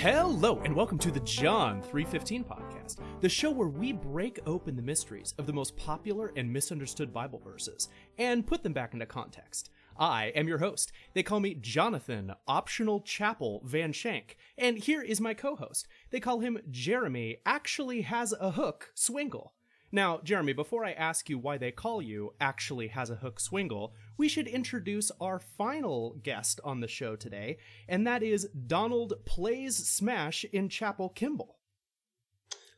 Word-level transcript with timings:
Hello, 0.00 0.60
and 0.62 0.76
welcome 0.76 0.98
to 0.98 1.10
the 1.10 1.20
John 1.20 1.80
315 1.80 2.44
podcast, 2.44 2.98
the 3.22 3.30
show 3.30 3.50
where 3.50 3.66
we 3.66 3.94
break 3.94 4.38
open 4.44 4.76
the 4.76 4.82
mysteries 4.82 5.32
of 5.38 5.46
the 5.46 5.54
most 5.54 5.74
popular 5.74 6.32
and 6.36 6.52
misunderstood 6.52 7.14
Bible 7.14 7.38
verses 7.38 7.88
and 8.18 8.46
put 8.46 8.62
them 8.62 8.74
back 8.74 8.92
into 8.92 9.06
context. 9.06 9.70
I 9.98 10.26
am 10.36 10.48
your 10.48 10.58
host. 10.58 10.92
They 11.14 11.22
call 11.22 11.40
me 11.40 11.54
Jonathan 11.54 12.34
Optional 12.46 13.00
Chapel 13.00 13.62
Van 13.64 13.90
Shank, 13.90 14.36
and 14.58 14.76
here 14.76 15.00
is 15.00 15.18
my 15.18 15.32
co 15.32 15.56
host. 15.56 15.88
They 16.10 16.20
call 16.20 16.40
him 16.40 16.58
Jeremy 16.70 17.38
Actually 17.46 18.02
Has 18.02 18.34
a 18.38 18.50
Hook 18.50 18.92
Swingle. 18.94 19.54
Now, 19.92 20.20
Jeremy, 20.24 20.52
before 20.52 20.84
I 20.84 20.92
ask 20.92 21.28
you 21.28 21.38
why 21.38 21.58
they 21.58 21.70
call 21.70 22.02
you 22.02 22.34
Actually 22.40 22.88
Has 22.88 23.08
a 23.08 23.16
Hook 23.16 23.38
Swingle, 23.38 23.94
we 24.16 24.28
should 24.28 24.48
introduce 24.48 25.12
our 25.20 25.38
final 25.38 26.16
guest 26.22 26.60
on 26.64 26.80
the 26.80 26.88
show 26.88 27.14
today, 27.14 27.58
and 27.88 28.06
that 28.06 28.22
is 28.22 28.48
Donald 28.66 29.14
Plays 29.24 29.76
Smash 29.76 30.44
in 30.52 30.68
Chapel 30.68 31.08
Kimball. 31.10 31.58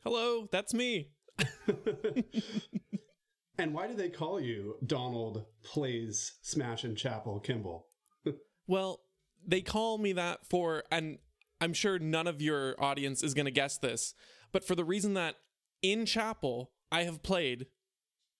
Hello, 0.03 0.47
that's 0.51 0.73
me. 0.73 1.09
and 3.57 3.73
why 3.73 3.87
do 3.87 3.95
they 3.95 4.09
call 4.09 4.39
you 4.39 4.75
Donald 4.85 5.45
Plays 5.63 6.37
Smash 6.41 6.85
in 6.85 6.95
Chapel 6.95 7.39
Kimball? 7.39 7.87
well, 8.67 9.01
they 9.45 9.61
call 9.61 9.97
me 9.97 10.13
that 10.13 10.45
for, 10.47 10.83
and 10.91 11.17
I'm 11.59 11.73
sure 11.73 11.97
none 11.97 12.27
of 12.27 12.41
your 12.41 12.75
audience 12.81 13.23
is 13.23 13.33
going 13.33 13.45
to 13.45 13.51
guess 13.51 13.77
this, 13.77 14.13
but 14.51 14.63
for 14.63 14.75
the 14.75 14.85
reason 14.85 15.15
that 15.15 15.35
in 15.81 16.05
Chapel, 16.05 16.71
I 16.91 17.03
have 17.03 17.23
played 17.23 17.67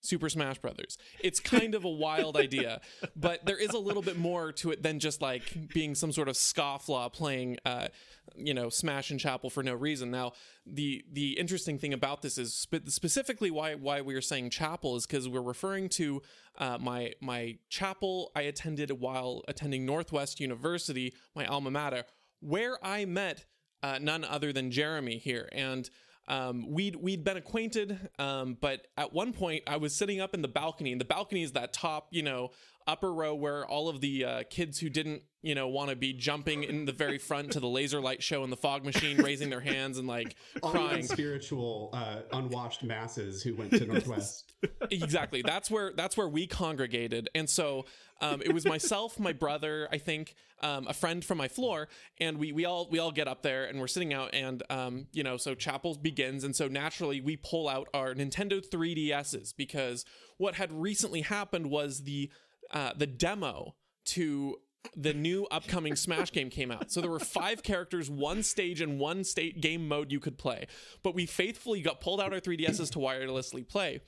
Super 0.02 0.28
Smash 0.28 0.58
Brothers. 0.58 0.96
It's 1.22 1.40
kind 1.40 1.74
of 1.74 1.84
a 1.84 1.90
wild 1.90 2.36
idea, 2.36 2.80
but 3.16 3.44
there 3.44 3.58
is 3.58 3.70
a 3.70 3.78
little 3.78 4.02
bit 4.02 4.18
more 4.18 4.50
to 4.52 4.70
it 4.70 4.82
than 4.82 4.98
just 4.98 5.20
like 5.20 5.68
being 5.74 5.94
some 5.94 6.10
sort 6.10 6.28
of 6.28 6.36
scofflaw 6.36 7.12
playing, 7.12 7.58
uh, 7.66 7.88
you 8.34 8.54
know, 8.54 8.70
Smash 8.70 9.10
and 9.10 9.20
Chapel 9.20 9.50
for 9.50 9.62
no 9.62 9.74
reason. 9.74 10.10
Now, 10.10 10.32
the 10.64 11.04
the 11.12 11.32
interesting 11.32 11.78
thing 11.78 11.92
about 11.92 12.22
this 12.22 12.38
is 12.38 12.54
spe- 12.54 12.88
specifically 12.88 13.50
why 13.50 13.74
why 13.74 14.00
we 14.00 14.14
are 14.14 14.22
saying 14.22 14.50
Chapel 14.50 14.96
is 14.96 15.06
because 15.06 15.28
we're 15.28 15.42
referring 15.42 15.88
to 15.90 16.22
uh, 16.58 16.78
my 16.80 17.12
my 17.20 17.58
chapel 17.68 18.32
I 18.34 18.42
attended 18.42 18.90
while 18.92 19.42
attending 19.48 19.84
Northwest 19.84 20.40
University, 20.40 21.12
my 21.34 21.44
alma 21.44 21.70
mater, 21.70 22.04
where 22.40 22.78
I 22.84 23.04
met 23.04 23.44
uh, 23.82 23.98
none 24.00 24.24
other 24.24 24.52
than 24.52 24.70
Jeremy 24.70 25.18
here, 25.18 25.48
and 25.52 25.90
um, 26.30 26.70
we'd 26.70 26.94
we'd 26.94 27.24
been 27.24 27.36
acquainted, 27.36 28.08
um, 28.20 28.56
but 28.60 28.86
at 28.96 29.12
one 29.12 29.32
point 29.32 29.64
I 29.66 29.78
was 29.78 29.96
sitting 29.96 30.20
up 30.20 30.32
in 30.32 30.42
the 30.42 30.48
balcony, 30.48 30.92
and 30.92 31.00
the 31.00 31.04
balcony 31.04 31.42
is 31.42 31.52
that 31.52 31.72
top, 31.72 32.06
you 32.12 32.22
know, 32.22 32.50
upper 32.86 33.12
row 33.12 33.34
where 33.34 33.66
all 33.66 33.88
of 33.88 34.00
the 34.00 34.24
uh, 34.24 34.42
kids 34.48 34.78
who 34.78 34.88
didn't, 34.88 35.22
you 35.42 35.54
know, 35.54 35.68
want 35.68 35.90
to 35.90 35.96
be 35.96 36.12
jumping 36.12 36.64
in 36.64 36.84
the 36.84 36.92
very 36.92 37.18
front 37.18 37.52
to 37.52 37.60
the 37.60 37.68
laser 37.68 38.00
light 38.00 38.22
show 38.22 38.42
and 38.42 38.52
the 38.52 38.56
fog 38.56 38.84
machine, 38.84 39.16
raising 39.16 39.50
their 39.50 39.60
hands 39.60 39.98
and 39.98 40.06
like 40.06 40.36
crying. 40.62 41.02
Spiritual, 41.02 41.90
uh, 41.92 42.20
unwashed 42.32 42.82
masses 42.82 43.42
who 43.42 43.54
went 43.54 43.70
to 43.72 43.86
Northwest. 43.86 44.52
exactly. 44.90 45.42
That's 45.42 45.70
where 45.70 45.92
that's 45.92 46.16
where 46.16 46.28
we 46.28 46.46
congregated, 46.46 47.30
and 47.34 47.48
so 47.48 47.86
um, 48.20 48.42
it 48.42 48.52
was 48.52 48.66
myself, 48.66 49.18
my 49.18 49.32
brother, 49.32 49.88
I 49.90 49.98
think, 49.98 50.34
um, 50.62 50.86
a 50.86 50.92
friend 50.92 51.24
from 51.24 51.38
my 51.38 51.48
floor, 51.48 51.88
and 52.18 52.38
we 52.38 52.52
we 52.52 52.66
all 52.66 52.88
we 52.90 52.98
all 52.98 53.12
get 53.12 53.26
up 53.28 53.42
there 53.42 53.64
and 53.64 53.80
we're 53.80 53.86
sitting 53.86 54.12
out, 54.12 54.34
and 54.34 54.62
um, 54.68 55.06
you 55.12 55.22
know, 55.22 55.36
so 55.36 55.54
chapel 55.54 55.94
begins, 55.94 56.44
and 56.44 56.54
so 56.54 56.68
naturally 56.68 57.20
we 57.20 57.36
pull 57.36 57.68
out 57.68 57.88
our 57.94 58.14
Nintendo 58.14 58.62
3DSs 58.62 59.54
because 59.56 60.04
what 60.36 60.54
had 60.56 60.70
recently 60.72 61.22
happened 61.22 61.70
was 61.70 62.02
the 62.02 62.30
uh, 62.72 62.92
the 62.94 63.06
demo 63.06 63.74
to 64.04 64.56
the 64.96 65.12
new 65.12 65.46
upcoming 65.50 65.96
Smash 65.96 66.32
game 66.32 66.50
came 66.50 66.70
out. 66.70 66.90
So 66.90 67.00
there 67.00 67.10
were 67.10 67.20
five 67.20 67.62
characters, 67.62 68.10
one 68.10 68.42
stage, 68.42 68.80
and 68.80 68.98
one 68.98 69.24
state 69.24 69.60
game 69.60 69.86
mode 69.86 70.10
you 70.10 70.20
could 70.20 70.38
play. 70.38 70.66
But 71.02 71.14
we 71.14 71.26
faithfully 71.26 71.80
got 71.82 72.00
pulled 72.00 72.20
out 72.20 72.32
our 72.32 72.40
3DSs 72.40 72.90
to 72.92 72.98
wirelessly 72.98 73.66
play. 73.66 74.00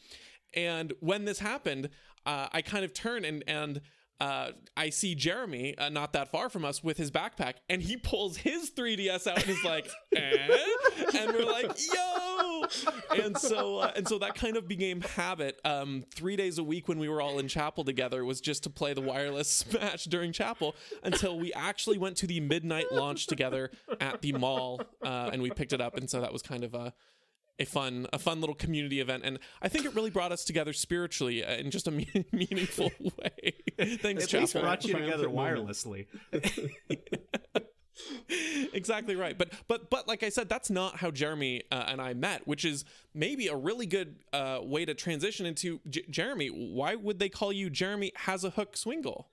And 0.54 0.92
when 1.00 1.24
this 1.24 1.38
happened, 1.38 1.88
uh, 2.26 2.48
I 2.52 2.62
kind 2.62 2.84
of 2.84 2.92
turn 2.92 3.24
and 3.24 3.42
and 3.46 3.80
uh, 4.20 4.52
I 4.76 4.90
see 4.90 5.16
Jeremy 5.16 5.76
uh, 5.76 5.88
not 5.88 6.12
that 6.12 6.30
far 6.30 6.48
from 6.48 6.64
us 6.64 6.84
with 6.84 6.96
his 6.96 7.10
backpack, 7.10 7.54
and 7.68 7.82
he 7.82 7.96
pulls 7.96 8.36
his 8.36 8.70
3ds 8.70 9.26
out 9.26 9.42
and 9.42 9.50
is 9.50 9.64
like, 9.64 9.90
eh? 10.14 10.48
and 11.18 11.32
we're 11.32 11.44
like, 11.44 11.76
yo! 11.92 12.51
And 13.16 13.36
so 13.36 13.78
uh, 13.78 13.92
and 13.96 14.06
so 14.08 14.18
that 14.18 14.34
kind 14.34 14.56
of 14.56 14.66
became 14.68 15.00
habit. 15.02 15.60
Um, 15.64 16.04
three 16.14 16.36
days 16.36 16.58
a 16.58 16.64
week 16.64 16.88
when 16.88 16.98
we 16.98 17.08
were 17.08 17.20
all 17.20 17.38
in 17.38 17.48
chapel 17.48 17.84
together 17.84 18.24
was 18.24 18.40
just 18.40 18.62
to 18.64 18.70
play 18.70 18.94
the 18.94 19.00
wireless 19.00 19.48
Smash 19.72 20.04
during 20.04 20.32
chapel 20.32 20.74
until 21.02 21.38
we 21.38 21.52
actually 21.52 21.98
went 21.98 22.16
to 22.18 22.26
the 22.26 22.40
midnight 22.40 22.90
launch 22.92 23.26
together 23.26 23.70
at 24.00 24.22
the 24.22 24.32
mall, 24.32 24.80
uh, 25.02 25.30
and 25.32 25.42
we 25.42 25.50
picked 25.50 25.72
it 25.72 25.80
up, 25.80 25.96
and 25.96 26.08
so 26.08 26.20
that 26.20 26.32
was 26.32 26.42
kind 26.42 26.64
of 26.64 26.74
a 26.74 26.92
a 27.58 27.64
fun 27.66 28.06
a 28.14 28.18
fun 28.18 28.40
little 28.40 28.54
community 28.54 28.98
event 28.98 29.22
and 29.26 29.38
i 29.60 29.68
think 29.68 29.84
it 29.84 29.94
really 29.94 30.08
brought 30.08 30.32
us 30.32 30.42
together 30.42 30.72
spiritually 30.72 31.44
uh, 31.44 31.54
in 31.56 31.70
just 31.70 31.86
a 31.86 31.90
me- 31.98 32.08
meaningful 32.32 32.90
way 32.98 33.52
thanks 33.98 34.24
At 34.24 34.28
Chapel. 34.30 34.40
least 34.40 34.60
brought 34.60 34.84
you 34.86 34.94
together 34.94 35.28
wirelessly 35.28 36.06
exactly 38.72 39.16
right. 39.16 39.36
But 39.36 39.50
but 39.68 39.90
but 39.90 40.08
like 40.08 40.22
i 40.22 40.28
said 40.28 40.48
that's 40.48 40.70
not 40.70 40.96
how 40.96 41.10
jeremy 41.10 41.62
uh, 41.70 41.84
and 41.88 42.00
i 42.00 42.14
met 42.14 42.46
which 42.46 42.64
is 42.64 42.84
maybe 43.14 43.48
a 43.48 43.56
really 43.56 43.86
good 43.86 44.16
uh, 44.32 44.60
way 44.62 44.84
to 44.84 44.94
transition 44.94 45.46
into 45.46 45.80
J- 45.88 46.04
jeremy. 46.08 46.48
Why 46.48 46.94
would 46.94 47.18
they 47.18 47.28
call 47.28 47.52
you 47.52 47.70
jeremy 47.70 48.12
has 48.16 48.44
a 48.44 48.50
hook 48.50 48.76
swingle? 48.76 49.28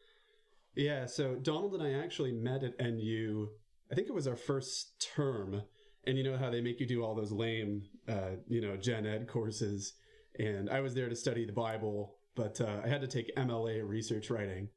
Yeah 0.76 1.06
so 1.06 1.36
donald 1.36 1.74
and 1.74 1.84
i 1.84 1.92
actually 2.04 2.32
met 2.32 2.64
at 2.64 2.78
nu 2.80 3.50
i 3.92 3.96
think 3.96 4.08
it 4.08 4.14
was 4.14 4.28
our 4.28 4.36
first 4.36 5.00
term. 5.16 5.62
And 6.08 6.18
you 6.18 6.24
know 6.24 6.38
how 6.38 6.50
they 6.50 6.62
make 6.62 6.80
you 6.80 6.88
do 6.88 7.04
all 7.04 7.14
those 7.14 7.32
lame 7.32 7.84
uh, 8.08 8.32
you 8.48 8.62
know 8.62 8.76
gen 8.78 9.06
ed 9.06 9.28
courses? 9.28 9.94
And 10.38 10.70
i 10.70 10.80
was 10.80 10.94
there 10.94 11.10
to 11.10 11.16
study 11.16 11.46
the 11.46 11.54
bible 11.54 12.16
but 12.36 12.60
uh, 12.62 12.82
i 12.84 12.88
had 12.88 13.02
to 13.02 13.08
take 13.08 13.36
mla 13.36 13.88
research 13.88 14.30
writing 14.30 14.70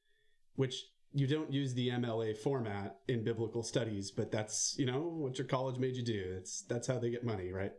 which 0.57 0.85
you 1.15 1.27
don't 1.27 1.53
use 1.53 1.75
the 1.75 1.89
mla 1.91 2.37
format 2.37 2.97
in 3.09 3.23
biblical 3.23 3.63
studies 3.63 4.11
but 4.11 4.31
that's 4.31 4.75
you 4.79 4.87
know 4.87 5.01
what 5.01 5.39
your 5.39 5.47
college 5.47 5.79
made 5.79 5.95
you 5.95 6.03
do 6.03 6.35
it's 6.39 6.63
that's 6.63 6.87
how 6.87 6.99
they 6.99 7.11
get 7.11 7.25
money 7.25 7.53
right 7.53 7.73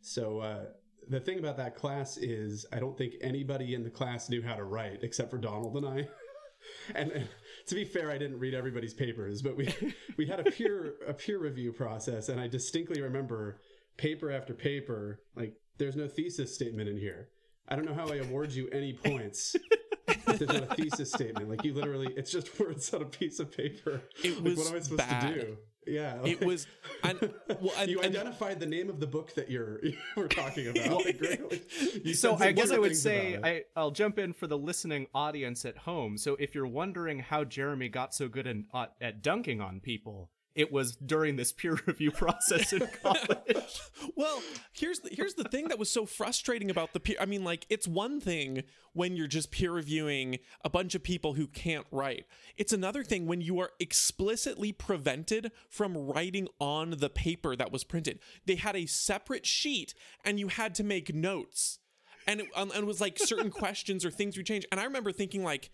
so 0.00 0.38
uh, 0.40 0.64
the 1.08 1.18
thing 1.20 1.38
about 1.38 1.56
that 1.56 1.74
class 1.74 2.16
is 2.18 2.66
i 2.72 2.78
don't 2.78 2.96
think 2.96 3.14
anybody 3.20 3.74
in 3.74 3.82
the 3.82 3.90
class 3.90 4.28
knew 4.28 4.42
how 4.42 4.54
to 4.54 4.64
write 4.64 5.00
except 5.02 5.30
for 5.30 5.38
donald 5.38 5.76
and 5.76 5.86
i 5.86 6.06
and, 6.94 7.10
and, 7.12 7.28
to 7.66 7.74
be 7.74 7.84
fair, 7.84 8.10
I 8.10 8.18
didn't 8.18 8.38
read 8.38 8.54
everybody's 8.54 8.94
papers, 8.94 9.42
but 9.42 9.56
we 9.56 9.72
we 10.16 10.26
had 10.26 10.40
a 10.40 10.50
peer 10.50 10.94
a 11.06 11.14
peer 11.14 11.38
review 11.38 11.72
process, 11.72 12.28
and 12.28 12.40
I 12.40 12.48
distinctly 12.48 13.00
remember 13.00 13.60
paper 13.96 14.30
after 14.30 14.54
paper, 14.54 15.20
like 15.36 15.54
there's 15.78 15.96
no 15.96 16.08
thesis 16.08 16.54
statement 16.54 16.88
in 16.88 16.96
here. 16.96 17.28
I 17.68 17.76
don't 17.76 17.84
know 17.84 17.94
how 17.94 18.08
I 18.08 18.16
award 18.16 18.52
you 18.52 18.68
any 18.70 18.94
points. 18.94 19.54
There's 20.26 20.40
not 20.40 20.72
a 20.72 20.74
thesis 20.74 21.12
statement. 21.12 21.48
Like 21.48 21.64
you 21.64 21.74
literally, 21.74 22.12
it's 22.16 22.30
just 22.30 22.58
words 22.58 22.92
on 22.92 23.02
a 23.02 23.06
piece 23.06 23.40
of 23.40 23.50
paper. 23.50 24.02
It 24.22 24.42
was 24.42 24.56
what 24.56 24.68
am 24.68 24.76
I 24.76 24.80
supposed 24.80 24.96
bad. 24.96 25.34
to 25.34 25.40
do? 25.40 25.56
Yeah, 25.88 26.20
like, 26.22 26.32
it 26.32 26.46
was. 26.46 26.66
And, 27.02 27.18
well, 27.60 27.72
and, 27.78 27.90
you 27.90 28.00
and, 28.00 28.14
identified 28.14 28.60
the 28.60 28.66
name 28.66 28.90
of 28.90 29.00
the 29.00 29.06
book 29.06 29.34
that 29.34 29.50
you're 29.50 29.80
you 29.84 29.96
were 30.16 30.28
talking 30.28 30.68
about. 30.68 31.04
you 32.04 32.14
so 32.14 32.36
I 32.38 32.52
guess 32.52 32.70
I 32.70 32.78
would 32.78 32.96
say 32.96 33.38
I, 33.42 33.62
I'll 33.74 33.90
jump 33.90 34.18
in 34.18 34.32
for 34.32 34.46
the 34.46 34.58
listening 34.58 35.06
audience 35.14 35.64
at 35.64 35.78
home. 35.78 36.18
So 36.18 36.36
if 36.38 36.54
you're 36.54 36.66
wondering 36.66 37.20
how 37.20 37.44
Jeremy 37.44 37.88
got 37.88 38.14
so 38.14 38.28
good 38.28 38.46
in, 38.46 38.66
uh, 38.72 38.86
at 39.00 39.22
dunking 39.22 39.60
on 39.60 39.80
people, 39.80 40.30
it 40.58 40.72
was 40.72 40.96
during 40.96 41.36
this 41.36 41.52
peer 41.52 41.78
review 41.86 42.10
process 42.10 42.72
in 42.72 42.86
college. 43.00 43.80
well, 44.16 44.42
here's 44.72 44.98
the, 44.98 45.08
here's 45.10 45.34
the 45.34 45.44
thing 45.44 45.68
that 45.68 45.78
was 45.78 45.88
so 45.88 46.04
frustrating 46.04 46.68
about 46.68 46.92
the 46.92 47.00
peer. 47.00 47.16
I 47.20 47.26
mean, 47.26 47.44
like 47.44 47.64
it's 47.70 47.86
one 47.86 48.20
thing 48.20 48.64
when 48.92 49.16
you're 49.16 49.28
just 49.28 49.52
peer 49.52 49.70
reviewing 49.70 50.40
a 50.64 50.68
bunch 50.68 50.96
of 50.96 51.04
people 51.04 51.34
who 51.34 51.46
can't 51.46 51.86
write. 51.92 52.26
It's 52.56 52.72
another 52.72 53.04
thing 53.04 53.26
when 53.26 53.40
you 53.40 53.60
are 53.60 53.70
explicitly 53.78 54.72
prevented 54.72 55.52
from 55.70 55.96
writing 55.96 56.48
on 56.58 56.96
the 56.98 57.08
paper 57.08 57.54
that 57.54 57.70
was 57.70 57.84
printed. 57.84 58.18
They 58.44 58.56
had 58.56 58.74
a 58.74 58.86
separate 58.86 59.46
sheet, 59.46 59.94
and 60.24 60.40
you 60.40 60.48
had 60.48 60.74
to 60.74 60.84
make 60.84 61.14
notes. 61.14 61.78
And 62.26 62.40
it, 62.40 62.48
and 62.56 62.72
it 62.74 62.86
was 62.86 63.00
like 63.00 63.16
certain 63.16 63.50
questions 63.52 64.04
or 64.04 64.10
things 64.10 64.36
we 64.36 64.42
change. 64.42 64.66
And 64.72 64.80
I 64.80 64.84
remember 64.84 65.12
thinking 65.12 65.44
like 65.44 65.70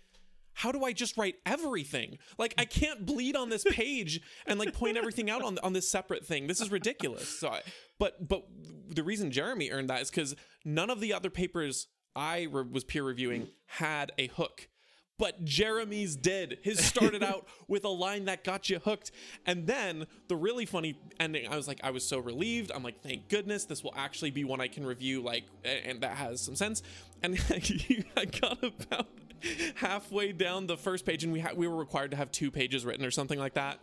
how 0.55 0.73
do 0.73 0.85
I 0.85 0.93
just 0.93 1.17
write 1.17 1.37
everything? 1.45 2.19
Like 2.39 2.55
I 2.57 2.65
can't 2.65 3.05
bleed 3.05 3.37
on 3.37 3.51
this 3.51 3.65
page 3.71 4.21
and 4.47 4.59
like 4.59 4.73
point 4.73 4.97
everything 4.97 5.31
out 5.31 5.43
on 5.43 5.59
on 5.63 5.73
this 5.73 5.89
separate 5.89 6.25
thing. 6.25 6.47
This 6.47 6.61
is 6.61 6.71
ridiculous. 6.71 7.29
So, 7.29 7.49
I, 7.49 7.63
but 7.99 8.29
but 8.29 8.45
the 8.89 9.03
reason 9.03 9.31
Jeremy 9.31 9.71
earned 9.71 9.91
that 9.91 10.03
is 10.03 10.11
because 10.11 10.35
none 10.65 10.91
of 10.91 11.01
the 11.01 11.13
other 11.13 11.31
papers 11.31 11.89
I 12.17 12.47
re- 12.51 12.65
was 12.71 12.85
peer 12.85 13.05
reviewing 13.05 13.49
had 13.67 14.13
a 14.19 14.29
hook. 14.29 14.69
But 15.17 15.45
Jeremy's 15.45 16.17
did. 16.17 16.59
His 16.63 16.85
started 16.85 17.23
out 17.23 17.47
with 17.69 17.85
a 17.85 17.89
line 17.89 18.25
that 18.25 18.43
got 18.43 18.69
you 18.69 18.81
hooked. 18.81 19.13
And 19.47 19.67
then 19.67 20.07
the 20.29 20.35
really 20.35 20.67
funny 20.67 20.99
ending, 21.21 21.47
I 21.49 21.57
was 21.57 21.69
like, 21.69 21.81
I 21.85 21.91
was 21.91 22.05
so 22.05 22.19
relieved. 22.19 22.73
I'm 22.75 22.83
like, 22.83 23.01
thank 23.01 23.29
goodness 23.29 23.65
this 23.65 23.85
will 23.85 23.95
actually 23.97 24.33
be 24.33 24.43
one 24.43 24.61
I 24.61 24.67
can 24.67 24.85
review, 24.85 25.23
like, 25.23 25.45
and 25.65 26.01
that 26.01 26.17
has 26.17 26.41
some 26.41 26.57
sense. 26.57 26.83
And 27.23 27.39
I 28.17 28.25
got 28.25 28.63
about 28.65 29.07
halfway 29.77 30.33
down 30.33 30.67
the 30.67 30.77
first 30.77 31.05
page, 31.05 31.25
and 31.25 31.33
we 31.33 31.41
ha- 31.41 31.53
we 31.55 31.69
were 31.69 31.77
required 31.77 32.11
to 32.13 32.17
have 32.17 32.31
two 32.31 32.51
pages 32.51 32.85
written 32.85 33.05
or 33.05 33.11
something 33.11 33.39
like 33.39 33.55
that, 33.55 33.79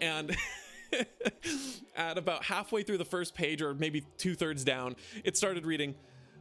and 0.00 0.36
at 1.96 2.18
about 2.18 2.44
halfway 2.44 2.82
through 2.82 2.98
the 2.98 3.04
first 3.04 3.34
page, 3.34 3.62
or 3.62 3.74
maybe 3.74 4.04
two 4.16 4.34
thirds 4.34 4.64
down, 4.64 4.96
it 5.24 5.36
started 5.36 5.66
reading. 5.66 5.94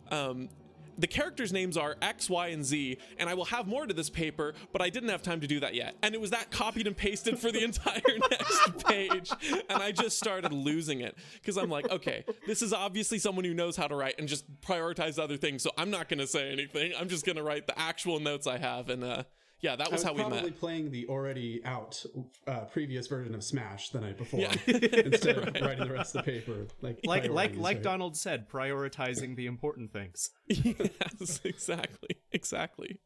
Um, 0.09 0.49
the 0.97 1.07
characters' 1.07 1.53
names 1.53 1.77
are 1.77 1.95
X, 2.01 2.29
Y, 2.29 2.47
and 2.47 2.65
Z, 2.65 2.97
and 3.17 3.29
I 3.29 3.33
will 3.33 3.45
have 3.45 3.67
more 3.67 3.85
to 3.85 3.93
this 3.93 4.09
paper, 4.09 4.53
but 4.73 4.81
I 4.81 4.89
didn't 4.89 5.09
have 5.09 5.21
time 5.21 5.41
to 5.41 5.47
do 5.47 5.59
that 5.59 5.73
yet. 5.73 5.95
And 6.01 6.15
it 6.15 6.21
was 6.21 6.31
that 6.31 6.51
copied 6.51 6.87
and 6.87 6.95
pasted 6.95 7.39
for 7.39 7.51
the 7.51 7.63
entire 7.63 8.01
next 8.31 8.85
page. 8.85 9.31
And 9.69 9.81
I 9.81 9.91
just 9.91 10.17
started 10.17 10.51
losing 10.51 11.01
it 11.01 11.17
because 11.33 11.57
I'm 11.57 11.69
like, 11.69 11.89
okay, 11.89 12.25
this 12.45 12.61
is 12.61 12.73
obviously 12.73 13.19
someone 13.19 13.45
who 13.45 13.53
knows 13.53 13.75
how 13.75 13.87
to 13.87 13.95
write 13.95 14.15
and 14.19 14.27
just 14.27 14.45
prioritize 14.61 15.19
other 15.19 15.37
things. 15.37 15.63
So 15.63 15.71
I'm 15.77 15.89
not 15.89 16.09
going 16.09 16.19
to 16.19 16.27
say 16.27 16.51
anything. 16.51 16.93
I'm 16.97 17.09
just 17.09 17.25
going 17.25 17.37
to 17.37 17.43
write 17.43 17.67
the 17.67 17.77
actual 17.77 18.19
notes 18.19 18.47
I 18.47 18.57
have. 18.57 18.89
And 18.89 19.03
uh, 19.03 19.23
yeah, 19.61 19.75
that 19.75 19.91
was, 19.91 20.03
I 20.03 20.11
was 20.11 20.19
how 20.19 20.25
we 20.25 20.29
probably 20.29 20.49
met. 20.51 20.59
playing 20.59 20.91
the 20.91 21.07
already 21.07 21.61
out 21.65 22.03
uh, 22.47 22.61
previous 22.65 23.07
version 23.07 23.33
of 23.35 23.43
Smash 23.43 23.89
the 23.89 24.01
night 24.01 24.17
before 24.17 24.39
Yeah. 24.41 24.53
instead 24.67 25.37
of 25.37 25.45
writing 25.61 25.87
the 25.87 25.93
rest 25.93 26.15
of 26.15 26.25
the 26.25 26.31
paper. 26.31 26.67
Like 26.81 26.99
Like 27.05 27.23
like 27.23 27.31
priorities, 27.31 27.57
like 27.59 27.75
right? 27.77 27.83
Donald 27.83 28.15
said, 28.17 28.49
prioritizing 28.49 29.35
the 29.35 29.47
important 29.47 29.91
things. 29.91 30.29
yes, 30.47 31.41
exactly. 31.43 32.17
Exactly. 32.31 32.99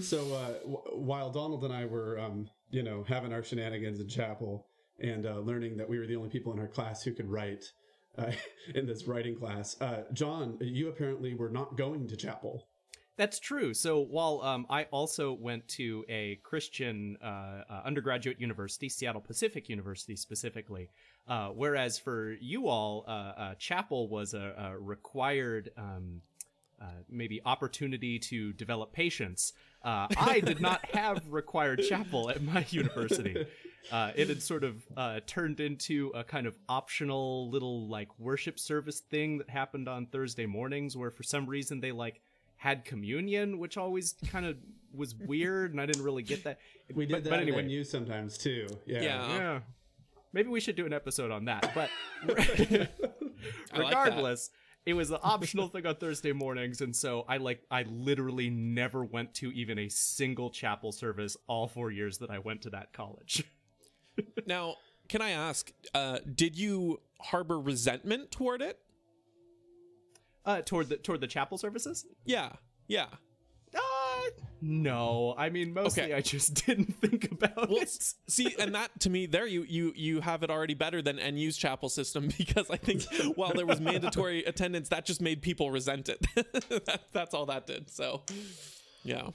So 0.00 0.32
uh, 0.34 0.52
w- 0.60 0.82
while 0.94 1.30
Donald 1.30 1.64
and 1.64 1.72
I 1.72 1.84
were, 1.84 2.18
um, 2.18 2.48
you 2.70 2.82
know, 2.82 3.04
having 3.06 3.32
our 3.32 3.42
shenanigans 3.44 4.00
in 4.00 4.08
chapel 4.08 4.66
and 5.00 5.26
uh, 5.26 5.38
learning 5.38 5.76
that 5.76 5.88
we 5.88 5.98
were 5.98 6.06
the 6.06 6.16
only 6.16 6.30
people 6.30 6.52
in 6.52 6.58
our 6.58 6.66
class 6.68 7.02
who 7.02 7.12
could 7.12 7.28
write 7.30 7.64
uh, 8.18 8.30
in 8.74 8.86
this 8.86 9.06
writing 9.06 9.36
class, 9.36 9.76
uh, 9.80 10.02
John, 10.12 10.56
you 10.60 10.88
apparently 10.88 11.34
were 11.34 11.50
not 11.50 11.76
going 11.76 12.08
to 12.08 12.16
chapel. 12.16 12.66
That's 13.16 13.38
true. 13.38 13.74
So 13.74 14.00
while 14.00 14.40
um, 14.42 14.66
I 14.68 14.84
also 14.84 15.32
went 15.32 15.68
to 15.68 16.04
a 16.08 16.40
Christian 16.42 17.16
uh, 17.22 17.62
uh, 17.70 17.82
undergraduate 17.84 18.40
university, 18.40 18.88
Seattle 18.88 19.20
Pacific 19.20 19.68
University 19.68 20.16
specifically, 20.16 20.90
uh, 21.28 21.48
whereas 21.48 21.96
for 21.96 22.32
you 22.40 22.66
all, 22.66 23.04
uh, 23.06 23.10
uh, 23.10 23.54
chapel 23.54 24.08
was 24.08 24.34
a, 24.34 24.54
a 24.58 24.78
required 24.78 25.70
um, 25.76 26.22
uh, 26.80 26.86
maybe 27.08 27.40
opportunity 27.46 28.18
to 28.18 28.52
develop 28.54 28.92
patience. 28.92 29.52
Uh, 29.82 30.08
I 30.16 30.40
did 30.40 30.60
not 30.60 30.84
have 30.92 31.22
required 31.28 31.82
chapel 31.88 32.30
at 32.30 32.42
my 32.42 32.66
university. 32.70 33.46
Uh, 33.92 34.12
it 34.16 34.28
had 34.28 34.42
sort 34.42 34.64
of 34.64 34.82
uh, 34.96 35.20
turned 35.26 35.60
into 35.60 36.10
a 36.14 36.24
kind 36.24 36.46
of 36.46 36.56
optional 36.68 37.48
little 37.50 37.88
like 37.88 38.08
worship 38.18 38.58
service 38.58 39.00
thing 39.00 39.38
that 39.38 39.48
happened 39.48 39.88
on 39.88 40.06
Thursday 40.06 40.46
mornings, 40.46 40.96
where 40.96 41.10
for 41.10 41.22
some 41.22 41.46
reason 41.46 41.80
they 41.80 41.92
like 41.92 42.20
had 42.64 42.86
communion, 42.86 43.58
which 43.58 43.76
always 43.76 44.14
kind 44.28 44.46
of 44.46 44.56
was 44.94 45.14
weird, 45.14 45.72
and 45.72 45.80
I 45.82 45.84
didn't 45.84 46.02
really 46.02 46.22
get 46.22 46.44
that. 46.44 46.58
We 46.94 47.04
did 47.04 47.12
but, 47.12 47.24
that 47.24 47.30
but 47.30 47.40
anyway, 47.40 47.58
at 47.58 47.66
NU 47.66 47.84
sometimes 47.84 48.38
too. 48.38 48.66
Yeah. 48.86 49.02
Yeah. 49.02 49.28
yeah. 49.28 49.60
Maybe 50.32 50.48
we 50.48 50.60
should 50.60 50.74
do 50.74 50.86
an 50.86 50.94
episode 50.94 51.30
on 51.30 51.44
that. 51.44 51.72
But 51.74 51.90
that. 52.26 52.90
regardless, 53.76 54.48
it 54.86 54.94
was 54.94 55.10
an 55.10 55.18
optional 55.22 55.68
thing 55.68 55.84
on 55.84 55.96
Thursday 55.96 56.32
mornings, 56.32 56.80
and 56.80 56.96
so 56.96 57.26
I 57.28 57.36
like 57.36 57.60
I 57.70 57.82
literally 57.82 58.48
never 58.48 59.04
went 59.04 59.34
to 59.34 59.52
even 59.52 59.78
a 59.78 59.90
single 59.90 60.48
chapel 60.48 60.90
service 60.90 61.36
all 61.46 61.68
four 61.68 61.90
years 61.90 62.16
that 62.18 62.30
I 62.30 62.38
went 62.38 62.62
to 62.62 62.70
that 62.70 62.94
college. 62.94 63.44
Now, 64.46 64.76
can 65.08 65.20
I 65.20 65.30
ask, 65.30 65.72
uh, 65.92 66.18
did 66.36 66.56
you 66.56 67.00
harbor 67.20 67.58
resentment 67.58 68.30
toward 68.30 68.62
it? 68.62 68.78
Uh, 70.46 70.60
toward 70.62 70.88
the 70.90 70.96
toward 70.96 71.20
the 71.20 71.26
chapel 71.26 71.56
services? 71.58 72.04
Yeah. 72.24 72.50
Yeah. 72.86 73.06
Uh, 73.74 73.80
no. 74.60 75.34
I 75.36 75.48
mean, 75.50 75.72
mostly 75.74 76.04
Okay. 76.04 76.14
I 76.14 76.20
just 76.20 76.54
didn't 76.66 76.94
think 77.00 77.32
about 77.32 77.68
Well, 77.70 77.80
it. 77.82 77.90
see, 78.28 78.54
and 78.58 78.74
that 78.74 79.00
to 79.00 79.10
me, 79.10 79.26
there 79.26 79.46
you 79.46 79.64
you 79.68 79.92
you 79.96 80.20
have 80.20 80.42
it 80.42 80.50
already 80.50 80.74
better 80.74 81.02
than 81.02 81.16
NU's 81.16 81.56
chapel 81.56 81.88
system 81.88 82.28
because 82.38 82.70
I 82.70 82.76
think 82.76 83.02
while 83.36 83.52
there 83.54 83.66
was 83.66 83.80
mandatory 83.90 84.44
attendance, 84.44 84.90
that 84.90 85.06
just 85.06 85.20
made 85.20 85.42
people 85.42 85.70
resent 85.70 86.08
it. 86.08 86.24
that, 86.34 87.00
that's 87.12 87.34
all 87.34 87.46
that 87.46 87.66
did. 87.66 87.90
So, 87.90 88.22
yeah. 89.02 89.30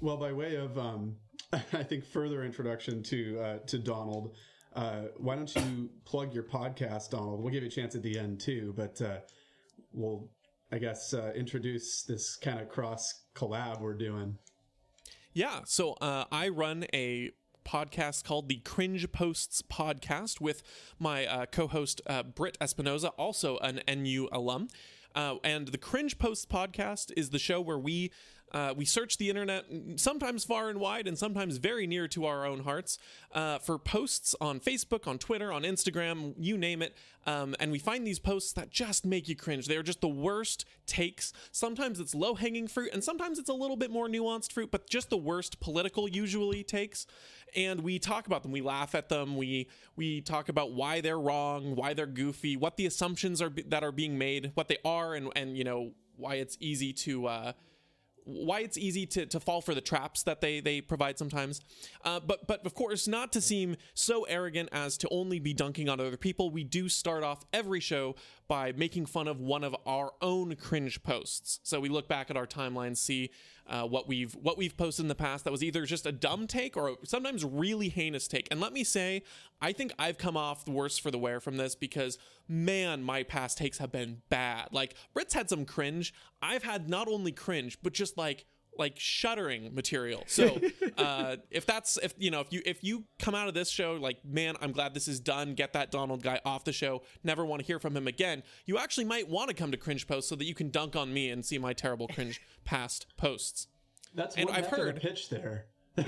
Well, 0.00 0.16
by 0.16 0.32
way 0.32 0.56
of, 0.56 0.76
um, 0.76 1.16
I 1.52 1.82
think, 1.82 2.04
further 2.04 2.44
introduction 2.44 3.02
to 3.04 3.40
uh, 3.40 3.58
to 3.68 3.78
Donald, 3.78 4.34
uh, 4.74 5.02
why 5.16 5.36
don't 5.36 5.54
you 5.54 5.90
plug 6.04 6.34
your 6.34 6.42
podcast, 6.44 7.10
Donald? 7.10 7.40
We'll 7.40 7.52
give 7.52 7.62
you 7.62 7.68
a 7.68 7.72
chance 7.72 7.94
at 7.94 8.02
the 8.02 8.18
end 8.18 8.40
too, 8.40 8.74
but 8.76 9.00
uh, 9.00 9.18
we'll, 9.92 10.28
I 10.72 10.78
guess, 10.78 11.14
uh, 11.14 11.32
introduce 11.34 12.02
this 12.02 12.36
kind 12.36 12.60
of 12.60 12.68
cross 12.68 13.22
collab 13.34 13.80
we're 13.80 13.94
doing. 13.94 14.36
Yeah. 15.32 15.60
So 15.64 15.92
uh, 16.00 16.24
I 16.30 16.48
run 16.48 16.86
a 16.92 17.30
podcast 17.64 18.24
called 18.24 18.48
the 18.48 18.56
Cringe 18.58 19.10
Posts 19.10 19.62
Podcast 19.62 20.40
with 20.40 20.62
my 20.98 21.26
uh, 21.26 21.46
co 21.46 21.66
host, 21.66 22.00
uh, 22.06 22.22
Britt 22.22 22.58
Espinoza, 22.60 23.10
also 23.16 23.58
an 23.58 23.80
NU 23.88 24.28
alum. 24.30 24.68
Uh, 25.14 25.36
and 25.44 25.68
the 25.68 25.78
Cringe 25.78 26.18
Posts 26.18 26.46
Podcast 26.46 27.12
is 27.16 27.30
the 27.30 27.38
show 27.38 27.60
where 27.60 27.78
we. 27.78 28.10
Uh, 28.54 28.72
we 28.76 28.84
search 28.84 29.18
the 29.18 29.28
internet, 29.28 29.64
sometimes 29.96 30.44
far 30.44 30.70
and 30.70 30.78
wide, 30.78 31.08
and 31.08 31.18
sometimes 31.18 31.56
very 31.56 31.88
near 31.88 32.06
to 32.06 32.24
our 32.24 32.46
own 32.46 32.60
hearts, 32.60 32.98
uh, 33.32 33.58
for 33.58 33.80
posts 33.80 34.36
on 34.40 34.60
Facebook, 34.60 35.08
on 35.08 35.18
Twitter, 35.18 35.52
on 35.52 35.62
Instagram, 35.62 36.34
you 36.38 36.56
name 36.56 36.80
it. 36.80 36.96
Um, 37.26 37.56
and 37.58 37.72
we 37.72 37.80
find 37.80 38.06
these 38.06 38.20
posts 38.20 38.52
that 38.52 38.70
just 38.70 39.04
make 39.04 39.28
you 39.28 39.34
cringe. 39.34 39.66
They're 39.66 39.82
just 39.82 40.00
the 40.00 40.06
worst 40.06 40.66
takes. 40.86 41.32
Sometimes 41.50 41.98
it's 41.98 42.14
low 42.14 42.36
hanging 42.36 42.68
fruit, 42.68 42.90
and 42.92 43.02
sometimes 43.02 43.40
it's 43.40 43.48
a 43.48 43.54
little 43.54 43.76
bit 43.76 43.90
more 43.90 44.06
nuanced 44.06 44.52
fruit, 44.52 44.70
but 44.70 44.88
just 44.88 45.10
the 45.10 45.16
worst 45.16 45.58
political 45.58 46.08
usually 46.08 46.62
takes. 46.62 47.08
And 47.56 47.80
we 47.80 47.98
talk 47.98 48.28
about 48.28 48.44
them. 48.44 48.52
We 48.52 48.60
laugh 48.60 48.94
at 48.94 49.08
them. 49.08 49.36
We 49.36 49.68
we 49.96 50.20
talk 50.20 50.48
about 50.48 50.72
why 50.72 51.00
they're 51.00 51.18
wrong, 51.18 51.74
why 51.74 51.94
they're 51.94 52.06
goofy, 52.06 52.56
what 52.56 52.76
the 52.76 52.86
assumptions 52.86 53.42
are 53.42 53.50
that 53.66 53.82
are 53.82 53.92
being 53.92 54.16
made, 54.16 54.52
what 54.54 54.68
they 54.68 54.78
are, 54.84 55.14
and 55.14 55.30
and 55.34 55.58
you 55.58 55.64
know 55.64 55.92
why 56.16 56.36
it's 56.36 56.56
easy 56.60 56.92
to. 56.92 57.26
Uh, 57.26 57.52
why 58.24 58.60
it's 58.60 58.78
easy 58.78 59.06
to, 59.06 59.26
to 59.26 59.38
fall 59.38 59.60
for 59.60 59.74
the 59.74 59.80
traps 59.80 60.22
that 60.24 60.40
they 60.40 60.60
they 60.60 60.80
provide 60.80 61.18
sometimes. 61.18 61.60
Uh, 62.04 62.20
but 62.20 62.46
but 62.46 62.64
of 62.64 62.74
course 62.74 63.06
not 63.06 63.32
to 63.32 63.40
seem 63.40 63.76
so 63.94 64.24
arrogant 64.24 64.68
as 64.72 64.96
to 64.98 65.08
only 65.10 65.38
be 65.38 65.52
dunking 65.52 65.88
on 65.88 66.00
other 66.00 66.16
people 66.16 66.50
we 66.50 66.64
do 66.64 66.88
start 66.88 67.22
off 67.22 67.44
every 67.52 67.80
show 67.80 68.14
by 68.48 68.72
making 68.72 69.06
fun 69.06 69.28
of 69.28 69.40
one 69.40 69.64
of 69.64 69.74
our 69.86 70.12
own 70.20 70.54
cringe 70.56 71.02
posts. 71.02 71.60
So 71.62 71.80
we 71.80 71.88
look 71.88 72.08
back 72.08 72.30
at 72.30 72.36
our 72.36 72.46
timeline 72.46 72.96
see 72.96 73.30
uh, 73.66 73.84
what 73.84 74.06
we've 74.06 74.34
what 74.34 74.58
we've 74.58 74.76
posted 74.76 75.04
in 75.04 75.08
the 75.08 75.14
past 75.14 75.44
that 75.44 75.50
was 75.50 75.64
either 75.64 75.86
just 75.86 76.04
a 76.04 76.12
dumb 76.12 76.46
take 76.46 76.76
or 76.76 76.96
sometimes 77.04 77.44
really 77.44 77.88
heinous 77.88 78.28
take. 78.28 78.46
And 78.50 78.60
let 78.60 78.72
me 78.72 78.84
say 78.84 79.22
i 79.62 79.72
think 79.72 79.92
i've 79.98 80.18
come 80.18 80.36
off 80.36 80.64
the 80.64 80.70
worst 80.70 81.00
for 81.00 81.10
the 81.10 81.18
wear 81.18 81.40
from 81.40 81.56
this 81.56 81.74
because 81.74 82.18
man 82.48 83.02
my 83.02 83.22
past 83.22 83.56
takes 83.56 83.78
have 83.78 83.92
been 83.92 84.20
bad. 84.28 84.68
Like 84.72 84.94
Brit's 85.14 85.34
had 85.34 85.48
some 85.48 85.64
cringe. 85.64 86.12
I've 86.42 86.62
had 86.62 86.88
not 86.88 87.08
only 87.08 87.32
cringe 87.32 87.78
but 87.82 87.94
just 87.94 88.18
like 88.18 88.44
like 88.78 88.98
shuddering 88.98 89.74
material 89.74 90.22
so 90.26 90.60
uh 90.98 91.36
if 91.50 91.64
that's 91.66 91.96
if 92.02 92.14
you 92.18 92.30
know 92.30 92.40
if 92.40 92.52
you 92.52 92.60
if 92.66 92.82
you 92.82 93.04
come 93.18 93.34
out 93.34 93.48
of 93.48 93.54
this 93.54 93.68
show 93.70 93.94
like 93.94 94.18
man 94.24 94.54
i'm 94.60 94.72
glad 94.72 94.94
this 94.94 95.08
is 95.08 95.20
done 95.20 95.54
get 95.54 95.72
that 95.72 95.90
donald 95.90 96.22
guy 96.22 96.40
off 96.44 96.64
the 96.64 96.72
show 96.72 97.02
never 97.22 97.44
want 97.44 97.60
to 97.60 97.66
hear 97.66 97.78
from 97.78 97.96
him 97.96 98.06
again 98.06 98.42
you 98.66 98.78
actually 98.78 99.04
might 99.04 99.28
want 99.28 99.48
to 99.48 99.54
come 99.54 99.70
to 99.70 99.76
cringe 99.76 100.06
post 100.06 100.28
so 100.28 100.34
that 100.36 100.44
you 100.44 100.54
can 100.54 100.70
dunk 100.70 100.96
on 100.96 101.12
me 101.12 101.30
and 101.30 101.44
see 101.44 101.58
my 101.58 101.72
terrible 101.72 102.08
cringe 102.08 102.40
past 102.64 103.06
posts 103.16 103.68
That's 104.14 104.36
And 104.36 104.46
one 104.48 104.56
I've 104.56 104.64
heck 104.66 104.72
of 104.74 104.78
a 104.78 104.82
heard- 104.82 105.00
pitch 105.00 105.28
there. 105.28 105.66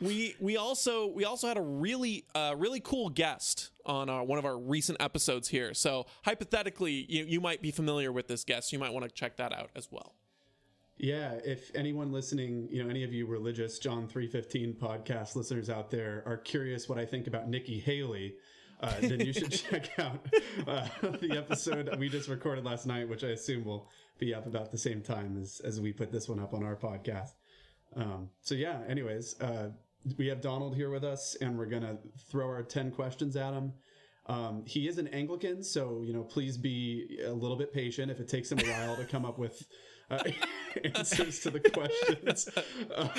we 0.00 0.34
we 0.40 0.56
also 0.56 1.06
we 1.08 1.24
also 1.24 1.46
had 1.48 1.56
a 1.56 1.60
really 1.62 2.24
uh, 2.34 2.54
really 2.56 2.80
cool 2.80 3.08
guest 3.10 3.70
on 3.84 4.08
our, 4.08 4.24
one 4.24 4.38
of 4.38 4.44
our 4.44 4.58
recent 4.58 5.00
episodes 5.00 5.48
here. 5.48 5.74
So 5.74 6.06
hypothetically, 6.24 7.06
you 7.08 7.24
you 7.24 7.40
might 7.40 7.62
be 7.62 7.70
familiar 7.70 8.12
with 8.12 8.26
this 8.28 8.44
guest. 8.44 8.72
You 8.72 8.78
might 8.78 8.92
want 8.92 9.04
to 9.04 9.10
check 9.10 9.36
that 9.36 9.52
out 9.52 9.70
as 9.76 9.88
well. 9.90 10.14
Yeah, 10.98 11.38
if 11.44 11.70
anyone 11.74 12.10
listening, 12.10 12.68
you 12.70 12.82
know, 12.82 12.88
any 12.88 13.04
of 13.04 13.12
you 13.12 13.26
religious 13.26 13.78
John 13.78 14.08
315 14.08 14.74
podcast 14.80 15.36
listeners 15.36 15.68
out 15.68 15.90
there 15.90 16.22
are 16.24 16.38
curious 16.38 16.88
what 16.88 16.98
I 16.98 17.04
think 17.04 17.26
about 17.26 17.48
Nikki 17.48 17.78
Haley, 17.78 18.36
uh, 18.80 18.94
then 19.00 19.20
you 19.20 19.32
should 19.34 19.50
check 19.70 19.90
out 19.98 20.26
uh, 20.66 20.88
the 21.20 21.36
episode 21.36 21.94
we 21.98 22.08
just 22.08 22.30
recorded 22.30 22.64
last 22.64 22.86
night, 22.86 23.08
which 23.10 23.24
I 23.24 23.28
assume 23.28 23.64
will 23.64 23.90
be 24.18 24.34
up 24.34 24.46
about 24.46 24.72
the 24.72 24.78
same 24.78 25.02
time 25.02 25.38
as, 25.38 25.60
as 25.62 25.82
we 25.82 25.92
put 25.92 26.12
this 26.12 26.30
one 26.30 26.40
up 26.40 26.54
on 26.54 26.62
our 26.64 26.76
podcast. 26.76 27.32
Um, 27.94 28.30
so, 28.40 28.54
yeah, 28.54 28.80
anyways, 28.88 29.38
uh, 29.40 29.70
we 30.16 30.28
have 30.28 30.40
Donald 30.40 30.76
here 30.76 30.88
with 30.88 31.04
us, 31.04 31.36
and 31.42 31.58
we're 31.58 31.66
going 31.66 31.82
to 31.82 31.98
throw 32.30 32.46
our 32.46 32.62
10 32.62 32.90
questions 32.92 33.36
at 33.36 33.52
him. 33.52 33.74
Um, 34.28 34.64
he 34.66 34.88
is 34.88 34.98
an 34.98 35.08
Anglican, 35.08 35.62
so 35.62 36.02
you 36.04 36.12
know, 36.12 36.22
please 36.22 36.56
be 36.58 37.20
a 37.24 37.32
little 37.32 37.56
bit 37.56 37.72
patient 37.72 38.10
if 38.10 38.18
it 38.18 38.28
takes 38.28 38.50
him 38.50 38.58
a 38.58 38.64
while 38.64 38.96
to 38.96 39.04
come 39.04 39.24
up 39.24 39.38
with 39.38 39.62
uh, 40.10 40.18
answers 40.94 41.40
to 41.40 41.50
the 41.50 41.60
questions. 41.60 42.48
Um, 42.94 43.10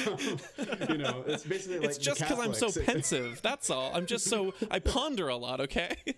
you 0.90 0.98
know, 0.98 1.24
it's 1.28 1.44
basically 1.44 1.80
like 1.80 1.90
It's 1.90 1.98
just 1.98 2.20
because 2.20 2.40
I'm 2.40 2.54
so 2.54 2.72
pensive. 2.82 3.42
That's 3.42 3.70
all. 3.70 3.92
I'm 3.94 4.06
just 4.06 4.26
so 4.26 4.54
I 4.72 4.80
ponder 4.80 5.28
a 5.30 5.38
lot. 5.38 5.62
Okay. 5.62 5.96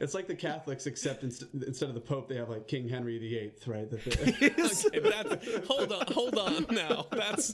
It's 0.00 0.14
like 0.14 0.28
the 0.28 0.34
Catholics, 0.34 0.86
except 0.86 1.22
inst- 1.24 1.44
instead 1.66 1.88
of 1.88 1.94
the 1.94 2.00
Pope, 2.00 2.28
they 2.28 2.36
have 2.36 2.48
like 2.48 2.68
King 2.68 2.88
Henry 2.88 3.18
VIII, 3.18 3.52
right? 3.66 3.88
Okay 4.06 4.48
that's, 5.00 5.66
hold 5.66 5.92
on. 5.92 6.06
Hold 6.12 6.38
on. 6.38 6.66
Now 6.70 7.06
that's 7.10 7.52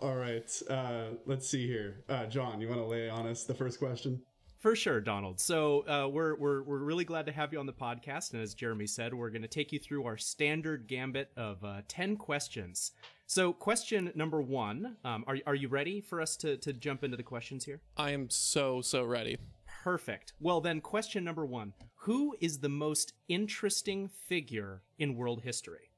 All 0.00 0.14
right. 0.16 0.24
right. 0.34 0.62
Uh, 0.68 1.14
let's 1.26 1.48
see 1.48 1.66
here. 1.66 2.04
Uh, 2.08 2.26
John, 2.26 2.60
you 2.60 2.68
want 2.68 2.80
to 2.80 2.86
lay 2.86 3.08
on 3.08 3.26
us 3.26 3.44
the 3.44 3.54
first 3.54 3.78
question? 3.78 4.20
For 4.64 4.74
sure, 4.74 5.02
Donald. 5.02 5.40
So 5.40 5.86
uh, 5.86 6.08
we're, 6.08 6.36
we're 6.36 6.62
we're 6.62 6.78
really 6.78 7.04
glad 7.04 7.26
to 7.26 7.32
have 7.32 7.52
you 7.52 7.58
on 7.58 7.66
the 7.66 7.72
podcast, 7.74 8.32
and 8.32 8.40
as 8.40 8.54
Jeremy 8.54 8.86
said, 8.86 9.12
we're 9.12 9.28
going 9.28 9.42
to 9.42 9.46
take 9.46 9.72
you 9.72 9.78
through 9.78 10.06
our 10.06 10.16
standard 10.16 10.86
gambit 10.86 11.30
of 11.36 11.62
uh, 11.62 11.82
ten 11.86 12.16
questions. 12.16 12.92
So, 13.26 13.52
question 13.52 14.10
number 14.14 14.40
one: 14.40 14.96
um, 15.04 15.22
Are 15.26 15.36
are 15.46 15.54
you 15.54 15.68
ready 15.68 16.00
for 16.00 16.18
us 16.18 16.34
to 16.38 16.56
to 16.56 16.72
jump 16.72 17.04
into 17.04 17.18
the 17.18 17.22
questions 17.22 17.66
here? 17.66 17.82
I 17.98 18.12
am 18.12 18.30
so 18.30 18.80
so 18.80 19.04
ready. 19.04 19.36
Perfect. 19.82 20.32
Well, 20.40 20.62
then, 20.62 20.80
question 20.80 21.24
number 21.24 21.44
one: 21.44 21.74
Who 21.96 22.34
is 22.40 22.60
the 22.60 22.70
most 22.70 23.12
interesting 23.28 24.08
figure 24.08 24.80
in 24.98 25.14
world 25.14 25.42
history? 25.42 25.90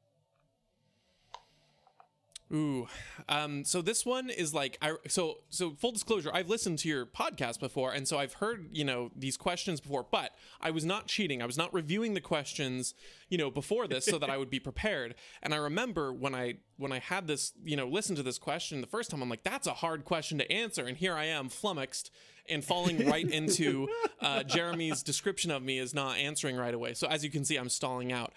Ooh, 2.53 2.87
um, 3.29 3.65
so 3.65 3.83
this 3.83 4.07
one 4.07 4.31
is 4.31 4.55
like 4.55 4.79
I 4.81 4.95
so 5.09 5.39
so 5.49 5.73
full 5.73 5.91
disclosure. 5.91 6.31
I've 6.33 6.49
listened 6.49 6.79
to 6.81 6.89
your 6.89 7.05
podcast 7.05 7.59
before, 7.59 7.93
and 7.93 8.07
so 8.07 8.19
I've 8.19 8.35
heard 8.35 8.69
you 8.71 8.85
know 8.85 9.11
these 9.17 9.37
questions 9.37 9.81
before. 9.81 10.07
But 10.09 10.31
I 10.61 10.71
was 10.71 10.85
not 10.85 11.09
cheating. 11.09 11.43
I 11.43 11.47
was 11.47 11.59
not 11.59 11.75
reviewing 11.75 12.15
the 12.15 12.21
questions 12.21 12.95
you 13.29 13.37
know 13.37 13.51
before 13.51 13.89
this 13.89 14.05
so 14.05 14.19
that 14.19 14.31
I 14.31 14.37
would 14.37 14.51
be 14.51 14.61
prepared. 14.71 15.17
And 15.43 15.55
I 15.55 15.57
remember 15.57 16.13
when 16.13 16.37
I 16.37 16.59
when 16.77 16.93
I 16.93 17.01
had 17.01 17.27
this 17.27 17.53
you 17.65 17.77
know 17.77 17.89
listen 17.89 18.15
to 18.15 18.23
this 18.23 18.39
question 18.39 18.81
the 18.81 18.87
first 18.87 19.11
time, 19.11 19.23
I'm 19.23 19.29
like, 19.29 19.43
that's 19.43 19.67
a 19.67 19.75
hard 19.75 20.05
question 20.05 20.39
to 20.39 20.51
answer, 20.53 20.87
and 20.87 20.97
here 20.97 21.15
I 21.15 21.25
am 21.25 21.49
flummoxed 21.49 22.13
and 22.49 22.65
falling 22.65 23.09
right 23.09 23.29
into 23.31 23.89
uh, 24.21 24.45
Jeremy's 24.45 25.03
description 25.03 25.51
of 25.51 25.65
me 25.65 25.79
is 25.81 25.93
not 25.95 26.17
answering 26.19 26.57
right 26.57 26.75
away. 26.75 26.95
So 26.95 27.09
as 27.09 27.25
you 27.25 27.31
can 27.31 27.45
see, 27.45 27.57
I'm 27.57 27.69
stalling 27.69 28.13
out. 28.13 28.33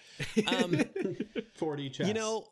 Um, 0.48 0.82
40 1.54 1.90
chess. 1.90 2.08
you 2.08 2.14
know. 2.14 2.46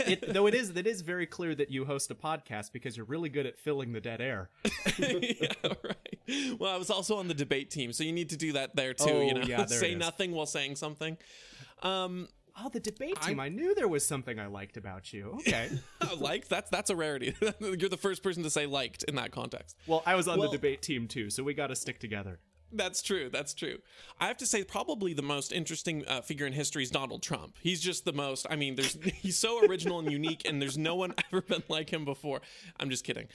It, 0.00 0.24
though 0.34 0.46
it 0.46 0.54
is 0.54 0.70
it 0.70 0.86
is 0.86 1.00
very 1.02 1.26
clear 1.26 1.54
that 1.54 1.70
you 1.70 1.84
host 1.84 2.10
a 2.10 2.14
podcast 2.14 2.72
because 2.72 2.96
you're 2.96 3.06
really 3.06 3.28
good 3.28 3.46
at 3.46 3.58
filling 3.58 3.92
the 3.92 4.00
dead 4.00 4.20
air. 4.20 4.50
yeah, 4.98 5.52
right. 5.62 6.58
Well, 6.58 6.72
I 6.72 6.76
was 6.76 6.90
also 6.90 7.16
on 7.16 7.28
the 7.28 7.34
debate 7.34 7.70
team, 7.70 7.92
so 7.92 8.04
you 8.04 8.12
need 8.12 8.30
to 8.30 8.36
do 8.36 8.52
that 8.52 8.76
there 8.76 8.94
too. 8.94 9.10
Oh, 9.10 9.20
you 9.22 9.34
know, 9.34 9.42
yeah, 9.42 9.64
say 9.66 9.94
nothing 9.94 10.32
while 10.32 10.46
saying 10.46 10.76
something. 10.76 11.16
Um, 11.82 12.28
Oh, 12.54 12.68
the 12.68 12.80
debate 12.80 13.18
team! 13.22 13.40
I 13.40 13.48
knew 13.48 13.74
there 13.74 13.88
was 13.88 14.04
something 14.06 14.38
I 14.38 14.44
liked 14.46 14.76
about 14.76 15.10
you. 15.10 15.38
Okay. 15.40 15.70
liked 16.18 16.50
that's 16.50 16.68
that's 16.68 16.90
a 16.90 16.96
rarity. 16.96 17.34
You're 17.60 17.88
the 17.88 17.96
first 17.96 18.22
person 18.22 18.42
to 18.42 18.50
say 18.50 18.66
liked 18.66 19.04
in 19.04 19.14
that 19.14 19.32
context. 19.32 19.74
well, 19.86 20.02
I 20.04 20.16
was 20.16 20.28
on 20.28 20.38
Well- 20.38 20.50
the 20.50 20.58
debate 20.58 20.82
team 20.82 21.08
too, 21.08 21.30
so 21.30 21.42
we 21.42 21.54
got 21.54 21.68
to 21.68 21.74
stick 21.76 21.98
together. 21.98 22.40
That's 22.72 23.02
true. 23.02 23.28
That's 23.30 23.54
true. 23.54 23.78
I 24.18 24.26
have 24.26 24.38
to 24.38 24.46
say, 24.46 24.64
probably 24.64 25.12
the 25.14 25.22
most 25.22 25.52
interesting 25.52 26.04
uh, 26.06 26.20
figure 26.22 26.46
in 26.46 26.52
history 26.52 26.82
is 26.82 26.90
Donald 26.90 27.22
Trump. 27.22 27.56
He's 27.60 27.80
just 27.80 28.04
the 28.04 28.12
most. 28.12 28.46
I 28.48 28.56
mean, 28.56 28.76
there's 28.76 28.96
he's 29.14 29.38
so 29.38 29.64
original 29.66 29.98
and 29.98 30.10
unique, 30.10 30.42
and 30.46 30.60
there's 30.60 30.78
no 30.78 30.94
one 30.94 31.14
ever 31.32 31.42
been 31.42 31.62
like 31.68 31.90
him 31.90 32.04
before. 32.04 32.40
I'm 32.80 32.90
just 32.90 33.04
kidding. 33.04 33.28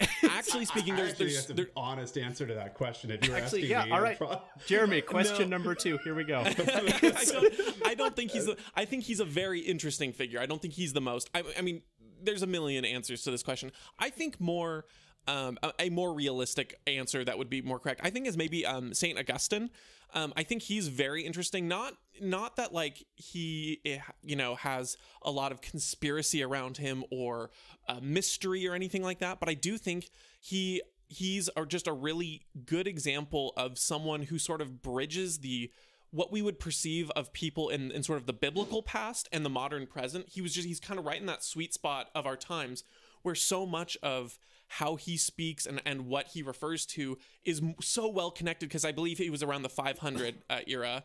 Actually 0.30 0.64
speaking, 0.64 0.96
there's 0.96 1.10
Actually, 1.10 1.26
there's 1.26 1.46
that's 1.46 1.60
an 1.60 1.66
honest 1.76 2.16
answer 2.16 2.46
to 2.46 2.54
that 2.54 2.74
question. 2.74 3.10
If 3.10 3.26
you 3.26 3.32
were 3.32 3.38
Actually, 3.38 3.64
asking 3.64 3.70
yeah. 3.70 3.84
me, 3.84 3.90
All 3.90 4.04
I'd 4.06 4.16
pro- 4.16 4.42
Jeremy. 4.66 5.02
Question 5.02 5.50
No. 5.50 5.56
number 5.56 5.74
two. 5.74 5.98
Here 6.04 6.14
we 6.14 6.24
go. 6.24 6.40
I, 6.40 6.52
don't, 6.54 7.86
I 7.86 7.94
don't 7.94 8.16
think 8.16 8.30
he's. 8.30 8.48
A, 8.48 8.56
I 8.74 8.86
think 8.86 9.04
he's 9.04 9.20
a 9.20 9.26
very 9.26 9.60
interesting 9.60 10.12
figure. 10.12 10.40
I 10.40 10.46
don't 10.46 10.62
think 10.62 10.72
he's 10.74 10.94
the 10.94 11.02
most. 11.02 11.28
I, 11.34 11.42
I 11.58 11.60
mean, 11.60 11.82
there's 12.22 12.42
a 12.42 12.46
million 12.46 12.84
answers 12.86 13.22
to 13.24 13.30
this 13.30 13.42
question. 13.42 13.72
I 13.98 14.08
think 14.10 14.40
more. 14.40 14.86
Um, 15.28 15.58
a, 15.62 15.72
a 15.78 15.90
more 15.90 16.12
realistic 16.12 16.80
answer 16.86 17.24
that 17.24 17.38
would 17.38 17.50
be 17.50 17.62
more 17.62 17.78
correct, 17.78 18.00
I 18.02 18.10
think, 18.10 18.26
is 18.26 18.36
maybe 18.36 18.66
um, 18.66 18.94
Saint 18.94 19.18
Augustine. 19.18 19.70
Um, 20.12 20.32
I 20.36 20.42
think 20.42 20.62
he's 20.62 20.88
very 20.88 21.22
interesting. 21.24 21.68
Not 21.68 21.94
not 22.20 22.56
that 22.56 22.72
like 22.72 23.06
he 23.14 23.80
eh, 23.84 23.98
you 24.22 24.36
know 24.36 24.56
has 24.56 24.96
a 25.22 25.30
lot 25.30 25.52
of 25.52 25.60
conspiracy 25.60 26.42
around 26.42 26.78
him 26.78 27.04
or 27.10 27.50
uh, 27.88 28.00
mystery 28.02 28.66
or 28.66 28.74
anything 28.74 29.02
like 29.02 29.20
that, 29.20 29.40
but 29.40 29.48
I 29.48 29.54
do 29.54 29.78
think 29.78 30.10
he 30.40 30.82
he's 31.06 31.50
a, 31.56 31.66
just 31.66 31.86
a 31.86 31.92
really 31.92 32.46
good 32.64 32.86
example 32.86 33.52
of 33.56 33.78
someone 33.78 34.22
who 34.22 34.38
sort 34.38 34.60
of 34.60 34.82
bridges 34.82 35.38
the 35.38 35.70
what 36.12 36.32
we 36.32 36.42
would 36.42 36.58
perceive 36.58 37.10
of 37.10 37.32
people 37.32 37.68
in, 37.68 37.92
in 37.92 38.02
sort 38.02 38.18
of 38.18 38.26
the 38.26 38.32
biblical 38.32 38.82
past 38.82 39.28
and 39.32 39.44
the 39.44 39.50
modern 39.50 39.86
present. 39.86 40.28
He 40.28 40.40
was 40.40 40.52
just 40.52 40.66
he's 40.66 40.80
kind 40.80 40.98
of 40.98 41.06
right 41.06 41.20
in 41.20 41.26
that 41.26 41.44
sweet 41.44 41.72
spot 41.72 42.10
of 42.14 42.26
our 42.26 42.36
times 42.36 42.82
where 43.22 43.34
so 43.34 43.66
much 43.66 43.96
of 44.02 44.38
how 44.74 44.96
he 44.96 45.16
speaks 45.16 45.66
and, 45.66 45.82
and 45.84 46.06
what 46.06 46.28
he 46.28 46.42
refers 46.42 46.86
to 46.86 47.18
is 47.44 47.60
so 47.80 48.08
well 48.08 48.30
connected 48.30 48.68
because 48.68 48.84
I 48.84 48.92
believe 48.92 49.18
he 49.18 49.30
was 49.30 49.42
around 49.42 49.62
the 49.62 49.68
500 49.68 50.36
uh, 50.48 50.60
era. 50.66 51.04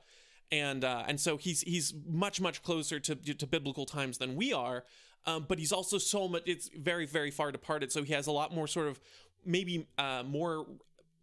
And 0.51 0.83
uh, 0.83 1.03
and 1.07 1.19
so 1.19 1.37
he's 1.37 1.61
he's 1.61 1.93
much 2.07 2.39
much 2.39 2.61
closer 2.61 2.99
to 2.99 3.15
to 3.15 3.47
biblical 3.47 3.85
times 3.87 4.19
than 4.19 4.35
we 4.35 4.53
are 4.53 4.83
um, 5.25 5.45
but 5.47 5.59
he's 5.59 5.71
also 5.71 5.97
so 5.97 6.27
much 6.27 6.43
it's 6.45 6.69
very 6.69 7.05
very 7.05 7.31
far 7.31 7.51
departed. 7.51 7.91
So 7.91 8.03
he 8.03 8.13
has 8.13 8.27
a 8.27 8.31
lot 8.31 8.53
more 8.53 8.67
sort 8.67 8.87
of 8.87 8.99
maybe 9.45 9.87
uh, 9.97 10.23
more 10.25 10.65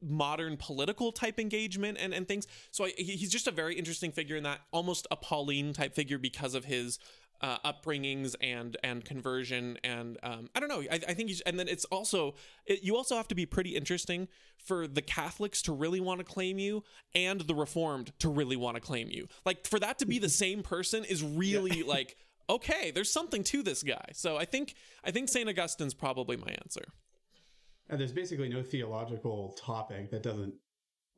modern 0.04 0.56
political 0.56 1.12
type 1.12 1.38
engagement 1.38 1.96
and, 2.00 2.12
and 2.12 2.26
things. 2.26 2.46
So 2.72 2.86
I, 2.86 2.92
he's 2.96 3.30
just 3.30 3.46
a 3.46 3.52
very 3.52 3.76
interesting 3.76 4.10
figure 4.10 4.36
in 4.36 4.42
that 4.42 4.60
almost 4.72 5.06
a 5.12 5.16
pauline 5.16 5.72
type 5.72 5.94
figure 5.94 6.18
because 6.18 6.54
of 6.54 6.64
his 6.64 6.98
uh, 7.42 7.58
upbringings 7.64 8.34
and 8.40 8.76
and 8.84 9.04
conversion 9.04 9.76
and 9.82 10.16
um, 10.22 10.48
I 10.54 10.60
don't 10.60 10.68
know 10.68 10.82
I, 10.90 11.00
I 11.08 11.14
think 11.14 11.28
he's 11.28 11.40
and 11.42 11.58
then 11.58 11.66
it's 11.68 11.84
also 11.86 12.34
it, 12.66 12.82
you 12.84 12.96
also 12.96 13.16
have 13.16 13.26
to 13.28 13.34
be 13.34 13.46
pretty 13.46 13.74
interesting 13.74 14.28
for 14.64 14.86
the 14.86 15.02
Catholics 15.02 15.60
to 15.62 15.72
really 15.72 16.00
want 16.00 16.20
to 16.20 16.24
claim 16.24 16.58
you 16.58 16.84
and 17.14 17.40
the 17.40 17.54
Reformed 17.54 18.12
to 18.20 18.28
really 18.28 18.56
want 18.56 18.76
to 18.76 18.80
claim 18.80 19.08
you 19.10 19.26
like 19.44 19.66
for 19.66 19.80
that 19.80 19.98
to 19.98 20.06
be 20.06 20.18
the 20.20 20.28
same 20.28 20.62
person 20.62 21.04
is 21.04 21.22
really 21.22 21.82
like 21.82 22.16
okay 22.48 22.92
there's 22.92 23.12
something 23.12 23.42
to 23.44 23.62
this 23.62 23.82
guy 23.82 24.06
so 24.12 24.36
I 24.36 24.44
think 24.44 24.74
I 25.04 25.10
think 25.10 25.28
Saint 25.28 25.48
Augustine's 25.48 25.94
probably 25.94 26.36
my 26.36 26.54
answer 26.62 26.84
And 27.88 28.00
there's 28.00 28.12
basically 28.12 28.48
no 28.48 28.62
theological 28.62 29.56
topic 29.58 30.10
that 30.12 30.22
doesn't 30.22 30.54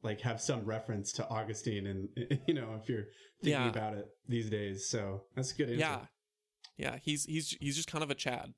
like 0.03 0.21
have 0.23 0.41
some 0.41 0.65
reference 0.65 1.13
to 1.13 1.27
Augustine, 1.29 1.87
and 1.87 2.09
you 2.47 2.55
know 2.55 2.79
if 2.81 2.89
you're 2.89 3.07
thinking 3.43 3.63
Yeah. 3.63 3.69
about 3.71 3.95
it 3.95 4.07
these 4.29 4.51
days. 4.51 4.87
So 4.89 5.23
that's 5.35 5.53
a 5.53 5.55
good 5.55 5.69
answer. 5.71 5.81
yeah 5.81 6.01
yeah 6.77 6.97
he's 7.03 7.25
he's 7.25 7.57
he's 7.61 7.77
just 7.77 7.91
kind 7.91 8.03
of 8.05 8.11
a 8.11 8.15
Chad 8.15 8.55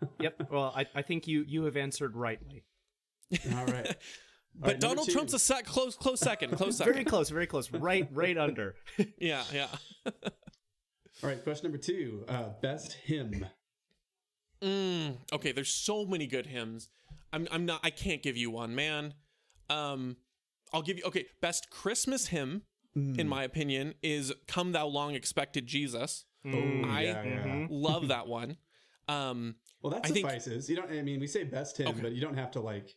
yep. 0.20 0.36
Well, 0.50 0.72
I, 0.76 0.86
I 0.94 1.02
think 1.02 1.26
you 1.26 1.44
you 1.46 1.64
have 1.64 1.76
answered 1.76 2.14
rightly. 2.16 2.64
All 3.56 3.66
right. 3.66 3.96
But 4.60 4.66
right, 4.66 4.80
number 4.80 4.88
Donald 4.88 5.06
two. 5.06 5.12
Trump's 5.12 5.34
a 5.34 5.38
sec- 5.38 5.66
close 5.66 5.94
close 5.94 6.18
second 6.18 6.56
close 6.56 6.76
second 6.78 6.92
Very 6.92 7.04
close. 7.04 7.28
Very 7.30 7.46
close. 7.46 7.70
Right. 7.70 8.08
Right 8.10 8.36
under. 8.36 8.74
yeah 9.18 9.44
yeah 9.52 9.68
All 10.06 10.12
right. 11.22 11.40
Question 11.44 11.70
number 11.70 11.78
two. 11.78 12.24
Uh, 12.28 12.48
best 12.60 12.94
hymn. 13.04 13.46
Mm, 14.62 15.18
okay, 15.32 15.52
there's 15.52 15.68
so 15.72 16.04
many 16.04 16.26
good 16.26 16.46
hymns. 16.46 16.88
I'm 17.32 17.46
I'm 17.52 17.66
not 17.66 17.80
I 17.84 17.90
can't 17.90 18.22
give 18.22 18.36
you 18.36 18.50
one, 18.50 18.74
man. 18.74 19.14
Um 19.70 20.16
I'll 20.72 20.82
give 20.82 20.96
you 20.98 21.04
okay, 21.04 21.26
best 21.40 21.70
Christmas 21.70 22.28
hymn 22.28 22.62
in 22.96 23.28
my 23.28 23.44
opinion 23.44 23.94
is 24.02 24.32
Come 24.48 24.72
Thou 24.72 24.88
Long 24.88 25.14
Expected 25.14 25.68
Jesus. 25.68 26.24
Oh, 26.46 26.50
I 26.86 27.02
yeah, 27.02 27.24
yeah. 27.24 27.66
love 27.70 28.08
that 28.14 28.26
one. 28.28 28.56
Um 29.08 29.56
Well, 29.82 29.92
that 29.92 30.04
I 30.04 30.08
think- 30.08 30.68
you 30.68 30.76
don't. 30.76 30.90
I 30.90 31.02
mean, 31.02 31.20
we 31.20 31.26
say 31.26 31.44
best 31.44 31.76
hymn, 31.76 31.98
but 32.00 32.12
you 32.12 32.20
don't 32.20 32.36
have 32.36 32.50
to 32.52 32.60
like 32.60 32.94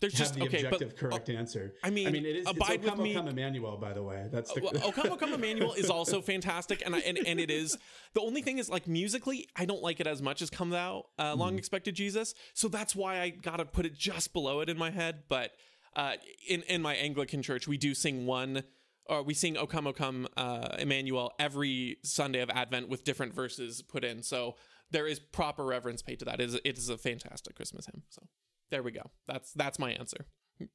there's 0.00 0.14
just 0.14 0.34
the 0.34 0.42
okay, 0.44 0.64
objective 0.64 0.90
but 0.90 0.98
correct 0.98 1.28
answer. 1.28 1.74
I 1.82 1.90
mean, 1.90 2.06
I 2.08 2.10
mean, 2.10 2.24
it 2.24 2.36
is. 2.36 2.46
Abide 2.46 2.76
it's 2.76 2.84
with 2.84 2.90
Come, 2.94 3.02
Me- 3.02 3.14
Come 3.14 3.28
Emmanuel, 3.28 3.76
by 3.76 3.92
the 3.92 4.02
way. 4.02 4.26
That's 4.32 4.52
the. 4.52 4.60
well, 4.62 4.72
O 4.84 4.92
Come 4.92 5.12
O 5.12 5.16
Come 5.16 5.34
Emmanuel 5.34 5.74
is 5.74 5.90
also 5.90 6.20
fantastic, 6.20 6.82
and 6.84 6.94
I, 6.94 7.00
and 7.00 7.18
and 7.18 7.38
it 7.40 7.50
is. 7.50 7.76
The 8.14 8.20
only 8.20 8.42
thing 8.42 8.58
is, 8.58 8.70
like 8.70 8.86
musically, 8.86 9.48
I 9.54 9.64
don't 9.66 9.82
like 9.82 10.00
it 10.00 10.06
as 10.06 10.22
much 10.22 10.40
as 10.42 10.50
Come 10.50 10.70
Thou, 10.70 11.04
uh, 11.18 11.34
Hmm. 11.34 11.40
Long 11.40 11.58
Expected 11.58 11.94
Jesus. 11.94 12.34
So 12.54 12.68
that's 12.68 12.94
why 12.96 13.20
I 13.20 13.30
gotta 13.30 13.64
put 13.64 13.84
it 13.86 13.94
just 13.94 14.32
below 14.32 14.60
it 14.60 14.68
in 14.68 14.78
my 14.78 14.90
head. 14.90 15.24
But 15.28 15.52
uh, 15.94 16.14
in 16.48 16.62
in 16.62 16.80
my 16.82 16.94
Anglican 16.94 17.42
church, 17.42 17.68
we 17.68 17.76
do 17.76 17.94
sing 17.94 18.26
one. 18.26 18.62
Or 19.08 19.22
we 19.22 19.34
sing 19.34 19.56
"O 19.56 19.66
Come, 19.66 19.86
O 19.86 19.92
Come, 19.92 20.28
uh, 20.36 20.76
Emmanuel" 20.78 21.32
every 21.38 21.98
Sunday 22.02 22.40
of 22.40 22.50
Advent 22.50 22.88
with 22.88 23.04
different 23.04 23.34
verses 23.34 23.82
put 23.82 24.04
in. 24.04 24.22
So 24.22 24.56
there 24.90 25.06
is 25.06 25.18
proper 25.18 25.64
reverence 25.64 26.02
paid 26.02 26.18
to 26.20 26.24
that. 26.24 26.40
It 26.40 26.44
is 26.44 26.54
it 26.64 26.78
is 26.78 26.88
a 26.88 26.98
fantastic 26.98 27.54
Christmas 27.56 27.86
hymn. 27.86 28.02
So 28.08 28.26
there 28.70 28.82
we 28.82 28.92
go. 28.92 29.10
That's 29.26 29.52
that's 29.52 29.78
my 29.78 29.92
answer. 29.92 30.26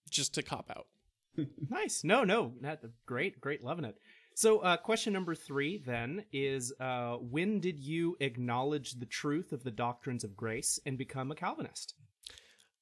Just 0.09 0.33
to 0.35 0.43
cop 0.43 0.71
out. 0.75 0.88
Nice. 1.69 2.03
No, 2.03 2.25
no, 2.25 2.53
not 2.59 2.79
great, 3.05 3.39
great, 3.39 3.63
loving 3.63 3.85
it. 3.85 3.95
So, 4.35 4.59
uh, 4.59 4.75
question 4.75 5.13
number 5.13 5.33
three 5.33 5.77
then 5.77 6.25
is: 6.33 6.73
uh, 6.79 7.13
When 7.15 7.59
did 7.61 7.79
you 7.79 8.17
acknowledge 8.19 8.93
the 8.93 9.05
truth 9.05 9.53
of 9.53 9.63
the 9.63 9.71
doctrines 9.71 10.25
of 10.25 10.35
grace 10.35 10.77
and 10.85 10.97
become 10.97 11.31
a 11.31 11.35
Calvinist? 11.35 11.95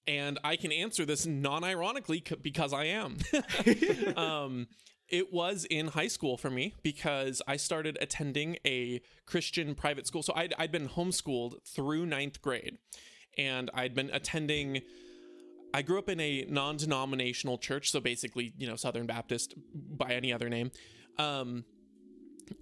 and 0.08 0.40
I 0.44 0.56
can 0.56 0.72
answer 0.72 1.06
this 1.06 1.28
non-ironically 1.28 2.24
c- 2.28 2.36
because 2.42 2.74
I 2.74 2.86
am. 2.86 3.18
um, 4.18 4.68
it 5.10 5.34
was 5.34 5.66
in 5.66 5.88
high 5.90 6.08
school 6.08 6.38
for 6.38 6.50
me 6.50 6.76
because 6.84 7.42
I 7.48 7.58
started 7.58 7.98
attending 8.02 8.58
a 8.66 9.02
Christian 9.26 9.76
private 9.76 10.08
school. 10.08 10.24
So 10.24 10.34
I'd, 10.36 10.54
I'd 10.58 10.72
been 10.72 10.90
homeschooled 10.90 11.64
through 11.66 12.06
ninth 12.06 12.42
grade, 12.42 12.78
and 13.38 13.70
I'd 13.74 13.94
been 13.94 14.10
attending. 14.12 14.82
I 15.72 15.84
grew 15.84 16.00
up 16.00 16.10
in 16.10 16.20
a 16.20 16.46
non-denominational 16.50 17.60
church, 17.60 17.92
so 17.92 18.00
basically, 18.00 18.54
you 18.58 18.68
know, 18.68 18.76
Southern 18.76 19.06
Baptist 19.06 19.54
by 19.74 20.14
any 20.14 20.34
other 20.34 20.50
name. 20.50 20.72
Um, 21.20 21.64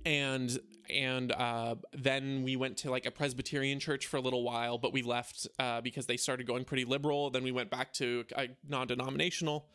and 0.06 0.60
and 0.90 1.32
uh, 1.32 1.76
then 1.94 2.44
we 2.44 2.56
went 2.56 2.78
to 2.78 2.92
like 2.92 3.06
a 3.06 3.12
Presbyterian 3.12 3.80
church 3.80 4.08
for 4.08 4.18
a 4.18 4.22
little 4.22 4.44
while, 4.44 4.78
but 4.78 4.94
we 4.94 5.02
left 5.02 5.48
uh, 5.60 5.82
because 5.82 6.06
they 6.06 6.18
started 6.18 6.48
going 6.48 6.64
pretty 6.64 6.86
liberal. 6.86 7.30
Then 7.30 7.44
we 7.44 7.52
went 7.52 7.70
back 7.70 7.94
to 7.94 8.26
a 8.38 8.50
non-denominational, 8.68 9.66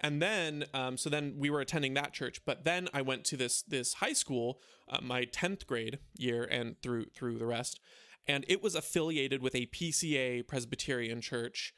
and 0.00 0.20
then 0.20 0.64
um, 0.74 0.96
so 0.96 1.10
then 1.10 1.34
we 1.36 1.50
were 1.50 1.60
attending 1.60 1.94
that 1.94 2.12
church. 2.12 2.40
But 2.44 2.64
then 2.64 2.88
I 2.92 3.02
went 3.02 3.24
to 3.26 3.36
this 3.36 3.62
this 3.62 3.94
high 3.94 4.12
school, 4.12 4.60
uh, 4.88 4.98
my 5.02 5.24
tenth 5.24 5.66
grade 5.66 5.98
year, 6.16 6.44
and 6.44 6.80
through 6.82 7.06
through 7.14 7.38
the 7.38 7.46
rest, 7.46 7.80
and 8.26 8.44
it 8.48 8.62
was 8.62 8.74
affiliated 8.74 9.42
with 9.42 9.54
a 9.54 9.66
PCA 9.66 10.46
Presbyterian 10.46 11.20
church. 11.20 11.74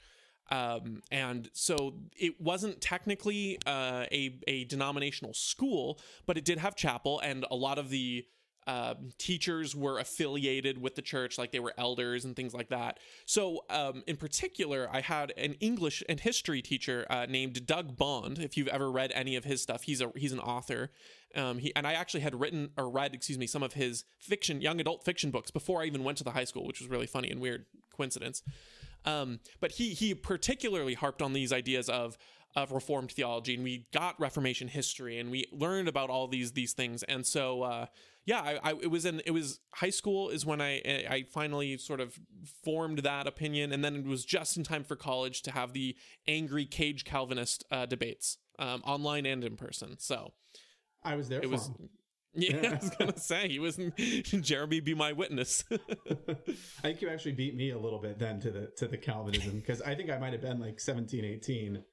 Um, 0.51 1.03
and 1.11 1.49
so 1.53 1.95
it 2.17 2.41
wasn't 2.41 2.81
technically 2.81 3.59
uh, 3.67 4.07
a 4.13 4.39
a 4.47 4.65
denominational 4.65 5.35
school, 5.35 6.01
but 6.27 6.37
it 6.37 6.45
did 6.45 6.59
have 6.59 6.77
chapel, 6.77 7.21
and 7.21 7.45
a 7.51 7.57
lot 7.57 7.79
of 7.79 7.91
the 7.91 8.25
um, 8.67 9.11
teachers 9.19 9.75
were 9.75 9.99
affiliated 9.99 10.81
with 10.81 10.95
the 10.95 11.03
church, 11.03 11.39
like 11.39 11.53
they 11.53 11.61
were 11.61 11.75
elders 11.77 12.25
and 12.25 12.37
things 12.37 12.55
like 12.55 12.69
that. 12.69 12.99
So, 13.27 13.65
um, 13.71 14.03
in 14.07 14.17
particular, 14.17 14.89
I 14.93 15.01
had 15.01 15.33
an 15.37 15.55
English 15.55 16.03
and 16.09 16.21
history 16.21 16.63
teacher 16.63 17.07
uh, 17.11 17.27
named 17.29 17.67
Doug 17.67 17.97
Bond. 17.97 18.39
If 18.39 18.57
you've 18.57 18.69
ever 18.69 18.91
read 18.91 19.13
any 19.15 19.37
of 19.37 19.45
his 19.45 19.63
stuff, 19.63 19.83
he's 19.83 20.01
a 20.01 20.13
he's 20.17 20.33
an 20.33 20.41
author. 20.41 20.91
Um, 21.35 21.59
he 21.59 21.75
and 21.75 21.87
I 21.87 21.95
actually 21.95 22.21
had 22.21 22.39
written 22.39 22.71
or 22.77 22.89
read, 22.89 23.15
excuse 23.15 23.39
me, 23.39 23.47
some 23.47 23.63
of 23.63 23.73
his 23.73 24.05
fiction, 24.19 24.61
young 24.61 24.81
adult 24.81 25.05
fiction 25.05 25.31
books 25.31 25.51
before 25.51 25.83
I 25.83 25.87
even 25.87 26.05
went 26.05 26.19
to 26.19 26.25
the 26.25 26.33
high 26.33 26.45
school, 26.45 26.67
which 26.67 26.81
was 26.81 26.89
really 26.89 27.07
funny 27.07 27.31
and 27.31 27.41
weird 27.41 27.65
coincidence. 27.97 28.43
Um, 29.05 29.41
but 29.61 29.73
he 29.73 29.91
he 29.91 30.15
particularly 30.15 30.95
harped 30.95 31.23
on 31.23 31.33
these 31.33 31.53
ideas 31.53 31.89
of 31.89 32.17
of 32.55 32.73
Reformed 32.73 33.11
theology, 33.13 33.55
and 33.55 33.65
we 33.65 33.87
got 33.93 34.19
Reformation 34.21 34.69
history, 34.69 35.19
and 35.19 35.31
we 35.31 35.47
learned 35.53 35.89
about 35.89 36.11
all 36.11 36.29
these 36.29 36.53
these 36.53 36.73
things. 36.73 37.03
And 37.05 37.27
so, 37.27 37.63
uh, 37.63 37.87
yeah, 38.25 38.41
I, 38.41 38.71
I, 38.71 38.73
it 38.73 38.91
was 38.91 39.05
in 39.05 39.21
it 39.27 39.33
was 39.33 39.61
high 39.75 39.91
school 39.91 40.29
is 40.31 40.47
when 40.47 40.61
I 40.61 40.81
I 41.09 41.25
finally 41.33 41.77
sort 41.79 42.01
of 42.01 42.19
formed 42.65 42.99
that 43.01 43.27
opinion, 43.27 43.73
and 43.73 43.85
then 43.85 43.97
it 43.97 44.05
was 44.07 44.25
just 44.25 44.57
in 44.57 44.65
time 44.65 44.85
for 44.85 44.97
college 44.97 45.43
to 45.43 45.51
have 45.51 45.73
the 45.73 45.97
angry 46.29 46.67
cage 46.67 47.05
Calvinist 47.05 47.65
uh, 47.71 47.87
debates, 47.87 48.39
um, 48.59 48.83
online 48.85 49.27
and 49.27 49.43
in 49.45 49.57
person. 49.57 49.97
So 49.99 50.33
I 51.03 51.17
was 51.17 51.29
there. 51.29 51.41
It 51.43 51.51
was. 51.51 51.69
Him. 51.69 51.89
Yeah, 52.35 52.57
I 52.71 52.75
was 52.83 52.91
gonna 52.99 53.19
say 53.19 53.47
he 53.47 53.59
was 53.59 53.77
Jeremy 54.41 54.81
be 54.81 54.95
my 54.95 55.13
witness. 55.13 55.65
I 55.71 56.35
think 56.81 57.03
you 57.03 57.11
actually 57.11 57.33
beat 57.33 57.55
me 57.55 57.73
a 57.73 57.79
little 57.79 57.99
bit 57.99 58.19
then 58.19 58.41
to 58.41 58.51
the 58.51 58.73
to 58.79 58.89
the 58.89 58.97
Calvinism 58.97 59.61
because 59.61 59.83
I 59.83 59.95
think 59.95 60.09
I 60.09 60.17
might 60.17 60.33
have 60.33 60.41
been 60.41 60.59
like 60.59 60.81
17, 60.81 61.27
18. 61.27 61.85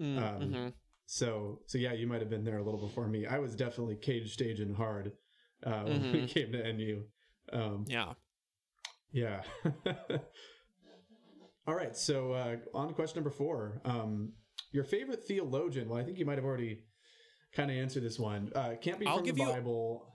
Mm, 0.00 0.18
Um, 0.18 0.40
mhm. 0.42 0.72
So 1.06 1.60
so 1.66 1.78
yeah, 1.78 1.92
you 1.92 2.08
might 2.08 2.20
have 2.20 2.28
been 2.28 2.42
there 2.42 2.58
a 2.58 2.64
little 2.64 2.80
before 2.80 3.06
me. 3.06 3.26
I 3.26 3.38
was 3.38 3.54
definitely 3.54 3.94
cage 3.94 4.32
staging 4.32 4.74
hard 4.74 5.12
uh, 5.66 5.82
when 5.84 6.00
Mm-hmm. 6.00 6.12
we 6.12 6.26
came 6.26 6.52
to 6.52 6.72
NU. 6.72 7.02
Um, 7.52 7.84
Yeah. 7.88 8.12
yeah. 9.12 9.42
All 11.66 11.74
right, 11.74 11.96
so 11.96 12.32
uh, 12.32 12.56
on 12.74 12.88
to 12.88 12.94
question 12.94 13.16
number 13.18 13.30
four. 13.30 13.80
Um, 13.84 14.32
your 14.72 14.84
favorite 14.84 15.24
theologian? 15.24 15.88
Well, 15.88 15.98
I 15.98 16.04
think 16.04 16.18
you 16.18 16.24
might 16.24 16.38
have 16.38 16.44
already 16.44 16.78
kind 17.54 17.70
of 17.70 17.76
answered 17.76 18.04
this 18.04 18.18
one. 18.20 18.52
Uh, 18.54 18.74
can't 18.80 19.00
be 19.00 19.06
I'll 19.06 19.16
from 19.16 19.26
the 19.26 19.32
give 19.32 19.38
you- 19.38 19.46
Bible. 19.52 20.12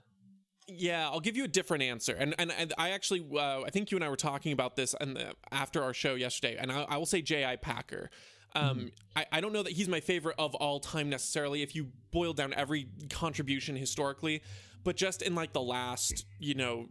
Yeah, 0.68 1.08
I'll 1.10 1.20
give 1.20 1.36
you 1.36 1.42
a 1.44 1.48
different 1.48 1.82
answer, 1.82 2.14
and 2.14 2.36
and, 2.38 2.52
and 2.52 2.72
I 2.78 2.90
actually, 2.90 3.26
uh, 3.36 3.62
I 3.62 3.70
think 3.70 3.90
you 3.90 3.96
and 3.96 4.04
I 4.04 4.08
were 4.08 4.16
talking 4.16 4.52
about 4.52 4.76
this 4.76 4.94
and 5.00 5.18
after 5.50 5.82
our 5.82 5.92
show 5.92 6.14
yesterday, 6.14 6.56
and 6.56 6.70
I, 6.70 6.82
I 6.88 6.96
will 6.98 7.04
say 7.04 7.20
J.I. 7.20 7.56
Packer. 7.56 8.10
Um, 8.54 8.92
I, 9.16 9.26
I 9.32 9.40
don't 9.40 9.52
know 9.52 9.64
that 9.64 9.72
he's 9.72 9.88
my 9.88 9.98
favorite 9.98 10.36
of 10.38 10.54
all 10.54 10.78
time 10.78 11.10
necessarily. 11.10 11.62
If 11.62 11.74
you 11.74 11.88
boil 12.12 12.32
down 12.32 12.54
every 12.54 12.86
contribution 13.10 13.74
historically, 13.74 14.40
but 14.84 14.96
just 14.96 15.22
in 15.22 15.34
like 15.34 15.52
the 15.52 15.62
last, 15.62 16.26
you 16.38 16.54
know, 16.54 16.88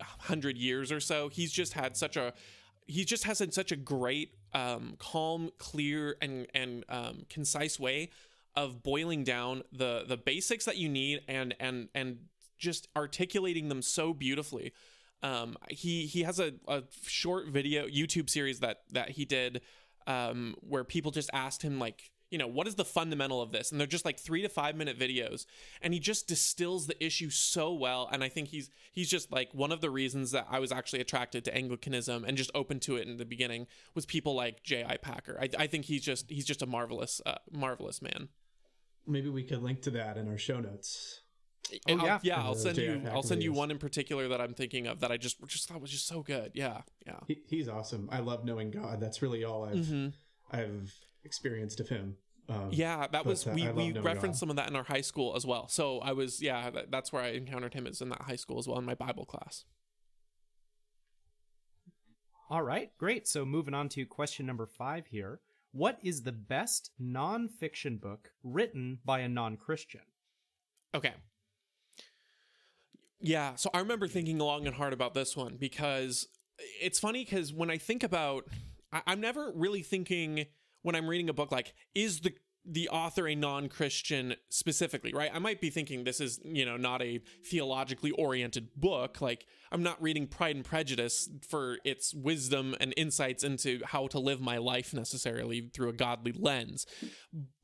hundred 0.00 0.56
years 0.58 0.92
or 0.92 1.00
so, 1.00 1.28
he's 1.28 1.52
just 1.52 1.72
had 1.72 1.96
such 1.96 2.16
a 2.16 2.32
he 2.86 3.04
just 3.04 3.24
has 3.24 3.40
in 3.40 3.50
such 3.50 3.72
a 3.72 3.76
great, 3.76 4.34
um, 4.52 4.94
calm, 4.98 5.50
clear, 5.58 6.16
and 6.22 6.46
and 6.54 6.84
um, 6.88 7.26
concise 7.28 7.78
way 7.80 8.10
of 8.54 8.82
boiling 8.82 9.24
down 9.24 9.62
the 9.72 10.04
the 10.06 10.16
basics 10.16 10.64
that 10.64 10.76
you 10.76 10.88
need 10.88 11.20
and 11.28 11.54
and 11.60 11.88
and 11.94 12.18
just 12.58 12.88
articulating 12.96 13.68
them 13.68 13.82
so 13.82 14.14
beautifully. 14.14 14.72
Um, 15.22 15.56
he 15.68 16.06
he 16.06 16.22
has 16.22 16.38
a, 16.38 16.52
a 16.68 16.84
short 17.02 17.48
video 17.48 17.86
YouTube 17.86 18.30
series 18.30 18.60
that 18.60 18.82
that 18.92 19.10
he 19.10 19.24
did 19.24 19.62
um, 20.06 20.54
where 20.60 20.84
people 20.84 21.10
just 21.10 21.30
asked 21.32 21.62
him 21.62 21.78
like 21.78 22.10
you 22.30 22.38
know 22.38 22.46
what 22.48 22.66
is 22.66 22.74
the 22.74 22.84
fundamental 22.84 23.40
of 23.40 23.52
this 23.52 23.70
and 23.70 23.78
they're 23.80 23.86
just 23.86 24.04
like 24.04 24.18
three 24.18 24.42
to 24.42 24.48
five 24.48 24.74
minute 24.74 24.98
videos 24.98 25.46
and 25.80 25.94
he 25.94 26.00
just 26.00 26.26
distills 26.26 26.86
the 26.88 27.04
issue 27.04 27.30
so 27.30 27.72
well 27.72 28.08
and 28.10 28.24
i 28.24 28.28
think 28.28 28.48
he's 28.48 28.68
he's 28.92 29.08
just 29.08 29.30
like 29.30 29.48
one 29.52 29.70
of 29.70 29.80
the 29.80 29.90
reasons 29.90 30.32
that 30.32 30.46
i 30.50 30.58
was 30.58 30.72
actually 30.72 31.00
attracted 31.00 31.44
to 31.44 31.54
anglicanism 31.56 32.24
and 32.24 32.36
just 32.36 32.50
open 32.54 32.80
to 32.80 32.96
it 32.96 33.06
in 33.06 33.16
the 33.16 33.24
beginning 33.24 33.66
was 33.94 34.04
people 34.06 34.34
like 34.34 34.62
j.i 34.64 34.96
packer 34.96 35.38
i, 35.40 35.48
I 35.58 35.66
think 35.68 35.84
he's 35.84 36.02
just 36.02 36.28
he's 36.30 36.44
just 36.44 36.62
a 36.62 36.66
marvelous 36.66 37.20
uh, 37.24 37.36
marvelous 37.52 38.02
man 38.02 38.28
Maybe 39.06 39.28
we 39.28 39.44
could 39.44 39.62
link 39.62 39.82
to 39.82 39.90
that 39.92 40.16
in 40.16 40.26
our 40.26 40.36
show 40.36 40.58
notes. 40.58 41.20
I'll- 41.88 42.04
yeah. 42.04 42.18
yeah 42.24 42.42
i'll 42.42 42.54
send 42.56 42.76
you 42.78 43.02
i'll 43.12 43.22
send 43.22 43.42
you 43.42 43.52
one 43.52 43.70
in 43.70 43.78
particular 43.78 44.26
that 44.28 44.40
i'm 44.40 44.54
thinking 44.54 44.86
of 44.88 45.00
that 45.00 45.10
i 45.12 45.16
just 45.16 45.36
just 45.48 45.68
thought 45.68 45.80
was 45.80 45.90
just 45.92 46.06
so 46.08 46.22
good 46.22 46.52
yeah 46.54 46.80
yeah 47.06 47.18
He, 47.28 47.38
he's 47.48 47.68
awesome. 47.68 48.08
I 48.10 48.18
love 48.20 48.44
knowing 48.44 48.70
God. 48.72 49.00
That's 49.00 49.22
really 49.22 49.42
all 49.44 49.64
I've 49.64 49.76
Mhm. 49.76 50.12
I've 50.50 50.92
experienced 51.26 51.80
of 51.80 51.88
him. 51.90 52.16
Um, 52.48 52.68
Yeah, 52.70 53.06
that 53.10 53.26
was 53.26 53.46
uh, 53.46 53.52
we 53.54 53.68
we 53.70 53.92
referenced 53.92 54.40
some 54.40 54.50
of 54.50 54.56
that 54.56 54.68
in 54.68 54.76
our 54.76 54.84
high 54.84 55.00
school 55.00 55.34
as 55.36 55.44
well. 55.44 55.68
So 55.68 55.98
I 55.98 56.12
was 56.12 56.40
yeah, 56.40 56.70
that, 56.70 56.90
that's 56.90 57.12
where 57.12 57.22
I 57.22 57.28
encountered 57.28 57.74
him 57.74 57.86
is 57.86 58.00
in 58.00 58.08
that 58.10 58.22
high 58.22 58.36
school 58.36 58.58
as 58.58 58.66
well 58.66 58.78
in 58.78 58.84
my 58.84 58.94
Bible 58.94 59.26
class. 59.26 59.64
All 62.48 62.62
right, 62.62 62.90
great. 62.96 63.26
So 63.26 63.44
moving 63.44 63.74
on 63.74 63.88
to 63.90 64.06
question 64.06 64.46
number 64.46 64.66
five 64.66 65.08
here. 65.08 65.40
What 65.72 65.98
is 66.02 66.22
the 66.22 66.32
best 66.32 66.92
nonfiction 67.02 68.00
book 68.00 68.30
written 68.42 69.00
by 69.04 69.18
a 69.20 69.28
non 69.28 69.56
Christian? 69.56 70.02
Okay. 70.94 71.12
Yeah, 73.20 73.56
so 73.56 73.70
I 73.74 73.80
remember 73.80 74.06
thinking 74.06 74.38
long 74.38 74.66
and 74.66 74.76
hard 74.76 74.92
about 74.92 75.14
this 75.14 75.36
one 75.36 75.56
because 75.56 76.28
it's 76.80 76.98
funny 77.00 77.24
because 77.24 77.52
when 77.52 77.70
I 77.70 77.78
think 77.78 78.02
about, 78.02 78.44
I, 78.92 79.02
I'm 79.06 79.20
never 79.20 79.52
really 79.54 79.82
thinking 79.82 80.46
when 80.86 80.94
I'm 80.94 81.08
reading 81.08 81.28
a 81.28 81.32
book 81.32 81.50
like, 81.50 81.74
is 81.96 82.20
the 82.20 82.32
the 82.68 82.88
author 82.88 83.28
a 83.28 83.34
non-Christian 83.36 84.34
specifically, 84.48 85.12
right? 85.14 85.30
I 85.32 85.38
might 85.38 85.60
be 85.60 85.70
thinking 85.70 86.02
this 86.02 86.20
is, 86.20 86.40
you 86.42 86.64
know, 86.64 86.76
not 86.76 87.00
a 87.00 87.20
theologically 87.48 88.10
oriented 88.10 88.70
book. 88.74 89.20
Like 89.20 89.46
I'm 89.70 89.84
not 89.84 90.02
reading 90.02 90.26
Pride 90.26 90.56
and 90.56 90.64
Prejudice 90.64 91.28
for 91.48 91.78
its 91.84 92.12
wisdom 92.12 92.74
and 92.80 92.92
insights 92.96 93.44
into 93.44 93.80
how 93.84 94.08
to 94.08 94.18
live 94.18 94.40
my 94.40 94.58
life 94.58 94.92
necessarily 94.92 95.70
through 95.72 95.90
a 95.90 95.92
godly 95.92 96.32
lens. 96.32 96.86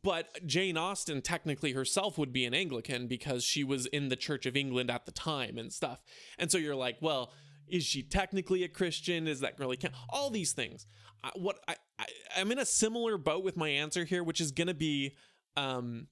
But 0.04 0.46
Jane 0.46 0.76
Austen 0.76 1.20
technically 1.20 1.72
herself 1.72 2.16
would 2.16 2.32
be 2.32 2.44
an 2.44 2.54
Anglican 2.54 3.08
because 3.08 3.42
she 3.42 3.64
was 3.64 3.87
in 3.87 4.08
the 4.08 4.14
Church 4.14 4.46
of 4.46 4.56
England 4.56 4.88
at 4.88 5.06
the 5.06 5.12
time 5.12 5.58
and 5.58 5.72
stuff. 5.72 6.00
And 6.38 6.48
so 6.48 6.58
you're 6.58 6.76
like, 6.76 6.98
well, 7.00 7.32
is 7.72 7.85
she 7.85 8.02
technically 8.02 8.62
a 8.62 8.68
Christian? 8.68 9.26
Is 9.26 9.40
that 9.40 9.58
really 9.58 9.78
count? 9.78 9.94
All 10.11 10.28
these 10.28 10.52
things. 10.52 10.87
I, 11.24 11.30
what 11.35 11.58
I, 11.66 11.76
I 11.98 12.04
I'm 12.37 12.52
in 12.52 12.58
a 12.58 12.66
similar 12.66 13.16
boat 13.16 13.42
with 13.42 13.56
my 13.56 13.70
answer 13.70 14.04
here, 14.04 14.22
which 14.22 14.40
is 14.40 14.52
going 14.52 14.68
to 14.68 14.74
be 14.74 15.16
um, 15.56 16.08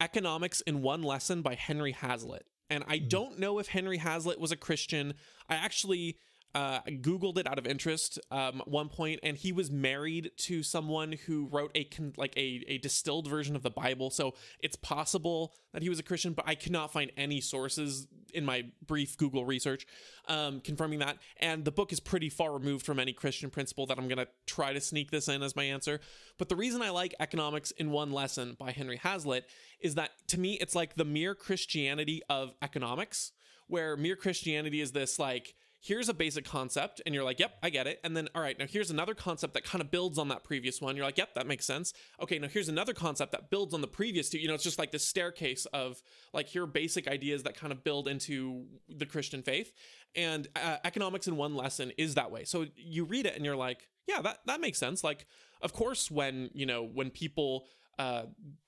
economics 0.00 0.62
in 0.62 0.80
one 0.80 1.02
lesson 1.02 1.42
by 1.42 1.54
Henry 1.54 1.92
Hazlitt. 1.92 2.46
And 2.70 2.82
I 2.88 2.96
don't 2.98 3.38
know 3.38 3.58
if 3.58 3.68
Henry 3.68 3.98
Hazlitt 3.98 4.40
was 4.40 4.50
a 4.50 4.56
Christian. 4.56 5.12
I 5.50 5.56
actually 5.56 6.16
uh, 6.54 6.80
googled 6.82 7.38
it 7.38 7.46
out 7.46 7.58
of 7.58 7.66
interest 7.66 8.18
um, 8.30 8.60
at 8.60 8.68
one 8.68 8.88
point, 8.88 9.20
and 9.22 9.36
he 9.36 9.52
was 9.52 9.70
married 9.70 10.30
to 10.36 10.62
someone 10.62 11.12
who 11.26 11.46
wrote 11.46 11.70
a 11.74 11.84
con- 11.84 12.12
like 12.16 12.36
a, 12.36 12.64
a 12.68 12.78
distilled 12.78 13.28
version 13.28 13.56
of 13.56 13.62
the 13.62 13.70
Bible. 13.70 14.10
So 14.10 14.34
it's 14.60 14.76
possible 14.76 15.54
that 15.72 15.82
he 15.82 15.88
was 15.88 15.98
a 15.98 16.02
Christian, 16.02 16.34
but 16.34 16.46
I 16.46 16.54
could 16.54 16.72
not 16.72 16.92
find 16.92 17.10
any 17.16 17.40
sources 17.40 18.06
in 18.34 18.44
my 18.44 18.64
brief 18.86 19.16
Google 19.16 19.44
research 19.44 19.86
um, 20.28 20.60
confirming 20.60 20.98
that. 21.00 21.18
And 21.38 21.64
the 21.64 21.70
book 21.70 21.92
is 21.92 22.00
pretty 22.00 22.28
far 22.28 22.52
removed 22.52 22.84
from 22.84 22.98
any 22.98 23.12
Christian 23.12 23.50
principle 23.50 23.86
that 23.86 23.98
I'm 23.98 24.08
going 24.08 24.18
to 24.18 24.28
try 24.46 24.72
to 24.72 24.80
sneak 24.80 25.10
this 25.10 25.28
in 25.28 25.42
as 25.42 25.56
my 25.56 25.64
answer. 25.64 26.00
But 26.38 26.48
the 26.48 26.56
reason 26.56 26.82
I 26.82 26.90
like 26.90 27.14
Economics 27.20 27.70
in 27.72 27.90
One 27.90 28.12
Lesson 28.12 28.56
by 28.58 28.72
Henry 28.72 28.96
Hazlitt 28.96 29.46
is 29.80 29.94
that 29.94 30.10
to 30.28 30.38
me, 30.38 30.54
it's 30.54 30.74
like 30.74 30.94
the 30.94 31.04
mere 31.04 31.34
Christianity 31.34 32.22
of 32.28 32.54
economics, 32.62 33.32
where 33.68 33.96
mere 33.96 34.16
Christianity 34.16 34.80
is 34.80 34.92
this 34.92 35.18
like, 35.18 35.54
here's 35.82 36.08
a 36.08 36.14
basic 36.14 36.44
concept 36.44 37.02
and 37.04 37.14
you're 37.14 37.24
like 37.24 37.40
yep 37.40 37.56
i 37.62 37.68
get 37.68 37.86
it. 37.86 37.98
And 38.04 38.16
then 38.16 38.28
all 38.34 38.40
right 38.40 38.58
now 38.58 38.66
here's 38.68 38.90
another 38.90 39.14
concept 39.14 39.54
that 39.54 39.64
kind 39.64 39.82
of 39.82 39.90
builds 39.90 40.16
on 40.16 40.28
that 40.28 40.44
previous 40.44 40.80
one. 40.80 40.96
You're 40.96 41.04
like 41.04 41.18
yep 41.18 41.34
that 41.34 41.46
makes 41.46 41.66
sense. 41.66 41.92
Okay 42.22 42.38
now 42.38 42.48
here's 42.48 42.68
another 42.68 42.94
concept 42.94 43.32
that 43.32 43.50
builds 43.50 43.74
on 43.74 43.80
the 43.80 43.88
previous 43.88 44.30
two. 44.30 44.38
You 44.38 44.48
know 44.48 44.54
it's 44.54 44.64
just 44.64 44.78
like 44.78 44.92
this 44.92 45.06
staircase 45.06 45.66
of 45.66 46.00
like 46.32 46.46
here 46.46 46.62
are 46.62 46.66
basic 46.66 47.08
ideas 47.08 47.42
that 47.42 47.56
kind 47.56 47.72
of 47.72 47.84
build 47.84 48.08
into 48.08 48.64
the 48.88 49.06
christian 49.06 49.42
faith. 49.42 49.72
And 50.14 50.48
uh, 50.56 50.76
economics 50.84 51.26
in 51.26 51.36
one 51.36 51.54
lesson 51.54 51.92
is 51.98 52.14
that 52.14 52.30
way. 52.30 52.44
So 52.44 52.66
you 52.76 53.04
read 53.04 53.26
it 53.26 53.34
and 53.34 53.44
you're 53.44 53.56
like 53.56 53.88
yeah 54.06 54.22
that 54.22 54.38
that 54.46 54.60
makes 54.60 54.78
sense. 54.78 55.02
Like 55.02 55.26
of 55.60 55.72
course 55.72 56.10
when 56.10 56.50
you 56.54 56.66
know 56.66 56.84
when 56.84 57.10
people 57.10 57.66
uh, 57.98 58.24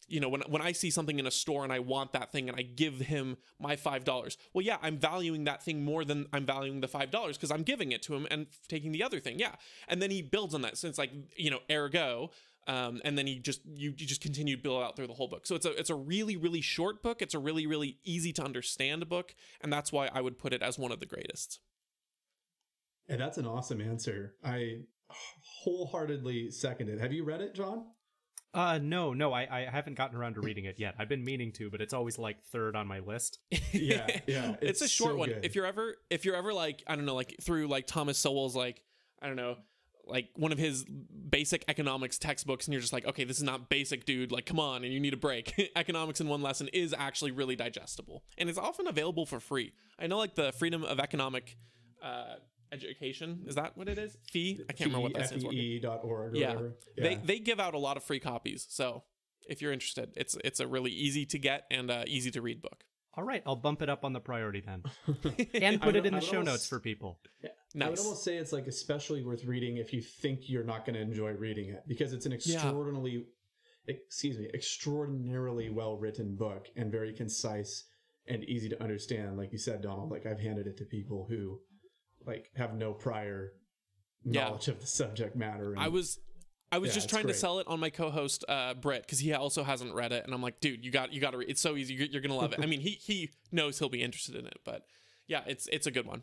you 0.08 0.20
know, 0.20 0.28
when 0.28 0.42
when 0.42 0.62
I 0.62 0.72
see 0.72 0.90
something 0.90 1.18
in 1.18 1.26
a 1.26 1.30
store 1.30 1.64
and 1.64 1.72
I 1.72 1.78
want 1.78 2.12
that 2.12 2.30
thing 2.30 2.48
and 2.48 2.58
I 2.58 2.62
give 2.62 3.00
him 3.00 3.36
my 3.58 3.76
five 3.76 4.04
dollars, 4.04 4.36
well, 4.52 4.64
yeah, 4.64 4.76
I'm 4.82 4.98
valuing 4.98 5.44
that 5.44 5.62
thing 5.62 5.84
more 5.84 6.04
than 6.04 6.26
I'm 6.32 6.46
valuing 6.46 6.80
the 6.80 6.88
five 6.88 7.10
dollars 7.10 7.36
because 7.36 7.50
I'm 7.50 7.62
giving 7.62 7.92
it 7.92 8.02
to 8.02 8.14
him 8.14 8.26
and 8.30 8.46
taking 8.68 8.92
the 8.92 9.02
other 9.02 9.20
thing, 9.20 9.38
yeah. 9.38 9.54
And 9.88 10.02
then 10.02 10.10
he 10.10 10.22
builds 10.22 10.54
on 10.54 10.62
that, 10.62 10.76
so 10.76 10.88
it's 10.88 10.98
like 10.98 11.10
you 11.36 11.50
know, 11.50 11.60
ergo. 11.70 12.30
Um, 12.66 13.02
and 13.04 13.18
then 13.18 13.26
he 13.26 13.40
just 13.40 13.60
you, 13.66 13.92
you 13.96 14.06
just 14.06 14.22
continue 14.22 14.56
to 14.56 14.62
build 14.62 14.82
out 14.82 14.96
through 14.96 15.06
the 15.06 15.14
whole 15.14 15.28
book. 15.28 15.46
So 15.46 15.54
it's 15.54 15.66
a 15.66 15.78
it's 15.78 15.90
a 15.90 15.94
really 15.94 16.36
really 16.36 16.60
short 16.60 17.02
book. 17.02 17.20
It's 17.20 17.34
a 17.34 17.38
really 17.38 17.66
really 17.66 17.98
easy 18.04 18.32
to 18.34 18.42
understand 18.42 19.06
book, 19.08 19.34
and 19.60 19.72
that's 19.72 19.92
why 19.92 20.08
I 20.12 20.20
would 20.20 20.38
put 20.38 20.52
it 20.52 20.62
as 20.62 20.78
one 20.78 20.92
of 20.92 21.00
the 21.00 21.06
greatest. 21.06 21.60
And 23.08 23.20
that's 23.20 23.36
an 23.36 23.46
awesome 23.46 23.82
answer. 23.82 24.34
I 24.42 24.84
wholeheartedly 25.62 26.50
second 26.50 26.88
it. 26.88 27.00
Have 27.00 27.12
you 27.12 27.24
read 27.24 27.42
it, 27.42 27.54
John? 27.54 27.84
Uh, 28.54 28.78
no, 28.80 29.12
no, 29.12 29.32
I, 29.32 29.48
I 29.50 29.68
haven't 29.70 29.94
gotten 29.94 30.16
around 30.16 30.34
to 30.34 30.40
reading 30.40 30.64
it 30.66 30.78
yet. 30.78 30.94
I've 30.98 31.08
been 31.08 31.24
meaning 31.24 31.50
to, 31.52 31.70
but 31.70 31.80
it's 31.80 31.92
always 31.92 32.18
like 32.18 32.44
third 32.44 32.76
on 32.76 32.86
my 32.86 33.00
list. 33.00 33.40
Yeah, 33.72 34.06
yeah. 34.28 34.54
it's, 34.60 34.82
a 34.82 34.88
short 34.88 35.12
so 35.12 35.16
one. 35.16 35.28
good. 35.28 35.44
If 35.44 35.56
you're 35.56 35.66
ever 35.66 35.96
if 36.08 36.24
you're 36.24 36.36
ever 36.36 36.54
like 36.54 36.84
I 36.86 36.94
don't 36.94 37.04
know 37.04 37.16
like 37.16 37.34
through 37.42 37.66
like 37.66 37.88
Thomas 37.88 38.16
Sowell's 38.18 38.54
like 38.54 38.82
I 39.20 39.26
don't 39.26 39.34
know 39.34 39.56
like 40.06 40.28
one 40.36 40.52
of 40.52 40.58
his 40.58 40.84
basic 40.84 41.64
economics 41.66 42.18
textbooks 42.18 42.66
and 42.66 42.72
you're 42.72 42.80
just 42.80 42.92
like 42.92 43.06
okay 43.06 43.24
this 43.24 43.38
is 43.38 43.42
not 43.42 43.68
basic 43.68 44.04
dude 44.04 44.30
like 44.30 44.46
come 44.46 44.60
on 44.60 44.84
and 44.84 44.92
you 44.92 45.00
need 45.00 45.14
a 45.14 45.16
break 45.16 45.72
economics 45.76 46.20
in 46.20 46.28
one 46.28 46.42
lesson 46.42 46.68
is 46.72 46.94
actually 46.96 47.30
really 47.30 47.56
digestible 47.56 48.22
and 48.38 48.48
it's 48.48 48.58
often 48.58 48.86
available 48.86 49.26
for 49.26 49.40
free 49.40 49.72
i 49.98 50.06
know 50.06 50.18
like 50.18 50.34
the 50.34 50.52
freedom 50.52 50.84
of 50.84 51.00
economic 51.00 51.56
uh 52.02 52.34
education 52.74 53.44
is 53.46 53.54
that 53.54 53.76
what 53.76 53.88
it 53.88 53.98
is 53.98 54.16
fee 54.30 54.60
i 54.68 54.72
can't 54.72 54.88
remember 54.90 55.04
what 55.04 55.14
that 55.14 55.22
is. 55.22 55.28
stands 55.28 55.44
for 55.44 55.50
FEE.org 55.50 56.04
or 56.04 56.30
yeah. 56.34 56.48
whatever. 56.48 56.72
they 56.98 57.14
they 57.16 57.38
give 57.38 57.58
out 57.60 57.74
a 57.74 57.78
lot 57.78 57.96
of 57.96 58.02
free 58.04 58.20
copies 58.20 58.66
so 58.68 59.04
if 59.48 59.62
you're 59.62 59.72
interested 59.72 60.10
it's 60.16 60.36
it's 60.44 60.60
a 60.60 60.66
really 60.66 60.90
easy 60.90 61.24
to 61.26 61.38
get 61.38 61.64
and 61.70 61.90
uh, 61.90 62.04
easy 62.06 62.30
to 62.30 62.40
read 62.42 62.60
book 62.62 62.84
All 63.16 63.22
right, 63.32 63.42
I'll 63.46 63.62
bump 63.68 63.80
it 63.80 63.88
up 63.88 64.04
on 64.04 64.12
the 64.12 64.20
priority 64.20 64.60
then, 64.70 64.82
and 65.62 65.80
put 65.80 65.94
it 65.94 66.04
in 66.04 66.14
the 66.14 66.20
show 66.20 66.38
almost- 66.38 66.52
notes 66.52 66.68
for 66.68 66.80
people. 66.80 67.20
I 67.80 67.88
would 67.88 67.98
almost 67.98 68.24
say 68.24 68.36
it's 68.42 68.52
like 68.52 68.66
especially 68.66 69.22
worth 69.22 69.44
reading 69.44 69.76
if 69.84 69.92
you 69.92 70.02
think 70.02 70.36
you're 70.52 70.64
not 70.72 70.84
going 70.84 70.94
to 70.94 71.00
enjoy 71.10 71.32
reading 71.46 71.68
it 71.74 71.82
because 71.86 72.12
it's 72.12 72.26
an 72.26 72.32
Yeah. 72.32 72.38
extraordinarily, 72.38 73.26
excuse 73.86 74.36
me, 74.38 74.48
extraordinarily 74.52 75.70
well 75.70 75.96
written 75.96 76.34
book 76.36 76.68
and 76.76 76.90
very 76.90 77.12
concise 77.12 77.84
and 78.26 78.42
easy 78.44 78.68
to 78.68 78.82
understand. 78.82 79.36
Like 79.36 79.52
you 79.52 79.58
said, 79.58 79.82
Donald, 79.82 80.10
like 80.10 80.24
I've 80.26 80.40
handed 80.40 80.66
it 80.66 80.76
to 80.78 80.84
people 80.84 81.26
who 81.28 81.60
like 82.26 82.50
have 82.56 82.74
no 82.74 82.92
prior 82.92 83.52
Yeah. 84.24 84.44
knowledge 84.44 84.68
of 84.68 84.80
the 84.80 84.86
subject 84.86 85.36
matter. 85.36 85.72
And 85.72 85.80
I 85.82 85.88
was 85.88 86.18
I 86.72 86.78
was 86.78 86.88
Yeah, 86.88 86.94
just 86.94 87.08
trying 87.08 87.26
to 87.28 87.34
sell 87.34 87.60
it 87.60 87.68
on 87.68 87.78
my 87.78 87.90
co-host 87.90 88.44
uh, 88.48 88.74
Brett 88.74 89.02
because 89.02 89.20
he 89.20 89.32
also 89.32 89.62
hasn't 89.62 89.94
read 89.94 90.12
it, 90.12 90.24
and 90.24 90.34
I'm 90.34 90.42
like, 90.42 90.58
dude, 90.60 90.84
you 90.84 90.90
got 90.90 91.12
you 91.12 91.20
got 91.20 91.30
to 91.30 91.36
read. 91.38 91.48
It's 91.50 91.60
so 91.60 91.76
easy. 91.76 91.94
You're, 91.94 92.08
you're 92.08 92.22
gonna 92.22 92.34
love 92.34 92.52
it. 92.52 92.60
I 92.60 92.66
mean, 92.66 92.80
he 92.80 92.90
he 93.02 93.30
knows 93.52 93.78
he'll 93.78 93.88
be 93.88 94.02
interested 94.02 94.34
in 94.34 94.46
it, 94.46 94.58
but 94.64 94.86
yeah, 95.26 95.42
it's 95.46 95.68
it's 95.68 95.86
a 95.86 95.90
good 95.92 96.06
one. 96.06 96.22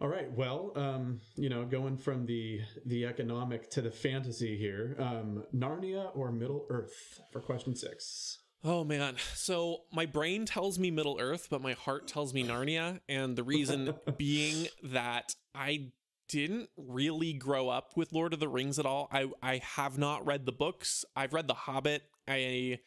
All 0.00 0.06
right. 0.08 0.30
Well, 0.30 0.72
um, 0.76 1.20
you 1.34 1.48
know, 1.48 1.64
going 1.64 1.96
from 1.96 2.26
the 2.26 2.60
the 2.86 3.04
economic 3.06 3.68
to 3.70 3.80
the 3.82 3.90
fantasy 3.90 4.56
here, 4.56 4.94
um, 5.00 5.42
Narnia 5.52 6.16
or 6.16 6.30
Middle 6.30 6.66
Earth 6.70 7.20
for 7.32 7.40
question 7.40 7.74
six. 7.74 8.38
Oh 8.64 8.84
man. 8.84 9.16
So 9.34 9.82
my 9.92 10.06
brain 10.06 10.44
tells 10.44 10.78
me 10.78 10.90
Middle 10.90 11.18
Earth, 11.20 11.48
but 11.50 11.62
my 11.62 11.72
heart 11.72 12.08
tells 12.08 12.34
me 12.34 12.44
Narnia. 12.44 13.00
And 13.08 13.36
the 13.36 13.44
reason 13.44 13.94
being 14.16 14.68
that 14.82 15.34
I 15.54 15.92
didn't 16.28 16.68
really 16.76 17.32
grow 17.32 17.68
up 17.68 17.96
with 17.96 18.12
Lord 18.12 18.34
of 18.34 18.40
the 18.40 18.48
Rings 18.48 18.78
at 18.78 18.86
all. 18.86 19.08
I, 19.10 19.30
I 19.42 19.60
have 19.64 19.98
not 19.98 20.26
read 20.26 20.44
the 20.44 20.52
books. 20.52 21.04
I've 21.16 21.32
read 21.32 21.48
The 21.48 21.54
Hobbit. 21.54 22.02
I 22.28 22.80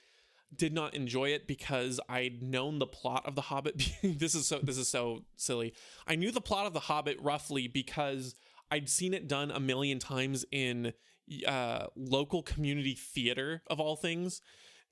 did 0.55 0.73
not 0.73 0.93
enjoy 0.93 1.29
it 1.29 1.47
because 1.47 1.99
I'd 2.07 2.43
known 2.43 2.79
the 2.79 2.85
plot 2.85 3.25
of 3.25 3.35
The 3.35 3.41
Hobbit. 3.41 3.81
this 4.03 4.35
is 4.35 4.47
so 4.47 4.59
this 4.59 4.77
is 4.77 4.87
so 4.87 5.25
silly. 5.35 5.73
I 6.07 6.15
knew 6.15 6.31
the 6.31 6.41
plot 6.41 6.67
of 6.67 6.73
The 6.73 6.81
Hobbit 6.81 7.17
roughly 7.19 7.67
because 7.67 8.35
I'd 8.69 8.89
seen 8.89 9.13
it 9.13 9.27
done 9.27 9.51
a 9.51 9.59
million 9.59 9.99
times 9.99 10.45
in 10.51 10.93
uh, 11.47 11.87
local 11.95 12.43
community 12.43 12.93
theater 12.93 13.63
of 13.67 13.79
all 13.79 13.95
things. 13.95 14.41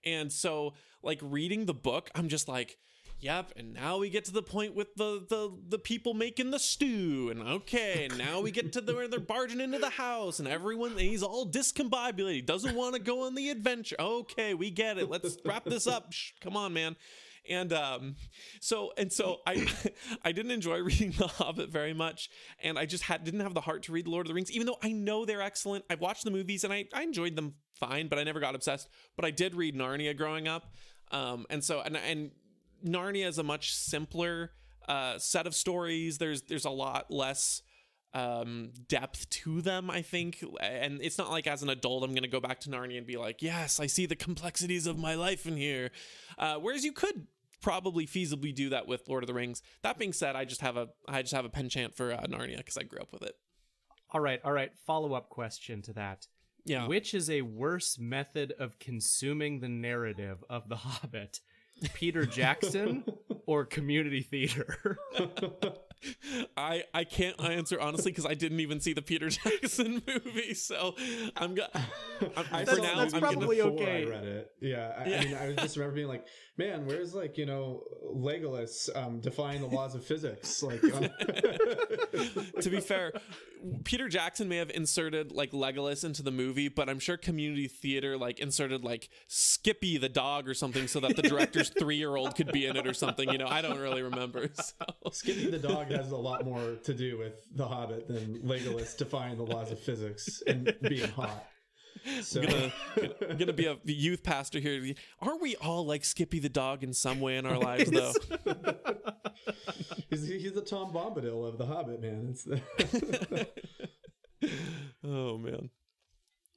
And 0.06 0.32
so, 0.32 0.74
like 1.04 1.20
reading 1.22 1.66
the 1.66 1.74
book, 1.74 2.10
I'm 2.16 2.28
just 2.30 2.48
like, 2.48 2.78
yep. 3.20 3.52
And 3.56 3.74
now 3.74 3.98
we 3.98 4.10
get 4.10 4.26
to 4.26 4.32
the 4.32 4.42
point 4.42 4.76
with 4.76 4.96
the 4.96 5.26
the 5.28 5.52
the 5.68 5.80
people 5.80 6.14
making 6.14 6.52
the 6.52 6.60
stew, 6.60 7.30
and 7.32 7.42
okay, 7.42 8.08
and 8.10 8.18
now 8.18 8.42
we 8.42 8.52
get 8.52 8.74
to 8.74 8.82
the 8.82 8.94
where 8.94 9.08
they're 9.08 9.20
barging 9.20 9.62
into 9.62 9.80
the 9.80 9.90
house, 9.90 10.40
and 10.40 10.48
everyone 10.48 10.92
and 10.92 11.02
he's 11.02 11.24
all 11.24 11.50
discombobulated. 11.50 12.34
He 12.34 12.42
doesn't 12.42 12.76
want 12.76 12.96
to 12.96 13.02
go 13.02 13.26
on 13.26 13.36
the 13.36 13.50
adventure. 13.50 13.96
Okay, 14.00 14.54
we 14.54 14.72
get 14.72 14.98
it. 14.98 15.10
Let's 15.10 15.38
wrap 15.46 15.66
this 15.66 15.88
up. 15.88 16.12
Shh, 16.12 16.32
come 16.42 16.56
on, 16.56 16.74
man. 16.74 16.96
And 17.50 17.74
um, 17.74 18.16
so 18.62 18.92
and 18.98 19.12
so 19.12 19.38
I 19.46 19.68
I 20.24 20.32
didn't 20.32 20.52
enjoy 20.52 20.80
reading 20.84 21.12
The 21.12 21.28
Hobbit 21.28 21.70
very 21.70 21.94
much, 21.94 22.30
and 22.62 22.78
I 22.78 22.86
just 22.86 23.04
had 23.04 23.24
didn't 23.24 23.42
have 23.42 23.54
the 23.54 23.62
heart 23.62 23.84
to 23.84 23.92
read 23.92 24.08
Lord 24.08 24.26
of 24.26 24.30
the 24.30 24.34
Rings, 24.34 24.52
even 24.52 24.68
though 24.68 24.78
I 24.84 24.92
know 24.92 25.26
they're 25.26 25.42
excellent. 25.42 25.86
I've 25.90 26.02
watched 26.02 26.24
the 26.24 26.32
movies 26.32 26.64
and 26.64 26.72
I, 26.72 26.86
I 26.94 27.04
enjoyed 27.04 27.36
them 27.36 27.56
fine, 27.76 28.08
but 28.08 28.20
I 28.20 28.24
never 28.24 28.40
got 28.40 28.56
obsessed. 28.56 28.90
But 29.16 29.26
I 29.26 29.32
did 29.32 29.56
read 29.56 29.76
Narnia 29.76 30.16
growing 30.16 30.48
up, 30.48 30.74
um, 31.12 31.46
and 31.50 31.64
so 31.64 31.82
and 31.82 31.98
and 31.98 32.32
Narnia 32.86 33.28
is 33.28 33.38
a 33.38 33.44
much 33.44 33.74
simpler 33.74 34.52
uh, 34.88 35.18
set 35.18 35.48
of 35.48 35.56
stories. 35.56 36.18
There's 36.18 36.44
there's 36.44 36.66
a 36.66 36.72
lot 36.72 37.10
less 37.10 37.62
um 38.14 38.72
depth 38.88 39.30
to 39.30 39.62
them 39.62 39.92
i 39.92 40.02
think 40.02 40.44
and 40.62 41.00
it's 41.00 41.20
not 41.20 41.30
like 41.30 41.46
as 41.46 41.62
an 41.62 41.70
adult 41.70 42.04
i'm 42.04 42.16
gonna 42.16 42.28
go 42.28 42.40
back 42.40 42.60
to 42.60 42.70
narnia 42.70 42.98
and 42.98 43.06
be 43.06 43.18
like 43.18 43.44
yes 43.44 43.80
i 43.80 43.86
see 43.86 44.08
the 44.08 44.16
complexities 44.16 44.88
of 44.88 44.98
my 44.98 45.14
life 45.14 45.46
in 45.46 45.56
here 45.56 45.92
uh 46.40 46.56
whereas 46.56 46.84
you 46.84 46.92
could 46.92 47.28
probably 47.62 48.06
feasibly 48.08 48.54
do 48.54 48.70
that 48.70 48.88
with 48.88 49.08
lord 49.08 49.24
of 49.24 49.28
the 49.28 49.34
rings 49.34 49.62
that 49.84 49.98
being 49.98 50.14
said 50.14 50.36
i 50.36 50.46
just 50.46 50.62
have 50.62 50.78
a 50.78 50.88
i 51.08 51.22
just 51.22 51.34
have 51.34 51.46
a 51.46 51.50
penchant 51.50 51.96
for 51.96 52.12
uh, 52.14 52.22
narnia 52.28 52.58
because 52.58 52.78
i 52.78 52.84
grew 52.84 53.00
up 53.00 53.12
with 53.12 53.22
it 53.24 53.36
All 54.12 54.22
right, 54.22 54.40
all 54.44 54.52
right. 54.54 54.72
Follow 54.88 55.14
up 55.14 55.30
question 55.30 55.82
to 55.84 55.94
that. 55.94 56.28
yeah 56.66 56.88
Which 56.88 57.14
is 57.14 57.30
a 57.30 57.42
worse 57.44 58.00
method 58.00 58.54
of 58.58 58.80
consuming 58.80 59.60
the 59.60 59.70
narrative 59.70 60.44
of 60.50 60.68
The 60.68 60.78
Hobbit? 60.78 61.42
Peter 61.94 62.26
Jackson 62.40 63.04
or 63.46 63.66
community 63.66 64.22
theater? 64.22 64.98
I 66.56 66.84
I 66.94 67.04
can't 67.04 67.40
answer 67.42 67.80
honestly 67.80 68.12
because 68.12 68.26
I 68.26 68.34
didn't 68.34 68.60
even 68.60 68.80
see 68.80 68.94
the 68.94 69.02
Peter 69.02 69.30
Jackson 69.30 70.02
movie, 70.08 70.54
so 70.54 70.96
I'm 71.36 71.56
gonna. 71.56 71.70
I 72.52 72.66
for 72.66 72.76
saw 72.76 72.82
now, 72.82 72.96
that's 72.96 73.14
movie 73.14 73.26
I'm 73.26 73.34
probably 73.34 73.62
okay. 73.62 74.06
I 74.06 74.10
read 74.10 74.24
it. 74.24 74.52
Yeah, 74.62 74.94
I, 74.98 75.06
Yeah. 75.08 75.18
I 75.18 75.26
mean, 75.26 75.36
I 75.36 75.54
just 75.62 75.76
remember 75.76 75.96
being 75.96 76.08
like, 76.08 76.26
"Man, 76.58 76.86
where's 76.86 77.14
like 77.14 77.38
you 77.38 77.46
know 77.46 77.84
Legolas 78.06 78.96
um, 78.96 79.20
defying 79.20 79.62
the 79.62 79.68
laws 79.68 79.96
of 79.96 80.06
physics?" 80.06 80.64
Like, 80.64 80.84
um, 80.84 81.02
to 82.62 82.70
be 82.70 82.80
fair, 82.80 83.14
Peter 83.84 84.08
Jackson 84.08 84.48
may 84.48 84.58
have 84.58 84.70
inserted 84.70 85.32
like 85.32 85.52
Legolas 85.52 86.04
into 86.04 86.24
the 86.24 86.32
movie, 86.32 86.70
but 86.70 86.90
I'm 86.90 87.00
sure 87.00 87.18
Community 87.18 87.68
Theater 87.68 88.18
like 88.18 88.40
inserted 88.40 88.84
like 88.84 89.10
Skippy 89.28 89.98
the 89.98 90.10
dog 90.10 90.48
or 90.48 90.54
something 90.54 90.88
so 90.88 91.00
that 91.02 91.16
the 91.16 91.24
director's 91.24 91.70
three 91.70 91.98
year 91.98 92.16
old 92.16 92.36
could 92.36 92.52
be 92.52 92.66
in 92.66 92.78
it 92.78 92.88
or 92.88 92.94
something. 92.94 93.30
You 93.30 93.38
know, 93.38 93.48
I 93.48 93.62
don't 93.62 93.80
really 93.80 94.02
remember. 94.02 94.50
So. 94.54 95.12
Skippy 95.12 95.50
the 95.50 95.60
dog 95.60 95.89
has 95.92 96.12
a 96.12 96.18
lot 96.18 96.46
more 96.46 96.76
to 96.84 96.94
do 96.94 97.18
with 97.18 97.46
The 97.56 97.68
Hobbit 97.68 98.08
than 98.08 98.40
Legolas 98.40 98.98
defying 98.98 99.38
the 99.38 99.44
laws 99.44 99.72
of 99.72 99.80
physics 99.80 100.42
and 100.48 100.76
being 100.82 101.10
hot. 101.10 101.46
So, 102.22 102.42
gonna, 102.42 102.72
gonna, 102.96 103.36
gonna 103.36 103.54
be 103.54 103.66
a 103.66 103.78
youth 103.84 104.24
pastor 104.24 104.60
here. 104.60 104.96
Aren't 105.20 105.42
we 105.42 105.56
all 105.58 105.86
like 105.86 106.06
Skippy 106.06 106.40
the 106.40 106.50
dog 106.50 106.84
in 106.84 106.94
some 106.94 107.20
way 107.20 107.38
in 107.38 107.46
our 107.46 107.58
lives, 107.58 107.92
though? 107.92 108.14
he's, 110.10 110.28
he's 110.28 110.54
the 110.54 110.62
Tom 110.62 110.94
Bombadil 110.94 111.48
of 111.48 111.58
The 111.58 111.66
Hobbit, 111.66 112.02
man. 112.02 112.28
It's 112.30 112.44
the, 112.44 113.48
oh 115.04 115.38
man. 115.38 115.70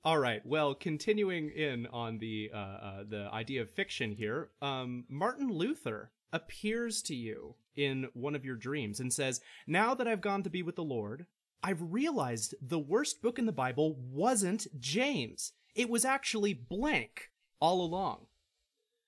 All 0.05 0.19
right. 0.19 0.45
Well, 0.45 0.75
continuing 0.75 1.51
in 1.51 1.87
on 1.87 2.19
the 2.19 2.51
uh, 2.53 2.57
uh, 2.57 3.05
the 3.09 3.29
idea 3.33 3.63
of 3.63 3.71
fiction 3.71 4.13
here, 4.13 4.51
um, 4.61 5.05
Martin 5.09 5.49
Luther 5.49 6.11
appears 6.33 7.03
to 7.03 7.15
you 7.15 7.55
in 7.77 8.09
one 8.15 8.35
of 8.35 8.45
your 8.45 8.57
dreams 8.57 9.01
and 9.01 9.13
says, 9.13 9.41
"Now 9.67 9.95
that 9.95 10.07
I've 10.09 10.21
gone 10.21 10.43
to 10.43 10.51
be 10.51 10.63
with 10.63 10.77
the 10.77 10.85
Lord, 10.85 11.27
I've 11.63 11.93
realized 11.93 12.55
the 12.61 12.79
worst 12.79 13.23
book 13.23 13.39
in 13.39 13.47
the 13.47 13.53
Bible 13.53 13.95
wasn't 13.99 14.67
James. 14.81 15.53
It 15.75 15.89
was 15.89 16.05
actually 16.05 16.55
blank 16.55 17.31
all 17.61 17.83
along." 17.85 18.27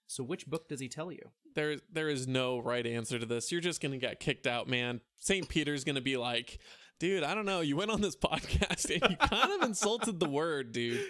So, 0.06 0.22
which 0.22 0.46
book 0.46 0.68
does 0.68 0.80
he 0.80 0.88
tell 0.88 1.10
you? 1.10 1.30
There, 1.54 1.76
there 1.92 2.08
is 2.08 2.26
no 2.26 2.58
right 2.58 2.84
answer 2.86 3.18
to 3.18 3.26
this. 3.26 3.50
You're 3.52 3.60
just 3.60 3.80
gonna 3.80 3.96
get 3.98 4.20
kicked 4.20 4.46
out, 4.46 4.68
man. 4.68 5.00
St. 5.16 5.48
Peter's 5.48 5.84
gonna 5.84 6.00
be 6.00 6.16
like, 6.16 6.58
dude, 6.98 7.22
I 7.22 7.34
don't 7.34 7.46
know. 7.46 7.60
You 7.60 7.76
went 7.76 7.90
on 7.90 8.00
this 8.00 8.16
podcast 8.24 8.90
and 8.90 9.10
you 9.10 9.16
kind 9.16 9.52
of 9.52 9.62
insulted 9.68 10.18
the 10.20 10.28
word, 10.28 10.72
dude. 10.72 11.04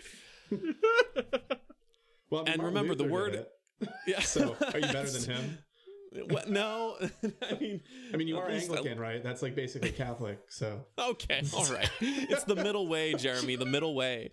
well, 2.30 2.42
I 2.42 2.44
mean, 2.44 2.52
And 2.52 2.62
Martin 2.62 2.64
remember, 2.64 2.94
the 2.94 3.04
word- 3.04 3.46
Yeah. 4.06 4.20
So, 4.20 4.56
are 4.72 4.78
you 4.78 4.86
better 4.92 5.10
than 5.10 5.36
him? 5.36 5.58
What? 6.30 6.48
No, 6.48 6.96
I 7.42 7.54
mean, 7.58 7.80
I 8.12 8.16
mean, 8.16 8.28
you 8.28 8.38
are 8.38 8.48
Anglican, 8.48 9.00
right? 9.00 9.20
That's 9.22 9.42
like 9.42 9.56
basically 9.56 9.90
Catholic. 9.90 10.38
So 10.48 10.84
Okay, 10.96 11.42
all 11.56 11.66
right. 11.72 11.90
It's 12.00 12.44
the 12.44 12.54
middle 12.54 12.86
way, 12.86 13.14
Jeremy. 13.14 13.56
The 13.56 13.66
middle 13.66 13.94
way. 13.96 14.30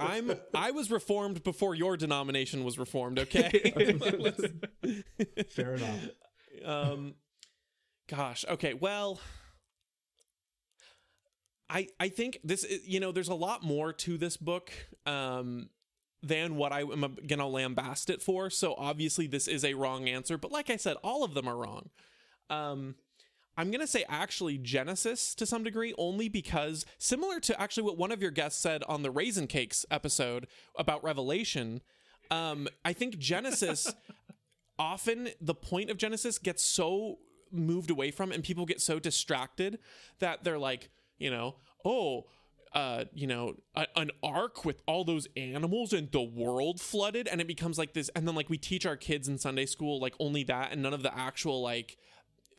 I'm. 0.00 0.32
I 0.54 0.70
was 0.70 0.90
reformed 0.90 1.42
before 1.44 1.74
your 1.74 1.96
denomination 1.98 2.64
was 2.64 2.78
reformed. 2.78 3.18
Okay. 3.18 3.72
fair 5.50 5.74
enough. 5.74 6.08
um, 6.64 7.14
gosh. 8.08 8.44
Okay. 8.48 8.72
Well, 8.72 9.20
I 11.68 11.88
I 12.00 12.08
think 12.08 12.38
this. 12.42 12.64
is- 12.64 12.86
You 12.88 13.00
know, 13.00 13.12
there's 13.12 13.28
a 13.28 13.34
lot 13.34 13.62
more 13.62 13.92
to 13.92 14.16
this 14.16 14.36
book. 14.36 14.72
Um. 15.04 15.68
Than 16.22 16.56
what 16.56 16.72
I 16.72 16.80
am 16.80 17.16
gonna 17.26 17.44
lambast 17.44 18.10
it 18.10 18.20
for. 18.20 18.50
So 18.50 18.74
obviously 18.76 19.26
this 19.26 19.46
is 19.46 19.64
a 19.64 19.74
wrong 19.74 20.08
answer, 20.08 20.36
but 20.36 20.50
like 20.50 20.68
I 20.70 20.76
said, 20.76 20.96
all 21.04 21.22
of 21.22 21.34
them 21.34 21.48
are 21.48 21.56
wrong. 21.56 21.90
Um, 22.50 22.96
I'm 23.58 23.72
going 23.72 23.80
to 23.80 23.88
say 23.88 24.04
actually 24.08 24.56
Genesis 24.56 25.34
to 25.34 25.44
some 25.44 25.64
degree, 25.64 25.92
only 25.98 26.28
because 26.28 26.86
similar 26.96 27.40
to 27.40 27.60
actually 27.60 27.82
what 27.82 27.98
one 27.98 28.12
of 28.12 28.22
your 28.22 28.30
guests 28.30 28.62
said 28.62 28.84
on 28.84 29.02
the 29.02 29.10
Raisin 29.10 29.48
Cakes 29.48 29.84
episode 29.90 30.46
about 30.76 31.02
Revelation, 31.02 31.82
um, 32.30 32.68
I 32.84 32.92
think 32.92 33.18
Genesis, 33.18 33.92
often 34.78 35.30
the 35.40 35.56
point 35.56 35.90
of 35.90 35.96
Genesis 35.96 36.38
gets 36.38 36.62
so 36.62 37.18
moved 37.50 37.90
away 37.90 38.12
from 38.12 38.30
and 38.30 38.44
people 38.44 38.64
get 38.64 38.80
so 38.80 39.00
distracted 39.00 39.80
that 40.20 40.44
they're 40.44 40.58
like, 40.58 40.90
you 41.18 41.30
know, 41.30 41.56
oh, 41.84 42.26
uh, 42.72 43.04
you 43.12 43.26
know, 43.26 43.56
a, 43.74 43.86
an 43.96 44.10
ark 44.22 44.64
with 44.64 44.82
all 44.86 45.04
those 45.04 45.26
animals 45.36 45.92
and 45.92 46.10
the 46.12 46.22
world 46.22 46.80
flooded, 46.80 47.28
and 47.28 47.40
it 47.40 47.46
becomes 47.46 47.78
like 47.78 47.92
this. 47.94 48.10
And 48.14 48.26
then 48.26 48.34
like 48.34 48.50
we 48.50 48.58
teach 48.58 48.86
our 48.86 48.96
kids 48.96 49.28
in 49.28 49.38
Sunday 49.38 49.66
school 49.66 50.00
like 50.00 50.14
only 50.18 50.44
that, 50.44 50.72
and 50.72 50.82
none 50.82 50.94
of 50.94 51.02
the 51.02 51.16
actual 51.16 51.62
like 51.62 51.96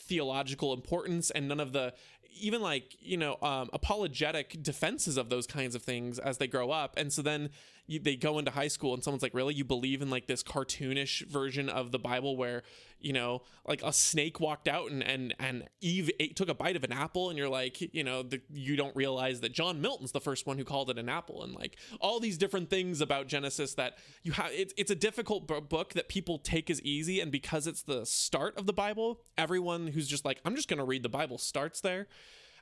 theological 0.02 0.74
importance 0.74 1.30
and 1.30 1.48
none 1.48 1.60
of 1.60 1.72
the 1.72 1.94
even 2.42 2.62
like 2.62 2.96
you 3.00 3.18
know 3.18 3.38
um, 3.42 3.70
apologetic 3.74 4.62
defenses 4.64 5.18
of 5.18 5.30
those 5.30 5.46
kinds 5.46 5.76
of 5.76 5.84
things 5.84 6.18
as 6.18 6.38
they 6.38 6.48
grow 6.48 6.72
up 6.72 6.96
and 6.98 7.14
so 7.14 7.22
then 7.22 7.50
you, 7.90 8.00
they 8.00 8.16
go 8.16 8.40
into 8.40 8.52
high 8.52 8.68
school 8.68 8.94
and 8.94 9.04
someone's 9.04 9.24
like 9.24 9.34
really? 9.34 9.54
You 9.54 9.66
believe 9.66 10.02
in 10.02 10.10
like 10.10 10.28
this 10.28 10.44
cartoonish 10.44 11.28
version 11.28 11.70
of 11.70 11.92
the 11.92 12.00
bible 12.00 12.38
where 12.38 12.64
you 13.00 13.14
know 13.14 13.42
like 13.68 13.82
a 13.84 13.94
snake 13.94 14.40
walked 14.40 14.68
out 14.68 14.92
and 14.92 15.04
and 15.04 15.34
and 15.40 15.64
eve 15.82 16.10
ate, 16.20 16.36
took 16.36 16.50
a 16.50 16.54
bite 16.54 16.76
of 16.76 16.84
an 16.84 16.92
apple 16.92 17.30
and 17.30 17.38
you're 17.38 17.50
like 17.50 17.82
you 17.94 18.04
know 18.04 18.24
the, 18.24 18.42
you 18.52 18.76
don't 18.76 18.96
realize 18.96 19.40
that 19.42 19.54
john 19.54 19.82
milton's 19.82 20.12
the 20.12 20.22
first 20.22 20.46
one 20.46 20.58
who 20.58 20.64
called 20.64 20.90
it 20.90 20.98
an 20.98 21.10
apple 21.10 21.44
and 21.44 21.54
like 21.54 21.78
all 22.00 22.20
these 22.20 22.38
different 22.38 22.70
things 22.70 23.02
about 23.02 23.28
genesis 23.28 23.74
that 23.76 23.98
you 24.24 24.32
have 24.34 24.52
it's, 24.52 24.74
it's 24.78 24.92
a 24.92 24.96
difficult 24.96 25.48
b- 25.48 25.60
book 25.60 25.94
that 25.94 26.10
people 26.10 26.38
take 26.38 26.70
as 26.70 26.82
easy 26.82 27.20
and 27.20 27.32
because 27.32 27.68
it's 27.68 27.84
the 27.84 28.06
start 28.06 28.58
of 28.58 28.66
the 28.66 28.74
bible 28.74 29.22
everyone 29.38 29.88
who's 29.88 30.08
just 30.08 30.26
like 30.26 30.40
i'm 30.46 30.56
just 30.56 30.68
going 30.68 30.80
to 30.80 30.86
read 30.86 31.04
the 31.04 31.10
bible 31.10 31.38
starts 31.38 31.82
there. 31.82 32.08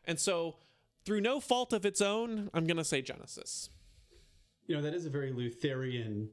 And 0.05 0.19
so 0.19 0.55
through 1.03 1.19
no 1.21 1.39
fault 1.39 1.73
of 1.73 1.85
its 1.85 2.01
own 2.01 2.49
i'm 2.53 2.65
going 2.65 2.77
to 2.77 2.85
say 2.85 3.01
genesis 3.01 3.69
You 4.67 4.75
know, 4.75 4.81
that 4.81 4.93
is 4.93 5.05
a 5.05 5.09
very 5.09 5.31
Lutheran 5.31 6.29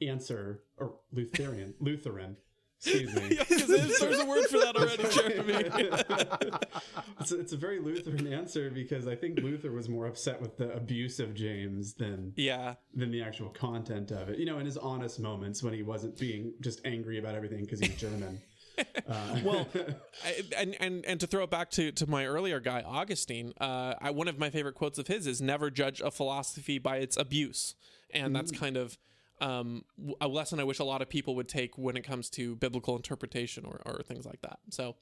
answer, 0.00 0.62
or 0.76 0.94
Lutheran, 1.12 1.74
Lutheran. 1.80 2.36
Excuse 2.82 3.14
me. 3.14 3.36
yeah, 3.36 3.44
there's 3.44 4.18
a 4.20 4.24
word 4.24 4.46
for 4.46 4.58
that 4.58 4.74
already 4.74 5.02
jeremy 5.10 5.54
it's, 7.20 7.30
a, 7.30 7.38
it's 7.38 7.52
a 7.52 7.56
very 7.58 7.78
Lutheran 7.78 8.26
answer 8.32 8.70
because 8.70 9.06
I 9.06 9.14
think 9.14 9.38
Luther 9.38 9.70
was 9.70 9.90
more 9.90 10.06
upset 10.06 10.40
with 10.40 10.56
the 10.56 10.72
abuse 10.72 11.20
of 11.20 11.34
James 11.34 11.92
than 11.92 12.32
yeah 12.36 12.76
than 12.94 13.10
the 13.10 13.22
actual 13.22 13.50
content 13.50 14.12
of 14.12 14.30
it. 14.30 14.38
You 14.38 14.46
know, 14.46 14.58
in 14.58 14.64
his 14.64 14.78
honest 14.78 15.20
moments 15.20 15.62
when 15.62 15.74
he 15.74 15.82
wasn't 15.82 16.18
being 16.18 16.54
just 16.62 16.80
angry 16.86 17.18
about 17.18 17.34
everything 17.34 17.60
because 17.60 17.80
he's 17.80 17.96
German. 17.96 18.40
Uh, 18.78 19.40
well 19.44 19.68
I, 20.24 20.42
and 20.56 20.76
and 20.80 21.04
and 21.04 21.20
to 21.20 21.26
throw 21.26 21.44
it 21.44 21.50
back 21.50 21.70
to 21.72 21.92
to 21.92 22.06
my 22.06 22.24
earlier 22.26 22.60
guy 22.60 22.82
augustine 22.82 23.52
uh 23.60 23.94
I, 24.00 24.10
one 24.10 24.28
of 24.28 24.38
my 24.38 24.50
favorite 24.50 24.74
quotes 24.74 24.98
of 24.98 25.06
his 25.06 25.26
is 25.26 25.40
never 25.40 25.70
judge 25.70 26.00
a 26.00 26.10
philosophy 26.10 26.78
by 26.78 26.96
its 26.98 27.16
abuse 27.16 27.74
and 28.12 28.34
that's 28.34 28.50
kind 28.50 28.76
of 28.76 28.96
um 29.40 29.84
a 30.20 30.28
lesson 30.28 30.60
i 30.60 30.64
wish 30.64 30.78
a 30.78 30.84
lot 30.84 31.02
of 31.02 31.08
people 31.08 31.34
would 31.36 31.48
take 31.48 31.76
when 31.76 31.96
it 31.96 32.02
comes 32.02 32.30
to 32.30 32.56
biblical 32.56 32.96
interpretation 32.96 33.64
or 33.64 33.82
or 33.84 34.02
things 34.02 34.24
like 34.24 34.40
that 34.42 34.58
so 34.70 34.96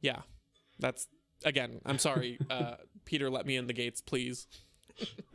yeah 0.00 0.20
that's 0.78 1.06
again 1.44 1.80
i'm 1.86 1.98
sorry 1.98 2.38
uh 2.50 2.74
peter 3.04 3.30
let 3.30 3.46
me 3.46 3.56
in 3.56 3.66
the 3.66 3.72
gates 3.72 4.00
please 4.00 4.46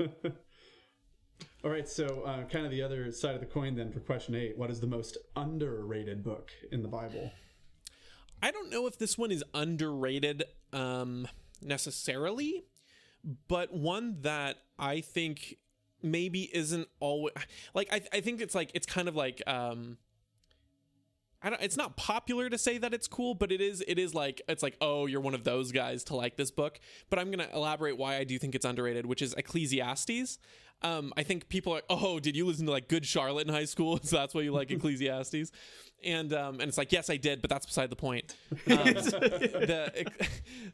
all 1.64 1.70
right, 1.70 1.88
so 1.88 2.24
uh, 2.26 2.44
kind 2.46 2.66
of 2.66 2.72
the 2.72 2.82
other 2.82 3.12
side 3.12 3.36
of 3.36 3.40
the 3.40 3.46
coin 3.46 3.76
then 3.76 3.92
for 3.92 4.00
question 4.00 4.36
eight. 4.36 4.58
What 4.58 4.72
is 4.72 4.80
the 4.80 4.88
most 4.88 5.18
underrated 5.36 6.24
book 6.24 6.50
in 6.72 6.82
the 6.82 6.88
Bible? 6.88 7.32
I 8.41 8.51
don't 8.51 8.71
know 8.71 8.88
if 8.88 8.97
this 8.97 9.17
one 9.17 9.32
is 9.32 9.43
underrated 9.54 10.43
um, 10.73 11.27
necessarily, 11.62 12.65
but 13.47 13.73
one 13.73 14.17
that 14.21 14.58
I 14.80 15.01
think 15.01 15.58
maybe 16.04 16.49
isn't 16.56 16.88
always 16.99 17.34
like 17.75 17.88
I, 17.91 18.01
I 18.12 18.21
think 18.21 18.41
it's 18.41 18.56
like 18.56 18.71
it's 18.73 18.88
kind 18.88 19.08
of 19.08 19.15
like 19.15 19.41
um, 19.47 19.97
I 21.43 21.49
don't. 21.49 21.62
It's 21.62 21.77
not 21.77 21.97
popular 21.97 22.49
to 22.49 22.58
say 22.58 22.77
that 22.77 22.93
it's 22.93 23.08
cool, 23.08 23.34
but 23.34 23.51
it 23.51 23.62
is. 23.62 23.84
It 23.88 23.97
is 23.97 24.13
like 24.13 24.41
it's 24.47 24.62
like 24.62 24.77
oh, 24.80 25.08
you're 25.08 25.21
one 25.21 25.34
of 25.34 25.43
those 25.43 25.71
guys 25.71 26.04
to 26.06 26.15
like 26.15 26.38
this 26.38 26.51
book. 26.51 26.80
But 27.10 27.19
I'm 27.19 27.32
gonna 27.32 27.49
elaborate 27.54 27.97
why 27.97 28.17
I 28.17 28.23
do 28.23 28.38
think 28.38 28.54
it's 28.54 28.65
underrated, 28.65 29.06
which 29.06 29.21
is 29.21 29.34
Ecclesiastes. 29.34 30.38
Um, 30.84 31.13
I 31.15 31.23
think 31.23 31.49
people 31.49 31.73
are 31.73 31.82
oh, 31.89 32.19
did 32.19 32.36
you 32.36 32.45
listen 32.45 32.65
to 32.67 32.71
like 32.71 32.88
Good 32.88 33.06
Charlotte 33.06 33.47
in 33.47 33.54
high 33.54 33.65
school? 33.65 33.99
So 34.04 34.17
that's 34.17 34.34
why 34.36 34.41
you 34.41 34.51
like 34.51 34.69
Ecclesiastes. 34.71 35.51
And 36.04 36.34
um, 36.34 36.60
and 36.60 36.64
it's 36.64 36.78
like 36.78 36.92
yes, 36.92 37.10
I 37.10 37.18
did, 37.18 37.42
but 37.42 37.50
that's 37.50 37.66
beside 37.66 37.90
the 37.90 37.96
point. 37.96 38.36
Um, 38.72 38.94
the, 38.94 40.06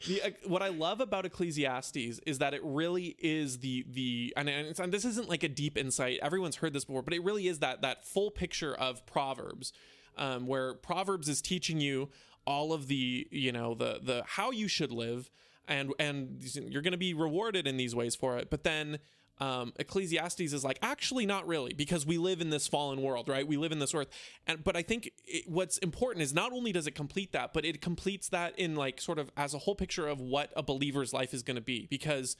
the 0.08 0.36
what 0.46 0.62
I 0.62 0.70
love 0.70 1.02
about 1.02 1.26
Ecclesiastes 1.26 2.20
is 2.26 2.40
that 2.40 2.54
it 2.54 2.62
really 2.64 3.16
is 3.20 3.60
the 3.60 3.86
the 3.90 4.34
and, 4.38 4.50
and, 4.50 4.68
it's, 4.68 4.80
and 4.80 4.94
this 4.94 5.06
isn't 5.06 5.30
like 5.30 5.44
a 5.44 5.50
deep 5.50 5.78
insight. 5.78 6.20
Everyone's 6.22 6.58
heard 6.58 6.74
this 6.74 6.86
before, 6.86 7.02
but 7.02 7.14
it 7.14 7.24
really 7.24 7.48
is 7.48 7.60
that 7.60 7.82
that 7.82 8.06
full 8.06 8.30
picture 8.30 8.76
of 8.76 9.06
Proverbs 9.06 9.74
um, 10.18 10.48
where 10.48 10.74
Proverbs 10.74 11.30
is 11.30 11.42
teaching 11.42 11.80
you 11.80 12.10
all 12.46 12.74
of 12.74 12.88
the 12.88 13.28
you 13.32 13.52
know 13.52 13.74
the 13.74 14.00
the 14.02 14.24
how 14.26 14.52
you 14.52 14.68
should 14.68 14.92
live 14.92 15.30
and 15.68 15.94
and 16.00 16.40
you're 16.70 16.82
going 16.82 16.92
to 16.92 16.98
be 16.98 17.14
rewarded 17.14 17.68
in 17.68 17.78
these 17.78 17.94
ways 17.94 18.16
for 18.16 18.38
it 18.38 18.50
but 18.50 18.64
then 18.64 19.00
um, 19.40 19.74
Ecclesiastes 19.78 20.40
is 20.40 20.64
like 20.64 20.80
actually 20.82 21.26
not 21.26 21.48
really 21.48 21.74
because 21.74 22.06
we 22.06 22.18
live 22.18 22.42
in 22.42 22.50
this 22.50 22.68
fallen 22.68 23.02
world, 23.02 23.30
right? 23.30 23.48
We 23.48 23.58
live 23.58 23.72
in 23.72 23.80
this 23.80 23.94
earth, 23.94 24.08
and 24.48 24.64
but 24.64 24.76
I 24.76 24.82
think 24.82 25.12
it, 25.26 25.44
what's 25.48 25.78
important 25.80 26.24
is 26.24 26.34
not 26.34 26.52
only 26.52 26.72
does 26.72 26.88
it 26.88 26.96
complete 26.96 27.34
that, 27.34 27.54
but 27.54 27.64
it 27.64 27.82
completes 27.82 28.30
that 28.30 28.58
in 28.58 28.76
like 28.76 29.00
sort 29.00 29.20
of 29.20 29.32
as 29.38 29.54
a 29.54 29.60
whole 29.60 29.76
picture 29.76 30.08
of 30.08 30.20
what 30.20 30.52
a 30.56 30.64
believer's 30.64 31.14
life 31.14 31.34
is 31.34 31.44
going 31.44 31.56
to 31.56 31.62
be. 31.62 31.88
Because 31.90 32.36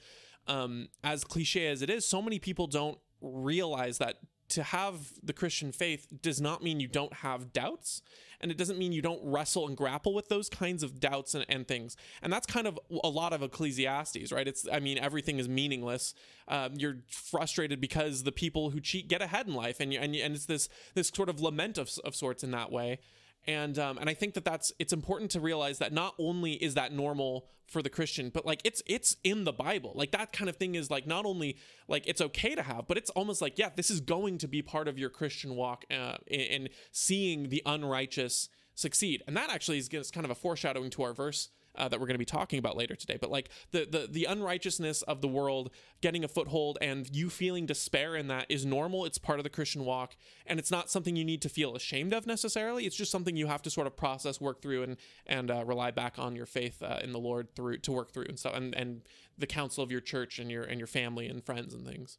um, 0.46 0.88
as 1.04 1.24
cliche 1.24 1.68
as 1.68 1.82
it 1.82 1.90
is, 1.90 2.06
so 2.06 2.20
many 2.20 2.38
people 2.38 2.66
don't 2.66 2.98
realize 3.20 3.98
that 3.98 4.16
to 4.48 4.62
have 4.62 5.12
the 5.22 5.32
Christian 5.32 5.72
faith 5.72 6.08
does 6.22 6.40
not 6.40 6.62
mean 6.62 6.80
you 6.80 6.88
don't 6.88 7.12
have 7.12 7.52
doubts, 7.52 8.02
and 8.40 8.50
it 8.50 8.56
doesn't 8.56 8.78
mean 8.78 8.92
you 8.92 9.02
don't 9.02 9.20
wrestle 9.22 9.66
and 9.66 9.76
grapple 9.76 10.14
with 10.14 10.28
those 10.28 10.48
kinds 10.48 10.82
of 10.82 11.00
doubts 11.00 11.34
and, 11.34 11.44
and 11.48 11.66
things. 11.66 11.96
And 12.22 12.32
that's 12.32 12.46
kind 12.46 12.66
of 12.66 12.78
a 13.02 13.08
lot 13.08 13.32
of 13.32 13.42
Ecclesiastes, 13.42 14.32
right? 14.32 14.46
It's, 14.46 14.66
I 14.70 14.80
mean, 14.80 14.98
everything 14.98 15.38
is 15.38 15.48
meaningless. 15.48 16.14
Um, 16.46 16.74
you're 16.76 16.98
frustrated 17.08 17.80
because 17.80 18.22
the 18.22 18.32
people 18.32 18.70
who 18.70 18.80
cheat 18.80 19.08
get 19.08 19.20
ahead 19.20 19.46
in 19.46 19.54
life, 19.54 19.80
and 19.80 19.92
you, 19.92 19.98
and, 19.98 20.14
you, 20.14 20.22
and 20.22 20.34
it's 20.34 20.46
this 20.46 20.68
this 20.94 21.08
sort 21.08 21.28
of 21.28 21.40
lament 21.40 21.78
of, 21.78 21.90
of 22.04 22.14
sorts 22.14 22.42
in 22.42 22.50
that 22.52 22.72
way 22.72 23.00
and 23.48 23.78
um, 23.78 23.96
and 23.96 24.10
I 24.10 24.14
think 24.14 24.34
that 24.34 24.44
that's 24.44 24.72
it's 24.78 24.92
important 24.92 25.30
to 25.32 25.40
realize 25.40 25.78
that 25.78 25.92
not 25.92 26.14
only 26.18 26.52
is 26.52 26.74
that 26.74 26.92
normal 26.92 27.48
for 27.66 27.80
the 27.80 27.88
Christian, 27.88 28.28
but 28.28 28.44
like 28.44 28.60
it's 28.62 28.82
it's 28.86 29.16
in 29.24 29.44
the 29.44 29.52
Bible. 29.52 29.92
Like 29.94 30.12
that 30.12 30.32
kind 30.32 30.50
of 30.50 30.56
thing 30.56 30.74
is 30.74 30.90
like 30.90 31.06
not 31.06 31.24
only 31.24 31.56
like 31.88 32.06
it's 32.06 32.20
okay 32.20 32.54
to 32.54 32.62
have, 32.62 32.86
but 32.86 32.98
it's 32.98 33.08
almost 33.10 33.40
like 33.40 33.58
yeah, 33.58 33.70
this 33.74 33.90
is 33.90 34.00
going 34.00 34.36
to 34.38 34.48
be 34.48 34.60
part 34.60 34.86
of 34.86 34.98
your 34.98 35.08
Christian 35.08 35.56
walk 35.56 35.86
uh, 35.90 36.18
in, 36.26 36.40
in 36.40 36.68
seeing 36.92 37.48
the 37.48 37.62
unrighteous 37.64 38.50
succeed. 38.74 39.22
And 39.26 39.34
that 39.36 39.50
actually 39.50 39.78
is 39.78 39.88
kind 39.88 40.26
of 40.26 40.30
a 40.30 40.36
foreshadowing 40.36 40.90
to 40.90 41.02
our 41.02 41.14
verse 41.14 41.48
uh, 41.78 41.88
that 41.88 41.98
we're 42.00 42.06
going 42.06 42.14
to 42.14 42.18
be 42.18 42.24
talking 42.24 42.58
about 42.58 42.76
later 42.76 42.94
today. 42.94 43.16
But 43.20 43.30
like 43.30 43.48
the, 43.70 43.86
the 43.90 44.08
the 44.10 44.24
unrighteousness 44.26 45.02
of 45.02 45.20
the 45.22 45.28
world 45.28 45.70
getting 46.00 46.24
a 46.24 46.28
foothold 46.28 46.76
and 46.82 47.08
you 47.14 47.30
feeling 47.30 47.64
despair 47.66 48.14
in 48.16 48.28
that 48.28 48.46
is 48.48 48.66
normal. 48.66 49.04
It's 49.04 49.18
part 49.18 49.38
of 49.40 49.44
the 49.44 49.50
Christian 49.50 49.84
walk, 49.84 50.16
and 50.46 50.58
it's 50.58 50.70
not 50.70 50.90
something 50.90 51.16
you 51.16 51.24
need 51.24 51.40
to 51.42 51.48
feel 51.48 51.74
ashamed 51.74 52.12
of 52.12 52.26
necessarily. 52.26 52.84
It's 52.84 52.96
just 52.96 53.10
something 53.10 53.36
you 53.36 53.46
have 53.46 53.62
to 53.62 53.70
sort 53.70 53.86
of 53.86 53.96
process, 53.96 54.40
work 54.40 54.60
through, 54.60 54.82
and 54.82 54.96
and 55.26 55.50
uh, 55.50 55.64
rely 55.64 55.90
back 55.90 56.18
on 56.18 56.36
your 56.36 56.46
faith 56.46 56.82
uh, 56.82 56.98
in 57.02 57.12
the 57.12 57.18
Lord 57.20 57.54
through 57.54 57.78
to 57.78 57.92
work 57.92 58.12
through 58.12 58.26
and 58.28 58.38
so 58.38 58.50
and 58.50 58.74
and 58.74 59.02
the 59.38 59.46
counsel 59.46 59.84
of 59.84 59.90
your 59.92 60.00
church 60.00 60.38
and 60.38 60.50
your 60.50 60.64
and 60.64 60.78
your 60.80 60.86
family 60.88 61.26
and 61.28 61.44
friends 61.44 61.72
and 61.72 61.86
things. 61.86 62.18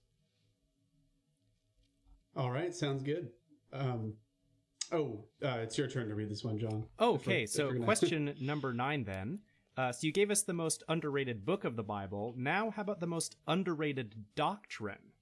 All 2.35 2.51
right, 2.51 2.73
sounds 2.73 3.03
good. 3.03 3.29
Um, 3.73 4.13
oh, 4.91 5.25
uh, 5.43 5.57
it's 5.61 5.77
your 5.77 5.87
turn 5.87 6.07
to 6.09 6.15
read 6.15 6.29
this 6.29 6.43
one, 6.43 6.57
John. 6.57 6.85
Okay, 6.99 7.43
If 7.43 7.49
so 7.49 7.65
we're 7.67 7.73
gonna- 7.73 7.85
question 7.85 8.35
number 8.41 8.73
nine 8.73 9.03
then. 9.03 9.39
Uh, 9.79 9.93
so 9.93 10.05
you 10.05 10.11
gave 10.11 10.29
us 10.29 10.41
the 10.41 10.51
most 10.51 10.83
underrated 10.89 11.45
book 11.45 11.63
of 11.63 11.77
the 11.77 11.83
Bible. 11.83 12.33
Now, 12.35 12.69
how 12.69 12.81
about 12.81 12.99
the 12.99 13.07
most 13.07 13.37
underrated 13.47 14.13
doctrine? 14.35 15.13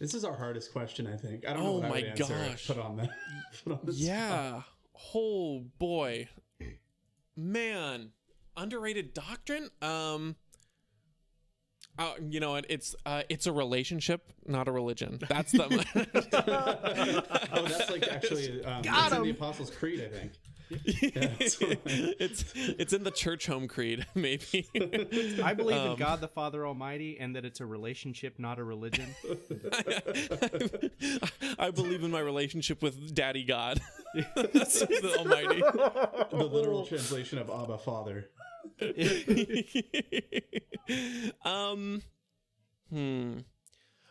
This 0.00 0.12
is 0.12 0.24
our 0.24 0.36
hardest 0.36 0.72
question, 0.72 1.06
I 1.06 1.16
think. 1.16 1.46
I 1.46 1.52
don't 1.52 1.62
Oh 1.62 1.64
know 1.66 1.72
what 1.74 1.84
I 1.84 1.88
my 1.88 1.94
would 1.94 2.04
answer 2.04 2.34
gosh. 2.50 2.66
Put 2.66 2.78
on 2.78 2.96
the, 2.96 3.08
put 3.64 3.72
on 3.74 3.80
the 3.84 3.92
spot. 3.92 4.08
Yeah. 4.08 4.62
Oh 5.14 5.66
boy, 5.78 6.28
man, 7.36 8.10
underrated 8.56 9.14
doctrine. 9.14 9.70
Um, 9.80 10.34
uh, 12.00 12.14
you 12.28 12.40
know, 12.40 12.56
it, 12.56 12.66
it's 12.68 12.96
uh, 13.06 13.22
it's 13.28 13.46
a 13.46 13.52
relationship, 13.52 14.32
not 14.46 14.66
a 14.66 14.72
religion. 14.72 15.20
That's 15.28 15.52
the. 15.52 15.64
oh, 17.52 17.66
that's 17.66 17.88
like 17.88 18.08
actually 18.08 18.64
um, 18.64 18.82
Got 18.82 19.06
it's 19.06 19.16
in 19.16 19.22
the. 19.22 19.30
Apostles' 19.30 19.70
Creed, 19.70 20.02
I 20.02 20.08
think. 20.08 20.32
It's 20.70 22.44
it's 22.54 22.92
in 22.92 23.04
the 23.04 23.10
church 23.10 23.46
home 23.46 23.68
creed, 23.68 24.06
maybe. 24.14 24.68
I 25.42 25.54
believe 25.54 25.76
Um, 25.78 25.92
in 25.92 25.96
God 25.96 26.20
the 26.20 26.28
Father 26.28 26.66
Almighty 26.66 27.18
and 27.20 27.36
that 27.36 27.44
it's 27.44 27.60
a 27.60 27.66
relationship, 27.66 28.38
not 28.38 28.58
a 28.58 28.64
religion. 28.64 29.14
I 31.58 31.70
believe 31.70 32.02
in 32.02 32.10
my 32.10 32.20
relationship 32.20 32.82
with 32.82 33.14
Daddy 33.14 33.44
God, 33.44 33.80
the 34.14 35.14
Almighty. 35.18 35.60
The 35.60 36.44
literal 36.44 36.86
translation 36.86 37.38
of 37.38 37.50
Abba 37.50 37.78
Father. 37.78 38.28
um 41.44 42.02
hmm 42.90 43.38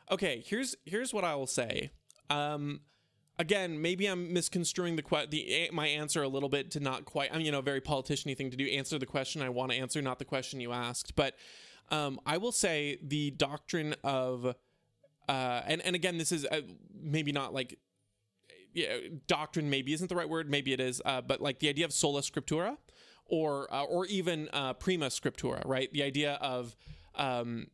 okay 0.10 0.42
here's 0.46 0.76
here's 0.86 1.14
what 1.14 1.26
i 1.26 1.36
will 1.36 1.48
say 1.48 1.92
um 2.30 2.80
again 3.38 3.82
maybe 3.82 4.08
i'm 4.08 4.32
misconstruing 4.34 4.96
the 4.96 5.02
que- 5.02 5.28
the 5.30 5.70
my 5.74 5.88
answer 5.88 6.24
a 6.24 6.28
little 6.28 6.50
bit 6.50 6.72
to 6.72 6.80
not 6.80 7.06
quite 7.06 7.30
i'm 7.34 7.42
you 7.42 7.52
know 7.52 7.62
very 7.62 7.82
politician 7.82 8.34
thing 8.36 8.50
to 8.50 8.58
do 8.58 8.66
answer 8.68 8.98
the 8.98 9.06
question 9.06 9.42
i 9.42 9.50
want 9.50 9.72
to 9.72 9.78
answer 9.78 10.02
not 10.02 10.20
the 10.20 10.26
question 10.26 10.60
you 10.60 10.72
asked 10.72 11.16
but 11.16 11.36
um 11.92 12.20
i 12.26 12.38
will 12.38 12.52
say 12.52 12.98
the 13.04 13.32
doctrine 13.32 13.96
of 14.04 14.56
uh 15.28 15.62
and 15.66 15.82
and 15.82 15.96
again 15.96 16.18
this 16.18 16.32
is 16.32 16.46
uh, 16.46 16.62
maybe 16.94 17.32
not 17.32 17.54
like 17.54 17.78
yeah, 18.76 18.98
doctrine 19.26 19.70
maybe 19.70 19.94
isn't 19.94 20.10
the 20.10 20.16
right 20.16 20.30
word. 20.30 20.50
Maybe 20.50 20.74
it 20.74 20.82
is, 20.82 21.02
uh, 21.06 21.22
but 21.22 21.42
like 21.42 21.60
the 21.60 21.70
idea 21.70 21.86
of 21.86 21.94
sola 21.94 22.22
scriptura, 22.22 22.78
or 23.26 23.74
uh, 23.74 23.84
or 23.84 24.06
even 24.06 24.50
uh, 24.54 24.74
prima 24.74 25.08
scriptura, 25.08 25.66
right? 25.66 25.92
The 25.92 26.04
idea 26.04 26.34
of 26.42 26.76
um, 27.16 27.68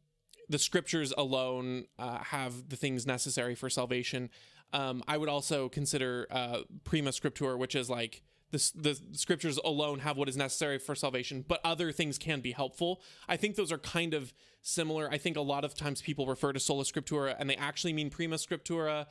the 0.48 0.60
scriptures 0.60 1.12
alone 1.18 1.86
uh, 1.98 2.20
have 2.20 2.70
the 2.70 2.76
things 2.76 3.06
necessary 3.08 3.56
for 3.56 3.70
salvation. 3.70 4.30
Um, 4.74 5.04
I 5.08 5.18
would 5.18 5.30
also 5.30 5.70
consider 5.70 6.28
uh, 6.32 6.60
prima 6.84 7.10
scriptura, 7.12 7.58
which 7.58 7.76
is 7.76 7.90
like 7.90 8.24
the, 8.52 8.72
the 8.76 9.00
scriptures 9.14 9.58
alone 9.64 10.00
have 10.00 10.18
what 10.18 10.30
is 10.30 10.38
necessary 10.38 10.78
for 10.78 10.96
salvation, 10.96 11.44
but 11.48 11.60
other 11.64 11.92
things 11.92 12.18
can 12.18 12.42
be 12.42 12.52
helpful. 12.52 13.02
I 13.28 13.38
think 13.38 13.56
those 13.56 13.72
are 13.72 13.78
kind 13.78 14.14
of 14.14 14.34
similar. 14.62 15.10
I 15.10 15.18
think 15.18 15.38
a 15.38 15.42
lot 15.42 15.66
of 15.66 15.76
times 15.76 16.02
people 16.02 16.26
refer 16.28 16.54
to 16.54 16.60
sola 16.60 16.84
scriptura 16.84 17.36
and 17.40 17.50
they 17.50 17.56
actually 17.56 17.94
mean 17.94 18.10
prima 18.10 18.36
scriptura. 18.36 19.08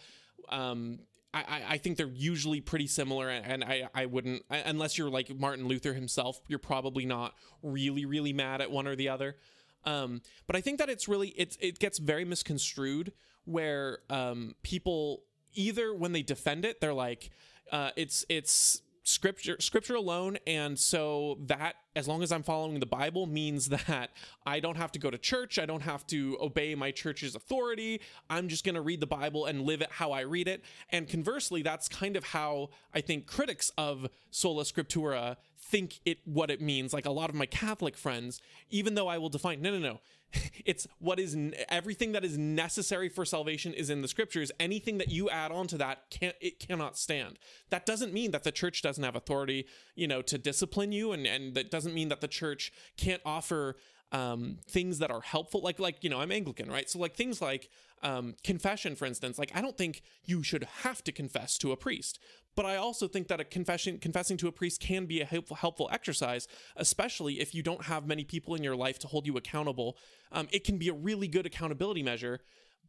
Um, 0.49 1.01
I, 1.33 1.63
I- 1.69 1.79
think 1.79 1.97
they're 1.97 2.09
usually 2.09 2.61
pretty 2.61 2.89
similar, 2.89 3.29
and 3.29 3.63
I, 3.63 3.89
I 3.95 4.07
wouldn't, 4.07 4.43
unless 4.51 4.99
you're 4.99 5.11
like 5.11 5.33
Martin 5.39 5.69
Luther 5.69 5.95
himself, 5.95 6.41
you're 6.49 6.59
probably 6.59 7.07
not 7.07 7.35
really, 7.63 8.05
really 8.05 8.33
mad 8.33 8.61
at 8.61 8.71
one 8.71 8.89
or 8.89 8.97
the 8.97 9.09
other. 9.09 9.37
Um, 9.85 10.23
but 10.49 10.57
I 10.57 10.61
think 10.61 10.79
that 10.79 10.89
it's 10.91 11.07
really, 11.07 11.29
it's, 11.29 11.57
it 11.61 11.79
gets 11.79 11.99
very 11.99 12.25
misconstrued 12.25 13.13
where 13.45 14.01
um, 14.11 14.57
people 14.63 15.23
either 15.55 15.95
when 15.95 16.13
they 16.13 16.23
defend 16.23 16.65
it, 16.65 16.81
they're 16.81 16.95
like, 16.95 17.31
uh, 17.73 17.91
it's, 17.97 18.25
it's, 18.29 18.83
scripture 19.03 19.57
scripture 19.61 19.95
alone. 19.95 20.39
And 20.47 20.79
so 20.79 21.39
that 21.47 21.77
as 21.97 22.07
long 22.07 22.23
as 22.23 22.31
i'm 22.31 22.43
following 22.43 22.79
the 22.79 22.87
bible 22.87 23.27
means 23.27 23.69
that 23.87 24.11
i 24.47 24.61
don't 24.61 24.77
have 24.77 24.93
to 24.93 24.99
go 24.99 25.11
to 25.11 25.19
church. 25.19 25.59
I 25.59 25.67
don't 25.67 25.83
have 25.83 26.07
to 26.09 26.39
obey 26.41 26.75
my 26.75 26.91
church's 26.91 27.35
authority. 27.35 28.01
I'm 28.29 28.49
just 28.49 28.65
going 28.65 28.75
to 28.75 28.81
read 28.81 29.01
the 29.01 29.07
bible 29.07 29.47
and 29.47 29.63
live 29.63 29.81
it 29.81 29.91
how 29.91 30.13
i 30.13 30.21
read 30.21 30.49
it. 30.49 30.63
And 30.91 31.09
conversely 31.09 31.63
that's 31.63 31.89
kind 31.89 32.17
of 32.17 32.25
how 32.25 32.71
i 32.95 33.01
think 33.01 33.27
critics 33.27 33.71
of 33.77 34.09
sola 34.31 34.65
scriptura 34.65 35.37
think 35.63 36.01
it 36.05 36.19
what 36.25 36.51
it 36.51 36.61
means. 36.61 36.93
Like 36.93 37.07
a 37.07 37.11
lot 37.11 37.31
of 37.31 37.37
my 37.37 37.47
catholic 37.47 37.97
friends 37.97 38.41
even 38.71 38.95
though 38.95 39.09
i 39.09 39.19
will 39.19 39.29
define 39.29 39.61
no 39.61 39.71
no 39.71 39.79
no. 39.79 40.01
It's 40.65 40.87
what 40.99 41.19
is 41.19 41.37
everything 41.69 42.13
that 42.13 42.25
is 42.25 42.39
necessary 42.39 43.09
for 43.09 43.25
salvation 43.25 43.73
is 43.73 43.91
in 43.91 44.03
the 44.03 44.09
scriptures. 44.09 44.53
Anything 44.61 44.99
that 44.99 45.11
you 45.11 45.29
add 45.31 45.51
on 45.51 45.67
to 45.69 45.79
that 45.79 46.11
can't 46.11 46.37
it 46.41 46.59
cannot 46.61 46.97
stand. 46.97 47.39
That 47.71 47.87
doesn't 47.87 48.13
mean 48.13 48.31
that 48.33 48.45
the 48.45 48.53
church 48.53 48.83
doesn't 48.83 49.03
have 49.03 49.17
authority 49.17 49.67
you 49.95 50.07
know 50.07 50.23
to 50.23 50.39
discipline 50.39 50.93
you 50.93 51.13
and 51.13 51.27
and 51.27 51.55
that 51.55 51.71
doesn't 51.71 51.95
mean 51.95 52.09
that 52.09 52.21
the 52.21 52.29
church 52.29 52.73
can't 52.97 53.23
offer 53.25 53.77
um, 54.13 54.59
things 54.69 54.99
that 54.99 55.11
are 55.11 55.21
helpful 55.21 55.61
like 55.61 55.79
like 55.79 56.03
you 56.03 56.11
know 56.11 56.21
i'm 56.21 56.33
anglican 56.33 56.71
right 56.71 56.91
so 56.91 56.99
like 56.99 57.15
things 57.15 57.41
like 57.41 57.69
um, 58.03 58.35
confession 58.43 58.97
for 58.97 59.07
instance 59.07 59.39
like 59.39 59.53
i 59.55 59.61
don't 59.61 59.77
think 59.77 60.03
you 60.25 60.43
should 60.43 60.65
have 60.83 61.05
to 61.05 61.13
confess 61.13 61.59
to 61.59 61.71
a 61.71 61.77
priest 61.77 62.19
but 62.57 62.67
I 62.67 62.77
also 62.77 63.07
think 63.07 63.29
that 63.29 63.41
a 63.41 63.45
confession 63.45 63.99
confessing 63.99 64.37
to 64.39 64.49
a 64.49 64.53
priest 64.53 64.81
can 64.81 65.07
be 65.07 65.21
a 65.21 65.25
helpful, 65.25 65.57
helpful 65.57 65.89
exercise, 65.93 66.49
especially 66.77 67.41
if 67.41 67.55
you 67.55 67.63
don't 67.63 67.85
have 67.85 68.07
many 68.07 68.25
people 68.25 68.55
in 68.55 68.63
your 68.63 68.77
life 68.77 68.99
to 69.01 69.07
hold 69.07 69.27
you 69.27 69.37
accountable. 69.37 69.97
Um, 70.33 70.49
it 70.51 70.65
can 70.65 70.77
be 70.77 70.89
a 70.89 70.93
really 70.93 71.29
good 71.29 71.47
accountability 71.47 72.03
measure, 72.03 72.41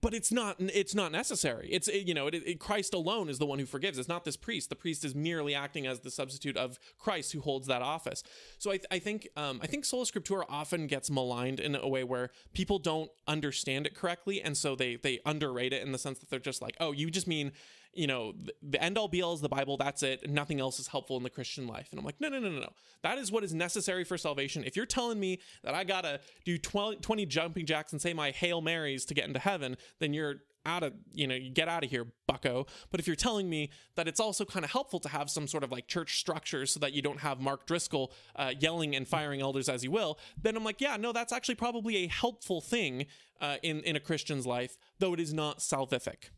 but 0.01 0.13
it's 0.13 0.31
not 0.31 0.55
it's 0.59 0.95
not 0.95 1.11
necessary. 1.11 1.69
It's 1.71 1.87
it- 1.87 2.07
you 2.07 2.13
know 2.13 2.27
it, 2.27 2.35
it, 2.35 2.59
Christ 2.59 2.93
alone 2.93 3.29
is 3.29 3.37
the 3.39 3.45
one 3.45 3.59
who 3.59 3.65
forgives. 3.65 3.97
It's 3.97 4.09
not 4.09 4.25
this 4.25 4.37
priest. 4.37 4.69
The 4.69 4.75
priest 4.75 5.05
is 5.05 5.13
merely 5.15 5.53
acting 5.55 5.85
as 5.87 5.99
the 5.99 6.11
substitute 6.11 6.57
of 6.57 6.79
Christ 6.97 7.31
who 7.33 7.41
holds 7.41 7.67
that 7.67 7.81
office. 7.81 8.23
So 8.57 8.71
I, 8.71 8.79
I 8.89 8.99
think 8.99 9.27
um, 9.37 9.59
I 9.63 9.67
think 9.67 9.85
sola 9.85 10.05
scriptura 10.05 10.43
often 10.49 10.87
gets 10.87 11.09
maligned 11.09 11.59
in 11.59 11.75
a 11.75 11.87
way 11.87 12.03
where 12.03 12.31
people 12.53 12.79
don't 12.79 13.11
understand 13.27 13.85
it 13.85 13.95
correctly, 13.95 14.41
and 14.41 14.57
so 14.57 14.75
they 14.75 14.95
they 14.95 15.19
underrate 15.25 15.73
it 15.73 15.83
in 15.83 15.91
the 15.91 15.99
sense 15.99 16.19
that 16.19 16.29
they're 16.29 16.39
just 16.39 16.61
like, 16.61 16.75
oh, 16.79 16.91
you 16.91 17.09
just 17.11 17.27
mean 17.27 17.51
you 17.93 18.07
know, 18.07 18.33
the, 18.61 18.81
end 18.81 18.97
all 18.97 19.07
be 19.07 19.21
all 19.21 19.33
is 19.33 19.41
the 19.41 19.49
Bible. 19.49 19.77
That's 19.77 20.03
it. 20.03 20.29
Nothing 20.29 20.59
else 20.59 20.79
is 20.79 20.87
helpful 20.87 21.17
in 21.17 21.23
the 21.23 21.29
Christian 21.29 21.67
life. 21.67 21.89
And 21.91 21.99
I'm 21.99 22.05
like, 22.05 22.19
no, 22.19 22.29
no, 22.29 22.39
no, 22.39 22.49
no, 22.49 22.59
no. 22.59 22.73
That 23.03 23.17
is 23.17 23.31
what 23.31 23.43
is 23.43 23.53
necessary 23.53 24.03
for 24.03 24.17
salvation. 24.17 24.63
If 24.63 24.75
you're 24.75 24.85
telling 24.85 25.19
me 25.19 25.39
that 25.63 25.73
I 25.73 25.83
got 25.83 26.01
to 26.01 26.19
do 26.45 26.57
12, 26.57 27.01
20 27.01 27.25
jumping 27.25 27.65
jacks 27.65 27.91
and 27.91 28.01
say 28.01 28.13
my 28.13 28.31
Hail 28.31 28.61
Marys 28.61 29.05
to 29.05 29.13
get 29.13 29.27
into 29.27 29.39
heaven, 29.39 29.75
then 29.99 30.13
you're 30.13 30.37
out 30.65 30.83
of, 30.83 30.93
you 31.13 31.27
know, 31.27 31.35
you 31.35 31.49
get 31.49 31.67
out 31.67 31.83
of 31.83 31.89
here, 31.89 32.05
bucko. 32.27 32.67
But 32.91 32.99
if 32.99 33.07
you're 33.07 33.15
telling 33.15 33.49
me 33.49 33.71
that 33.95 34.07
it's 34.07 34.19
also 34.19 34.45
kind 34.45 34.63
of 34.63 34.71
helpful 34.71 34.99
to 34.99 35.09
have 35.09 35.29
some 35.29 35.47
sort 35.47 35.63
of 35.63 35.71
like 35.71 35.87
church 35.87 36.19
structure 36.19 36.65
so 36.65 36.79
that 36.79 36.93
you 36.93 37.01
don't 37.01 37.19
have 37.19 37.39
Mark 37.39 37.65
Driscoll 37.65 38.13
uh, 38.35 38.53
yelling 38.59 38.95
and 38.95 39.07
firing 39.07 39.41
elders 39.41 39.67
as 39.67 39.83
you 39.83 39.91
will, 39.91 40.19
then 40.41 40.55
I'm 40.55 40.63
like, 40.63 40.79
yeah, 40.79 40.97
no, 40.97 41.11
that's 41.11 41.33
actually 41.33 41.55
probably 41.55 41.97
a 41.97 42.07
helpful 42.07 42.61
thing 42.61 43.07
uh, 43.41 43.57
in, 43.63 43.79
in 43.81 43.95
a 43.95 43.99
Christian's 43.99 44.45
life, 44.45 44.77
though 44.99 45.13
it 45.13 45.19
is 45.19 45.33
not 45.33 45.59
salvific. 45.59 46.29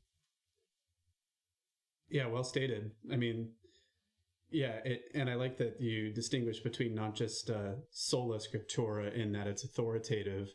Yeah, 2.13 2.27
well 2.27 2.43
stated. 2.43 2.91
I 3.11 3.15
mean, 3.15 3.49
yeah, 4.51 4.77
it, 4.85 5.05
and 5.15 5.27
I 5.29 5.33
like 5.33 5.57
that 5.57 5.81
you 5.81 6.13
distinguish 6.13 6.59
between 6.59 6.93
not 6.93 7.15
just 7.15 7.49
uh, 7.49 7.73
sola 7.89 8.37
scriptura 8.37 9.11
in 9.15 9.31
that 9.31 9.47
it's 9.47 9.63
authoritative 9.63 10.49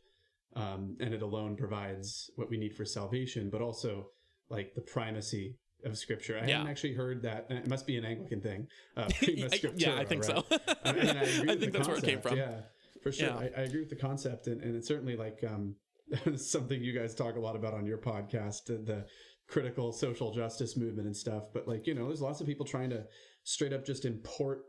um, 0.55 0.97
and 1.01 1.13
it 1.13 1.21
alone 1.21 1.57
provides 1.57 2.31
what 2.37 2.49
we 2.49 2.59
need 2.59 2.77
for 2.77 2.85
salvation, 2.85 3.51
but 3.51 3.61
also 3.61 4.07
like 4.49 4.75
the 4.77 4.81
primacy 4.81 5.57
of 5.85 5.99
scripture. 5.99 6.39
I 6.39 6.47
Yeah. 6.47 6.59
haven't 6.59 6.71
actually 6.71 6.95
heard 6.95 7.23
that. 7.23 7.47
It 7.51 7.67
must 7.67 7.89
be 7.89 7.97
an 7.97 8.05
Anglican 8.05 8.41
thing. 8.41 8.69
Uh, 8.97 9.09
prima 9.19 9.49
scriptura, 9.49 9.81
yeah, 9.81 9.97
I 9.97 10.05
think 10.05 10.29
right? 10.29 10.45
so. 10.49 10.59
I, 10.85 10.93
mean, 10.93 11.09
I, 11.09 11.23
I 11.53 11.57
think 11.57 11.73
that's 11.73 11.89
where 11.89 11.97
it 11.97 12.05
came 12.05 12.21
from. 12.21 12.37
Yeah, 12.37 12.61
for 13.03 13.11
sure. 13.11 13.29
Yeah. 13.29 13.37
I, 13.37 13.61
I 13.61 13.65
agree 13.65 13.81
with 13.81 13.91
the 13.91 13.97
concept, 13.97 14.47
and, 14.47 14.63
and 14.63 14.77
it's 14.77 14.87
certainly 14.87 15.17
like 15.17 15.43
um, 15.45 15.75
something 16.37 16.83
you 16.83 16.93
guys 16.97 17.17
talk 17.17 17.37
a 17.37 17.41
lot 17.41 17.57
about 17.57 17.75
on 17.75 17.85
your 17.85 17.99
podcast, 17.99 18.67
the 18.67 19.07
critical 19.49 19.93
social 19.93 20.33
justice 20.33 20.77
movement 20.77 21.07
and 21.07 21.17
stuff. 21.17 21.45
But 21.53 21.67
like 21.67 21.87
you 21.87 21.95
know, 21.95 22.07
there's 22.07 22.21
lots 22.21 22.41
of 22.41 22.47
people 22.47 22.67
trying 22.67 22.91
to 22.91 23.05
straight 23.45 23.73
up 23.73 23.85
just 23.87 24.05
import 24.05 24.63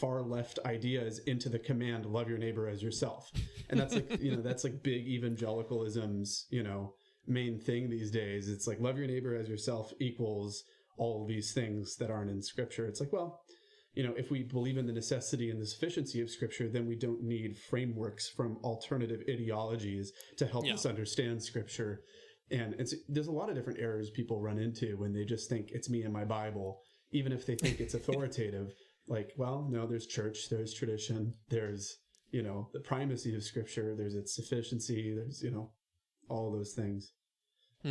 far 0.00 0.20
left 0.22 0.58
ideas 0.66 1.20
into 1.26 1.48
the 1.48 1.58
command 1.58 2.04
love 2.04 2.28
your 2.28 2.38
neighbor 2.38 2.66
as 2.68 2.82
yourself 2.82 3.30
and 3.68 3.78
that's 3.78 3.94
like 3.94 4.18
you 4.20 4.34
know 4.34 4.42
that's 4.42 4.64
like 4.64 4.82
big 4.82 5.06
evangelicalism's 5.06 6.46
you 6.50 6.62
know 6.62 6.92
main 7.28 7.56
thing 7.56 7.88
these 7.88 8.10
days 8.10 8.48
it's 8.48 8.66
like 8.66 8.80
love 8.80 8.98
your 8.98 9.06
neighbor 9.06 9.36
as 9.36 9.48
yourself 9.48 9.92
equals 10.00 10.64
all 10.96 11.24
these 11.24 11.52
things 11.52 11.94
that 11.96 12.10
aren't 12.10 12.30
in 12.30 12.42
scripture 12.42 12.84
it's 12.86 12.98
like 12.98 13.12
well 13.12 13.42
you 13.94 14.02
know 14.02 14.12
if 14.16 14.28
we 14.32 14.42
believe 14.42 14.76
in 14.76 14.86
the 14.86 14.92
necessity 14.92 15.50
and 15.50 15.60
the 15.60 15.66
sufficiency 15.66 16.20
of 16.20 16.28
scripture 16.28 16.68
then 16.68 16.86
we 16.86 16.96
don't 16.96 17.22
need 17.22 17.56
frameworks 17.56 18.28
from 18.28 18.56
alternative 18.64 19.20
ideologies 19.28 20.12
to 20.36 20.46
help 20.46 20.66
Yeah. 20.66 20.74
us 20.74 20.84
understand 20.84 21.40
scripture 21.40 22.00
and 22.50 22.74
it's 22.78 22.94
there's 23.08 23.28
a 23.28 23.32
lot 23.32 23.48
of 23.48 23.54
different 23.54 23.80
errors 23.80 24.10
people 24.10 24.40
run 24.40 24.58
into 24.58 24.96
when 24.96 25.12
they 25.12 25.24
just 25.24 25.48
think 25.48 25.70
it's 25.70 25.88
me 25.88 26.02
and 26.02 26.12
my 26.12 26.24
bible 26.24 26.80
even 27.12 27.32
if 27.32 27.46
they 27.46 27.56
think 27.56 27.80
it's 27.80 27.94
authoritative. 28.00 28.72
Like 29.08 29.32
well 29.36 29.66
no 29.70 29.86
there's 29.86 30.06
church 30.06 30.48
there's 30.50 30.72
tradition 30.74 31.34
there's 31.48 31.98
you 32.30 32.42
know 32.42 32.68
the 32.72 32.80
primacy 32.80 33.34
of 33.34 33.42
scripture 33.42 33.96
there's 33.96 34.14
its 34.14 34.34
sufficiency 34.36 35.14
there's 35.16 35.42
you 35.42 35.50
know 35.50 35.72
all 36.28 36.52
those 36.52 36.72
things. 36.72 37.12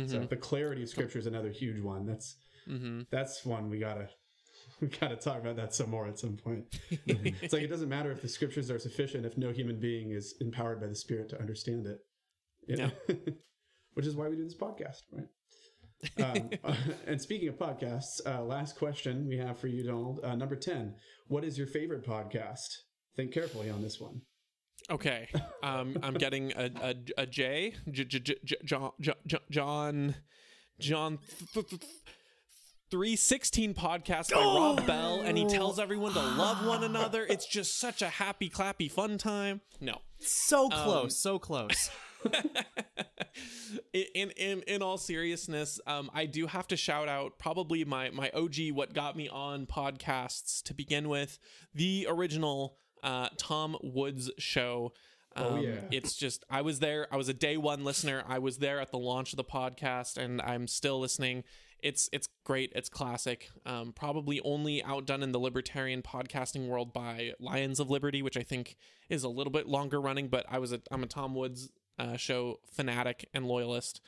So 0.06 0.20
the 0.20 0.36
clarity 0.36 0.82
of 0.82 0.88
scripture 0.88 1.18
is 1.18 1.26
another 1.26 1.50
huge 1.50 1.80
one. 1.80 2.06
That's 2.06 2.36
hmm 2.66 3.02
that's 3.10 3.44
one 3.44 3.68
we 3.68 3.78
gotta 3.78 4.08
we 4.80 4.88
gotta 4.88 5.16
talk 5.16 5.40
about 5.40 5.56
that 5.56 5.74
some 5.74 5.90
more 5.90 6.06
at 6.06 6.18
some 6.18 6.36
point. 6.36 6.64
It's 7.06 7.52
like 7.52 7.62
it 7.62 7.68
doesn't 7.68 7.88
matter 7.88 8.10
if 8.12 8.22
the 8.22 8.28
scriptures 8.28 8.70
are 8.70 8.78
sufficient 8.78 9.26
if 9.26 9.36
no 9.36 9.52
human 9.52 9.78
being 9.80 10.12
is 10.12 10.34
empowered 10.40 10.80
by 10.80 10.86
the 10.86 10.94
spirit 10.94 11.28
to 11.30 11.40
understand 11.40 11.86
it. 11.86 11.98
You 12.66 12.76
know? 12.76 12.90
Which 14.00 14.06
is 14.06 14.16
why 14.16 14.28
we 14.28 14.36
do 14.36 14.44
this 14.44 14.56
podcast 14.56 15.02
right 15.12 15.26
um, 16.18 16.48
and 17.06 17.20
speaking 17.20 17.48
of 17.48 17.58
podcasts, 17.58 18.20
uh, 18.24 18.42
last 18.42 18.76
question 18.76 19.28
we 19.28 19.36
have 19.36 19.58
for 19.58 19.66
you, 19.66 19.84
Donald. 19.84 20.20
Uh, 20.24 20.34
number 20.34 20.56
10. 20.56 20.94
What 21.28 21.44
is 21.44 21.58
your 21.58 21.66
favorite 21.66 22.06
podcast? 22.06 22.68
Think 23.16 23.32
carefully 23.32 23.68
on 23.68 23.82
this 23.82 24.00
one. 24.00 24.22
Okay, 24.90 25.28
um, 25.62 25.98
I'm 26.02 26.14
getting 26.14 26.52
a 26.52 26.70
a, 26.82 26.94
a 27.18 27.26
J, 27.26 27.74
J, 27.90 28.04
J, 28.04 28.20
J, 28.20 28.36
J 28.42 28.54
John 28.64 28.92
John 29.50 30.14
John. 30.80 31.18
Th- 31.52 31.68
th- 31.68 31.82
316 32.90 33.74
podcast 33.74 34.32
by 34.32 34.40
Rob 34.40 34.84
Bell, 34.84 35.20
and 35.20 35.38
he 35.38 35.44
tells 35.44 35.78
everyone 35.78 36.14
to 36.14 36.18
love 36.18 36.66
one 36.66 36.82
another. 36.90 37.24
It's 37.24 37.46
just 37.46 37.78
such 37.78 38.00
a 38.00 38.08
happy, 38.08 38.48
clappy, 38.48 38.90
fun 38.90 39.16
time. 39.18 39.60
No, 39.80 39.98
So 40.18 40.70
close, 40.70 41.22
so 41.22 41.38
close. 41.38 41.90
in 43.92 44.30
in 44.30 44.60
in 44.62 44.82
all 44.82 44.98
seriousness, 44.98 45.80
um, 45.86 46.10
I 46.14 46.26
do 46.26 46.46
have 46.46 46.66
to 46.68 46.76
shout 46.76 47.08
out 47.08 47.38
probably 47.38 47.84
my 47.84 48.10
my 48.10 48.30
OG 48.34 48.72
what 48.72 48.92
got 48.94 49.16
me 49.16 49.28
on 49.28 49.66
podcasts 49.66 50.62
to 50.64 50.74
begin 50.74 51.08
with, 51.08 51.38
the 51.74 52.06
original 52.08 52.76
uh, 53.02 53.28
Tom 53.36 53.76
Woods 53.82 54.30
show. 54.38 54.92
Um, 55.36 55.46
Oh, 55.46 55.60
yeah. 55.60 55.80
It's 55.90 56.16
just 56.16 56.44
I 56.50 56.62
was 56.62 56.80
there. 56.80 57.06
I 57.12 57.16
was 57.16 57.28
a 57.28 57.34
day 57.34 57.56
one 57.56 57.84
listener. 57.84 58.24
I 58.26 58.38
was 58.38 58.58
there 58.58 58.80
at 58.80 58.90
the 58.90 58.98
launch 58.98 59.32
of 59.32 59.36
the 59.36 59.44
podcast, 59.44 60.16
and 60.16 60.42
I'm 60.42 60.66
still 60.66 60.98
listening. 61.00 61.44
It's 61.82 62.10
it's 62.12 62.28
great. 62.44 62.72
It's 62.74 62.88
classic. 62.88 63.48
Um, 63.64 63.92
probably 63.92 64.40
only 64.40 64.82
outdone 64.82 65.22
in 65.22 65.32
the 65.32 65.38
libertarian 65.38 66.02
podcasting 66.02 66.66
world 66.66 66.92
by 66.92 67.32
Lions 67.40 67.80
of 67.80 67.88
Liberty, 67.88 68.22
which 68.22 68.36
I 68.36 68.42
think 68.42 68.76
is 69.08 69.22
a 69.22 69.28
little 69.28 69.52
bit 69.52 69.66
longer 69.66 70.00
running. 70.00 70.28
But 70.28 70.44
I 70.48 70.58
was 70.58 70.72
a 70.72 70.82
I'm 70.90 71.02
a 71.02 71.06
Tom 71.06 71.34
Woods 71.34 71.70
uh, 72.00 72.16
show 72.16 72.60
fanatic 72.72 73.28
and 73.34 73.46
loyalist. 73.46 74.00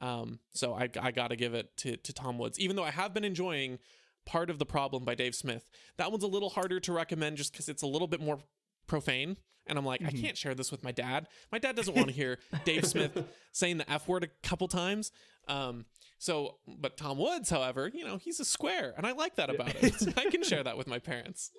Um, 0.00 0.38
so 0.52 0.74
I, 0.74 0.88
I 1.00 1.10
got 1.10 1.28
to 1.28 1.36
give 1.36 1.54
it 1.54 1.76
to, 1.78 1.96
to 1.96 2.12
Tom 2.12 2.38
Woods, 2.38 2.60
even 2.60 2.76
though 2.76 2.84
I 2.84 2.90
have 2.90 3.14
been 3.14 3.24
enjoying 3.24 3.78
Part 4.26 4.50
of 4.50 4.58
the 4.58 4.66
Problem 4.66 5.04
by 5.04 5.14
Dave 5.14 5.34
Smith. 5.34 5.70
That 5.96 6.10
one's 6.10 6.22
a 6.22 6.28
little 6.28 6.50
harder 6.50 6.78
to 6.80 6.92
recommend 6.92 7.38
just 7.38 7.52
because 7.52 7.68
it's 7.68 7.82
a 7.82 7.86
little 7.86 8.06
bit 8.06 8.20
more 8.20 8.38
profane. 8.86 9.38
And 9.66 9.78
I'm 9.78 9.84
like, 9.84 10.02
I 10.02 10.10
can't 10.10 10.36
share 10.36 10.54
this 10.54 10.70
with 10.70 10.82
my 10.82 10.92
dad. 10.92 11.28
My 11.52 11.58
dad 11.58 11.76
doesn't 11.76 11.94
want 11.94 12.08
to 12.08 12.14
hear 12.14 12.38
Dave 12.64 12.86
Smith 12.86 13.22
saying 13.52 13.78
the 13.78 13.90
F 13.90 14.08
word 14.08 14.24
a 14.24 14.28
couple 14.46 14.66
times. 14.66 15.12
Um, 15.46 15.84
so, 16.18 16.56
but 16.66 16.96
Tom 16.96 17.18
Woods, 17.18 17.50
however, 17.50 17.90
you 17.92 18.04
know, 18.04 18.16
he's 18.16 18.40
a 18.40 18.46
square, 18.46 18.94
and 18.96 19.06
I 19.06 19.12
like 19.12 19.36
that 19.36 19.50
about 19.50 19.74
it. 19.82 19.94
I 20.16 20.30
can 20.30 20.42
share 20.42 20.62
that 20.62 20.78
with 20.78 20.86
my 20.86 20.98
parents. 20.98 21.50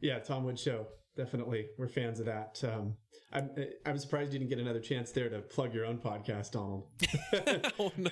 Yeah, 0.00 0.18
Tom 0.20 0.44
Wood 0.44 0.58
Show. 0.58 0.86
Definitely. 1.18 1.66
We're 1.76 1.88
fans 1.88 2.20
of 2.20 2.26
that. 2.26 2.62
Um, 2.62 2.94
I'm, 3.32 3.50
I'm 3.84 3.98
surprised 3.98 4.32
you 4.32 4.38
didn't 4.38 4.50
get 4.50 4.60
another 4.60 4.78
chance 4.78 5.10
there 5.10 5.28
to 5.28 5.40
plug 5.40 5.74
your 5.74 5.84
own 5.84 5.98
podcast, 5.98 6.52
Donald. 6.52 6.86
oh 7.80 7.92
no 7.96 8.10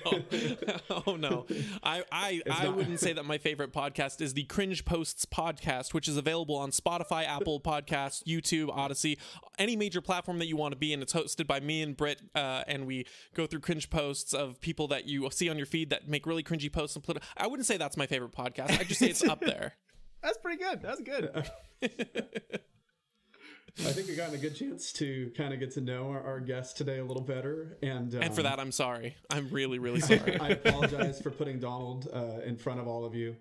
oh 1.07 1.15
no 1.15 1.45
i 1.83 2.03
i, 2.11 2.41
I 2.51 2.65
not- 2.65 2.75
wouldn't 2.75 2.99
say 2.99 3.13
that 3.13 3.23
my 3.23 3.37
favorite 3.37 3.73
podcast 3.73 4.21
is 4.21 4.33
the 4.33 4.43
cringe 4.43 4.85
posts 4.85 5.25
podcast 5.25 5.93
which 5.93 6.07
is 6.07 6.17
available 6.17 6.55
on 6.55 6.71
spotify 6.71 7.25
apple 7.25 7.59
podcasts 7.59 8.23
youtube 8.25 8.69
Odysee 8.69 9.17
any 9.57 9.75
major 9.75 10.01
platform 10.01 10.39
that 10.39 10.47
you 10.47 10.55
want 10.55 10.73
to 10.73 10.77
be 10.77 10.93
in 10.93 11.01
it's 11.01 11.13
hosted 11.13 11.47
by 11.47 11.59
me 11.59 11.81
and 11.81 11.97
Britt, 11.97 12.21
uh, 12.35 12.63
and 12.67 12.85
we 12.85 13.05
go 13.33 13.47
through 13.47 13.61
cringe 13.61 13.89
posts 13.89 14.33
of 14.33 14.61
people 14.61 14.87
that 14.89 15.05
you 15.05 15.29
see 15.31 15.49
on 15.49 15.57
your 15.57 15.65
feed 15.65 15.89
that 15.89 16.07
make 16.07 16.25
really 16.25 16.43
cringy 16.43 16.71
posts 16.71 16.95
and 16.95 17.03
politi- 17.03 17.23
i 17.37 17.47
wouldn't 17.47 17.65
say 17.65 17.77
that's 17.77 17.97
my 17.97 18.05
favorite 18.05 18.31
podcast 18.31 18.79
i 18.79 18.83
just 18.83 18.99
say 18.99 19.07
it's 19.07 19.23
up 19.23 19.41
there 19.41 19.73
That's 20.23 20.39
pretty 20.39 20.61
good. 20.61 20.81
That's 20.81 20.99
good. 21.01 22.67
I 23.79 23.91
think 23.91 24.07
we've 24.07 24.17
gotten 24.17 24.35
a 24.35 24.39
good 24.39 24.55
chance 24.55 24.91
to 24.93 25.31
kind 25.37 25.53
of 25.53 25.59
get 25.59 25.71
to 25.73 25.81
know 25.81 26.09
our, 26.09 26.21
our 26.21 26.39
guest 26.39 26.77
today 26.77 26.97
a 26.97 27.05
little 27.05 27.23
better. 27.23 27.77
And, 27.83 28.13
um, 28.15 28.21
and 28.23 28.35
for 28.35 28.43
that 28.43 28.59
i'm 28.59 28.71
sorry 28.71 29.15
i'm 29.29 29.49
really 29.49 29.77
really 29.77 29.99
sorry 29.99 30.39
I 30.39 30.49
apologize 30.49 31.21
for 31.21 31.29
putting 31.29 31.59
Donald 31.59 32.07
uh, 32.11 32.41
in 32.43 32.57
front 32.57 32.79
of 32.79 32.87
all 32.87 33.05
of 33.05 33.13
you 33.13 33.35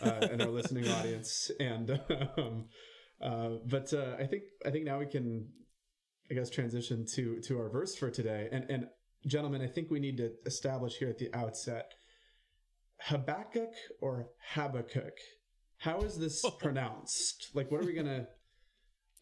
uh, 0.00 0.28
and 0.30 0.42
our 0.42 0.48
listening 0.48 0.88
audience. 0.88 1.50
And 1.60 2.00
um, 2.36 2.66
uh, 3.20 3.50
but 3.66 3.92
uh, 3.92 4.16
I 4.18 4.26
think 4.26 4.42
I 4.66 4.70
think 4.70 4.84
now 4.84 4.98
we 4.98 5.06
can, 5.06 5.48
I 6.30 6.34
guess, 6.34 6.50
transition 6.50 7.06
to 7.14 7.40
to 7.40 7.58
our 7.58 7.68
verse 7.68 7.94
for 7.94 8.10
today. 8.10 8.48
And 8.50 8.64
and 8.68 8.86
gentlemen, 9.26 9.62
I 9.62 9.68
think 9.68 9.90
we 9.90 10.00
need 10.00 10.16
to 10.18 10.32
establish 10.46 10.96
here 10.96 11.08
at 11.08 11.18
the 11.18 11.32
outset 11.34 11.92
Habakkuk 13.02 13.72
or 14.00 14.28
Habakkuk. 14.54 15.16
How 15.78 16.00
is 16.00 16.18
this 16.18 16.42
pronounced? 16.58 17.50
Like, 17.54 17.70
what 17.70 17.82
are 17.82 17.86
we 17.86 17.92
gonna? 17.92 18.26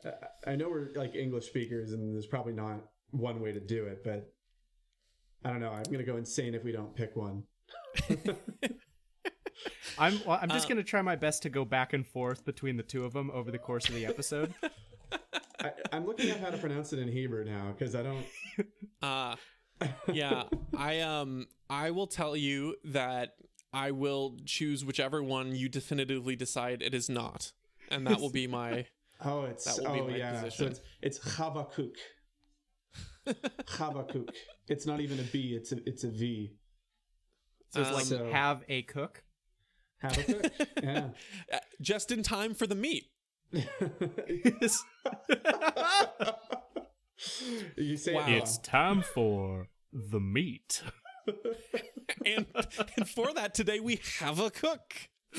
Uh, 0.04 0.10
I 0.46 0.56
know 0.56 0.68
we're 0.68 0.92
like 0.94 1.14
English 1.14 1.46
speakers, 1.46 1.92
and 1.92 2.14
there's 2.14 2.26
probably 2.26 2.52
not 2.52 2.80
one 3.10 3.40
way 3.40 3.52
to 3.52 3.60
do 3.60 3.86
it, 3.86 4.02
but 4.04 4.32
I 5.44 5.50
don't 5.50 5.60
know. 5.60 5.70
I'm 5.70 5.84
gonna 5.90 6.04
go 6.04 6.16
insane 6.16 6.54
if 6.54 6.64
we 6.64 6.72
don't 6.72 6.94
pick 6.94 7.16
one. 7.16 7.44
I'm 9.98 10.20
well, 10.26 10.38
I'm 10.40 10.48
just 10.48 10.68
gonna 10.68 10.82
try 10.82 11.02
my 11.02 11.16
best 11.16 11.42
to 11.42 11.50
go 11.50 11.64
back 11.64 11.92
and 11.92 12.06
forth 12.06 12.44
between 12.44 12.76
the 12.76 12.82
two 12.82 13.04
of 13.04 13.12
them 13.12 13.30
over 13.32 13.50
the 13.50 13.58
course 13.58 13.88
of 13.88 13.94
the 13.94 14.06
episode. 14.06 14.54
I, 15.60 15.72
I'm 15.92 16.06
looking 16.06 16.30
up 16.30 16.40
how 16.40 16.50
to 16.50 16.58
pronounce 16.58 16.92
it 16.92 16.98
in 16.98 17.08
Hebrew 17.08 17.44
now 17.44 17.74
because 17.76 17.94
I 17.94 18.02
don't. 18.02 18.24
Uh 19.02 19.36
yeah, 20.12 20.42
I 20.76 21.00
um 21.00 21.46
I 21.70 21.90
will 21.90 22.06
tell 22.06 22.36
you 22.36 22.76
that 22.84 23.30
I 23.72 23.92
will 23.92 24.36
choose 24.44 24.84
whichever 24.84 25.22
one 25.22 25.54
you 25.54 25.70
definitively 25.70 26.36
decide 26.36 26.82
it 26.82 26.92
is 26.92 27.08
not. 27.08 27.52
And 27.90 28.06
that 28.06 28.20
will 28.20 28.28
be 28.28 28.46
my 28.46 28.84
Oh, 29.24 29.42
it's 29.44 29.64
That 29.76 29.84
will 29.84 29.94
be 29.94 30.00
oh 30.00 30.08
my 30.08 30.16
yeah. 30.16 30.38
So 30.40 30.44
position. 30.44 30.66
it's 30.68 30.80
it's 31.02 31.36
Habakkuk. 31.36 31.94
Habakkuk. 33.68 34.30
It's 34.68 34.86
not 34.86 35.00
even 35.00 35.18
a 35.20 35.24
B. 35.24 35.54
It's 35.56 35.72
a 35.72 35.76
it's 35.86 36.04
a 36.04 36.10
V. 36.10 36.54
So 37.70 37.80
it's 37.82 37.92
like 37.92 38.04
So- 38.04 38.30
have 38.30 38.62
a 38.68 38.82
cook. 38.82 39.22
Habakkuk. 40.02 40.52
yeah. 40.82 41.08
uh, 41.52 41.58
just 41.80 42.10
in 42.10 42.22
time 42.22 42.54
for 42.54 42.66
the 42.66 42.74
meat. 42.74 43.04
you 47.76 47.96
say 47.96 48.14
Wow. 48.14 48.26
It's 48.28 48.58
time 48.58 49.02
for 49.02 49.68
the 49.92 50.20
meat. 50.20 50.82
And 52.24 52.46
and 52.96 53.08
for 53.08 53.32
that 53.34 53.54
today 53.54 53.78
we 53.80 54.00
have 54.20 54.38
a 54.40 54.50
cook. 54.50 54.94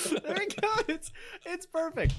there 0.10 0.36
we 0.38 0.48
go. 0.48 0.70
It's 0.88 1.12
it's 1.46 1.66
perfect. 1.66 2.14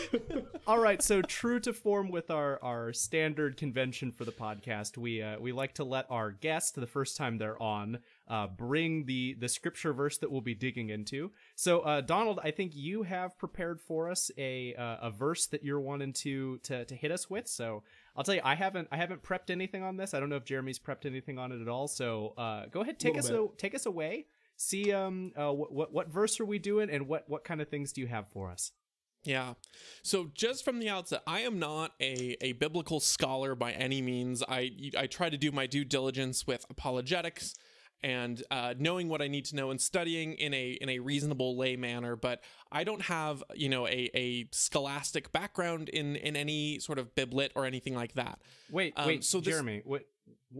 All 0.66 0.78
right, 0.78 1.02
so 1.02 1.22
true 1.22 1.60
to 1.60 1.72
form 1.72 2.10
with 2.10 2.30
our 2.30 2.58
our 2.62 2.92
standard 2.92 3.56
convention 3.56 4.12
for 4.12 4.24
the 4.24 4.32
podcast, 4.32 4.96
we 4.96 5.22
uh, 5.22 5.38
we 5.38 5.52
like 5.52 5.74
to 5.74 5.84
let 5.84 6.06
our 6.10 6.30
guest 6.30 6.74
the 6.74 6.86
first 6.86 7.16
time 7.16 7.38
they're 7.38 7.60
on 7.60 7.98
uh, 8.28 8.46
bring 8.46 9.04
the 9.06 9.34
the 9.34 9.48
scripture 9.48 9.92
verse 9.92 10.18
that 10.18 10.30
we'll 10.30 10.40
be 10.40 10.54
digging 10.54 10.90
into. 10.90 11.32
So, 11.56 11.80
uh, 11.80 12.00
Donald, 12.00 12.40
I 12.42 12.50
think 12.50 12.72
you 12.74 13.02
have 13.02 13.38
prepared 13.38 13.80
for 13.80 14.10
us 14.10 14.30
a 14.38 14.74
uh, 14.74 14.96
a 15.02 15.10
verse 15.10 15.46
that 15.46 15.64
you're 15.64 15.80
wanting 15.80 16.12
to 16.14 16.58
to 16.58 16.84
to 16.84 16.94
hit 16.94 17.10
us 17.10 17.28
with. 17.28 17.48
So, 17.48 17.82
I'll 18.16 18.24
tell 18.24 18.34
you, 18.34 18.42
I 18.44 18.54
haven't 18.54 18.88
I 18.92 18.96
haven't 18.96 19.22
prepped 19.22 19.50
anything 19.50 19.82
on 19.82 19.96
this. 19.96 20.14
I 20.14 20.20
don't 20.20 20.28
know 20.28 20.36
if 20.36 20.44
Jeremy's 20.44 20.78
prepped 20.78 21.06
anything 21.06 21.38
on 21.38 21.52
it 21.52 21.60
at 21.60 21.68
all. 21.68 21.88
So, 21.88 22.34
uh, 22.38 22.66
go 22.66 22.80
ahead, 22.82 22.98
take 22.98 23.18
us 23.18 23.28
a, 23.28 23.46
take 23.56 23.74
us 23.74 23.86
away. 23.86 24.26
See 24.56 24.92
um 24.92 25.32
uh, 25.36 25.52
what, 25.52 25.72
what 25.72 25.92
what 25.92 26.08
verse 26.08 26.38
are 26.38 26.44
we 26.44 26.58
doing, 26.58 26.88
and 26.90 27.08
what 27.08 27.28
what 27.28 27.42
kind 27.42 27.60
of 27.60 27.68
things 27.68 27.92
do 27.92 28.00
you 28.00 28.06
have 28.06 28.28
for 28.28 28.50
us? 28.50 28.72
Yeah. 29.24 29.54
So 30.02 30.30
just 30.34 30.64
from 30.64 30.80
the 30.80 30.88
outset, 30.88 31.22
I 31.26 31.40
am 31.40 31.58
not 31.58 31.92
a, 32.00 32.36
a 32.40 32.52
biblical 32.52 32.98
scholar 33.00 33.54
by 33.54 33.72
any 33.72 34.02
means. 34.02 34.42
I 34.48 34.72
I 34.98 35.06
try 35.06 35.30
to 35.30 35.36
do 35.36 35.52
my 35.52 35.66
due 35.66 35.84
diligence 35.84 36.46
with 36.46 36.66
apologetics 36.68 37.54
and 38.04 38.42
uh, 38.50 38.74
knowing 38.76 39.08
what 39.08 39.22
I 39.22 39.28
need 39.28 39.44
to 39.46 39.54
know 39.56 39.70
and 39.70 39.80
studying 39.80 40.32
in 40.34 40.52
a 40.52 40.70
in 40.72 40.88
a 40.88 40.98
reasonable 40.98 41.56
lay 41.56 41.76
manner. 41.76 42.16
But 42.16 42.42
I 42.72 42.82
don't 42.82 43.02
have 43.02 43.44
you 43.54 43.68
know 43.68 43.86
a, 43.86 44.10
a 44.14 44.48
scholastic 44.50 45.30
background 45.32 45.88
in 45.88 46.16
in 46.16 46.34
any 46.34 46.80
sort 46.80 46.98
of 46.98 47.14
biblit 47.14 47.50
or 47.54 47.64
anything 47.64 47.94
like 47.94 48.14
that. 48.14 48.40
Wait, 48.70 48.92
Um, 48.96 49.06
wait, 49.06 49.24
so 49.24 49.38
this- 49.38 49.54
Jeremy, 49.54 49.82
what? 49.84 50.02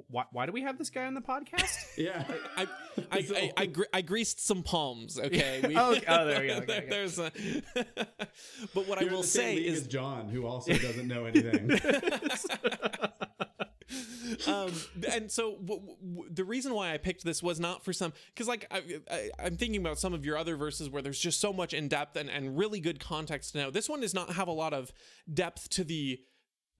Why, 0.08 0.24
why 0.32 0.46
do 0.46 0.52
we 0.52 0.62
have 0.62 0.78
this 0.78 0.88
guy 0.88 1.04
on 1.04 1.12
the 1.14 1.20
podcast? 1.20 1.76
Yeah. 1.98 2.24
I 2.56 2.66
I, 3.10 3.22
So- 3.22 3.36
I, 3.36 3.52
I, 3.58 3.66
gre- 3.66 3.82
I 3.92 4.00
greased 4.00 4.44
some 4.44 4.62
palms. 4.62 5.18
Okay. 5.18 5.62
We, 5.68 5.76
Oh, 5.76 5.92
okay. 5.92 6.04
Oh, 6.08 6.24
there 6.26 6.40
we 6.40 6.46
go. 6.48 6.54
Okay, 6.56 6.66
there- 6.66 6.78
okay. 6.78 6.88
There's 6.88 7.18
a. 7.18 7.30
but 8.74 8.88
what 8.88 8.96
I 8.98 9.02
You're 9.02 9.10
in 9.10 9.16
will 9.16 9.22
say 9.22 9.56
is 9.56 9.86
John, 9.86 10.28
who 10.30 10.46
also 10.46 10.72
doesn't 10.72 11.06
know 11.06 11.26
anything. 11.26 11.78
um, 14.46 14.72
and 15.12 15.30
so 15.30 15.56
w- 15.56 15.82
w- 16.00 16.30
the 16.32 16.44
reason 16.44 16.72
why 16.74 16.94
I 16.94 16.98
picked 16.98 17.24
this 17.24 17.42
was 17.42 17.60
not 17.60 17.84
for 17.84 17.92
some 17.92 18.12
because 18.34 18.48
like 18.48 18.66
I, 18.70 18.82
I, 19.10 19.30
I'm 19.38 19.56
thinking 19.58 19.80
about 19.80 19.98
some 19.98 20.14
of 20.14 20.24
your 20.24 20.38
other 20.38 20.56
verses 20.56 20.88
where 20.88 21.02
there's 21.02 21.18
just 21.18 21.40
so 21.40 21.52
much 21.52 21.74
in 21.74 21.88
depth 21.88 22.16
and, 22.16 22.30
and 22.30 22.56
really 22.56 22.80
good 22.80 22.98
context 23.00 23.52
to 23.52 23.58
know. 23.58 23.70
This 23.70 23.88
one 23.90 24.00
does 24.00 24.14
not 24.14 24.32
have 24.32 24.48
a 24.48 24.52
lot 24.52 24.72
of 24.72 24.90
depth 25.32 25.68
to 25.70 25.84
the 25.84 26.20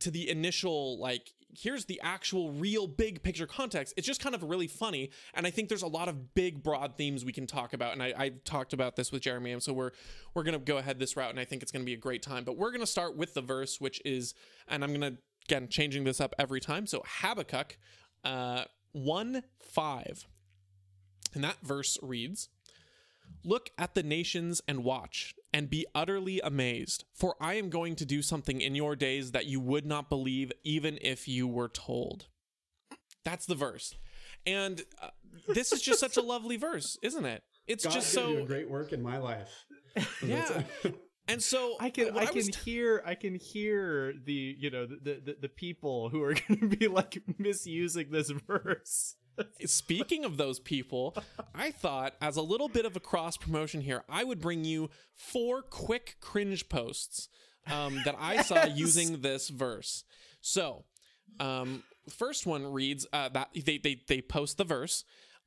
to 0.01 0.11
the 0.11 0.31
initial 0.31 0.99
like 0.99 1.33
here's 1.55 1.85
the 1.85 2.01
actual 2.03 2.53
real 2.53 2.87
big 2.87 3.23
picture 3.23 3.47
context. 3.47 3.95
It's 3.97 4.07
just 4.07 4.21
kind 4.23 4.35
of 4.35 4.43
really 4.43 4.67
funny 4.67 5.11
and 5.35 5.47
i 5.47 5.51
think 5.51 5.69
there's 5.69 5.83
a 5.83 5.89
lot 5.89 6.09
of 6.09 6.35
big 6.35 6.63
broad 6.63 6.97
themes 6.97 7.25
we 7.25 7.33
can 7.33 7.47
talk 7.47 7.73
about 7.73 7.93
and 7.93 8.03
i, 8.03 8.15
I 8.17 8.29
talked 8.45 8.73
about 8.73 8.97
this 8.97 9.13
with 9.13 9.23
jeremy 9.23 9.53
and 9.53 9.63
so 9.63 9.73
we're 9.73 9.91
we're 10.35 10.43
gonna 10.43 10.59
go 10.59 10.79
ahead 10.79 10.99
this 10.99 11.17
route 11.17 11.31
and 11.31 11.39
i 11.39 11.45
think 11.45 11.63
it's 11.63 11.73
gonna 11.73 11.85
be 11.85 11.95
a 11.95 11.99
great 11.99 12.23
time. 12.23 12.45
But 12.45 12.57
we're 12.57 12.73
gonna 12.73 12.87
start 12.87 13.17
with 13.17 13.35
the 13.35 13.43
verse 13.43 13.81
which 13.81 14.01
is 14.05 14.35
and 14.69 14.83
i'm 14.83 14.93
gonna 14.93 15.17
again 15.47 15.69
changing 15.69 16.05
this 16.05 16.21
up 16.21 16.35
every 16.39 16.61
time 16.61 16.87
so 16.87 17.03
habakkuk 17.07 17.77
uh 18.25 18.65
1 18.93 19.43
5 19.61 20.27
And 21.35 21.45
that 21.45 21.57
verse 21.63 21.99
reads 22.03 22.49
Look 23.45 23.71
at 23.77 23.95
the 23.95 24.03
nations 24.03 24.61
and 24.69 24.85
watch, 24.85 25.35
and 25.53 25.69
be 25.69 25.87
utterly 25.95 26.41
amazed, 26.41 27.05
for 27.15 27.37
I 27.41 27.55
am 27.55 27.71
going 27.71 27.97
to 27.97 28.07
do 28.07 28.23
something 28.23 28.61
in 28.61 28.75
your 28.75 28.97
days 28.97 29.33
that 29.33 29.47
you 29.47 29.61
would 29.61 29.87
not 29.87 30.09
believe 30.09 30.53
even 30.65 30.99
if 31.01 31.29
you 31.29 31.47
were 31.47 31.69
told. 31.69 32.27
That's 33.25 33.47
the 33.47 33.55
verse. 33.55 33.95
And 34.47 34.83
uh, 35.01 35.09
this 35.49 35.73
is 35.73 35.83
just 35.83 36.01
such 36.01 36.17
a 36.17 36.23
lovely 36.23 36.57
verse, 36.57 36.99
isn't 37.03 37.25
it? 37.25 37.43
It's 37.67 37.85
God 37.85 37.93
just 37.93 38.15
did 38.15 38.27
do 38.27 38.39
so 38.39 38.45
great 38.47 38.69
work 38.69 38.93
in 38.93 39.03
my 39.03 39.19
life. 39.19 39.51
yeah. 40.23 40.63
And 41.29 41.43
so 41.43 41.77
I 41.79 41.91
can 41.91 42.15
what 42.15 42.25
I 42.25 42.27
can 42.27 42.43
t- 42.43 42.59
hear 42.65 43.03
I 43.07 43.15
can 43.15 43.37
hear 43.37 44.13
the 44.25 44.57
you 44.59 44.71
know 44.71 44.87
the, 44.87 45.21
the 45.25 45.37
the 45.43 45.49
people 45.49 46.09
who 46.09 46.23
are 46.23 46.35
going 46.49 46.59
to 46.61 46.77
be 46.77 46.89
like 46.89 47.23
misusing 47.39 48.11
this 48.11 48.31
verse. 48.31 49.15
Speaking 49.65 50.25
of 50.25 50.37
those 50.37 50.59
people, 50.59 51.17
I 51.55 51.71
thought 51.71 52.15
as 52.21 52.37
a 52.37 52.43
little 52.43 52.69
bit 52.69 52.85
of 52.85 52.97
a 52.97 53.01
cross 53.01 53.37
promotion 53.37 53.81
here, 53.81 54.03
I 54.09 54.25
would 54.25 54.41
bring 54.41 54.65
you 54.65 54.91
four 55.15 55.63
quick 55.63 56.17
cringe 56.21 56.69
posts 56.69 57.29
um, 57.71 58.01
that 58.05 58.17
I 58.19 58.43
saw 58.43 58.65
using 58.75 59.23
this 59.23 59.49
verse. 59.49 60.05
So, 60.41 60.85
um, 61.41 61.83
first 62.09 62.47
one 62.47 62.73
reads 62.73 63.07
uh, 63.13 63.29
that 63.31 63.51
they, 63.55 63.79
they 63.79 64.03
they 64.07 64.21
post 64.21 64.59
the 64.59 64.65
verse. 64.65 65.05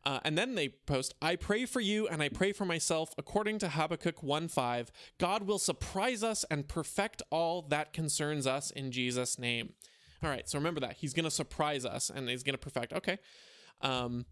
Uh, 0.08 0.20
and 0.24 0.38
then 0.38 0.54
they 0.54 0.70
post, 0.70 1.16
I 1.20 1.36
pray 1.36 1.66
for 1.66 1.80
you 1.80 2.08
and 2.08 2.22
I 2.22 2.30
pray 2.30 2.52
for 2.52 2.64
myself, 2.64 3.16
according 3.18 3.58
to 3.60 3.70
Habakkuk 3.70 4.22
1 4.22 4.48
5. 4.50 4.92
God 5.18 5.48
will 5.48 5.58
surprise 5.58 6.24
us 6.24 6.46
and 6.52 6.68
perfect 6.68 7.24
all 7.32 7.64
that 7.70 7.92
concerns 7.92 8.46
us 8.46 8.70
in 8.70 8.92
Jesus' 8.92 9.40
name. 9.40 9.74
All 10.24 10.30
right, 10.30 10.48
so 10.48 10.60
remember 10.60 10.80
that. 10.82 10.98
He's 10.98 11.14
going 11.14 11.26
to 11.26 11.32
surprise 11.32 11.86
us 11.86 12.12
and 12.12 12.30
he's 12.30 12.44
going 12.44 12.54
to 12.54 12.60
perfect. 12.60 12.94
Okay. 12.94 13.18
Um, 13.82 14.26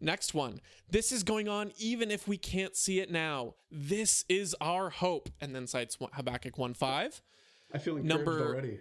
next 0.00 0.34
one. 0.34 0.60
This 0.88 1.12
is 1.12 1.22
going 1.22 1.48
on 1.48 1.72
even 1.78 2.10
if 2.10 2.26
we 2.28 2.36
can't 2.36 2.76
see 2.76 3.00
it 3.00 3.10
now. 3.10 3.54
This 3.70 4.24
is 4.28 4.54
our 4.60 4.90
hope. 4.90 5.28
And 5.40 5.54
then 5.54 5.66
cites 5.66 5.96
Habakkuk 6.12 6.58
1 6.58 6.74
5. 6.74 7.22
I 7.72 7.78
feel 7.78 7.96
Number- 7.96 8.46
already. 8.46 8.80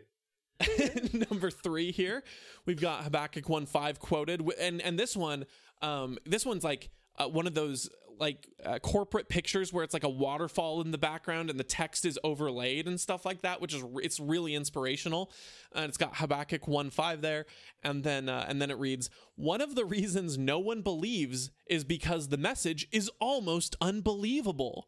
number 1.29 1.49
three 1.49 1.89
here 1.89 2.21
we've 2.65 2.81
got 2.81 3.03
habakkuk 3.03 3.47
1 3.47 3.65
5 3.65 3.97
quoted 3.99 4.43
and 4.59 4.81
and 4.81 4.99
this 4.99 5.15
one 5.15 5.45
um 5.81 6.17
this 6.25 6.45
one's 6.45 6.65
like 6.65 6.89
uh, 7.17 7.29
one 7.29 7.47
of 7.47 7.53
those 7.53 7.89
like 8.19 8.47
uh, 8.65 8.79
corporate 8.79 9.29
pictures 9.29 9.71
where 9.71 9.83
it's 9.83 9.93
like 9.93 10.03
a 10.03 10.09
waterfall 10.09 10.81
in 10.81 10.91
the 10.91 10.97
background 10.97 11.49
and 11.49 11.59
the 11.59 11.63
text 11.63 12.05
is 12.05 12.19
overlaid 12.23 12.87
and 12.87 12.99
stuff 12.99 13.25
like 13.25 13.41
that 13.41 13.61
which 13.61 13.73
is 13.73 13.83
it's 13.97 14.19
really 14.19 14.55
inspirational. 14.55 15.31
And 15.73 15.85
it's 15.85 15.97
got 15.97 16.17
habakkuk 16.17 16.67
1 16.67 16.89
5 16.89 17.21
there. 17.21 17.45
And 17.83 18.03
then 18.03 18.29
uh, 18.29 18.45
and 18.47 18.61
then 18.61 18.71
it 18.71 18.77
reads 18.77 19.09
one 19.35 19.61
of 19.61 19.75
the 19.75 19.85
reasons 19.85 20.37
no 20.37 20.59
one 20.59 20.81
believes 20.81 21.51
is 21.67 21.83
because 21.83 22.27
the 22.27 22.37
message 22.37 22.87
is 22.91 23.09
almost 23.19 23.75
unbelievable. 23.81 24.87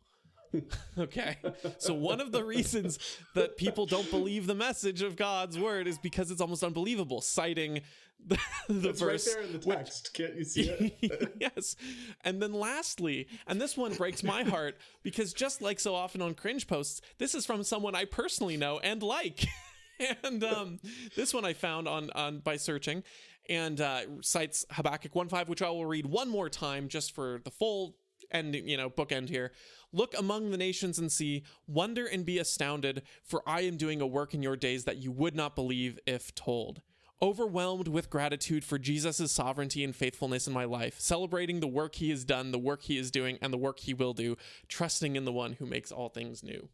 Okay. 0.97 1.37
So 1.77 1.93
one 1.93 2.19
of 2.19 2.31
the 2.31 2.43
reasons 2.43 2.99
that 3.35 3.57
people 3.57 3.85
don't 3.85 4.09
believe 4.11 4.47
the 4.47 4.55
message 4.55 5.01
of 5.01 5.15
God's 5.15 5.57
word 5.57 5.87
is 5.87 5.97
because 5.97 6.31
it's 6.31 6.41
almost 6.41 6.63
unbelievable, 6.63 7.21
citing 7.21 7.81
the, 8.25 8.37
the 8.67 8.89
It's 8.89 9.01
right 9.01 9.21
there 9.25 9.41
in 9.41 9.51
the 9.53 9.59
text. 9.59 10.13
Can't 10.13 10.35
you 10.35 10.43
see 10.43 10.69
it? 10.69 11.35
yes. 11.39 11.75
And 12.23 12.41
then 12.41 12.53
lastly, 12.53 13.27
and 13.47 13.59
this 13.59 13.75
one 13.75 13.93
breaks 13.93 14.23
my 14.23 14.43
heart 14.43 14.77
because 15.03 15.33
just 15.33 15.61
like 15.61 15.79
so 15.79 15.95
often 15.95 16.21
on 16.21 16.33
cringe 16.33 16.67
posts, 16.67 17.01
this 17.17 17.35
is 17.35 17.45
from 17.45 17.63
someone 17.63 17.95
I 17.95 18.05
personally 18.05 18.57
know 18.57 18.79
and 18.79 19.01
like. 19.03 19.45
and 20.23 20.43
um, 20.43 20.79
this 21.15 21.33
one 21.33 21.45
I 21.45 21.53
found 21.53 21.87
on 21.87 22.09
on 22.11 22.39
by 22.39 22.57
searching 22.57 23.03
and 23.49 23.81
uh, 23.81 24.01
cites 24.21 24.65
Habakkuk 24.71 25.13
1.5, 25.13 25.47
which 25.47 25.61
I 25.61 25.69
will 25.69 25.85
read 25.85 26.05
one 26.05 26.29
more 26.29 26.49
time 26.49 26.87
just 26.87 27.13
for 27.13 27.41
the 27.43 27.51
full 27.51 27.95
end, 28.31 28.55
you 28.55 28.77
know, 28.77 28.89
bookend 28.89 29.29
here. 29.29 29.51
Look 29.91 30.17
among 30.17 30.51
the 30.51 30.57
nations 30.57 30.99
and 30.99 31.11
see, 31.11 31.43
wonder 31.67 32.05
and 32.05 32.25
be 32.25 32.39
astounded, 32.39 33.01
for 33.23 33.41
I 33.45 33.61
am 33.61 33.77
doing 33.77 33.99
a 33.99 34.07
work 34.07 34.33
in 34.33 34.41
your 34.41 34.55
days 34.55 34.85
that 34.85 34.97
you 34.97 35.11
would 35.11 35.35
not 35.35 35.55
believe 35.55 35.99
if 36.05 36.33
told. 36.33 36.81
Overwhelmed 37.21 37.87
with 37.87 38.09
gratitude 38.09 38.63
for 38.63 38.79
Jesus' 38.79 39.31
sovereignty 39.31 39.83
and 39.83 39.95
faithfulness 39.95 40.47
in 40.47 40.53
my 40.53 40.65
life, 40.65 40.99
celebrating 40.99 41.59
the 41.59 41.67
work 41.67 41.95
he 41.95 42.09
has 42.09 42.25
done, 42.25 42.51
the 42.51 42.57
work 42.57 42.81
he 42.83 42.97
is 42.97 43.11
doing, 43.11 43.37
and 43.41 43.53
the 43.53 43.57
work 43.57 43.79
he 43.79 43.93
will 43.93 44.13
do, 44.13 44.37
trusting 44.67 45.15
in 45.15 45.25
the 45.25 45.31
one 45.31 45.53
who 45.53 45.65
makes 45.67 45.91
all 45.91 46.09
things 46.09 46.41
new. 46.43 46.67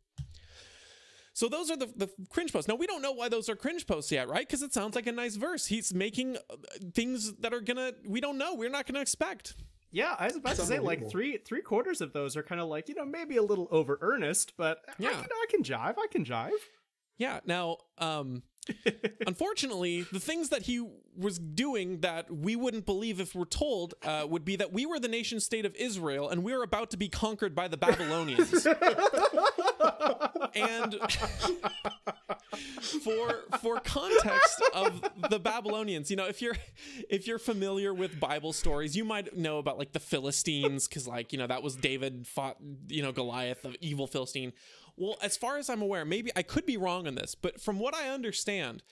So 1.34 1.48
those 1.50 1.70
are 1.70 1.78
the, 1.78 1.88
the 1.96 2.10
cringe 2.30 2.52
posts. 2.52 2.68
Now 2.68 2.76
we 2.76 2.88
don't 2.88 3.02
know 3.02 3.12
why 3.12 3.30
those 3.30 3.48
are 3.48 3.56
cringe 3.56 3.86
posts 3.86 4.12
yet, 4.12 4.28
right? 4.28 4.48
Because 4.48 4.64
it 4.64 4.74
sounds 4.74 4.96
like 4.96 5.06
a 5.06 5.12
nice 5.12 5.36
verse. 5.36 5.68
He's 5.68 5.94
making 5.94 6.38
uh, 6.38 6.56
things 6.96 7.34
that 7.42 7.54
are 7.54 7.62
gonna 7.62 7.92
we 8.08 8.22
don't 8.22 8.40
know. 8.40 8.56
We're 8.56 8.72
not 8.72 8.88
gonna 8.88 9.02
expect. 9.02 9.54
Yeah, 9.92 10.16
I 10.18 10.26
was 10.26 10.36
about 10.38 10.56
to 10.56 10.64
say 10.66 10.80
like 10.80 11.10
three 11.10 11.38
three 11.38 11.62
quarters 11.62 12.02
of 12.02 12.12
those 12.12 12.36
are 12.36 12.42
kind 12.42 12.60
of 12.60 12.70
like 12.70 12.90
you 12.90 12.96
know 12.96 13.06
maybe 13.06 13.38
a 13.38 13.44
little 13.44 13.68
over 13.70 14.00
earnest, 14.02 14.54
but 14.58 14.80
Yeah. 14.98 15.10
I, 15.10 15.14
can, 15.14 15.26
I 15.32 15.46
can 15.50 15.64
jive. 15.64 15.96
I 16.00 16.08
can 16.10 16.26
jive. 16.26 16.52
Yeah. 17.20 17.40
Now, 17.46 17.78
um, 18.00 18.42
unfortunately, 19.26 20.06
the 20.12 20.20
things 20.20 20.50
that 20.50 20.64
he 20.64 20.86
was 21.18 21.40
doing 21.40 22.02
that 22.02 22.32
we 22.32 22.56
wouldn't 22.56 22.86
believe 22.86 23.20
if 23.20 23.34
we're 23.34 23.46
told 23.46 23.96
uh, 24.04 24.26
would 24.30 24.46
be 24.46 24.56
that 24.56 24.72
we 24.72 24.86
were 24.86 25.00
the 25.00 25.08
nation 25.08 25.40
state 25.40 25.66
of 25.66 25.76
Israel 25.76 26.30
and 26.30 26.44
we 26.44 26.56
were 26.56 26.64
about 26.64 26.92
to 26.92 26.98
be 26.98 27.10
conquered 27.10 27.56
by 27.56 27.68
the 27.68 27.78
Babylonians. 27.78 28.68
and 30.56 30.96
for 33.02 33.46
for 33.60 33.80
context 33.80 34.62
of 34.74 35.02
the 35.30 35.40
Babylonians, 35.40 36.10
you 36.10 36.18
know, 36.18 36.28
if 36.28 36.42
you're 36.42 36.58
if 37.10 37.28
you're 37.28 37.40
familiar 37.40 37.94
with 37.94 38.20
Bible 38.20 38.54
stories, 38.54 38.96
you 38.96 39.04
might 39.04 39.36
know 39.36 39.58
about 39.58 39.78
like 39.78 39.94
the 39.94 40.00
Philistines 40.00 40.88
because 40.88 41.08
like 41.08 41.32
you 41.32 41.40
know 41.40 41.48
that 41.48 41.64
was 41.64 41.76
David 41.76 42.28
fought 42.28 42.58
you 42.88 43.02
know 43.02 43.12
Goliath, 43.12 43.64
the 43.64 43.76
evil 43.82 44.08
Philistine. 44.08 44.54
Well, 44.98 45.18
as 45.22 45.38
far 45.38 45.58
as 45.58 45.70
I'm 45.70 45.82
aware, 45.82 46.06
maybe 46.06 46.32
I 46.36 46.42
could 46.42 46.66
be 46.66 46.78
wrong 46.78 47.08
on 47.08 47.16
this, 47.16 47.36
but 47.36 47.62
from 47.62 47.80
what 47.80 47.94
I 47.94 48.10
understand, 48.10 48.84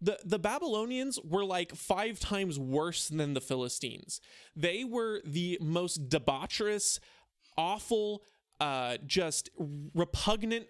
the 0.00 0.18
the 0.24 0.38
Babylonians 0.38 1.18
were 1.24 1.44
like 1.44 1.74
five 1.74 2.20
times 2.20 2.58
worse 2.58 3.08
than 3.08 3.34
the 3.34 3.40
Philistines. 3.40 4.20
They 4.54 4.84
were 4.84 5.22
the 5.24 5.58
most 5.60 6.08
debaucherous, 6.08 6.98
awful, 7.56 8.22
uh, 8.60 8.98
just 9.06 9.48
repugnant 9.94 10.66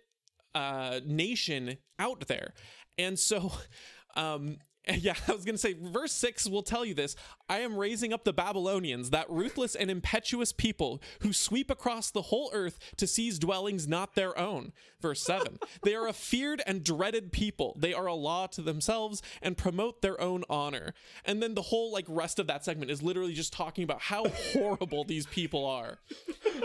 uh, 0.54 1.00
nation 1.04 1.78
out 1.98 2.28
there. 2.28 2.54
And 2.96 3.18
so, 3.18 3.52
um, 4.16 4.58
yeah, 4.98 5.14
I 5.28 5.32
was 5.32 5.44
going 5.44 5.54
to 5.54 5.60
say, 5.60 5.74
verse 5.74 6.12
6 6.12 6.48
will 6.48 6.62
tell 6.62 6.84
you 6.84 6.94
this. 6.94 7.16
I 7.48 7.58
am 7.58 7.76
raising 7.76 8.12
up 8.12 8.24
the 8.24 8.32
Babylonians, 8.32 9.10
that 9.10 9.28
ruthless 9.28 9.74
and 9.74 9.90
impetuous 9.90 10.50
people 10.50 11.02
who 11.20 11.32
sweep 11.32 11.70
across 11.70 12.10
the 12.10 12.22
whole 12.22 12.50
earth 12.54 12.78
to 12.96 13.06
seize 13.06 13.38
dwellings 13.38 13.86
not 13.86 14.14
their 14.14 14.38
own. 14.38 14.72
Verse 15.00 15.22
7 15.22 15.58
They 15.82 15.94
are 15.94 16.08
a 16.08 16.14
feared 16.14 16.62
and 16.66 16.82
dreaded 16.82 17.32
people. 17.32 17.76
They 17.78 17.92
are 17.92 18.06
a 18.06 18.14
law 18.14 18.46
to 18.48 18.62
themselves 18.62 19.20
and 19.42 19.58
promote 19.58 20.00
their 20.00 20.18
own 20.18 20.44
honor. 20.48 20.94
And 21.26 21.42
then 21.42 21.54
the 21.54 21.62
whole 21.62 21.92
like 21.92 22.06
rest 22.08 22.38
of 22.38 22.46
that 22.46 22.64
segment 22.64 22.90
is 22.90 23.02
literally 23.02 23.34
just 23.34 23.52
talking 23.52 23.84
about 23.84 24.00
how 24.00 24.26
horrible 24.52 25.04
these 25.04 25.26
people 25.26 25.66
are. 25.66 25.98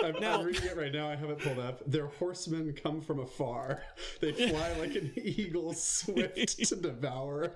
I'm, 0.02 0.16
I'm 0.24 0.46
reading 0.46 0.64
it 0.64 0.78
right 0.78 0.94
now. 0.94 1.10
I 1.10 1.18
have 1.18 1.30
it 1.30 1.40
pulled 1.40 1.60
up. 1.60 1.82
Their 1.86 2.08
horsemen 2.08 2.74
come 2.82 3.02
from 3.02 3.20
afar. 3.20 3.82
They 4.22 4.32
fly 4.32 4.74
like 4.80 4.96
an 4.96 5.12
eagle, 5.18 5.74
swift 5.74 6.38
to 6.70 6.76
devour. 6.78 7.52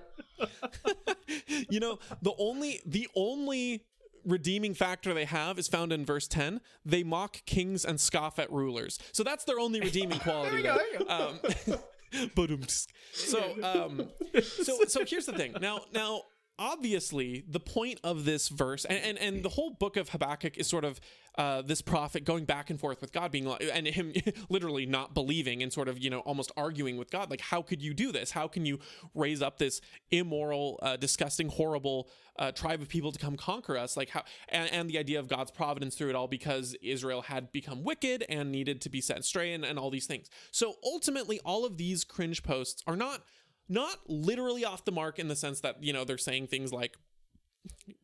you 1.70 1.78
know 1.78 1.98
the 2.20 2.32
only 2.38 2.80
the 2.84 3.08
only 3.16 3.84
redeeming 4.24 4.74
factor 4.74 5.12
they 5.12 5.26
have 5.26 5.58
is 5.58 5.68
found 5.68 5.92
in 5.92 6.04
verse 6.04 6.26
10 6.26 6.60
they 6.84 7.02
mock 7.02 7.44
kings 7.44 7.84
and 7.84 8.00
scoff 8.00 8.38
at 8.38 8.50
rulers. 8.50 8.98
So 9.12 9.22
that's 9.22 9.44
their 9.44 9.58
only 9.60 9.80
redeeming 9.80 10.18
quality 10.20 10.62
there 10.62 10.76
um, 11.08 11.38
ba-dum-tsk. 12.34 12.88
so 13.12 13.38
um 13.62 14.08
so 14.42 14.78
so 14.86 15.04
here's 15.04 15.26
the 15.26 15.32
thing. 15.32 15.54
Now 15.60 15.80
now 15.92 16.22
obviously 16.58 17.44
the 17.48 17.60
point 17.60 17.98
of 18.04 18.24
this 18.24 18.48
verse 18.48 18.84
and, 18.84 18.98
and 18.98 19.18
and 19.18 19.42
the 19.42 19.48
whole 19.48 19.70
book 19.70 19.96
of 19.96 20.10
habakkuk 20.10 20.56
is 20.56 20.66
sort 20.66 20.84
of 20.84 21.00
uh 21.36 21.62
this 21.62 21.82
prophet 21.82 22.24
going 22.24 22.44
back 22.44 22.70
and 22.70 22.78
forth 22.78 23.00
with 23.00 23.12
god 23.12 23.32
being 23.32 23.46
and 23.46 23.86
him 23.88 24.12
literally 24.48 24.86
not 24.86 25.14
believing 25.14 25.62
and 25.62 25.72
sort 25.72 25.88
of 25.88 25.98
you 25.98 26.10
know 26.10 26.20
almost 26.20 26.52
arguing 26.56 26.96
with 26.96 27.10
god 27.10 27.28
like 27.30 27.40
how 27.40 27.62
could 27.62 27.82
you 27.82 27.94
do 27.94 28.12
this? 28.12 28.30
How 28.30 28.48
can 28.48 28.66
you 28.66 28.78
raise 29.14 29.42
up 29.42 29.58
this 29.58 29.80
immoral 30.10 30.78
uh, 30.82 30.96
disgusting 30.96 31.48
horrible 31.48 32.08
uh, 32.38 32.52
tribe 32.52 32.80
of 32.82 32.88
people 32.88 33.12
to 33.12 33.18
come 33.18 33.36
conquer 33.36 33.76
us? 33.76 33.96
Like 33.96 34.10
how 34.10 34.24
and, 34.48 34.70
and 34.72 34.90
the 34.90 34.98
idea 34.98 35.18
of 35.18 35.28
god's 35.28 35.50
providence 35.50 35.94
through 35.94 36.10
it 36.10 36.16
all 36.16 36.28
because 36.28 36.76
israel 36.82 37.22
had 37.22 37.52
become 37.52 37.84
wicked 37.84 38.24
and 38.28 38.50
needed 38.50 38.80
to 38.82 38.88
be 38.88 39.00
set 39.00 39.18
astray 39.18 39.52
and, 39.52 39.64
and 39.64 39.78
all 39.78 39.90
these 39.90 40.06
things. 40.06 40.28
So 40.50 40.74
ultimately 40.84 41.40
all 41.44 41.64
of 41.64 41.76
these 41.76 42.04
cringe 42.04 42.42
posts 42.42 42.82
are 42.86 42.96
not 42.96 43.22
not 43.68 43.98
literally 44.06 44.64
off 44.64 44.84
the 44.84 44.92
mark 44.92 45.18
in 45.18 45.28
the 45.28 45.36
sense 45.36 45.60
that 45.60 45.82
you 45.82 45.92
know 45.92 46.04
they're 46.04 46.18
saying 46.18 46.48
things 46.48 46.72
like 46.72 46.96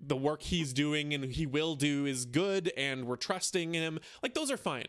the 0.00 0.16
work 0.16 0.42
he's 0.42 0.72
doing 0.72 1.12
and 1.12 1.24
he 1.24 1.46
will 1.46 1.74
do 1.74 2.06
is 2.06 2.24
good 2.24 2.72
and 2.76 3.04
we're 3.04 3.16
trusting 3.16 3.74
him. 3.74 3.98
Like 4.22 4.34
those 4.34 4.50
are 4.50 4.56
fine. 4.56 4.86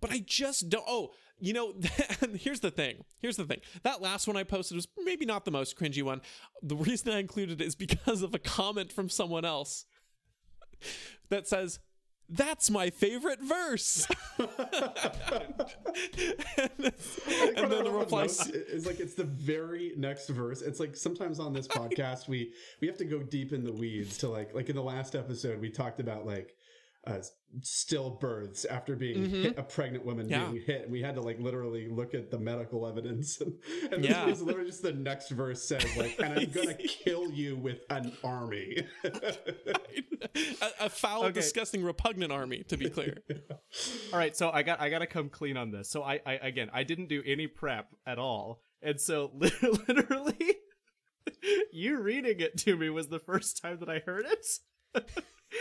But 0.00 0.10
i 0.10 0.22
just 0.24 0.68
don't 0.68 0.84
oh 0.86 1.12
you 1.38 1.52
know 1.52 1.74
here's 2.34 2.60
the 2.60 2.70
thing. 2.70 3.04
Here's 3.20 3.36
the 3.36 3.44
thing. 3.44 3.60
That 3.82 4.00
last 4.02 4.26
one 4.26 4.36
i 4.36 4.44
posted 4.44 4.76
was 4.76 4.88
maybe 5.04 5.26
not 5.26 5.44
the 5.44 5.50
most 5.50 5.78
cringy 5.78 6.02
one. 6.02 6.22
The 6.62 6.76
reason 6.76 7.12
i 7.12 7.18
included 7.18 7.60
it 7.60 7.64
is 7.64 7.74
because 7.74 8.22
of 8.22 8.34
a 8.34 8.38
comment 8.38 8.92
from 8.92 9.08
someone 9.08 9.44
else 9.44 9.84
that 11.28 11.46
says 11.46 11.78
that's 12.28 12.70
my 12.70 12.90
favorite 12.90 13.40
verse. 13.40 14.06
and, 14.38 14.48
and 17.56 17.72
then 17.72 17.84
the 17.84 17.90
reply 17.92 18.24
is 18.24 18.86
like 18.86 19.00
it's 19.00 19.14
the 19.14 19.24
very 19.24 19.92
next 19.96 20.28
verse. 20.28 20.62
It's 20.62 20.80
like 20.80 20.96
sometimes 20.96 21.38
on 21.38 21.52
this 21.52 21.68
podcast 21.74 22.28
we 22.28 22.52
we 22.80 22.88
have 22.88 22.96
to 22.98 23.04
go 23.04 23.20
deep 23.20 23.52
in 23.52 23.64
the 23.64 23.72
weeds 23.72 24.18
to 24.18 24.28
like 24.28 24.54
like 24.54 24.68
in 24.68 24.76
the 24.76 24.82
last 24.82 25.14
episode 25.14 25.60
we 25.60 25.70
talked 25.70 26.00
about 26.00 26.26
like 26.26 26.56
uh, 27.06 27.20
stillbirths 27.60 28.66
after 28.68 28.96
being 28.96 29.24
mm-hmm. 29.24 29.42
hit, 29.42 29.58
a 29.58 29.62
pregnant 29.62 30.04
woman 30.04 30.28
yeah. 30.28 30.46
being 30.46 30.62
hit. 30.64 30.82
And 30.82 30.92
we 30.92 31.02
had 31.02 31.14
to 31.14 31.20
like 31.20 31.38
literally 31.38 31.88
look 31.88 32.14
at 32.14 32.30
the 32.30 32.38
medical 32.38 32.86
evidence. 32.86 33.40
And, 33.84 33.94
and 33.94 34.04
yeah. 34.04 34.24
this 34.24 34.38
was 34.38 34.42
literally 34.42 34.70
just 34.70 34.82
the 34.82 34.92
next 34.92 35.30
verse 35.30 35.62
says 35.62 35.84
like, 35.96 36.18
and 36.18 36.38
I'm 36.38 36.50
gonna 36.50 36.74
kill 37.04 37.30
you 37.30 37.56
with 37.56 37.80
an 37.90 38.12
army. 38.22 38.86
a, 39.04 40.70
a, 40.80 40.90
foul, 40.90 41.24
okay. 41.24 41.32
disgusting, 41.32 41.82
repugnant 41.82 42.32
army, 42.32 42.62
to 42.68 42.76
be 42.76 42.88
clear. 42.88 43.18
All 44.12 44.18
right, 44.18 44.34
so 44.36 44.50
I 44.50 44.62
got 44.62 44.80
I 44.80 44.88
gotta 44.88 45.06
come 45.06 45.28
clean 45.28 45.56
on 45.56 45.70
this. 45.70 45.90
So 45.90 46.02
I, 46.02 46.20
I 46.24 46.32
again 46.34 46.70
I 46.72 46.82
didn't 46.82 47.08
do 47.08 47.22
any 47.26 47.46
prep 47.46 47.88
at 48.06 48.18
all. 48.18 48.62
And 48.82 49.00
so 49.00 49.30
literally 49.34 50.56
you 51.72 52.00
reading 52.00 52.40
it 52.40 52.56
to 52.58 52.76
me 52.76 52.90
was 52.90 53.08
the 53.08 53.20
first 53.20 53.60
time 53.60 53.78
that 53.80 53.88
I 53.88 53.98
heard 53.98 54.26
it 54.26 55.04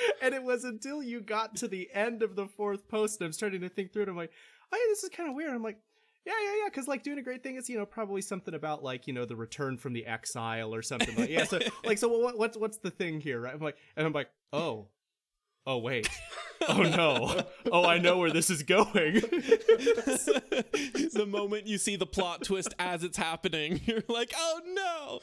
and 0.21 0.33
it 0.33 0.43
was 0.43 0.63
until 0.63 1.01
you 1.01 1.21
got 1.21 1.55
to 1.57 1.67
the 1.67 1.89
end 1.93 2.23
of 2.23 2.35
the 2.35 2.47
fourth 2.47 2.87
post 2.87 3.19
and 3.19 3.27
I'm 3.27 3.33
starting 3.33 3.61
to 3.61 3.69
think 3.69 3.93
through 3.93 4.03
it. 4.03 4.09
I'm 4.09 4.17
like, 4.17 4.31
oh 4.71 4.77
yeah, 4.77 4.91
this 4.91 5.03
is 5.03 5.09
kind 5.09 5.29
of 5.29 5.35
weird. 5.35 5.53
I'm 5.53 5.63
like, 5.63 5.77
yeah, 6.25 6.33
yeah, 6.41 6.51
yeah, 6.63 6.69
because 6.69 6.87
like 6.87 7.03
doing 7.03 7.19
a 7.19 7.21
great 7.21 7.43
thing 7.43 7.57
is 7.57 7.69
you 7.69 7.77
know 7.77 7.85
probably 7.85 8.21
something 8.21 8.53
about 8.53 8.81
like 8.83 9.07
you 9.07 9.13
know 9.13 9.25
the 9.25 9.35
return 9.35 9.77
from 9.77 9.91
the 9.93 10.05
exile 10.05 10.73
or 10.73 10.81
something 10.81 11.15
like 11.17 11.29
yeah. 11.29 11.43
So 11.43 11.59
like 11.83 11.97
so 11.97 12.07
what, 12.07 12.37
what's 12.37 12.57
what's 12.57 12.77
the 12.77 12.91
thing 12.91 13.19
here, 13.19 13.41
right? 13.41 13.53
I'm 13.53 13.59
like, 13.59 13.75
and 13.97 14.07
I'm 14.07 14.13
like, 14.13 14.29
oh, 14.53 14.87
oh 15.67 15.79
wait, 15.79 16.07
oh 16.69 16.81
no, 16.81 17.43
oh 17.71 17.85
I 17.85 17.97
know 17.97 18.19
where 18.19 18.31
this 18.31 18.49
is 18.49 18.63
going. 18.63 19.15
the 21.13 21.25
moment 21.27 21.67
you 21.67 21.77
see 21.77 21.97
the 21.97 22.05
plot 22.05 22.43
twist 22.43 22.73
as 22.79 23.03
it's 23.03 23.17
happening, 23.17 23.81
you're 23.85 24.03
like, 24.07 24.33
oh 24.37 24.61
no. 24.73 25.19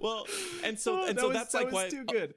Well, 0.00 0.26
and 0.64 0.78
so 0.78 1.02
oh, 1.02 1.06
and 1.06 1.18
so 1.20 1.30
that's 1.34 1.52
that 1.52 1.64
like 1.64 1.72
why 1.72 1.90
too 1.90 2.04
good 2.04 2.30
uh, 2.30 2.34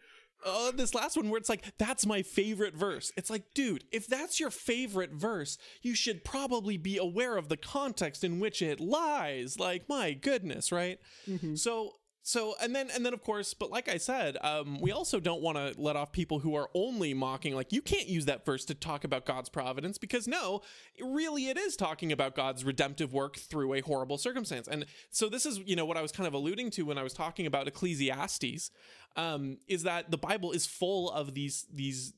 this 0.75 0.93
last 0.93 1.17
one 1.17 1.29
where 1.29 1.37
it's 1.37 1.49
like 1.49 1.77
that's 1.77 2.05
my 2.05 2.21
favorite 2.21 2.75
verse. 2.75 3.11
It's 3.17 3.29
like 3.29 3.53
dude 3.53 3.83
if 3.91 4.07
that's 4.07 4.39
your 4.39 4.49
favorite 4.49 5.11
verse 5.13 5.57
you 5.81 5.95
should 5.95 6.23
probably 6.23 6.77
be 6.77 6.97
aware 6.97 7.37
of 7.37 7.49
the 7.49 7.57
context 7.57 8.23
in 8.23 8.39
which 8.39 8.61
it 8.61 8.79
lies. 8.79 9.59
Like 9.59 9.87
my 9.89 10.13
goodness 10.13 10.71
right? 10.71 10.99
Mm-hmm. 11.29 11.55
so 11.55 11.93
so 12.25 12.55
and 12.61 12.73
then 12.73 12.89
and 12.89 13.05
then 13.05 13.13
of 13.13 13.21
course 13.21 13.53
but 13.53 13.69
like 13.69 13.89
i 13.89 13.97
said 13.97 14.37
um, 14.41 14.79
we 14.79 14.91
also 14.91 15.19
don't 15.19 15.41
want 15.41 15.57
to 15.57 15.73
let 15.79 15.95
off 15.95 16.11
people 16.11 16.39
who 16.39 16.55
are 16.55 16.69
only 16.73 17.13
mocking 17.13 17.53
like 17.53 17.71
you 17.71 17.81
can't 17.81 18.07
use 18.07 18.25
that 18.25 18.45
verse 18.45 18.63
to 18.63 18.73
talk 18.73 19.03
about 19.03 19.25
god's 19.25 19.49
providence 19.49 19.97
because 19.97 20.27
no 20.27 20.61
really 21.01 21.49
it 21.49 21.57
is 21.57 21.75
talking 21.75 22.11
about 22.11 22.35
god's 22.35 22.63
redemptive 22.63 23.13
work 23.13 23.35
through 23.35 23.73
a 23.73 23.81
horrible 23.81 24.17
circumstance. 24.17 24.67
And 24.67 24.85
so 25.09 25.27
this 25.27 25.45
is 25.45 25.59
you 25.65 25.75
know 25.75 25.85
what 25.85 25.97
i 25.97 26.01
was 26.01 26.11
kind 26.11 26.27
of 26.27 26.33
alluding 26.33 26.71
to 26.71 26.83
when 26.83 26.97
i 26.97 27.03
was 27.03 27.13
talking 27.13 27.45
about 27.45 27.67
ecclesiastes 27.67 28.71
um, 29.15 29.57
is 29.67 29.83
that 29.83 30.09
the 30.09 30.17
bible 30.17 30.51
is 30.51 30.65
full 30.65 31.11
of 31.11 31.33
these 31.33 31.67
these 31.71 32.13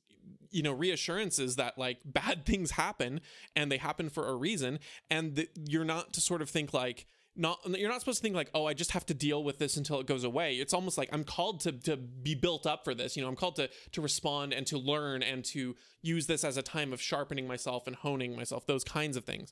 you 0.51 0.63
know 0.63 0.71
reassurances 0.71 1.57
that 1.57 1.77
like 1.77 1.97
bad 2.05 2.45
things 2.45 2.71
happen 2.71 3.21
and 3.55 3.71
they 3.71 3.77
happen 3.77 4.09
for 4.09 4.27
a 4.27 4.35
reason. 4.35 4.79
And 5.09 5.35
that 5.35 5.49
you're 5.67 5.85
not 5.85 6.13
to 6.13 6.21
sort 6.21 6.41
of 6.41 6.49
think 6.49 6.73
like 6.73 7.05
not 7.35 7.59
you're 7.77 7.89
not 7.89 7.99
supposed 7.99 8.19
to 8.19 8.21
think 8.21 8.35
like 8.35 8.49
oh 8.53 8.65
i 8.65 8.73
just 8.73 8.91
have 8.91 9.05
to 9.05 9.13
deal 9.13 9.43
with 9.43 9.59
this 9.59 9.77
until 9.77 9.99
it 9.99 10.07
goes 10.07 10.23
away. 10.23 10.55
It's 10.55 10.73
almost 10.73 10.97
like 10.97 11.09
i'm 11.11 11.23
called 11.23 11.61
to 11.61 11.71
to 11.71 11.97
be 11.97 12.35
built 12.35 12.65
up 12.65 12.83
for 12.83 12.93
this 12.95 13.15
you 13.15 13.21
know 13.21 13.27
i'm 13.27 13.35
called 13.35 13.55
to 13.57 13.69
to 13.91 14.01
respond 14.01 14.53
and 14.53 14.65
to 14.67 14.77
learn 14.77 15.21
and 15.23 15.43
to 15.45 15.75
use 16.01 16.27
this 16.27 16.43
as 16.43 16.57
a 16.57 16.61
time 16.61 16.93
of 16.93 17.01
sharpening 17.01 17.47
myself 17.47 17.87
and 17.87 17.95
honing 17.95 18.35
myself 18.35 18.65
those 18.65 18.83
kinds 18.83 19.17
of 19.17 19.25
things. 19.25 19.51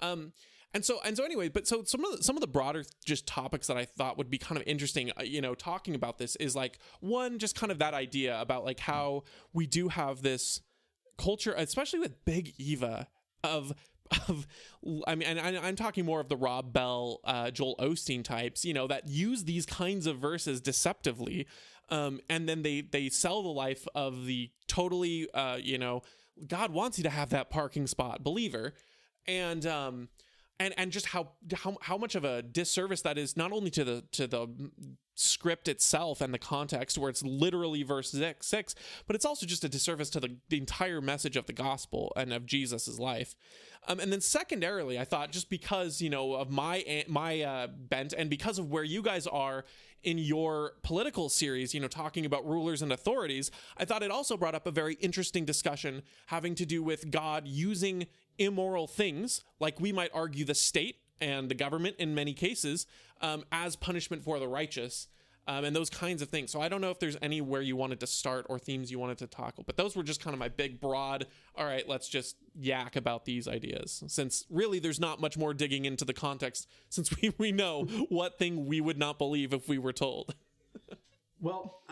Um 0.00 0.32
and 0.74 0.84
so 0.84 0.98
and 1.04 1.16
so 1.16 1.24
anyway 1.24 1.48
but 1.48 1.66
so 1.66 1.84
some 1.84 2.04
of 2.04 2.16
the, 2.16 2.22
some 2.22 2.36
of 2.36 2.40
the 2.40 2.46
broader 2.46 2.84
just 3.04 3.26
topics 3.26 3.68
that 3.68 3.76
i 3.76 3.84
thought 3.84 4.18
would 4.18 4.28
be 4.28 4.38
kind 4.38 4.60
of 4.60 4.66
interesting 4.66 5.12
uh, 5.18 5.22
you 5.22 5.40
know 5.40 5.54
talking 5.54 5.94
about 5.94 6.18
this 6.18 6.36
is 6.36 6.56
like 6.56 6.78
one 7.00 7.38
just 7.38 7.54
kind 7.54 7.70
of 7.70 7.78
that 7.78 7.94
idea 7.94 8.38
about 8.40 8.64
like 8.64 8.80
how 8.80 9.22
we 9.52 9.66
do 9.66 9.88
have 9.88 10.22
this 10.22 10.60
culture 11.16 11.54
especially 11.56 12.00
with 12.00 12.24
big 12.24 12.52
eva 12.58 13.06
of 13.44 13.72
of 14.28 14.46
I 15.06 15.14
mean, 15.14 15.28
and 15.28 15.58
I'm 15.58 15.76
talking 15.76 16.04
more 16.04 16.20
of 16.20 16.28
the 16.28 16.36
Rob 16.36 16.72
Bell, 16.72 17.20
uh, 17.24 17.50
Joel 17.50 17.76
Osteen 17.78 18.22
types, 18.22 18.64
you 18.64 18.74
know, 18.74 18.86
that 18.86 19.08
use 19.08 19.44
these 19.44 19.66
kinds 19.66 20.06
of 20.06 20.18
verses 20.18 20.60
deceptively, 20.60 21.46
um, 21.88 22.20
and 22.28 22.48
then 22.48 22.62
they 22.62 22.80
they 22.82 23.08
sell 23.08 23.42
the 23.42 23.48
life 23.48 23.86
of 23.94 24.26
the 24.26 24.50
totally, 24.66 25.28
uh, 25.32 25.58
you 25.60 25.78
know, 25.78 26.02
God 26.46 26.72
wants 26.72 26.98
you 26.98 27.04
to 27.04 27.10
have 27.10 27.30
that 27.30 27.50
parking 27.50 27.86
spot 27.86 28.22
believer, 28.22 28.74
and 29.26 29.64
um, 29.66 30.08
and 30.60 30.74
and 30.76 30.92
just 30.92 31.06
how 31.06 31.28
how 31.54 31.76
how 31.82 31.98
much 31.98 32.14
of 32.14 32.24
a 32.24 32.42
disservice 32.42 33.02
that 33.02 33.18
is 33.18 33.36
not 33.36 33.52
only 33.52 33.70
to 33.70 33.84
the 33.84 34.04
to 34.12 34.26
the 34.26 34.48
script 35.16 35.68
itself 35.68 36.20
and 36.20 36.34
the 36.34 36.38
context 36.38 36.98
where 36.98 37.08
it's 37.08 37.22
literally 37.22 37.82
verse 37.84 38.10
six, 38.10 38.46
six 38.46 38.74
but 39.06 39.14
it's 39.14 39.24
also 39.24 39.46
just 39.46 39.62
a 39.62 39.68
disservice 39.68 40.10
to 40.10 40.18
the, 40.18 40.36
the 40.48 40.58
entire 40.58 41.00
message 41.00 41.36
of 41.36 41.46
the 41.46 41.52
gospel 41.52 42.12
and 42.16 42.32
of 42.32 42.46
jesus's 42.46 42.98
life. 42.98 43.36
Um, 43.86 44.00
and 44.00 44.12
then 44.12 44.20
secondarily 44.20 44.98
i 44.98 45.04
thought 45.04 45.30
just 45.30 45.50
because 45.50 46.00
you 46.00 46.10
know 46.10 46.34
of 46.34 46.50
my 46.50 47.04
my 47.08 47.42
uh, 47.42 47.66
bent 47.68 48.12
and 48.12 48.28
because 48.30 48.58
of 48.58 48.70
where 48.70 48.84
you 48.84 49.02
guys 49.02 49.26
are 49.26 49.64
in 50.02 50.18
your 50.18 50.72
political 50.82 51.28
series 51.28 51.74
you 51.74 51.80
know 51.80 51.88
talking 51.88 52.26
about 52.26 52.46
rulers 52.46 52.82
and 52.82 52.92
authorities 52.92 53.50
i 53.76 53.84
thought 53.84 54.02
it 54.02 54.10
also 54.10 54.36
brought 54.36 54.54
up 54.54 54.66
a 54.66 54.70
very 54.70 54.94
interesting 54.94 55.44
discussion 55.44 56.02
having 56.26 56.54
to 56.54 56.66
do 56.66 56.82
with 56.82 57.10
god 57.10 57.46
using 57.46 58.06
immoral 58.38 58.86
things 58.86 59.42
like 59.60 59.80
we 59.80 59.92
might 59.92 60.10
argue 60.14 60.44
the 60.44 60.54
state 60.54 60.96
and 61.20 61.48
the 61.48 61.54
government 61.54 61.96
in 61.98 62.14
many 62.14 62.34
cases 62.34 62.86
um, 63.20 63.44
as 63.52 63.76
punishment 63.76 64.22
for 64.22 64.38
the 64.38 64.48
righteous. 64.48 65.08
Um, 65.46 65.66
and 65.66 65.76
those 65.76 65.90
kinds 65.90 66.22
of 66.22 66.30
things. 66.30 66.50
So 66.50 66.62
I 66.62 66.70
don't 66.70 66.80
know 66.80 66.88
if 66.88 66.98
there's 66.98 67.18
anywhere 67.20 67.60
you 67.60 67.76
wanted 67.76 68.00
to 68.00 68.06
start 68.06 68.46
or 68.48 68.58
themes 68.58 68.90
you 68.90 68.98
wanted 68.98 69.18
to 69.18 69.26
tackle, 69.26 69.62
but 69.66 69.76
those 69.76 69.94
were 69.94 70.02
just 70.02 70.22
kind 70.22 70.32
of 70.32 70.40
my 70.40 70.48
big, 70.48 70.80
broad. 70.80 71.26
All 71.54 71.66
right, 71.66 71.86
let's 71.86 72.08
just 72.08 72.36
yak 72.58 72.96
about 72.96 73.26
these 73.26 73.46
ideas. 73.46 74.02
Since 74.06 74.46
really, 74.48 74.78
there's 74.78 74.98
not 74.98 75.20
much 75.20 75.36
more 75.36 75.52
digging 75.52 75.84
into 75.84 76.06
the 76.06 76.14
context, 76.14 76.66
since 76.88 77.14
we 77.20 77.34
we 77.36 77.52
know 77.52 77.84
what 78.08 78.38
thing 78.38 78.64
we 78.64 78.80
would 78.80 78.96
not 78.96 79.18
believe 79.18 79.52
if 79.52 79.68
we 79.68 79.76
were 79.76 79.92
told. 79.92 80.34
well, 81.42 81.82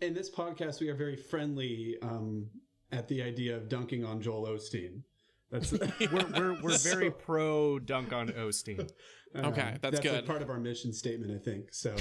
in 0.00 0.14
this 0.14 0.30
podcast, 0.30 0.80
we 0.80 0.88
are 0.88 0.94
very 0.94 1.16
friendly 1.16 1.98
um, 2.00 2.46
at 2.92 3.08
the 3.08 3.22
idea 3.22 3.56
of 3.56 3.68
dunking 3.68 4.06
on 4.06 4.22
Joel 4.22 4.46
Osteen. 4.46 5.02
That's 5.52 5.70
we're 6.12 6.26
we're, 6.34 6.62
we're 6.62 6.78
very 6.78 7.10
pro 7.10 7.78
dunk 7.78 8.12
on 8.12 8.28
Osteen. 8.28 8.90
Uh, 9.34 9.38
okay, 9.48 9.76
that's, 9.80 9.80
that's 9.80 10.00
good. 10.00 10.14
Like 10.14 10.26
part 10.26 10.42
of 10.42 10.50
our 10.50 10.58
mission 10.58 10.92
statement, 10.92 11.30
I 11.30 11.38
think. 11.38 11.72
So, 11.72 11.94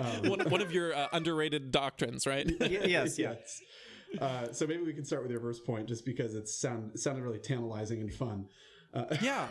um, 0.00 0.28
one, 0.28 0.50
one 0.50 0.60
of 0.60 0.70
your 0.70 0.94
uh, 0.94 1.08
underrated 1.12 1.70
doctrines, 1.70 2.26
right? 2.26 2.48
yes, 2.60 3.18
yes. 3.18 3.60
Uh, 4.20 4.52
so 4.52 4.66
maybe 4.66 4.82
we 4.82 4.92
can 4.92 5.04
start 5.04 5.22
with 5.22 5.30
your 5.30 5.40
first 5.40 5.64
point, 5.64 5.88
just 5.88 6.04
because 6.04 6.34
it 6.34 6.48
sound 6.48 6.98
sounded 7.00 7.24
really 7.24 7.38
tantalizing 7.38 8.00
and 8.00 8.12
fun. 8.12 8.46
Uh, 8.92 9.06
yeah. 9.20 9.48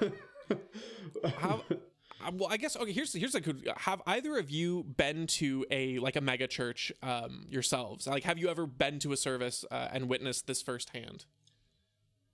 How, 1.37 1.61
uh, 1.69 2.31
well, 2.33 2.49
I 2.51 2.57
guess 2.57 2.77
okay. 2.77 2.91
Here's 2.91 3.13
here's 3.13 3.35
a 3.35 3.41
good. 3.41 3.67
Have 3.77 4.01
either 4.05 4.37
of 4.37 4.51
you 4.51 4.83
been 4.83 5.27
to 5.27 5.65
a 5.71 5.97
like 5.99 6.15
a 6.15 6.21
mega 6.21 6.47
church 6.47 6.91
um, 7.01 7.47
yourselves? 7.49 8.07
Like, 8.07 8.23
have 8.23 8.37
you 8.37 8.47
ever 8.49 8.65
been 8.65 8.99
to 8.99 9.11
a 9.11 9.17
service 9.17 9.65
uh, 9.71 9.89
and 9.91 10.07
witnessed 10.07 10.47
this 10.47 10.61
firsthand? 10.61 11.25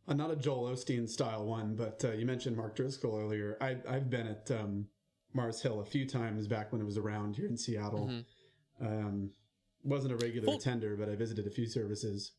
Uh, 0.10 0.14
not 0.14 0.32
a 0.32 0.36
Joel 0.36 0.72
Osteen 0.72 1.08
style 1.08 1.46
one, 1.46 1.76
but 1.76 2.04
uh, 2.04 2.12
you 2.12 2.26
mentioned 2.26 2.58
Mark 2.58 2.76
Driscoll 2.76 3.18
earlier. 3.18 3.58
I, 3.62 3.78
I've 3.88 4.10
been 4.10 4.28
at 4.28 4.50
um, 4.52 4.88
Mars 5.34 5.62
Hill 5.62 5.82
a 5.82 5.86
few 5.86 6.06
times 6.08 6.48
back 6.48 6.72
when 6.72 6.82
it 6.82 6.86
was 6.86 6.98
around 6.98 7.36
here 7.36 7.48
in 7.48 7.58
Seattle. 7.58 8.10
Mm-hmm. 8.10 8.86
Um, 8.86 9.30
wasn't 9.84 10.14
a 10.14 10.18
regular 10.18 10.46
full, 10.46 10.58
attender, 10.58 10.96
but 10.98 11.10
I 11.10 11.16
visited 11.16 11.46
a 11.46 11.52
few 11.52 11.68
services. 11.68 12.32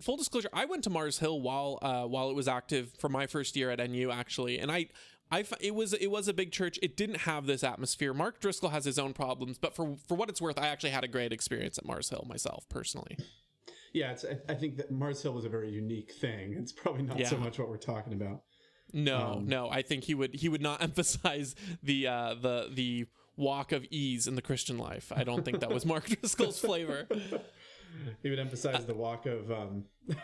Full 0.00 0.16
disclosure: 0.16 0.48
I 0.52 0.64
went 0.64 0.84
to 0.84 0.90
Mars 0.90 1.18
Hill 1.18 1.40
while 1.40 1.78
uh, 1.82 2.04
while 2.04 2.30
it 2.30 2.36
was 2.36 2.48
active 2.48 2.92
for 2.98 3.08
my 3.08 3.26
first 3.26 3.56
year 3.56 3.70
at 3.70 3.78
NU, 3.90 4.10
actually, 4.10 4.58
and 4.58 4.70
I. 4.70 4.86
I, 5.32 5.44
it 5.60 5.76
was 5.76 5.92
it 5.92 6.08
was 6.08 6.26
a 6.26 6.34
big 6.34 6.50
church. 6.50 6.76
It 6.82 6.96
didn't 6.96 7.18
have 7.18 7.46
this 7.46 7.62
atmosphere. 7.62 8.12
Mark 8.12 8.40
Driscoll 8.40 8.70
has 8.70 8.84
his 8.84 8.98
own 8.98 9.12
problems, 9.12 9.58
but 9.58 9.76
for 9.76 9.96
for 10.08 10.16
what 10.16 10.28
it's 10.28 10.40
worth, 10.40 10.58
I 10.58 10.66
actually 10.66 10.90
had 10.90 11.04
a 11.04 11.06
great 11.06 11.32
experience 11.32 11.78
at 11.78 11.84
Mars 11.84 12.08
Hill 12.08 12.24
myself 12.28 12.68
personally 12.68 13.16
yeah, 13.92 14.12
it's, 14.12 14.24
I, 14.24 14.38
I, 14.48 14.54
think 14.54 14.76
that 14.76 14.90
Mars 14.90 15.22
Hill 15.22 15.32
was 15.32 15.44
a 15.44 15.48
very 15.48 15.70
unique 15.70 16.12
thing. 16.12 16.54
It's 16.56 16.72
probably 16.72 17.02
not 17.02 17.18
yeah. 17.18 17.28
so 17.28 17.36
much 17.36 17.58
what 17.58 17.68
we're 17.68 17.76
talking 17.76 18.12
about. 18.12 18.42
No, 18.92 19.34
um, 19.36 19.46
no, 19.46 19.70
I 19.70 19.82
think 19.82 20.04
he 20.04 20.14
would 20.14 20.34
he 20.34 20.48
would 20.48 20.62
not 20.62 20.82
emphasize 20.82 21.54
the 21.82 22.06
uh, 22.06 22.34
the 22.34 22.70
the 22.72 23.06
walk 23.36 23.72
of 23.72 23.84
ease 23.90 24.26
in 24.26 24.34
the 24.34 24.42
Christian 24.42 24.78
life. 24.78 25.12
I 25.14 25.24
don't 25.24 25.44
think 25.44 25.60
that 25.60 25.70
was 25.70 25.86
Mark 25.86 26.06
Driscoll's 26.20 26.58
flavor. 26.58 27.06
He 28.22 28.30
would 28.30 28.38
emphasize 28.38 28.84
the 28.86 28.94
walk 28.94 29.26
of 29.26 29.50
um, 29.50 29.84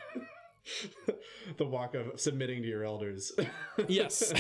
the 1.57 1.65
walk 1.65 1.95
of 1.95 2.21
submitting 2.21 2.63
to 2.63 2.69
your 2.69 2.85
elders. 2.85 3.33
yes, 3.89 4.33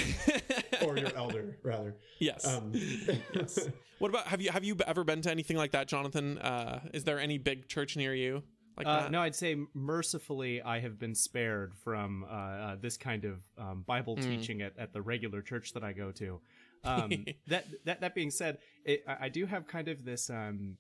or 0.84 0.96
your 0.96 1.14
elder 1.16 1.58
rather. 1.62 1.96
Yes. 2.18 2.46
Um, 2.46 2.72
yes. 2.74 3.68
What 3.98 4.10
about 4.10 4.26
have 4.26 4.42
you 4.42 4.50
have 4.50 4.64
you 4.64 4.76
ever 4.86 5.04
been 5.04 5.22
to 5.22 5.30
anything 5.30 5.56
like 5.56 5.72
that, 5.72 5.88
Jonathan? 5.88 6.38
Uh, 6.38 6.80
is 6.92 7.04
there 7.04 7.18
any 7.18 7.38
big 7.38 7.68
church 7.68 7.96
near 7.96 8.14
you? 8.14 8.42
Like 8.76 8.86
Uh, 8.86 9.00
that? 9.02 9.10
no, 9.10 9.20
I'd 9.22 9.34
say 9.34 9.56
mercifully 9.74 10.60
I 10.62 10.80
have 10.80 10.98
been 10.98 11.14
spared 11.14 11.74
from 11.74 12.24
uh, 12.24 12.26
uh, 12.34 12.76
this 12.80 12.96
kind 12.96 13.24
of 13.24 13.40
um, 13.58 13.84
Bible 13.86 14.16
Mm. 14.16 14.22
teaching 14.26 14.62
at, 14.62 14.76
at 14.78 14.92
the 14.92 15.02
regular 15.02 15.42
church 15.42 15.72
that 15.74 15.82
I 15.84 15.92
go 15.92 16.12
to. 16.12 16.40
Um, 16.84 17.26
that 17.48 17.66
that 17.84 18.00
that 18.00 18.14
being 18.14 18.30
said, 18.30 18.58
it, 18.84 19.02
I, 19.08 19.16
I 19.26 19.28
do 19.28 19.46
have 19.46 19.66
kind 19.66 19.88
of 19.88 20.04
this 20.04 20.28
um, 20.30 20.76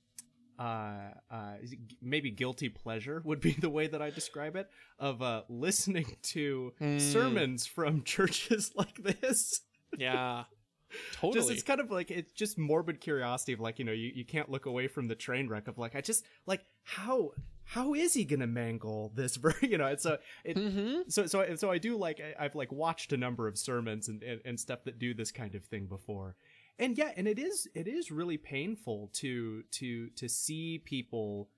uh, 0.58 1.10
uh, 1.30 1.54
maybe 2.00 2.30
guilty 2.30 2.68
pleasure 2.68 3.20
would 3.24 3.40
be 3.40 3.52
the 3.60 3.70
way 3.70 3.86
that 3.86 4.00
I 4.02 4.10
describe 4.10 4.56
it 4.56 4.68
of 4.98 5.22
uh, 5.22 5.42
listening 5.48 6.06
to 6.34 6.72
Mm. 6.80 7.00
sermons 7.00 7.66
from 7.66 8.02
churches 8.04 8.72
like 8.74 8.96
this. 9.02 9.60
yeah, 9.96 10.44
Totally. 11.12 11.34
Just 11.40 11.50
it's 11.50 11.62
kind 11.62 11.80
of 11.80 11.90
like 11.90 12.10
it's 12.10 12.32
just 12.32 12.56
morbid 12.58 13.00
curiosity 13.00 13.52
of 13.52 13.60
like 13.60 13.78
you 13.78 13.84
know 13.84 13.92
you, 13.92 14.12
you 14.14 14.24
can't 14.24 14.48
look 14.50 14.66
away 14.66 14.86
from 14.88 15.08
the 15.08 15.14
train 15.14 15.48
wreck 15.48 15.66
of 15.68 15.76
like 15.78 15.94
I 15.96 16.00
just 16.00 16.24
like 16.46 16.64
how 16.84 17.32
how 17.70 17.94
is 17.94 18.14
he 18.14 18.24
gonna 18.24 18.46
mangle 18.46 19.12
this 19.14 19.36
ver 19.42 19.54
you 19.62 19.76
know 19.78 19.86
it's 19.86 20.06
a 20.06 20.18
it, 20.44 20.56
Mhm. 20.56 21.10
so 21.10 21.26
so 21.26 21.54
so 21.56 21.70
I 21.70 21.78
do 21.78 21.96
like 21.96 22.20
I- 22.20 22.44
I've 22.44 22.54
like 22.54 22.70
watched 22.72 23.12
a 23.12 23.16
number 23.16 23.46
of 23.48 23.58
sermons 23.58 24.08
and, 24.08 24.22
and 24.22 24.40
and 24.44 24.58
stuff 24.58 24.84
that 24.84 24.98
do 24.98 25.14
this 25.14 25.30
kind 25.32 25.54
of 25.54 25.64
thing 25.64 25.86
before 25.86 26.36
and 26.78 26.96
yeah 26.96 27.10
and 27.16 27.26
it 27.26 27.38
is 27.38 27.68
it 27.74 27.88
is 27.88 28.10
really 28.10 28.36
painful 28.38 29.10
to 29.14 29.62
to 29.72 30.08
to 30.10 30.28
see 30.28 30.78
people 30.84 31.48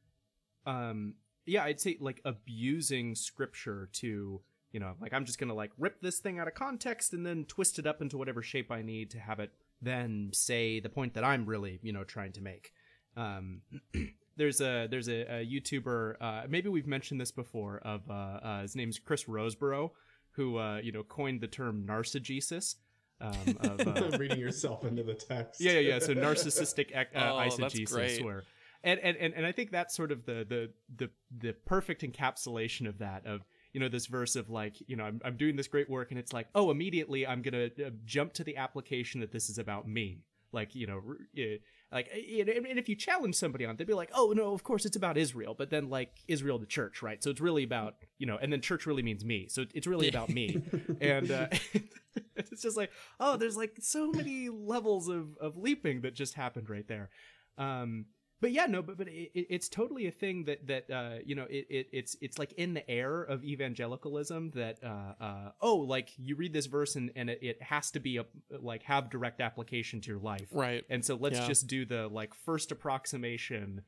um 0.67 1.15
yeah 1.47 1.65
I'd 1.65 1.81
say 1.81 1.97
like 2.01 2.21
abusing 2.25 3.15
scripture 3.15 3.89
to 3.95 4.41
you 4.73 4.81
know 4.81 4.95
like 5.01 5.13
I'm 5.13 5.25
just 5.25 5.39
gonna 5.39 5.55
like 5.55 5.73
rip 5.79 6.01
this 6.01 6.19
thing 6.21 6.39
out 6.39 6.49
of 6.49 6.55
context 6.55 7.13
and 7.13 7.25
then 7.27 7.45
twist 7.47 7.79
it 7.79 7.87
up 7.87 8.01
into 8.03 8.17
whatever 8.19 8.43
shape 8.43 8.71
I 8.71 8.83
need 8.83 9.11
to 9.13 9.19
have 9.19 9.41
it 9.41 9.53
then 9.83 10.31
say 10.33 10.81
the 10.81 10.89
point 10.89 11.15
that 11.15 11.25
I'm 11.25 11.47
really 11.47 11.81
you 11.83 11.93
know 11.93 12.05
trying 12.05 12.33
to 12.33 12.41
make 12.43 12.73
um 13.17 13.63
there's 14.39 14.61
a 14.61 14.87
there's 14.91 15.09
a, 15.09 15.41
a 15.41 15.47
YouTuber. 15.47 16.15
Uh, 16.21 16.43
maybe 16.49 16.69
we've 16.69 16.87
mentioned 16.87 17.21
this 17.21 17.33
before. 17.33 17.79
Of 17.85 18.09
uh, 18.09 18.13
uh, 18.13 18.63
his 18.63 18.75
name's 18.77 18.99
Chris 18.99 19.25
Rosebrough, 19.25 19.91
who 20.33 20.57
uh, 20.59 20.79
you 20.79 20.93
know 20.93 21.03
coined 21.03 21.41
the 21.41 21.49
term 21.49 21.85
narcigesis. 21.87 22.77
Um, 23.21 23.59
of, 23.61 23.81
uh, 24.15 24.17
reading 24.17 24.39
yourself 24.39 24.85
into 24.85 25.03
the 25.03 25.15
text. 25.15 25.61
yeah, 25.61 25.73
yeah, 25.73 25.81
yeah. 25.81 25.99
So 25.99 26.15
narcissistic 26.27 26.95
ec- 26.95 27.11
uh, 27.15 27.33
Oh, 27.33 27.39
that's 27.39 27.57
eisegesis, 27.59 28.25
where, 28.25 28.45
and, 28.85 29.01
and 29.01 29.17
and 29.17 29.35
and 29.35 29.45
I 29.45 29.51
think 29.53 29.73
that's 29.73 29.97
sort 29.97 30.13
of 30.13 30.25
the 30.25 30.47
the 30.49 30.71
the 30.97 31.11
the 31.37 31.53
perfect 31.67 32.03
encapsulation 32.03 32.89
of 32.89 32.99
that. 32.99 33.27
Of 33.27 33.43
you 33.73 33.81
know 33.81 33.89
this 33.89 34.07
verse 34.07 34.37
of 34.37 34.49
like 34.51 34.77
you 34.87 34.97
know 34.97 35.05
I'm 35.05 35.21
I'm 35.25 35.37
doing 35.37 35.57
this 35.57 35.67
great 35.67 35.91
work, 35.91 36.11
and 36.13 36.19
it's 36.19 36.33
like 36.33 36.47
oh 36.55 36.71
immediately 36.71 37.27
I'm 37.27 37.43
gonna 37.43 37.71
uh, 37.85 37.91
jump 38.05 38.35
to 38.35 38.45
the 38.45 38.57
application 38.57 39.21
that 39.21 39.33
this 39.33 39.51
is 39.51 39.59
about 39.59 39.89
me. 39.89 40.23
Like 40.53 40.77
you 40.77 40.87
know, 40.87 41.03
r- 41.07 41.17
uh, 41.37 41.57
like 41.91 42.11
and 42.13 42.49
and 42.49 42.79
if 42.79 42.89
you 42.89 42.95
challenge 42.95 43.35
somebody 43.35 43.65
on, 43.65 43.73
it, 43.73 43.79
they'd 43.79 43.87
be 43.87 43.95
like, 43.95 44.11
"Oh 44.13 44.33
no, 44.37 44.53
of 44.53 44.63
course 44.63 44.85
it's 44.85 44.97
about 44.97 45.17
Israel," 45.17 45.55
but 45.57 45.71
then 45.71 45.89
like 45.89 46.13
Israel, 46.29 46.59
the 46.59 46.67
church, 46.67 47.03
right? 47.03 47.23
So 47.23 47.31
it's 47.31 47.41
really 47.41 47.65
about 47.65 47.95
you 48.19 48.27
know, 48.27 48.37
and 48.37 48.53
then 48.53 48.61
church 48.61 48.85
really 48.85 49.03
means 49.03 49.25
me, 49.25 49.49
so 49.49 49.65
it's 49.75 49.87
really 49.87 50.09
about 50.09 50.29
me, 50.29 50.63
and 51.01 51.31
uh, 51.31 51.47
it's 52.37 52.63
just 52.63 52.77
like, 52.77 52.91
oh, 53.19 53.37
there's 53.37 53.57
like 53.57 53.77
so 53.81 54.11
many 54.11 54.51
levels 54.51 55.09
of 55.09 55.37
of 55.41 55.57
leaping 55.57 56.03
that 56.03 56.15
just 56.15 56.35
happened 56.35 56.69
right 56.69 56.87
there. 56.87 57.09
Um, 57.57 58.07
but 58.41 58.53
yeah, 58.53 58.67
no, 58.67 58.83
but 58.83 58.97
but 58.99 59.09
it, 59.09 59.31
it- 59.35 59.47
it's 59.51 59.69
totally 59.69 60.07
a 60.07 60.11
thing 60.11 60.45
that 60.45 60.67
that 60.67 60.91
uh, 60.91 61.19
you 61.25 61.35
know 61.35 61.47
it, 61.51 61.67
it 61.71 61.89
it's 61.93 62.17
it's 62.21 62.39
like 62.39 62.53
in 62.53 62.75
the 62.75 62.89
air 62.91 63.23
of 63.23 63.43
evangelicalism 63.45 64.51
that 64.55 64.79
uh, 64.85 65.23
uh, 65.23 65.51
oh 65.61 65.77
like 65.77 66.11
you 66.19 66.37
read 66.37 66.53
this 66.53 66.67
verse 66.67 66.97
and 66.97 67.11
and 67.17 67.31
it, 67.31 67.39
it 67.43 67.63
has 67.63 67.91
to 67.93 68.01
be 68.01 68.17
a 68.19 68.25
like 68.61 68.83
have 68.85 69.11
direct 69.11 69.41
application 69.41 70.01
to 70.03 70.09
your 70.11 70.21
life, 70.21 70.49
right. 70.53 70.85
and 70.91 71.05
so 71.05 71.15
let's 71.17 71.39
Yeah. 71.39 71.47
just 71.47 71.67
do 71.67 71.85
the 71.85 72.09
like 72.09 72.35
first 72.35 72.71
approximation, 72.73 73.83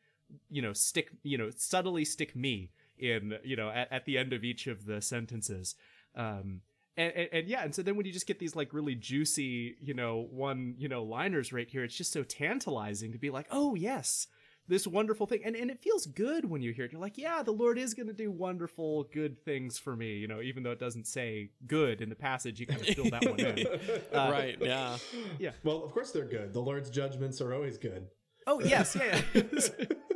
you 0.48 0.62
know, 0.62 0.72
stick, 0.72 1.10
you 1.22 1.38
know, 1.38 1.50
subtly 1.56 2.04
stick 2.04 2.34
me 2.34 2.70
in, 2.98 3.34
you 3.44 3.56
know, 3.56 3.70
at, 3.70 3.90
at 3.92 4.04
the 4.04 4.18
end 4.18 4.32
of 4.32 4.44
each 4.44 4.66
of 4.66 4.84
the 4.86 5.00
sentences. 5.00 5.74
Um, 6.14 6.60
and, 6.96 7.12
and, 7.14 7.28
and 7.32 7.48
yeah, 7.48 7.62
and 7.64 7.74
so 7.74 7.82
then 7.82 7.96
when 7.96 8.04
you 8.04 8.12
just 8.12 8.26
get 8.26 8.38
these 8.38 8.54
like 8.56 8.74
really 8.74 8.94
juicy, 8.94 9.76
you 9.80 9.94
know, 9.94 10.26
one, 10.30 10.74
you 10.76 10.88
know, 10.88 11.02
liners 11.02 11.52
right 11.52 11.68
here, 11.68 11.84
it's 11.84 11.96
just 11.96 12.12
so 12.12 12.22
tantalizing 12.24 13.12
to 13.12 13.18
be 13.18 13.30
like, 13.30 13.46
oh 13.50 13.74
yes, 13.74 14.26
this 14.70 14.86
wonderful 14.86 15.26
thing. 15.26 15.42
And, 15.44 15.54
and 15.54 15.70
it 15.70 15.82
feels 15.82 16.06
good 16.06 16.48
when 16.48 16.62
you 16.62 16.72
hear 16.72 16.86
it. 16.86 16.92
You're 16.92 17.00
like, 17.00 17.18
yeah, 17.18 17.42
the 17.42 17.50
Lord 17.50 17.76
is 17.76 17.92
going 17.92 18.06
to 18.06 18.14
do 18.14 18.30
wonderful, 18.30 19.04
good 19.12 19.44
things 19.44 19.78
for 19.78 19.96
me, 19.96 20.14
you 20.14 20.28
know, 20.28 20.40
even 20.40 20.62
though 20.62 20.70
it 20.70 20.78
doesn't 20.78 21.06
say 21.06 21.50
good 21.66 22.00
in 22.00 22.08
the 22.08 22.14
passage, 22.14 22.60
you 22.60 22.66
kind 22.66 22.80
of 22.80 22.86
fill 22.86 23.10
that 23.10 23.28
one 23.28 23.40
in. 23.40 23.66
Uh, 24.12 24.28
right. 24.30 24.56
Yeah. 24.60 24.96
Yeah. 25.38 25.50
Well, 25.64 25.84
of 25.84 25.92
course 25.92 26.10
they're 26.10 26.24
good. 26.24 26.52
The 26.52 26.60
Lord's 26.60 26.90
judgments 26.90 27.40
are 27.40 27.52
always 27.52 27.76
good. 27.76 28.06
Oh 28.46 28.60
yes, 28.60 28.96
yeah, 28.96 29.20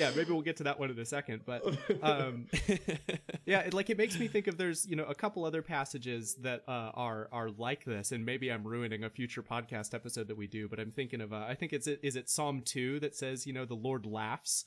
yeah. 0.00 0.10
maybe 0.16 0.32
we'll 0.32 0.42
get 0.42 0.56
to 0.58 0.64
that 0.64 0.78
one 0.78 0.90
in 0.90 0.98
a 0.98 1.04
second, 1.04 1.42
but 1.44 1.64
um, 2.02 2.46
yeah, 3.44 3.60
it, 3.60 3.74
like 3.74 3.90
it 3.90 3.98
makes 3.98 4.18
me 4.18 4.28
think 4.28 4.46
of 4.46 4.56
there's 4.56 4.86
you 4.86 4.96
know 4.96 5.04
a 5.04 5.14
couple 5.14 5.44
other 5.44 5.62
passages 5.62 6.34
that 6.36 6.62
uh, 6.66 6.90
are 6.94 7.28
are 7.32 7.50
like 7.50 7.84
this, 7.84 8.12
and 8.12 8.24
maybe 8.24 8.50
I'm 8.50 8.66
ruining 8.66 9.04
a 9.04 9.10
future 9.10 9.42
podcast 9.42 9.94
episode 9.94 10.28
that 10.28 10.36
we 10.36 10.46
do, 10.46 10.68
but 10.68 10.80
I'm 10.80 10.90
thinking 10.90 11.20
of 11.20 11.32
uh, 11.32 11.44
I 11.48 11.54
think 11.54 11.72
it's 11.72 11.86
is 11.86 12.16
it 12.16 12.28
Psalm 12.28 12.62
two 12.62 13.00
that 13.00 13.14
says 13.14 13.46
you 13.46 13.52
know 13.52 13.64
the 13.64 13.74
Lord 13.74 14.06
laughs. 14.06 14.66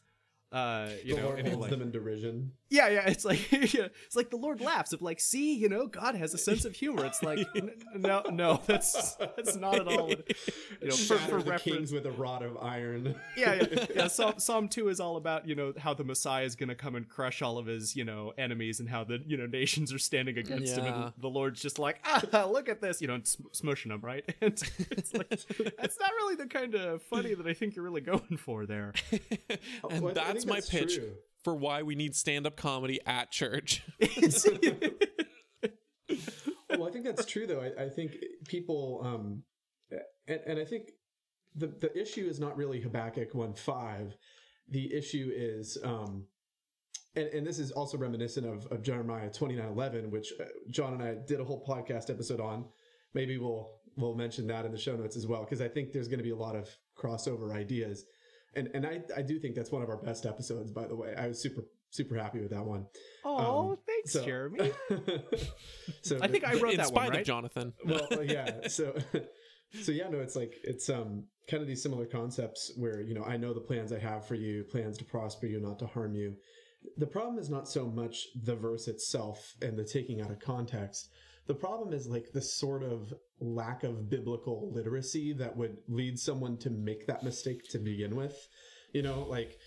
Uh, 0.54 0.90
you 1.04 1.16
the 1.16 1.22
know, 1.22 1.28
Lord 1.30 1.48
holds 1.48 1.62
like, 1.62 1.70
them 1.72 1.82
in 1.82 1.90
derision. 1.92 2.52
yeah, 2.70 2.88
yeah, 2.88 3.08
it's 3.10 3.26
like 3.26 3.52
yeah, 3.74 3.88
it's 4.06 4.16
like 4.16 4.30
the 4.30 4.38
Lord 4.38 4.62
laughs 4.62 4.94
of 4.94 5.02
like, 5.02 5.20
see, 5.20 5.56
you 5.56 5.68
know, 5.68 5.88
God 5.88 6.14
has 6.16 6.34
a 6.36 6.38
sense 6.38 6.64
of 6.64 6.76
humor. 6.76 7.06
It's 7.06 7.24
like, 7.24 7.40
n- 7.56 7.72
no, 7.96 8.22
no, 8.32 8.62
that's 8.68 9.16
that's 9.16 9.56
not 9.56 9.80
at 9.80 9.88
all. 9.88 10.08
What, 10.10 10.30
you 10.82 10.90
know, 10.90 10.96
for, 10.96 11.18
for 11.18 11.42
the 11.42 11.52
reference, 11.52 11.64
kings 11.64 11.92
with 11.92 12.06
a 12.06 12.12
rod 12.12 12.44
of 12.44 12.56
iron. 12.58 13.16
yeah, 13.36 13.56
yeah, 13.56 13.86
yeah. 13.96 14.08
Psalm, 14.08 14.36
Psalm 14.38 14.68
two 14.70 14.90
is 14.90 15.00
all 15.00 15.18
about 15.18 15.48
you 15.48 15.56
know 15.56 15.74
how 15.78 15.96
the 15.96 16.04
Messiah 16.04 16.46
is 16.46 16.56
going 16.56 16.70
to 16.70 16.76
come 16.76 16.94
and 16.96 17.10
crush 17.10 17.42
all 17.42 17.58
of 17.58 17.66
his 17.66 17.96
you 17.96 18.06
know 18.06 18.32
enemies 18.38 18.80
and 18.80 18.88
how 18.88 19.04
the 19.04 19.24
you 19.26 19.38
know 19.38 19.48
nations 19.48 19.92
are 19.92 19.98
standing 20.00 20.38
against 20.38 20.76
him, 20.78 20.86
Yeah. 20.86 21.04
and 21.06 21.14
the 21.18 21.30
Lord's 21.30 21.62
just 21.62 21.80
like 21.80 22.00
ah 22.06 22.46
look 22.48 22.70
at 22.70 22.80
this 22.80 23.02
you 23.02 23.08
know 23.08 23.16
and 23.16 23.28
sm- 23.28 23.48
smushing 23.54 23.88
them 23.90 24.02
right. 24.02 24.24
And 24.40 24.62
it's 24.92 25.14
like 25.14 25.30
that's 25.30 26.00
not 26.00 26.12
really 26.12 26.36
the 26.36 26.46
kind 26.46 26.76
of 26.76 27.02
funny 27.02 27.34
that 27.34 27.48
I 27.48 27.54
think 27.54 27.76
you're 27.76 27.86
really 27.86 28.02
going 28.02 28.38
for 28.38 28.66
there. 28.68 28.94
and 29.90 30.02
Well, 30.02 30.14
I 30.20 30.34
that's 30.44 30.50
my 30.50 30.56
that's 30.58 30.70
pitch 30.70 30.96
true. 30.96 31.14
for 31.44 31.56
why 31.56 31.84
we 31.84 31.96
need 31.96 32.16
stand-up 32.16 32.56
comedy 32.56 33.00
at 33.06 33.32
church. 33.32 33.84
well, 36.70 36.88
I 36.88 36.92
think 36.92 37.06
that's 37.06 37.26
true, 37.26 37.48
though. 37.48 37.62
I, 37.62 37.84
I 37.84 37.90
think 37.90 38.16
people, 38.48 39.02
um, 39.04 39.44
and, 40.28 40.40
and 40.46 40.60
I 40.60 40.66
think 40.66 40.92
the 41.56 41.68
the 41.68 41.96
issue 42.00 42.26
is 42.26 42.40
not 42.40 42.58
really 42.58 42.82
Habakkuk 42.82 43.34
one 43.34 43.54
five. 43.54 44.16
The 44.70 44.94
issue 44.94 45.32
is, 45.34 45.78
um, 45.84 46.26
and 47.16 47.28
and 47.28 47.46
this 47.46 47.60
is 47.60 47.72
also 47.72 47.98
reminiscent 47.98 48.46
of, 48.46 48.66
of 48.72 48.82
Jeremiah 48.82 49.30
twenty 49.30 49.56
nine 49.56 49.70
eleven, 49.70 50.12
which 50.12 50.34
uh, 50.40 50.46
John 50.70 50.94
and 50.94 51.04
I 51.04 51.16
did 51.28 51.40
a 51.40 51.44
whole 51.44 51.66
podcast 51.66 52.10
episode 52.10 52.40
on. 52.40 52.66
Maybe 53.14 53.38
we'll 53.38 53.70
we'll 53.98 54.16
mention 54.16 54.48
that 54.48 54.66
in 54.66 54.72
the 54.72 54.78
show 54.78 54.96
notes 54.96 55.16
as 55.16 55.28
well, 55.28 55.44
because 55.44 55.62
I 55.62 55.68
think 55.68 55.92
there's 55.92 56.08
going 56.08 56.20
to 56.20 56.24
be 56.24 56.32
a 56.32 56.36
lot 56.36 56.56
of 56.56 56.70
crossover 56.98 57.54
ideas. 57.54 58.06
And 58.56 58.70
and 58.74 58.86
I, 58.86 59.02
I 59.16 59.22
do 59.22 59.40
think 59.40 59.56
that's 59.56 59.72
one 59.72 59.82
of 59.82 59.90
our 59.90 59.98
best 59.98 60.26
episodes, 60.26 60.72
by 60.72 60.88
the 60.88 60.96
way. 60.96 61.14
I 61.18 61.28
was 61.28 61.42
super 61.42 61.64
super 61.90 62.16
happy 62.16 62.40
with 62.40 62.50
that 62.52 62.66
one. 62.66 62.86
Oh, 63.24 63.72
Um, 63.72 63.78
thanks, 63.86 64.14
so- 64.14 64.26
Jeremy. 64.26 64.72
so 66.02 66.18
I 66.22 66.28
think 66.28 66.44
I 66.48 66.54
wrote 66.56 66.72
In 66.72 66.78
that 66.78 66.88
spite 66.88 67.04
one, 67.04 67.10
right? 67.12 67.20
of 67.22 67.26
Jonathan. 67.28 67.74
well 67.86 68.08
uh, 68.12 68.22
yeah 68.22 68.68
so 68.68 68.96
so 69.82 69.92
yeah 69.92 70.08
no 70.10 70.20
it's 70.20 70.36
like 70.36 70.54
it's 70.64 70.90
um 70.90 71.26
kind 71.50 71.62
of 71.62 71.68
these 71.68 71.82
similar 71.84 72.06
concepts 72.06 72.72
where 72.78 73.02
you 73.02 73.14
know 73.14 73.24
i 73.26 73.36
know 73.36 73.54
the 73.54 73.60
plans 73.60 73.92
i 73.92 73.98
have 74.00 74.26
for 74.26 74.36
you 74.36 74.64
plans 74.66 74.98
to 74.98 75.04
prosper 75.04 75.46
you 75.48 75.60
not 75.60 75.80
to 75.80 75.88
harm 75.88 76.16
you 76.16 76.36
the 76.98 77.08
problem 77.08 77.38
is 77.40 77.50
not 77.50 77.68
so 77.68 77.88
much 77.88 78.28
the 78.44 78.56
verse 78.56 78.88
itself 78.88 79.54
and 79.62 79.78
the 79.78 79.84
taking 79.84 80.22
out 80.22 80.30
of 80.32 80.40
context 80.40 81.10
the 81.48 81.54
problem 81.54 81.94
is 81.94 82.08
like 82.08 82.32
the 82.32 82.42
sort 82.42 82.84
of 82.84 83.14
lack 83.40 83.84
of 83.84 84.10
biblical 84.10 84.72
literacy 84.74 85.34
that 85.34 85.56
would 85.58 85.78
lead 85.88 86.18
someone 86.20 86.58
to 86.58 86.70
make 86.70 87.08
that 87.08 87.24
mistake 87.24 87.68
to 87.70 87.80
begin 87.80 88.16
with. 88.16 88.48
You 88.94 89.02
know 89.02 89.24
like 89.24 89.58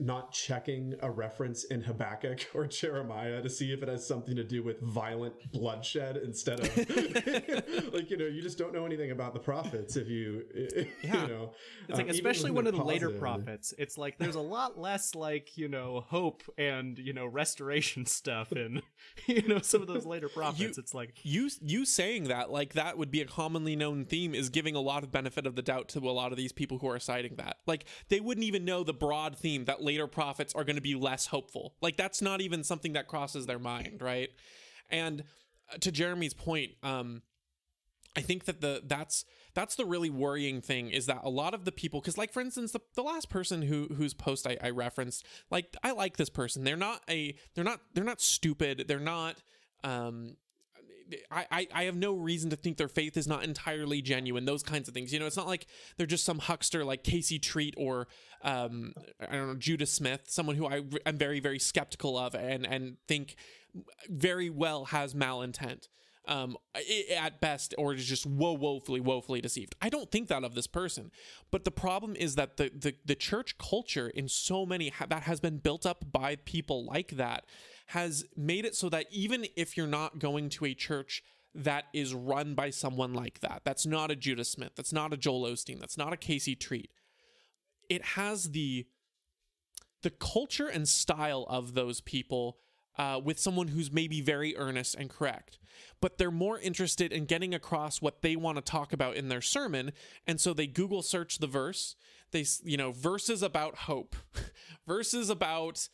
not 0.00 0.32
checking 0.32 0.94
a 1.02 1.10
reference 1.10 1.64
in 1.64 1.82
Habakkuk 1.82 2.46
or 2.54 2.66
Jeremiah 2.66 3.42
to 3.42 3.50
see 3.50 3.72
if 3.72 3.82
it 3.82 3.88
has 3.88 4.06
something 4.06 4.34
to 4.36 4.44
do 4.44 4.62
with 4.62 4.80
violent 4.80 5.34
bloodshed 5.52 6.16
instead 6.16 6.60
of 6.60 6.76
like 7.92 8.10
you 8.10 8.16
know 8.16 8.26
you 8.26 8.40
just 8.42 8.58
don't 8.58 8.72
know 8.72 8.86
anything 8.86 9.10
about 9.10 9.34
the 9.34 9.40
prophets 9.40 9.96
if 9.96 10.08
you 10.08 10.44
Yeah. 11.02 11.22
you 11.22 11.28
know 11.28 11.52
It's 11.88 11.98
like 11.98 12.06
um, 12.06 12.10
especially 12.10 12.50
one 12.50 12.66
of 12.66 12.74
the 12.74 12.82
later 12.82 13.10
prophets. 13.10 13.74
It's 13.78 13.98
like 13.98 14.18
there's 14.18 14.34
a 14.34 14.40
lot 14.40 14.78
less 14.78 15.14
like 15.14 15.56
you 15.56 15.68
know 15.68 16.04
hope 16.08 16.42
and 16.58 16.98
you 16.98 17.12
know 17.12 17.26
restoration 17.26 18.06
stuff 18.20 18.52
in 18.52 18.82
you 19.26 19.42
know 19.46 19.58
some 19.60 19.82
of 19.82 19.88
those 19.88 20.06
later 20.06 20.28
prophets. 20.28 20.78
it's 20.78 20.94
like 20.94 21.14
you 21.22 21.50
you 21.60 21.84
saying 21.84 22.24
that 22.24 22.50
like 22.50 22.74
that 22.74 22.96
would 22.96 23.10
be 23.10 23.20
a 23.20 23.26
commonly 23.26 23.76
known 23.76 24.04
theme 24.04 24.34
is 24.34 24.48
giving 24.48 24.74
a 24.74 24.80
lot 24.80 25.02
of 25.02 25.10
benefit 25.12 25.46
of 25.46 25.56
the 25.56 25.62
doubt 25.62 25.88
to 25.88 25.98
a 25.98 26.10
lot 26.10 26.32
of 26.32 26.38
these 26.38 26.52
people 26.52 26.78
who 26.78 26.88
are 26.88 26.98
citing 26.98 27.34
that 27.36 27.58
like 27.66 27.84
they 28.08 28.20
wouldn't 28.20 28.44
even 28.44 28.64
know 28.64 28.82
the 28.82 28.92
broad 28.94 29.36
theme 29.36 29.64
that 29.66 29.82
later 29.90 30.06
prophets 30.06 30.54
are 30.54 30.64
going 30.64 30.76
to 30.76 30.82
be 30.82 30.94
less 30.94 31.26
hopeful. 31.26 31.74
Like 31.80 31.96
that's 31.96 32.22
not 32.22 32.40
even 32.40 32.62
something 32.62 32.92
that 32.92 33.08
crosses 33.08 33.46
their 33.46 33.58
mind 33.58 34.00
right? 34.00 34.30
And 34.88 35.24
uh, 35.72 35.78
to 35.78 35.90
jeremy's 35.90 36.34
point 36.34 36.72
um 36.82 37.22
I 38.16 38.22
think 38.22 38.44
that 38.46 38.60
the 38.60 38.82
that's 38.84 39.24
that's 39.54 39.76
the 39.76 39.84
really 39.84 40.10
worrying 40.10 40.60
thing 40.60 40.90
is 40.90 41.06
that 41.06 41.20
a 41.22 41.30
lot 41.30 41.54
of 41.54 41.64
the 41.64 41.72
people 41.72 42.00
because 42.00 42.18
like 42.18 42.32
for 42.32 42.40
instance 42.40 42.72
the, 42.72 42.80
the 42.94 43.02
last 43.02 43.30
person 43.30 43.62
who 43.62 43.88
whose 43.96 44.14
post 44.14 44.46
I, 44.46 44.56
I 44.62 44.70
referenced 44.70 45.24
like 45.50 45.76
I 45.82 45.92
like 45.92 46.16
this 46.16 46.30
person. 46.30 46.64
They're 46.64 46.76
not 46.76 47.02
a 47.08 47.36
they're 47.54 47.64
not 47.64 47.80
they're 47.94 48.04
not 48.04 48.20
stupid. 48.20 48.84
They're 48.88 48.98
not 48.98 49.36
um 49.84 50.36
I, 51.30 51.66
I 51.72 51.84
have 51.84 51.96
no 51.96 52.14
reason 52.14 52.50
to 52.50 52.56
think 52.56 52.76
their 52.76 52.88
faith 52.88 53.16
is 53.16 53.26
not 53.26 53.44
entirely 53.44 54.02
genuine. 54.02 54.44
Those 54.44 54.62
kinds 54.62 54.88
of 54.88 54.94
things, 54.94 55.12
you 55.12 55.18
know, 55.18 55.26
it's 55.26 55.36
not 55.36 55.46
like 55.46 55.66
they're 55.96 56.06
just 56.06 56.24
some 56.24 56.38
huckster 56.38 56.84
like 56.84 57.04
Casey 57.04 57.38
Treat 57.38 57.74
or 57.76 58.08
um, 58.42 58.92
I 59.20 59.36
don't 59.36 59.48
know 59.48 59.54
Judah 59.54 59.86
Smith, 59.86 60.22
someone 60.28 60.56
who 60.56 60.66
I 60.66 60.82
am 61.06 61.18
very 61.18 61.40
very 61.40 61.58
skeptical 61.58 62.16
of 62.18 62.34
and 62.34 62.66
and 62.66 62.96
think 63.06 63.36
very 64.08 64.50
well 64.50 64.86
has 64.86 65.14
malintent 65.14 65.88
um, 66.28 66.56
at 67.16 67.40
best, 67.40 67.74
or 67.76 67.94
is 67.94 68.04
just 68.04 68.24
woe 68.26 68.52
woefully, 68.52 69.00
woefully 69.00 69.40
deceived. 69.40 69.74
I 69.80 69.88
don't 69.88 70.10
think 70.10 70.28
that 70.28 70.44
of 70.44 70.54
this 70.54 70.66
person, 70.66 71.10
but 71.50 71.64
the 71.64 71.70
problem 71.70 72.14
is 72.14 72.36
that 72.36 72.56
the 72.56 72.70
the, 72.74 72.94
the 73.04 73.14
church 73.14 73.58
culture 73.58 74.08
in 74.08 74.28
so 74.28 74.64
many 74.64 74.90
ha- 74.90 75.06
that 75.06 75.24
has 75.24 75.40
been 75.40 75.58
built 75.58 75.84
up 75.84 76.04
by 76.12 76.36
people 76.36 76.84
like 76.84 77.12
that 77.12 77.44
has 77.90 78.24
made 78.36 78.64
it 78.64 78.76
so 78.76 78.88
that 78.88 79.06
even 79.10 79.46
if 79.56 79.76
you're 79.76 79.86
not 79.86 80.18
going 80.18 80.48
to 80.48 80.64
a 80.64 80.74
church 80.74 81.22
that 81.54 81.86
is 81.92 82.14
run 82.14 82.54
by 82.54 82.70
someone 82.70 83.12
like 83.12 83.40
that, 83.40 83.62
that's 83.64 83.84
not 83.84 84.10
a 84.10 84.16
Judah 84.16 84.44
Smith, 84.44 84.72
that's 84.76 84.92
not 84.92 85.12
a 85.12 85.16
Joel 85.16 85.42
Osteen, 85.42 85.80
that's 85.80 85.98
not 85.98 86.12
a 86.12 86.16
Casey 86.16 86.54
Treat, 86.54 86.90
it 87.88 88.04
has 88.04 88.50
the 88.50 88.86
the 90.02 90.10
culture 90.10 90.68
and 90.68 90.88
style 90.88 91.44
of 91.50 91.74
those 91.74 92.00
people 92.00 92.56
uh, 92.96 93.20
with 93.22 93.38
someone 93.38 93.68
who's 93.68 93.92
maybe 93.92 94.20
very 94.20 94.56
earnest 94.56 94.94
and 94.94 95.10
correct. 95.10 95.58
But 96.00 96.16
they're 96.16 96.30
more 96.30 96.58
interested 96.58 97.12
in 97.12 97.26
getting 97.26 97.54
across 97.54 98.00
what 98.00 98.22
they 98.22 98.36
want 98.36 98.56
to 98.56 98.62
talk 98.62 98.92
about 98.92 99.16
in 99.16 99.28
their 99.28 99.42
sermon. 99.42 99.92
And 100.26 100.40
so 100.40 100.54
they 100.54 100.66
Google 100.66 101.02
search 101.02 101.38
the 101.38 101.46
verse. 101.46 101.96
They, 102.30 102.46
you 102.62 102.76
know, 102.76 102.92
verses 102.92 103.42
about 103.42 103.76
hope, 103.76 104.16
verses 104.86 105.28
about 105.28 105.88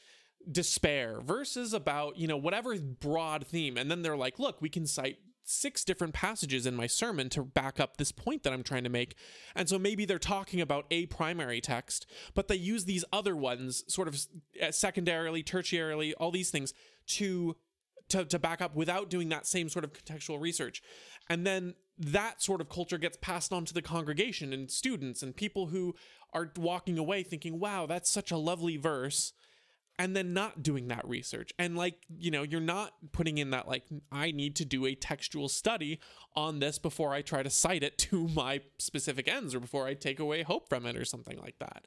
despair, 0.50 1.20
verses 1.20 1.72
about, 1.72 2.16
you 2.16 2.26
know, 2.26 2.36
whatever 2.36 2.76
broad 2.78 3.46
theme. 3.46 3.76
And 3.76 3.90
then 3.90 4.02
they're 4.02 4.16
like, 4.16 4.38
look, 4.38 4.60
we 4.60 4.68
can 4.68 4.86
cite 4.86 5.18
six 5.48 5.84
different 5.84 6.12
passages 6.12 6.66
in 6.66 6.74
my 6.74 6.86
sermon 6.86 7.28
to 7.30 7.42
back 7.42 7.78
up 7.78 7.96
this 7.96 8.12
point 8.12 8.42
that 8.42 8.52
I'm 8.52 8.64
trying 8.64 8.84
to 8.84 8.90
make. 8.90 9.14
And 9.54 9.68
so 9.68 9.78
maybe 9.78 10.04
they're 10.04 10.18
talking 10.18 10.60
about 10.60 10.86
a 10.90 11.06
primary 11.06 11.60
text, 11.60 12.06
but 12.34 12.48
they 12.48 12.56
use 12.56 12.84
these 12.84 13.04
other 13.12 13.36
ones 13.36 13.84
sort 13.86 14.08
of 14.08 14.20
uh, 14.60 14.72
secondarily, 14.72 15.42
tertiarily, 15.42 16.12
all 16.18 16.30
these 16.30 16.50
things 16.50 16.74
to 17.08 17.56
to, 18.08 18.24
to 18.24 18.38
back 18.38 18.62
up 18.62 18.76
without 18.76 19.10
doing 19.10 19.30
that 19.30 19.46
same 19.46 19.68
sort 19.68 19.84
of 19.84 19.92
contextual 19.92 20.40
research. 20.40 20.80
And 21.28 21.44
then 21.44 21.74
that 21.98 22.40
sort 22.40 22.60
of 22.60 22.68
culture 22.68 22.98
gets 22.98 23.18
passed 23.20 23.52
on 23.52 23.64
to 23.64 23.74
the 23.74 23.82
congregation 23.82 24.52
and 24.52 24.70
students 24.70 25.24
and 25.24 25.34
people 25.34 25.66
who 25.66 25.94
are 26.32 26.52
walking 26.56 26.98
away 26.98 27.24
thinking, 27.24 27.58
wow, 27.58 27.86
that's 27.86 28.08
such 28.08 28.30
a 28.30 28.36
lovely 28.36 28.76
verse 28.76 29.32
and 29.98 30.14
then 30.14 30.34
not 30.34 30.62
doing 30.62 30.88
that 30.88 31.06
research. 31.08 31.52
And 31.58 31.76
like 31.76 31.96
you 32.18 32.30
know 32.30 32.42
you're 32.42 32.60
not 32.60 32.92
putting 33.12 33.38
in 33.38 33.50
that 33.50 33.66
like 33.68 33.84
i 34.12 34.30
need 34.30 34.56
to 34.56 34.64
do 34.64 34.86
a 34.86 34.94
textual 34.94 35.48
study 35.48 36.00
on 36.34 36.58
this 36.60 36.78
before 36.78 37.12
i 37.14 37.22
try 37.22 37.42
to 37.42 37.50
cite 37.50 37.82
it 37.82 37.96
to 37.98 38.28
my 38.28 38.60
specific 38.78 39.26
ends 39.28 39.54
or 39.54 39.60
before 39.60 39.86
i 39.86 39.94
take 39.94 40.20
away 40.20 40.42
hope 40.42 40.68
from 40.68 40.86
it 40.86 40.96
or 40.96 41.04
something 41.04 41.38
like 41.38 41.58
that. 41.58 41.86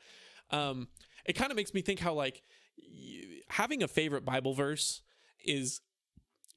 Um, 0.52 0.88
it 1.26 1.34
kind 1.34 1.52
of 1.52 1.56
makes 1.58 1.74
me 1.74 1.82
think 1.82 2.00
how 2.00 2.14
like 2.14 2.42
y- 2.78 3.42
having 3.50 3.84
a 3.84 3.88
favorite 3.88 4.26
bible 4.26 4.54
verse 4.54 5.02
is 5.46 5.82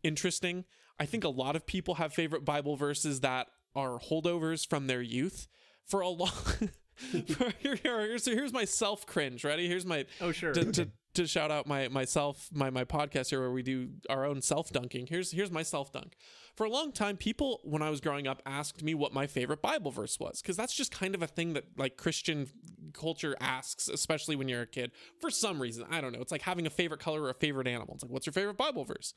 interesting. 0.02 0.64
I 0.98 1.06
think 1.06 1.24
a 1.24 1.28
lot 1.28 1.56
of 1.56 1.66
people 1.66 1.96
have 1.96 2.12
favorite 2.12 2.44
bible 2.44 2.76
verses 2.76 3.20
that 3.20 3.48
are 3.74 3.98
holdovers 3.98 4.66
from 4.68 4.86
their 4.86 5.02
youth. 5.02 5.48
For 5.86 6.00
a 6.00 6.08
long 6.08 6.30
here, 7.10 7.52
here, 7.60 7.76
here's, 7.82 8.24
here's 8.24 8.52
my 8.52 8.64
self 8.64 9.04
cringe 9.06 9.44
ready? 9.44 9.66
Here's 9.68 9.84
my 9.86 10.06
Oh, 10.20 10.30
sure. 10.32 10.52
to, 10.52 10.72
to, 10.72 10.88
to 11.14 11.26
shout 11.26 11.50
out 11.50 11.66
my 11.66 11.88
myself 11.88 12.48
my 12.52 12.70
my 12.70 12.84
podcast 12.84 13.30
here 13.30 13.40
where 13.40 13.50
we 13.50 13.62
do 13.62 13.90
our 14.08 14.24
own 14.24 14.40
self 14.40 14.70
dunking. 14.70 15.06
Here's 15.06 15.32
here's 15.32 15.50
my 15.50 15.62
self 15.62 15.92
dunk. 15.92 16.14
For 16.56 16.64
a 16.64 16.70
long 16.70 16.92
time, 16.92 17.16
people 17.16 17.60
when 17.64 17.82
I 17.82 17.90
was 17.90 18.00
growing 18.00 18.26
up 18.26 18.42
asked 18.46 18.82
me 18.82 18.94
what 18.94 19.12
my 19.12 19.26
favorite 19.26 19.62
Bible 19.62 19.90
verse 19.90 20.18
was 20.18 20.40
because 20.42 20.56
that's 20.56 20.74
just 20.74 20.90
kind 20.90 21.14
of 21.14 21.22
a 21.22 21.26
thing 21.26 21.52
that 21.54 21.64
like 21.76 21.96
Christian 21.96 22.48
culture 22.92 23.36
asks, 23.40 23.88
especially 23.88 24.36
when 24.36 24.48
you're 24.48 24.62
a 24.62 24.66
kid. 24.66 24.92
For 25.20 25.30
some 25.30 25.60
reason, 25.60 25.84
I 25.90 26.00
don't 26.00 26.12
know. 26.12 26.20
It's 26.20 26.32
like 26.32 26.42
having 26.42 26.66
a 26.66 26.70
favorite 26.70 27.00
color 27.00 27.22
or 27.22 27.30
a 27.30 27.34
favorite 27.34 27.66
animal. 27.66 27.94
It's 27.94 28.02
like, 28.02 28.12
what's 28.12 28.26
your 28.26 28.32
favorite 28.32 28.56
Bible 28.56 28.84
verse? 28.84 29.14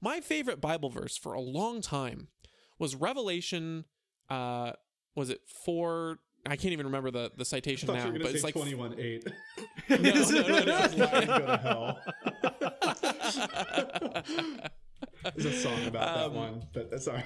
My 0.00 0.20
favorite 0.20 0.60
Bible 0.60 0.90
verse 0.90 1.16
for 1.16 1.32
a 1.32 1.40
long 1.40 1.80
time 1.80 2.28
was 2.78 2.94
Revelation. 2.94 3.84
Uh, 4.28 4.72
was 5.14 5.30
it 5.30 5.40
four? 5.64 6.18
I 6.44 6.56
can't 6.56 6.72
even 6.72 6.86
remember 6.86 7.10
the 7.10 7.30
the 7.36 7.44
citation 7.44 7.92
now, 7.92 8.10
but 8.10 8.22
it's 8.22 8.42
like 8.44 8.54
21 8.54 8.96
8. 8.98 9.24
no, 9.90 9.96
no, 9.96 10.02
no, 10.02 10.86
no. 10.96 11.26
go 11.26 11.46
to 11.46 11.56
hell. 11.62 11.98
There's 15.36 15.46
a 15.46 15.52
song 15.60 15.86
about 15.86 16.16
that 16.16 16.26
Um, 16.26 16.34
one, 16.34 16.62
but 16.72 16.90
that's 16.90 17.06
all 17.06 17.14
right. 17.14 17.24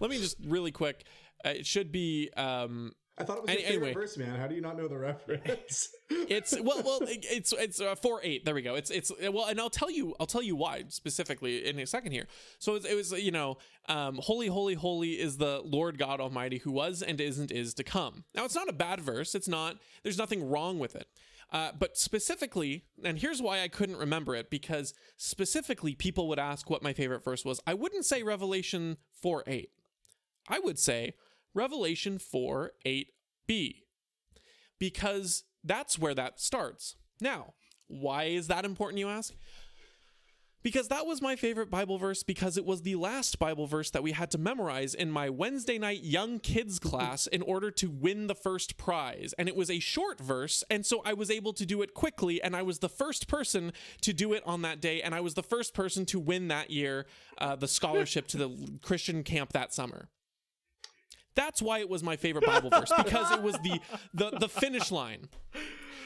Let 0.00 0.10
me 0.10 0.18
just 0.18 0.36
really 0.46 0.70
quick. 0.70 1.04
Uh, 1.44 1.48
it 1.50 1.66
should 1.66 1.90
be. 1.90 2.30
Um, 2.36 2.92
I 3.18 3.24
thought 3.24 3.38
it 3.38 3.42
was 3.42 3.50
Any- 3.50 3.60
your 3.60 3.68
favorite 3.70 3.86
anyway. 3.88 4.00
verse, 4.00 4.16
man. 4.16 4.38
How 4.38 4.46
do 4.46 4.54
you 4.54 4.62
not 4.62 4.76
know 4.76 4.88
the 4.88 4.96
reference? 4.98 5.88
it's 6.10 6.58
well, 6.58 6.82
well, 6.82 7.00
it's 7.02 7.52
it's 7.52 7.80
uh, 7.80 7.94
four 7.94 8.20
eight. 8.22 8.44
There 8.44 8.54
we 8.54 8.62
go. 8.62 8.74
It's 8.74 8.90
it's 8.90 9.12
well, 9.30 9.46
and 9.46 9.60
I'll 9.60 9.68
tell 9.70 9.90
you, 9.90 10.14
I'll 10.18 10.26
tell 10.26 10.42
you 10.42 10.56
why 10.56 10.84
specifically 10.88 11.66
in 11.68 11.78
a 11.78 11.86
second 11.86 12.12
here. 12.12 12.26
So 12.58 12.74
it, 12.76 12.86
it 12.86 12.94
was, 12.94 13.12
you 13.12 13.30
know, 13.30 13.58
um, 13.88 14.18
holy, 14.22 14.46
holy, 14.46 14.74
holy 14.74 15.10
is 15.20 15.36
the 15.36 15.60
Lord 15.62 15.98
God 15.98 16.20
Almighty 16.20 16.58
who 16.58 16.72
was 16.72 17.02
and 17.02 17.20
isn't 17.20 17.50
is 17.52 17.74
to 17.74 17.84
come. 17.84 18.24
Now 18.34 18.44
it's 18.46 18.54
not 18.54 18.68
a 18.70 18.72
bad 18.72 19.00
verse. 19.00 19.34
It's 19.34 19.48
not. 19.48 19.76
There's 20.02 20.18
nothing 20.18 20.48
wrong 20.48 20.78
with 20.78 20.96
it. 20.96 21.06
Uh, 21.52 21.70
but 21.78 21.98
specifically, 21.98 22.86
and 23.04 23.18
here's 23.18 23.42
why 23.42 23.60
I 23.60 23.68
couldn't 23.68 23.98
remember 23.98 24.34
it 24.34 24.48
because 24.48 24.94
specifically 25.18 25.94
people 25.94 26.26
would 26.28 26.38
ask 26.38 26.70
what 26.70 26.82
my 26.82 26.94
favorite 26.94 27.22
verse 27.22 27.44
was. 27.44 27.60
I 27.66 27.74
wouldn't 27.74 28.06
say 28.06 28.22
Revelation 28.22 28.96
4 29.20 29.44
8. 29.46 29.68
I 30.48 30.58
would 30.60 30.78
say 30.78 31.12
Revelation 31.54 32.18
4 32.18 32.72
8b 32.84 33.74
because 34.78 35.44
that's 35.62 35.98
where 35.98 36.14
that 36.14 36.40
starts. 36.40 36.96
Now, 37.20 37.54
why 37.86 38.24
is 38.24 38.48
that 38.48 38.64
important, 38.64 38.98
you 38.98 39.08
ask? 39.08 39.34
Because 40.62 40.88
that 40.88 41.06
was 41.06 41.20
my 41.20 41.34
favorite 41.34 41.70
Bible 41.70 41.98
verse 41.98 42.22
because 42.22 42.56
it 42.56 42.64
was 42.64 42.82
the 42.82 42.94
last 42.94 43.38
Bible 43.40 43.66
verse 43.66 43.90
that 43.90 44.02
we 44.02 44.12
had 44.12 44.30
to 44.30 44.38
memorize 44.38 44.94
in 44.94 45.10
my 45.10 45.28
Wednesday 45.28 45.76
night 45.76 46.04
young 46.04 46.38
kids 46.38 46.78
class 46.78 47.26
in 47.26 47.42
order 47.42 47.70
to 47.72 47.90
win 47.90 48.28
the 48.28 48.34
first 48.34 48.76
prize. 48.76 49.34
And 49.38 49.48
it 49.48 49.56
was 49.56 49.70
a 49.70 49.80
short 49.80 50.20
verse, 50.20 50.62
and 50.70 50.86
so 50.86 51.02
I 51.04 51.14
was 51.14 51.30
able 51.32 51.52
to 51.54 51.66
do 51.66 51.82
it 51.82 51.94
quickly, 51.94 52.40
and 52.40 52.54
I 52.54 52.62
was 52.62 52.78
the 52.78 52.88
first 52.88 53.26
person 53.26 53.72
to 54.02 54.12
do 54.12 54.32
it 54.32 54.42
on 54.46 54.62
that 54.62 54.80
day, 54.80 55.02
and 55.02 55.14
I 55.14 55.20
was 55.20 55.34
the 55.34 55.42
first 55.42 55.74
person 55.74 56.06
to 56.06 56.20
win 56.20 56.48
that 56.48 56.70
year 56.70 57.06
uh, 57.38 57.56
the 57.56 57.68
scholarship 57.68 58.28
to 58.28 58.36
the 58.36 58.78
Christian 58.82 59.24
camp 59.24 59.52
that 59.52 59.74
summer. 59.74 60.08
That's 61.34 61.62
why 61.62 61.78
it 61.78 61.88
was 61.88 62.02
my 62.02 62.16
favorite 62.16 62.44
Bible 62.46 62.70
verse 62.70 62.92
because 63.04 63.30
it 63.32 63.42
was 63.42 63.54
the 63.58 63.80
the 64.14 64.30
the 64.38 64.48
finish 64.48 64.90
line. 64.90 65.28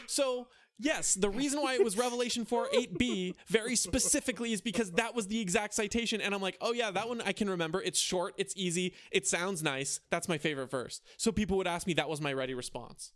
So, 0.06 0.46
yes, 0.78 1.14
the 1.14 1.28
reason 1.28 1.60
why 1.60 1.74
it 1.74 1.82
was 1.82 1.98
Revelation 1.98 2.44
4 2.44 2.68
8b 2.72 3.34
very 3.48 3.74
specifically 3.74 4.52
is 4.52 4.60
because 4.60 4.92
that 4.92 5.14
was 5.16 5.26
the 5.26 5.40
exact 5.40 5.74
citation. 5.74 6.20
And 6.20 6.32
I'm 6.32 6.40
like, 6.40 6.56
oh, 6.60 6.72
yeah, 6.72 6.92
that 6.92 7.08
one 7.08 7.20
I 7.22 7.32
can 7.32 7.50
remember. 7.50 7.82
It's 7.82 7.98
short, 7.98 8.34
it's 8.38 8.54
easy, 8.56 8.94
it 9.10 9.26
sounds 9.26 9.64
nice. 9.64 9.98
That's 10.10 10.28
my 10.28 10.38
favorite 10.38 10.70
verse. 10.70 11.00
So 11.16 11.32
people 11.32 11.56
would 11.56 11.66
ask 11.66 11.88
me, 11.88 11.94
that 11.94 12.08
was 12.08 12.20
my 12.20 12.32
ready 12.32 12.54
response. 12.54 13.10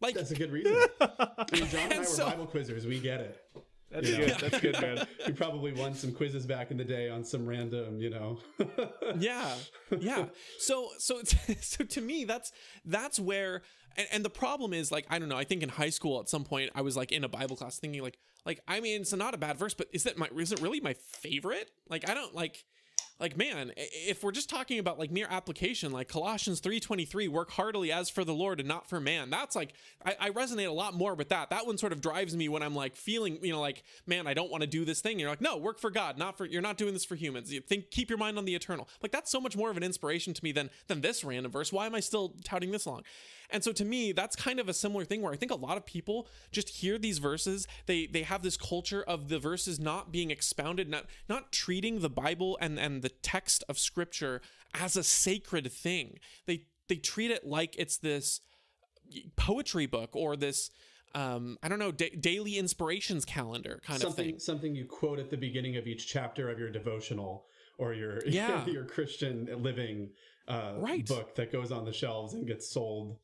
Like, 0.00 0.14
That's 0.14 0.30
a 0.30 0.36
good 0.36 0.50
reason. 0.50 0.74
I 1.02 1.44
mean, 1.52 1.66
John 1.68 1.80
and 1.82 1.92
I 1.92 1.98
were 1.98 2.04
so- 2.04 2.24
Bible 2.30 2.46
quizzers. 2.46 2.86
We 2.86 2.98
get 2.98 3.20
it. 3.20 3.44
That's 3.90 4.08
You 4.08 4.18
know? 4.18 4.26
good. 4.26 4.36
That's 4.38 4.60
good, 4.60 4.80
man. 4.80 5.06
We 5.26 5.32
probably 5.32 5.72
won 5.72 5.94
some 5.94 6.12
quizzes 6.12 6.46
back 6.46 6.70
in 6.70 6.76
the 6.76 6.84
day 6.84 7.08
on 7.08 7.24
some 7.24 7.46
random, 7.46 8.00
you 8.00 8.10
know. 8.10 8.38
yeah 9.18 9.54
yeah 9.98 10.26
so 10.58 10.88
so 10.98 11.20
so 11.60 11.84
to 11.84 12.00
me 12.00 12.24
that's 12.24 12.52
that's 12.84 13.18
where 13.18 13.62
and, 13.96 14.06
and 14.12 14.24
the 14.24 14.30
problem 14.30 14.72
is 14.72 14.92
like 14.92 15.04
i 15.10 15.18
don't 15.18 15.28
know 15.28 15.36
i 15.36 15.42
think 15.44 15.62
in 15.62 15.68
high 15.68 15.90
school 15.90 16.20
at 16.20 16.28
some 16.28 16.44
point 16.44 16.70
i 16.74 16.80
was 16.80 16.96
like 16.96 17.10
in 17.10 17.24
a 17.24 17.28
bible 17.28 17.56
class 17.56 17.78
thinking 17.78 18.02
like 18.02 18.18
like 18.46 18.60
i 18.68 18.78
mean 18.80 19.00
it's 19.00 19.12
not 19.12 19.34
a 19.34 19.38
bad 19.38 19.58
verse 19.58 19.74
but 19.74 19.88
is 19.92 20.04
that 20.04 20.16
my 20.16 20.28
is 20.38 20.52
it 20.52 20.60
really 20.60 20.80
my 20.80 20.94
favorite 20.94 21.70
like 21.88 22.08
i 22.08 22.14
don't 22.14 22.34
like 22.34 22.64
like 23.20 23.36
man 23.36 23.72
if 23.76 24.24
we're 24.24 24.32
just 24.32 24.48
talking 24.48 24.78
about 24.78 24.98
like 24.98 25.10
mere 25.10 25.26
application 25.30 25.92
like 25.92 26.08
colossians 26.08 26.60
3.23 26.60 27.28
work 27.28 27.50
heartily 27.50 27.92
as 27.92 28.08
for 28.10 28.24
the 28.24 28.34
lord 28.34 28.58
and 28.58 28.68
not 28.68 28.88
for 28.88 29.00
man. 29.00 29.30
That's 29.30 29.54
like 29.54 29.72
I, 30.04 30.16
I 30.18 30.30
resonate 30.30 30.68
a 30.68 30.72
lot 30.72 30.94
more 30.94 31.14
with 31.14 31.28
that. 31.28 31.50
That 31.50 31.66
one 31.66 31.78
sort 31.78 31.92
of 31.92 32.00
drives 32.00 32.36
me 32.36 32.48
when 32.48 32.62
i'm 32.62 32.74
like 32.74 32.96
feeling 32.96 33.38
you 33.42 33.52
know 33.52 33.60
like 33.60 33.82
man 34.06 34.26
i 34.26 34.34
don't 34.34 34.50
want 34.50 34.62
to 34.62 34.66
do 34.66 34.84
this 34.84 35.00
thing. 35.00 35.18
You're 35.18 35.30
like 35.30 35.40
no 35.40 35.56
work 35.56 35.78
for 35.78 35.90
god 35.90 36.18
not 36.18 36.36
for 36.36 36.46
you're 36.46 36.62
not 36.62 36.78
doing 36.78 36.94
this 36.94 37.04
for 37.04 37.14
humans. 37.14 37.52
You 37.52 37.60
think 37.60 37.90
keep 37.90 38.08
your 38.08 38.18
mind 38.18 38.38
on 38.38 38.44
the 38.44 38.54
eternal. 38.54 38.88
Like 39.02 39.12
that's 39.12 39.30
so 39.30 39.40
much 39.40 39.56
more 39.56 39.70
of 39.70 39.76
an 39.76 39.82
inspiration 39.82 40.34
to 40.34 40.44
me 40.44 40.52
than 40.52 40.70
than 40.88 41.02
this 41.02 41.22
random 41.22 41.52
verse. 41.52 41.72
Why 41.72 41.86
am 41.86 41.94
i 41.94 42.00
still 42.00 42.34
touting 42.44 42.70
this 42.70 42.86
long 42.86 43.02
and 43.52 43.62
so 43.64 43.72
to 43.72 43.84
me 43.84 44.12
that's 44.12 44.36
kind 44.36 44.58
of 44.60 44.68
a 44.68 44.74
similar 44.74 45.04
thing 45.04 45.22
where 45.22 45.32
i 45.32 45.36
think 45.36 45.50
a 45.52 45.56
lot 45.56 45.76
of 45.76 45.84
people 45.86 46.26
just 46.52 46.68
hear 46.68 46.98
these 46.98 47.18
verses 47.18 47.66
they 47.86 48.06
they 48.06 48.22
have 48.22 48.42
this 48.42 48.56
culture 48.56 49.02
of 49.02 49.28
the 49.28 49.38
verses 49.38 49.78
not 49.80 50.10
being 50.12 50.30
expounded 50.30 50.88
not 50.88 51.06
not 51.28 51.52
treating 51.52 52.00
the 52.00 52.10
bible 52.10 52.56
and 52.60 52.78
and 52.78 53.02
the 53.02 53.08
text 53.08 53.64
of 53.68 53.78
scripture 53.78 54.40
as 54.74 54.96
a 54.96 55.02
sacred 55.02 55.70
thing. 55.72 56.18
They 56.46 56.62
they 56.88 56.96
treat 56.96 57.30
it 57.32 57.44
like 57.44 57.74
it's 57.76 57.96
this 57.96 58.40
poetry 59.36 59.86
book 59.86 60.10
or 60.14 60.36
this 60.36 60.70
um, 61.12 61.58
I 61.62 61.68
don't 61.68 61.80
know 61.80 61.90
da- 61.90 62.14
daily 62.14 62.56
inspirations 62.56 63.24
calendar 63.24 63.80
kind 63.84 64.00
something, 64.00 64.26
of 64.26 64.30
thing. 64.32 64.38
Something 64.38 64.74
you 64.76 64.84
quote 64.84 65.18
at 65.18 65.28
the 65.28 65.36
beginning 65.36 65.76
of 65.76 65.88
each 65.88 66.06
chapter 66.06 66.48
of 66.50 66.58
your 66.60 66.70
devotional 66.70 67.46
or 67.78 67.94
your 67.94 68.20
Yeah. 68.26 68.64
your 68.66 68.84
Christian 68.84 69.48
living 69.60 70.10
uh, 70.46 70.74
Right. 70.76 71.04
book 71.04 71.34
that 71.34 71.50
goes 71.50 71.72
on 71.72 71.84
the 71.84 71.92
shelves 71.92 72.34
and 72.34 72.46
gets 72.46 72.68
sold 72.70 73.16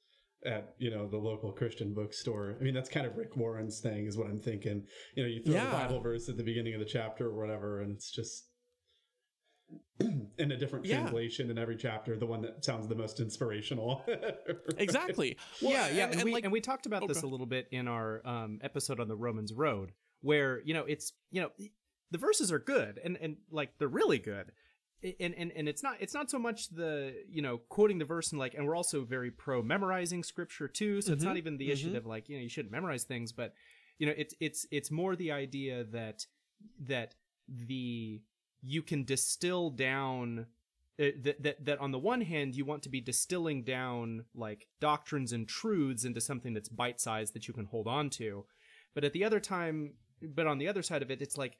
at 0.46 0.74
you 0.78 0.90
know 0.90 1.06
the 1.08 1.16
local 1.18 1.52
Christian 1.52 1.92
bookstore. 1.92 2.56
I 2.60 2.62
mean 2.62 2.74
that's 2.74 2.88
kind 2.88 3.06
of 3.06 3.16
Rick 3.16 3.36
Warren's 3.36 3.80
thing 3.80 4.06
is 4.06 4.16
what 4.16 4.28
I'm 4.28 4.38
thinking. 4.40 4.84
You 5.14 5.22
know, 5.22 5.28
you 5.28 5.42
throw 5.42 5.54
Yeah. 5.54 5.66
the 5.66 5.72
Bible 5.72 6.00
verse 6.00 6.28
at 6.28 6.36
the 6.36 6.42
beginning 6.44 6.74
of 6.74 6.80
the 6.80 6.86
chapter 6.86 7.26
or 7.28 7.34
whatever, 7.36 7.80
and 7.82 7.92
it's 7.92 8.10
just 8.10 8.48
in 10.00 10.52
a 10.52 10.56
different 10.56 10.84
Yeah. 10.84 11.00
translation 11.00 11.50
in 11.50 11.58
every 11.58 11.76
chapter, 11.76 12.16
the 12.16 12.26
one 12.26 12.40
that 12.42 12.64
sounds 12.64 12.86
the 12.86 12.94
most 12.94 13.20
inspirational. 13.20 14.04
Exactly. 14.78 15.36
Well, 15.62 15.72
yeah, 15.72 15.88
yeah, 15.88 16.04
and, 16.04 16.12
and, 16.12 16.20
and 16.20 16.24
we, 16.24 16.32
like 16.32 16.44
and 16.44 16.52
we 16.52 16.60
talked 16.60 16.84
about 16.86 17.02
Oh, 17.02 17.06
this 17.06 17.22
a 17.22 17.26
little 17.26 17.46
bit 17.46 17.66
in 17.70 17.88
our 17.88 18.20
um, 18.26 18.58
episode 18.62 19.00
on 19.00 19.08
the 19.08 19.16
Romans 19.16 19.52
Road, 19.54 19.92
where 20.20 20.60
you 20.64 20.74
know 20.74 20.84
it's 20.84 21.12
you 21.30 21.40
know 21.40 21.50
the 22.10 22.18
verses 22.18 22.52
are 22.52 22.58
good 22.58 23.00
and 23.02 23.16
and 23.20 23.36
like 23.50 23.70
they're 23.78 23.88
really 23.88 24.18
good, 24.18 24.52
and 25.20 25.34
and 25.34 25.52
and 25.54 25.68
it's 25.68 25.82
not 25.82 25.96
it's 26.00 26.14
not 26.14 26.30
so 26.30 26.38
much 26.38 26.68
the 26.70 27.14
you 27.28 27.42
know 27.42 27.58
quoting 27.68 27.98
the 27.98 28.04
verse 28.04 28.32
and 28.32 28.38
like 28.38 28.54
and 28.54 28.66
we're 28.66 28.76
also 28.76 29.04
very 29.04 29.30
pro 29.30 29.62
memorizing 29.62 30.22
scripture 30.22 30.68
too, 30.68 31.00
so 31.02 31.12
it's 31.12 31.22
not 31.24 31.34
Mhm, 31.34 31.38
even 31.38 31.56
the 31.58 31.70
issue 31.70 31.92
mhm. 31.92 31.96
of 31.96 32.06
like 32.06 32.28
you 32.28 32.36
know 32.36 32.42
you 32.42 32.48
shouldn't 32.48 32.72
memorize 32.72 33.04
things, 33.04 33.32
but 33.32 33.54
you 33.98 34.06
know 34.06 34.14
it's 34.16 34.34
it's 34.40 34.66
it's 34.70 34.90
more 34.90 35.14
the 35.16 35.32
idea 35.32 35.84
that 35.84 36.26
that 36.80 37.14
the 37.48 38.22
you 38.62 38.82
can 38.82 39.04
distill 39.04 39.70
down 39.70 40.46
uh, 40.98 41.04
that, 41.22 41.42
that 41.42 41.64
that 41.64 41.78
on 41.78 41.92
the 41.92 41.98
one 41.98 42.22
hand 42.22 42.54
you 42.56 42.64
want 42.64 42.82
to 42.82 42.88
be 42.88 43.00
distilling 43.00 43.62
down 43.62 44.24
like 44.34 44.66
doctrines 44.80 45.32
and 45.32 45.46
truths 45.48 46.04
into 46.04 46.20
something 46.20 46.54
that's 46.54 46.70
bite-sized 46.70 47.34
that 47.34 47.46
you 47.46 47.54
can 47.54 47.66
hold 47.66 47.86
on 47.86 48.08
to 48.10 48.44
but 48.94 49.04
at 49.04 49.12
the 49.12 49.22
other 49.22 49.38
time 49.38 49.92
but 50.22 50.46
on 50.46 50.56
the 50.58 50.66
other 50.66 50.82
side 50.82 51.02
of 51.02 51.10
it 51.10 51.20
it's 51.20 51.36
like 51.36 51.58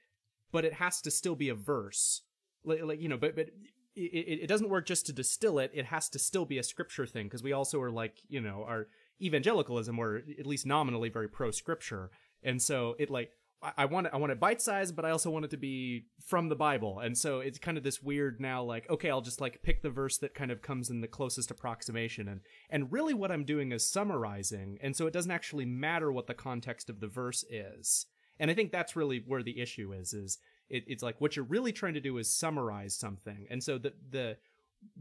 but 0.53 0.65
it 0.65 0.73
has 0.73 1.03
to 1.03 1.11
still 1.11 1.35
be 1.37 1.51
a 1.51 1.55
verse 1.55 2.23
like, 2.67 2.83
like 2.83 3.01
you 3.01 3.09
know 3.09 3.17
but 3.17 3.35
but 3.35 3.49
it, 3.95 4.41
it 4.43 4.47
doesn't 4.47 4.69
work 4.69 4.87
just 4.87 5.07
to 5.07 5.13
distill 5.13 5.59
it 5.59 5.71
it 5.73 5.87
has 5.87 6.09
to 6.11 6.19
still 6.19 6.45
be 6.45 6.59
a 6.59 6.63
scripture 6.63 7.07
thing 7.07 7.27
because 7.27 7.43
we 7.43 7.53
also 7.53 7.81
are 7.81 7.91
like 7.91 8.19
you 8.29 8.41
know 8.41 8.65
our 8.69 8.89
evangelicalism 9.23 9.99
or 9.99 10.23
at 10.39 10.47
least 10.47 10.67
nominally 10.67 11.09
very 11.09 11.29
pro 11.29 11.51
scripture 11.51 12.11
and 12.43 12.61
so 12.61 12.95
it 12.99 13.11
like 13.11 13.31
I- 13.63 13.87
want 13.87 14.07
it, 14.07 14.13
I 14.13 14.19
want 14.19 14.33
it 14.33 14.41
bite 14.41 14.61
sized, 14.61 14.95
but 14.95 15.05
I 15.05 15.11
also 15.11 15.31
want 15.31 15.47
it 15.47 15.51
to 15.53 15.57
be 15.57 16.07
from 16.27 16.49
the 16.49 16.57
Bible, 16.57 16.99
and 17.01 17.17
so 17.17 17.41
it's 17.41 17.59
kind 17.59 17.79
of 17.79 17.85
this 17.85 18.03
weird 18.03 18.41
now. 18.41 18.63
Like, 18.63 18.89
okay, 18.91 19.11
I'll 19.11 19.23
just 19.23 19.41
like 19.41 19.63
pick 19.63 19.83
the 19.83 19.91
verse 19.91 20.19
that 20.19 20.35
kind 20.35 20.51
of 20.51 20.63
comes 20.63 20.91
in 20.91 21.01
the 21.01 21.09
closest 21.09 21.51
approximation, 21.51 22.29
and 22.29 22.41
and 22.69 22.93
really 22.93 23.15
what 23.15 23.33
I'm 23.33 23.45
doing 23.45 23.73
is 23.73 23.89
summarizing, 23.89 24.79
and 24.83 24.95
so 24.95 25.07
it 25.07 25.13
doesn't 25.13 25.31
actually 25.31 25.65
matter 25.65 26.13
what 26.13 26.27
the 26.27 26.35
context 26.35 26.91
of 26.91 27.01
the 27.01 27.09
verse 27.09 27.45
is. 27.51 28.07
And 28.39 28.51
I 28.51 28.55
think 28.55 28.71
that's 28.71 28.95
really 28.95 29.25
where 29.27 29.43
the 29.43 29.61
issue 29.61 29.93
is. 29.93 30.13
Is 30.13 30.39
it, 30.69 30.85
it's 30.87 31.03
like 31.03 31.21
what 31.21 31.37
you're 31.37 31.45
really 31.45 31.73
trying 31.73 31.95
to 31.95 32.01
do 32.01 32.19
is 32.19 32.33
summarize 32.33 32.97
something, 32.97 33.47
and 33.51 33.63
so 33.63 33.79
the 33.79 33.93
the 34.11 34.37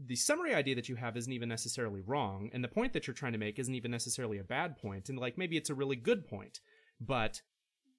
the 0.06 0.16
summary 0.16 0.54
idea 0.54 0.74
that 0.74 0.88
you 0.88 0.96
have 0.96 1.16
isn't 1.16 1.32
even 1.32 1.48
necessarily 1.48 2.00
wrong, 2.00 2.50
and 2.52 2.64
the 2.64 2.68
point 2.68 2.92
that 2.94 3.06
you're 3.06 3.14
trying 3.14 3.32
to 3.32 3.38
make 3.38 3.58
isn't 3.58 3.74
even 3.74 3.90
necessarily 3.90 4.38
a 4.38 4.44
bad 4.44 4.76
point, 4.78 5.08
and 5.08 5.18
like 5.18 5.36
maybe 5.38 5.56
it's 5.56 5.70
a 5.70 5.74
really 5.74 5.96
good 5.96 6.26
point, 6.26 6.60
but 7.00 7.40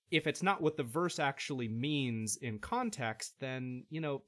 if 0.10 0.26
it's 0.26 0.42
not 0.42 0.62
what 0.62 0.78
the 0.78 0.84
verse 0.84 1.20
actually 1.20 1.68
means 1.68 2.38
in 2.42 2.60
context, 2.60 3.34
then, 3.42 3.84
you 3.90 4.00
know, 4.00 4.22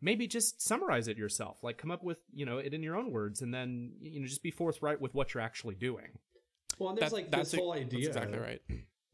maybe 0.00 0.28
just 0.28 0.62
summarize 0.62 1.08
it 1.08 1.16
yourself. 1.16 1.58
Like 1.64 1.76
come 1.76 1.90
up 1.90 2.04
with, 2.04 2.18
you 2.32 2.46
know, 2.46 2.58
it 2.58 2.72
in 2.72 2.84
your 2.84 2.94
own 2.96 3.10
words 3.10 3.42
and 3.42 3.52
then, 3.52 3.94
you 4.00 4.20
know, 4.20 4.26
just 4.28 4.44
be 4.44 4.52
forthright 4.52 5.00
with 5.00 5.12
what 5.12 5.34
you're 5.34 5.42
actually 5.42 5.74
doing. 5.74 6.06
well, 6.78 6.90
and 6.90 6.98
there's 6.98 7.10
That- 7.10 7.16
like 7.16 7.30
that's 7.32 7.50
this 7.50 7.58
whole 7.58 7.72
idea. 7.72 8.06
That's 8.12 8.16
exactly 8.16 8.38
right. 8.38 8.62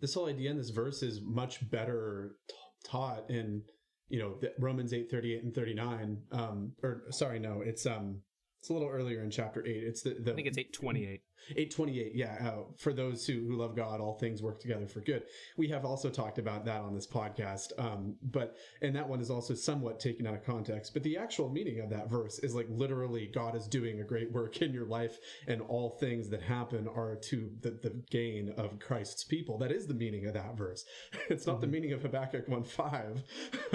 this 0.01 0.13
whole 0.13 0.29
idea 0.29 0.51
in 0.51 0.59
this 0.59 0.69
verse 0.69 1.03
is 1.03 1.23
much 1.23 1.69
better 1.71 2.37
t- 2.49 2.55
taught 2.85 3.31
in 3.31 3.63
you 4.09 4.19
know 4.19 4.35
the 4.41 4.53
romans 4.59 4.93
8 4.93 5.11
38 5.11 5.45
and 5.45 5.55
39 5.55 6.19
um 6.33 6.73
or 6.83 7.05
sorry 7.11 7.39
no 7.39 7.63
it's 7.63 7.87
um 7.87 8.21
it's 8.61 8.69
a 8.69 8.75
little 8.75 8.89
earlier 8.89 9.23
in 9.23 9.31
chapter 9.31 9.65
8 9.67 9.71
it's 9.71 10.03
the, 10.03 10.11
the 10.11 10.33
I 10.33 10.35
think 10.35 10.47
it's 10.47 10.59
828. 10.59 11.23
828 11.53 12.15
yeah. 12.15 12.37
Uh, 12.47 12.65
for 12.77 12.93
those 12.93 13.27
who, 13.27 13.47
who 13.47 13.57
love 13.57 13.75
god 13.75 14.01
all 14.01 14.19
things 14.19 14.43
work 14.43 14.61
together 14.61 14.87
for 14.87 15.01
good. 15.01 15.23
We 15.57 15.69
have 15.69 15.87
also 15.87 16.11
talked 16.11 16.39
about 16.39 16.67
that 16.67 16.83
on 16.83 16.95
this 16.95 17.07
podcast 17.07 17.73
um 17.79 18.17
but 18.23 18.57
and 18.83 18.95
that 18.95 19.09
one 19.09 19.21
is 19.21 19.31
also 19.31 19.55
somewhat 19.55 19.99
taken 19.99 20.27
out 20.27 20.35
of 20.35 20.45
context 20.45 20.93
but 20.93 21.03
the 21.03 21.17
actual 21.17 21.49
meaning 21.49 21.81
of 21.81 21.89
that 21.89 22.11
verse 22.11 22.39
is 22.41 22.55
like 22.55 22.67
literally 22.69 23.31
god 23.35 23.57
is 23.57 23.67
doing 23.67 24.01
a 24.01 24.05
great 24.05 24.31
work 24.31 24.61
in 24.61 24.75
your 24.75 24.87
life 24.87 25.19
and 25.49 25.63
all 25.63 25.97
things 25.99 26.29
that 26.29 26.43
happen 26.43 26.87
are 26.87 27.17
to 27.17 27.51
the, 27.63 27.71
the 27.71 28.03
gain 28.11 28.53
of 28.59 28.79
christ's 28.79 29.25
people. 29.25 29.57
That 29.57 29.73
is 29.73 29.87
the 29.87 29.95
meaning 29.95 30.27
of 30.27 30.35
that 30.35 30.57
verse. 30.57 30.85
It's 31.31 31.47
not 31.47 31.61
the 31.61 31.67
meaning 31.67 31.93
of 31.93 32.03
habakkuk 32.03 32.47
1 32.49 32.65
5 32.65 33.23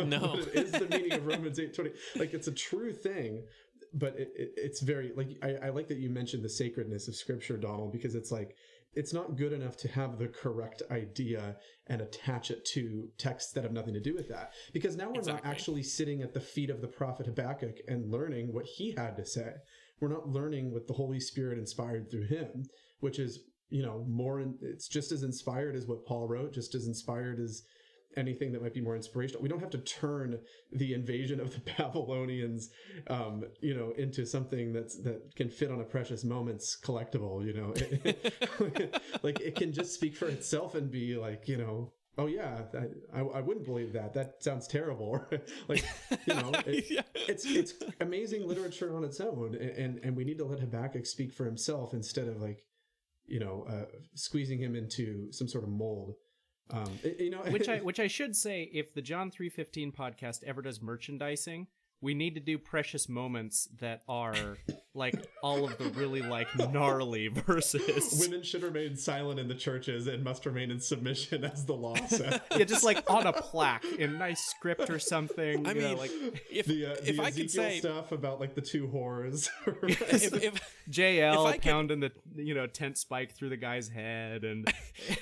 No. 0.05 0.35
it 0.53 0.55
is 0.55 0.71
the 0.71 0.87
meaning 0.87 1.13
of 1.13 1.25
romans 1.25 1.57
8 1.59 1.73
20 1.73 1.91
like 2.17 2.33
it's 2.33 2.47
a 2.47 2.51
true 2.51 2.93
thing 2.93 3.43
but 3.95 4.15
it, 4.19 4.31
it, 4.35 4.51
it's 4.55 4.81
very 4.81 5.11
like 5.15 5.29
I, 5.41 5.67
I 5.67 5.69
like 5.69 5.87
that 5.87 5.97
you 5.97 6.09
mentioned 6.09 6.43
the 6.43 6.49
sacredness 6.49 7.07
of 7.07 7.15
scripture 7.15 7.57
donald 7.57 7.91
because 7.91 8.15
it's 8.15 8.31
like 8.31 8.55
it's 8.93 9.13
not 9.13 9.35
good 9.35 9.51
enough 9.51 9.75
to 9.75 9.89
have 9.89 10.17
the 10.17 10.27
correct 10.27 10.81
idea 10.89 11.57
and 11.87 11.99
attach 11.99 12.49
it 12.49 12.63
to 12.65 13.09
texts 13.17 13.51
that 13.51 13.63
have 13.63 13.73
nothing 13.73 13.93
to 13.93 13.99
do 13.99 14.15
with 14.15 14.29
that. 14.29 14.53
Because 14.71 14.95
now 14.95 15.11
we're 15.13 15.29
not 15.29 15.45
actually 15.45 15.83
sitting 15.83 16.21
at 16.21 16.33
the 16.33 16.39
feet 16.39 16.69
of 16.69 16.79
the 16.79 16.87
prophet 16.87 17.25
habakkuk 17.25 17.79
and 17.89 18.09
learning 18.09 18.53
what 18.53 18.63
he 18.65 18.93
had 18.95 19.17
to 19.17 19.25
say. 19.25 19.51
We're 19.99 20.07
not 20.07 20.29
learning 20.29 20.71
what 20.71 20.87
the 20.87 20.93
holy 20.93 21.19
spirit 21.19 21.59
inspired 21.59 22.09
through 22.09 22.27
him 22.27 22.63
which 23.05 23.19
is 23.19 23.39
you 23.69 23.83
know 23.83 24.05
more 24.07 24.39
in, 24.39 24.55
it's 24.61 24.87
just 24.87 25.11
as 25.11 25.23
inspired 25.23 25.75
as 25.75 25.85
what 25.85 26.05
paul 26.05 26.27
wrote 26.27 26.53
just 26.53 26.75
as 26.75 26.87
inspired 26.87 27.39
as 27.39 27.63
anything 28.17 28.51
that 28.53 28.61
might 28.61 28.73
be 28.73 28.81
more 28.81 28.95
inspirational. 28.95 29.41
We 29.41 29.49
don't 29.49 29.59
have 29.59 29.69
to 29.71 29.77
turn 29.79 30.39
the 30.71 30.93
invasion 30.93 31.39
of 31.39 31.53
the 31.53 31.59
Babylonians, 31.77 32.69
um, 33.07 33.45
you 33.61 33.75
know, 33.75 33.93
into 33.97 34.25
something 34.25 34.73
that's 34.73 34.97
that 34.99 35.35
can 35.35 35.49
fit 35.49 35.71
on 35.71 35.81
a 35.81 35.83
precious 35.83 36.23
moments 36.23 36.77
collectible. 36.83 37.45
You 37.45 37.53
know, 37.53 38.89
like 39.23 39.39
it 39.39 39.55
can 39.55 39.71
just 39.73 39.93
speak 39.93 40.15
for 40.15 40.27
itself 40.27 40.75
and 40.75 40.89
be 40.91 41.15
like, 41.15 41.47
you 41.47 41.57
know. 41.57 41.91
Oh 42.17 42.27
yeah, 42.27 42.61
I, 43.13 43.19
I, 43.19 43.41
wouldn't 43.41 43.65
believe 43.65 43.91
that. 43.91 44.13
That 44.13 44.41
sounds 44.41 44.67
terrible. 44.67 45.21
like, 45.67 45.83
you 46.25 46.33
know, 46.33 46.51
it, 46.65 46.85
Yeah. 46.89 47.01
it's 47.27 47.45
it's 47.45 47.73
amazing 47.99 48.47
literature 48.47 48.95
on 48.95 49.03
its 49.03 49.19
own, 49.19 49.53
and, 49.59 49.69
and 49.71 49.99
and 50.01 50.15
we 50.15 50.23
need 50.23 50.37
to 50.37 50.45
let 50.45 50.61
Habakkuk 50.61 51.05
speak 51.05 51.33
for 51.33 51.43
himself 51.43 51.93
instead 51.93 52.29
of 52.29 52.41
like, 52.41 52.63
you 53.27 53.41
know, 53.41 53.65
uh, 53.69 53.85
squeezing 54.13 54.59
him 54.59 54.77
into 54.77 55.29
some 55.33 55.49
sort 55.49 55.65
of 55.65 55.69
mold. 55.69 56.13
Um, 56.71 56.99
you 57.19 57.29
know, 57.29 57.39
which 57.49 57.69
I 57.75 57.79
which 57.79 57.99
I 57.99 58.07
should 58.07 58.35
say, 58.35 58.63
if 58.73 58.93
the 58.93 59.01
John 59.01 59.31
three 59.31 59.49
fifteen 59.49 59.91
podcast 59.91 60.43
ever 60.43 60.61
does 60.61 60.81
merchandising, 60.81 61.67
we 62.01 62.13
need 62.13 62.35
to 62.35 62.41
do 62.41 62.57
precious 62.57 63.09
moments 63.09 63.67
that 63.79 64.01
are 64.07 64.57
like 64.93 65.15
all 65.41 65.65
of 65.65 65.77
the 65.77 65.85
really 65.89 66.21
like 66.21 66.47
gnarly 66.71 67.27
verses. 67.47 68.17
women 68.19 68.43
should 68.43 68.63
remain 68.63 68.95
silent 68.95 69.39
in 69.39 69.47
the 69.47 69.55
churches 69.55 70.07
and 70.07 70.23
must 70.23 70.45
remain 70.45 70.71
in 70.71 70.79
submission 70.79 71.43
as 71.43 71.65
the 71.65 71.73
law 71.73 71.95
says. 72.07 72.39
yeah, 72.55 72.63
just 72.63 72.83
like 72.83 73.09
on 73.09 73.25
a 73.27 73.33
plaque 73.33 73.85
in 73.97 74.17
nice 74.17 74.45
script 74.45 74.89
or 74.89 74.99
something. 74.99 75.65
I 75.65 75.71
you 75.71 75.81
know, 75.81 75.89
mean, 75.89 75.97
like 75.97 76.11
if 76.51 76.65
the 76.65 76.85
uh, 76.87 76.95
if 77.03 77.17
the 77.17 77.23
I 77.23 77.27
Ezekiel 77.27 77.43
could 77.43 77.51
say 77.51 77.79
stuff 77.79 78.11
about 78.11 78.39
like 78.39 78.55
the 78.55 78.61
two 78.61 78.87
whores. 78.87 79.49
if, 79.83 80.33
if 80.33 80.75
JL 80.89 81.33
If 81.33 81.39
I 81.39 81.51
could- 81.53 81.61
pounding 81.63 81.99
the 82.01 82.11
you 82.35 82.53
know 82.53 82.67
tent 82.67 82.97
spike 82.97 83.33
through 83.33 83.49
the 83.49 83.57
guy's 83.57 83.89
head, 83.89 84.43
and 84.43 84.71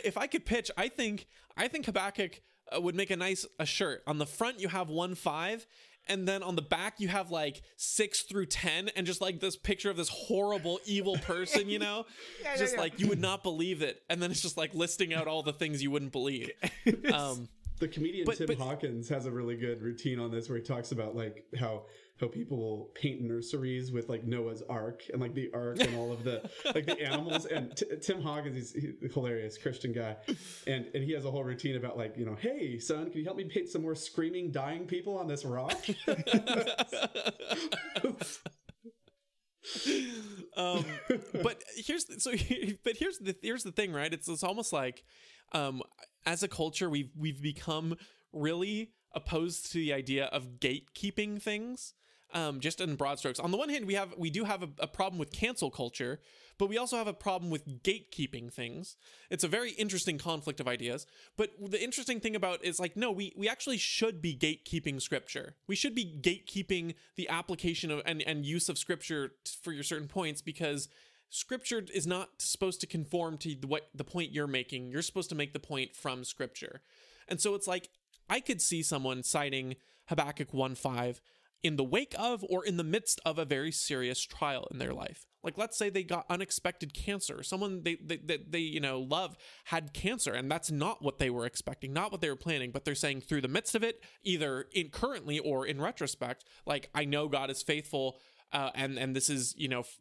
if 0.03 0.17
I 0.17 0.28
could 0.28 0.45
pitch, 0.45 0.69
I 0.78 0.89
think 0.89 1.28
I 1.55 1.67
think 1.67 1.86
Habakkuk 1.86 2.41
uh, 2.76 2.82
would 2.82 2.95
make 2.95 3.09
a 3.11 3.17
nice 3.17 3.45
a 3.59 3.65
shirt. 3.65 4.03
On 4.07 4.17
the 4.17 4.26
front 4.26 4.59
you 4.59 4.67
have 4.69 4.89
one 4.89 5.15
five, 5.15 5.65
and 6.08 6.28
then 6.28 6.43
on 6.43 6.56
the 6.56 6.62
back 6.62 6.99
you 6.99 7.08
have 7.08 7.32
like 7.32 7.62
six 7.78 8.22
through 8.24 8.47
ten, 8.47 8.89
and 8.95 9.06
just 9.06 9.22
like 9.22 9.39
this 9.39 9.56
picture 9.56 9.89
of 9.89 9.97
this 9.97 10.10
horrible 10.10 10.80
evil 10.86 11.18
person, 11.18 11.70
you 11.70 11.80
know, 11.80 12.06
just 12.58 12.78
like 12.78 12.99
you 12.99 13.08
would 13.08 13.22
not 13.22 13.43
believe 13.43 13.82
it, 13.82 14.01
and 14.10 14.22
then 14.22 14.32
it's 14.32 14.41
just 14.41 14.58
like 14.58 14.74
listing 14.74 15.14
out 15.14 15.28
all 15.28 15.43
the 15.43 15.54
things 15.54 15.82
you 15.82 15.91
wouldn't 15.91 16.12
believe. 16.12 16.51
Um, 17.14 17.47
the 17.80 17.88
comedian 17.88 18.26
But- 18.26 18.38
Tim 18.38 18.47
but- 18.47 18.58
Hawkins 18.58 19.10
has 19.10 19.26
a 19.26 19.32
really 19.32 19.56
good 19.56 19.82
routine 19.82 20.20
on 20.20 20.32
this 20.32 20.47
where 20.49 20.58
he 20.58 20.64
talks 20.64 20.91
about 20.91 21.16
like 21.16 21.45
how 21.60 21.84
how 22.20 22.28
people 22.28 22.57
will 22.57 22.91
paint 22.95 23.22
nurseries 23.22 23.91
with 23.91 24.07
like 24.07 24.24
Noah's 24.24 24.61
Ark 24.70 25.01
and 25.11 25.22
like 25.22 25.34
the 25.34 25.49
Ark 25.53 25.80
and 25.80 25.95
all 25.95 26.11
of 26.11 26.24
the 26.24 26.49
like 26.74 26.86
the 26.86 27.01
animals. 27.01 27.45
And 27.45 27.76
t- 27.76 27.86
Tim 28.01 28.22
Hawkins, 28.22 28.74
he's, 28.74 28.93
a 29.03 29.07
hilarious 29.14 29.57
Christian 29.57 29.91
guy, 29.93 30.16
and 30.68 30.86
and 30.93 31.03
he 31.03 31.11
has 31.14 31.26
a 31.26 31.32
whole 31.32 31.43
routine 31.43 31.76
about 31.76 31.97
like 31.97 32.16
you 32.18 32.26
know, 32.26 32.36
hey 32.36 32.80
son, 32.80 33.09
can 33.09 33.20
you 33.20 33.26
help 33.26 33.38
me 33.38 33.45
paint 33.45 33.70
some 33.70 33.82
more 33.82 33.95
screaming 33.95 34.51
dying 34.51 34.86
people 34.86 35.18
on 35.18 35.28
this 35.28 35.43
rock? 35.43 35.78
um, 40.57 40.86
but 41.41 41.64
here's 41.76 42.05
the, 42.05 42.20
so 42.20 42.32
but 42.84 42.97
here's 42.97 43.18
the 43.18 43.36
here's 43.41 43.64
the 43.64 43.72
thing, 43.72 43.91
right? 43.91 44.14
It's 44.14 44.28
it's 44.28 44.43
almost 44.43 44.72
like 44.74 45.03
um, 45.53 45.82
as 46.26 46.43
a 46.43 46.47
culture 46.47 46.89
we've 46.89 47.11
we've 47.18 47.41
become 47.41 47.95
really 48.32 48.91
opposed 49.14 49.72
to 49.72 49.78
the 49.78 49.93
idea 49.93 50.26
of 50.26 50.59
gatekeeping 50.59 51.41
things. 51.41 51.93
Um, 52.34 52.59
just 52.59 52.81
in 52.81 52.95
broad 52.95 53.19
strokes. 53.19 53.39
On 53.39 53.51
the 53.51 53.57
one 53.57 53.69
hand, 53.69 53.86
we 53.86 53.93
have 53.93 54.13
we 54.17 54.29
do 54.29 54.43
have 54.43 54.63
a, 54.63 54.69
a 54.79 54.88
problem 54.88 55.19
with 55.19 55.31
cancel 55.31 55.69
culture, 55.69 56.19
but 56.57 56.67
we 56.67 56.77
also 56.77 56.97
have 56.97 57.07
a 57.07 57.13
problem 57.13 57.51
with 57.51 57.84
gatekeeping 57.84 58.51
things. 58.51 58.95
It's 59.29 59.43
a 59.43 59.47
very 59.47 59.71
interesting 59.71 60.17
conflict 60.17 60.59
of 60.59 60.67
ideas. 60.67 61.05
But 61.38 61.51
the 61.59 61.81
interesting 61.81 62.19
thing 62.19 62.36
about 62.36 62.63
is 62.63 62.79
like, 62.79 62.97
no, 62.97 63.11
we 63.11 63.34
we 63.38 63.47
actually 63.47 63.77
should 63.77 64.21
be 64.21 64.36
gatekeeping 64.36 65.01
scripture. 65.01 65.55
We 65.67 65.75
should 65.75 65.95
be 65.95 66.05
gatekeeping 66.05 66.95
the 67.15 67.29
application 67.29 67.91
of 67.91 68.01
and, 68.05 68.21
and 68.23 68.45
use 68.45 68.69
of 68.69 68.77
scripture 68.77 69.34
for 69.61 69.71
your 69.71 69.84
certain 69.84 70.07
points 70.07 70.41
because 70.41 70.89
scripture 71.29 71.84
is 71.93 72.05
not 72.05 72.29
supposed 72.39 72.81
to 72.81 72.88
conform 72.88 73.38
to 73.39 73.55
what 73.65 73.89
the 73.93 74.03
point 74.03 74.31
you're 74.31 74.47
making. 74.47 74.91
You're 74.91 75.01
supposed 75.01 75.29
to 75.29 75.36
make 75.36 75.53
the 75.53 75.59
point 75.59 75.95
from 75.95 76.23
scripture. 76.23 76.81
And 77.27 77.39
so 77.39 77.55
it's 77.55 77.67
like 77.67 77.89
I 78.29 78.39
could 78.39 78.61
see 78.61 78.84
someone 78.84 79.23
citing 79.23 79.75
Habakkuk 80.07 80.53
1 80.53 80.75
5 80.75 81.21
in 81.64 81.78
the 81.78 81.84
wake 81.84 82.14
of 82.20 82.43
or 82.49 82.66
in 82.66 82.78
the 82.78 82.84
midst 82.84 83.20
of 83.26 83.39
a 83.39 83.45
very 83.45 83.72
serious 83.72 84.22
trial 84.22 84.68
in 84.72 84.78
their 84.78 84.93
life. 84.93 85.26
Like 85.43 85.57
let's 85.57 85.78
say 85.78 85.89
they 85.89 86.03
got 86.03 86.26
unexpected 86.30 86.93
cancer. 86.93 87.41
Someone 87.43 87.84
they 87.84 87.95
they, 87.95 88.18
they, 88.18 88.39
they 88.47 88.59
you 88.59 88.80
know 88.80 88.99
love 88.99 89.36
had 89.66 89.93
cancer 89.93 90.34
and 90.34 90.51
that's 90.51 90.72
not 90.72 91.01
what 91.01 91.20
they 91.20 91.30
were 91.30 91.45
expecting, 91.45 91.93
not 91.93 92.11
what 92.11 92.22
they 92.22 92.30
were 92.30 92.36
planning, 92.36 92.72
but 92.72 92.86
they're 92.86 92.95
saying 92.95 93.22
through 93.22 93.41
the 93.41 93.47
midst 93.47 93.76
of 93.76 93.84
it, 93.84 94.01
either 94.24 94.68
in 94.74 94.89
currently 94.89 95.39
or 95.39 95.66
in 95.66 95.82
retrospect, 95.82 96.45
like 96.66 96.89
I 96.93 97.05
know 97.05 97.28
God 97.28 97.49
is 97.49 97.64
faithful 97.64 98.20
uh, 98.53 98.70
and 98.76 98.97
and 98.99 99.16
this 99.16 99.30
is 99.30 99.55
you 99.57 99.68
know 99.68 99.80
f- 99.80 99.97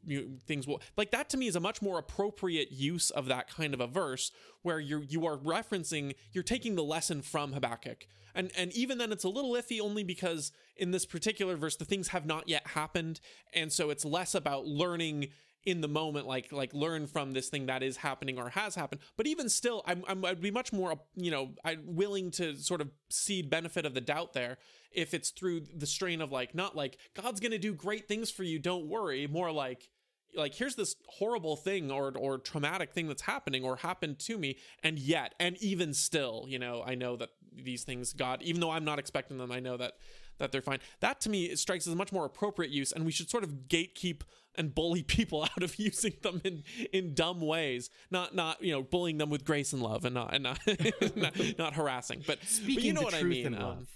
things 0.47 0.67
will 0.67 0.81
like 0.97 1.11
that 1.11 1.31
to 1.31 1.37
me 1.37 1.47
is 1.47 1.57
a 1.57 1.61
much 1.61 1.81
more 1.81 1.99
appropriate 1.99 2.71
use 2.71 3.11
of 3.11 3.27
that 3.27 3.49
kind 3.49 3.73
of 3.73 3.81
a 3.81 3.87
verse 3.87 4.31
where 4.61 4.79
you 4.79 5.03
you 5.09 5.27
are 5.27 5.39
referencing 5.39 6.15
you're 6.33 6.45
taking 6.45 6.75
the 6.77 6.85
lesson 6.85 7.23
from 7.23 7.55
Habakkuk 7.55 8.07
and 8.35 8.51
and 8.57 8.73
even 8.73 8.99
then 8.99 9.13
it's 9.13 9.25
a 9.25 9.29
little 9.29 9.53
iffy 9.53 9.81
only 9.81 10.05
because 10.05 10.53
in 10.77 10.91
this 10.91 11.07
particular 11.07 11.57
verse 11.57 11.77
the 11.77 11.85
things 11.85 12.09
have 12.09 12.27
not 12.27 12.49
yet 12.49 12.67
happened. 12.69 13.21
And 13.55 13.73
so 13.73 13.91
it's 13.91 14.05
less 14.05 14.35
about 14.35 14.67
learning 14.67 15.29
in 15.65 15.81
the 15.81 15.89
moment 15.89 16.27
like 16.27 16.51
like 16.51 16.75
learn 16.75 17.07
from 17.07 17.33
this 17.33 17.49
thing 17.49 17.67
that 17.67 17.83
is 17.83 17.99
happening 17.99 18.39
or 18.39 18.49
has 18.51 18.75
happened. 18.75 19.01
But 19.17 19.27
even 19.27 19.49
still 19.49 19.83
i'm, 19.87 20.03
I'm 20.09 20.25
i'd 20.25 20.41
be 20.41 20.51
much 20.51 20.73
more 20.73 20.99
you 21.15 21.31
know 21.31 21.51
i'm 21.65 21.83
willing 21.87 22.31
to 22.33 22.57
sort 22.57 22.81
of 22.81 22.91
cede 23.11 23.49
benefit 23.49 23.87
of 23.87 23.95
the 23.95 24.01
doubt 24.01 24.33
there 24.33 24.59
if 24.91 25.15
it's 25.15 25.31
through 25.31 25.63
the 25.75 25.87
strain 25.87 26.21
of 26.21 26.33
like 26.33 26.55
not 26.55 26.75
like 26.75 26.99
god's 27.15 27.41
gonna 27.41 27.59
do 27.59 27.75
great 27.75 28.09
things 28.09 28.31
for 28.31 28.43
you 28.43 28.59
don't 28.59 28.89
worry. 28.89 29.27
More 29.27 29.53
like 29.53 29.89
like 30.35 30.55
here's 30.55 30.75
this 30.75 30.97
horrible 31.09 31.57
thing 31.57 31.91
or 31.91 32.13
or 32.17 32.39
traumatic 32.39 32.93
thing 32.93 33.09
that's 33.09 33.23
happening 33.23 33.65
or 33.65 33.77
happened 33.77 34.19
to 34.19 34.39
me 34.39 34.57
and 34.83 34.99
yet 34.99 35.35
and 35.39 35.57
even 35.63 35.93
still 35.93 36.45
you 36.49 36.59
know 36.59 36.83
i 36.87 36.95
know 36.95 37.17
that 37.17 37.31
these 37.55 37.85
things 37.85 38.13
god 38.13 38.41
even 38.43 38.61
though 38.61 38.71
i'm 38.71 38.85
not 38.85 38.99
expecting 38.99 39.37
them 39.39 39.53
i 39.53 39.61
know 39.61 39.77
that 39.77 39.95
that 40.39 40.53
they're 40.53 40.63
fine. 40.63 40.81
That 41.01 41.21
to 41.23 41.31
me 41.31 41.55
strikes 41.57 41.87
as 41.87 41.93
a 41.93 41.97
much 41.97 42.13
more 42.13 42.25
appropriate 42.25 42.73
use 42.73 42.93
and 42.93 43.05
we 43.05 43.13
should 43.13 43.31
sort 43.31 43.45
of 43.45 43.69
gatekeep 43.69 44.23
and 44.57 44.75
bully 44.75 45.03
people 45.17 45.43
out 45.57 45.63
of 45.63 45.79
using 45.79 46.15
them 46.23 46.41
in 46.45 46.65
in 46.93 47.15
dumb 47.15 47.41
ways. 47.41 47.91
Not 48.11 48.35
not 48.35 48.63
you 48.63 48.73
know 48.73 48.83
bullying 48.83 49.19
them 49.19 49.31
with 49.31 49.45
grace 49.45 49.73
and 49.73 49.83
love 49.83 50.05
and 50.05 50.15
not 50.15 50.35
and 50.35 50.43
not 50.43 50.59
not, 51.17 51.59
not 51.59 51.75
harassing 51.75 52.23
but 52.27 52.43
Speaking 52.45 52.75
but 52.75 52.85
you 52.85 52.93
know 52.93 53.03
what 53.03 53.15
i 53.15 53.23
mean 53.23 53.55
um, 53.55 53.87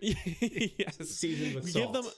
yes. 0.00 0.96
Seasoned 1.00 1.54
with 1.54 1.72
give 1.72 1.92
them 1.92 2.02
salt. 2.02 2.16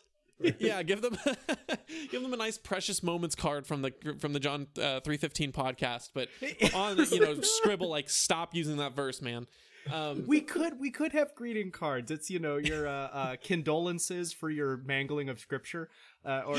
Yeah 0.59 0.83
give 0.83 1.03
them 1.03 1.17
give 2.11 2.23
them 2.23 2.33
a 2.33 2.37
nice 2.37 2.59
precious 2.59 3.03
moments 3.03 3.35
card 3.35 3.67
from 3.67 3.83
the 3.83 3.93
from 4.21 4.33
the 4.33 4.41
john 4.41 4.67
uh, 4.77 5.01
315 5.01 5.53
podcast 5.53 6.11
but 6.15 6.29
on 6.75 6.97
you 7.11 7.21
know 7.21 7.41
scribble 7.41 7.89
like 7.89 8.09
stop 8.09 8.55
using 8.55 8.77
that 8.77 8.95
verse 8.95 9.21
man 9.23 9.47
um 9.93 10.25
we 10.27 10.41
could 10.41 10.79
we 10.79 10.91
could 10.91 11.13
have 11.13 11.35
greeting 11.35 11.71
cards. 11.71 12.11
It's 12.11 12.29
you 12.29 12.39
know 12.41 12.57
your 12.59 12.87
uh, 12.87 12.93
uh, 12.93 13.37
condolences 13.43 14.35
for 14.35 14.51
your 14.51 14.77
mangling 14.85 15.31
of 15.31 15.41
scripture, 15.41 15.89
uh, 16.27 16.43
or 16.47 16.59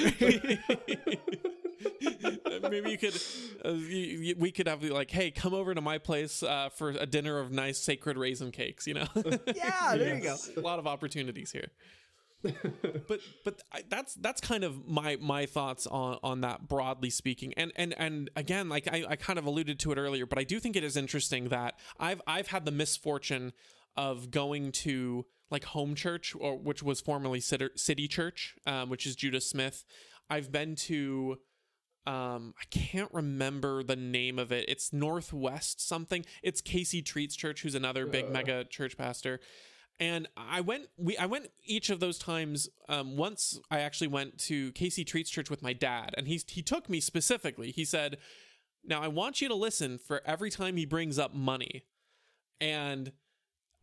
maybe 2.70 2.92
you 2.92 2.98
could 2.98 3.22
uh, 3.66 3.70
you, 3.72 3.98
you- 3.98 4.36
we 4.38 4.52
could 4.52 4.68
have 4.68 4.84
like 4.84 5.12
hey 5.12 5.32
come 5.32 5.54
over 5.54 5.74
to 5.74 5.82
my 5.82 5.98
place 5.98 6.44
uh, 6.44 6.70
for 6.70 6.90
a 6.90 7.06
dinner 7.06 7.40
of 7.40 7.52
nice 7.52 7.78
sacred 7.80 8.18
raisin 8.18 8.52
cakes 8.52 8.88
you 8.88 8.94
know 8.96 9.08
yeah, 9.56 9.96
there 9.96 10.16
you 10.18 10.24
go. 10.24 10.36
a 10.58 10.62
lot 10.62 10.80
of 10.80 10.88
opportunities 10.88 11.52
here 11.52 11.70
but 13.08 13.20
but 13.44 13.62
I, 13.72 13.84
that's 13.90 14.16
that's 14.16 14.40
kind 14.42 14.64
of 14.64 14.88
my 14.88 15.18
my 15.20 15.46
thoughts 15.46 15.88
on 15.88 16.20
on 16.24 16.42
that 16.42 16.68
broadly 16.68 17.10
speaking. 17.10 17.54
And 17.56 17.72
and 17.76 17.94
and 17.98 18.30
again 18.36 18.70
like 18.70 18.88
I, 18.92 19.06
I 19.10 19.16
kind 19.16 19.38
of 19.38 19.46
alluded 19.46 19.80
to 19.80 19.92
it 19.92 19.98
earlier 19.98 20.26
but 20.26 20.40
i 20.40 20.44
do 20.44 20.60
think 20.60 20.76
it 20.76 20.84
is 20.84 20.98
interesting 20.98 21.50
that 21.50 21.76
i've 22.00 22.22
i've 22.28 22.48
had 22.48 22.66
the 22.66 22.72
misfortune 22.72 23.54
of 23.96 24.32
going 24.32 24.72
to 24.72 25.26
like 25.52 25.64
home 25.66 25.96
church 25.96 26.36
or 26.40 26.58
which 26.58 26.84
was 26.84 27.02
formerly 27.02 27.40
city, 27.40 28.08
church 28.08 28.56
um, 28.66 28.90
which 28.90 29.06
is 29.06 29.16
judah 29.16 29.42
smith. 29.42 29.84
I've 30.30 30.52
been 30.52 30.76
to 30.76 31.38
um 32.06 32.54
i 32.62 32.66
can't 32.70 33.14
remember 33.14 33.84
the 33.84 33.96
name 33.96 34.40
of 34.40 34.52
it. 34.52 34.66
It's 34.68 34.94
northwest 34.94 35.86
something. 35.86 36.26
It's 36.44 36.62
casey 36.62 37.02
treat's 37.02 37.36
church 37.36 37.62
who's 37.62 37.76
another 37.76 38.06
big 38.06 38.30
mega 38.30 38.64
church 38.64 38.98
pastor 38.98 39.40
and 40.00 40.28
I 40.38 40.62
went 40.62 40.88
we 40.98 41.18
I 41.18 41.26
went 41.26 41.50
each 41.64 41.90
of 41.90 42.00
those 42.00 42.18
times. 42.18 42.70
Um, 42.88 43.18
once 43.18 43.60
I 43.70 43.80
actually 43.80 44.08
went 44.08 44.38
to 44.40 44.72
Casey 44.72 45.04
Treat's 45.04 45.30
Church 45.30 45.50
with 45.50 45.62
my 45.62 45.74
dad, 45.74 46.14
and 46.18 46.28
he 46.28 46.42
he 46.48 46.62
took 46.62 46.90
me 46.90 47.00
specifically. 47.00 47.72
He 47.72 47.86
said, 47.86 48.18
"Now 48.84 49.02
I 49.02 49.08
want 49.08 49.42
you 49.42 49.48
to 49.50 49.56
listen 49.56 49.98
for 49.98 50.22
every 50.26 50.50
time 50.50 50.78
he 50.78 50.86
brings 50.86 51.20
up 51.20 51.34
money," 51.34 51.84
and 52.62 53.12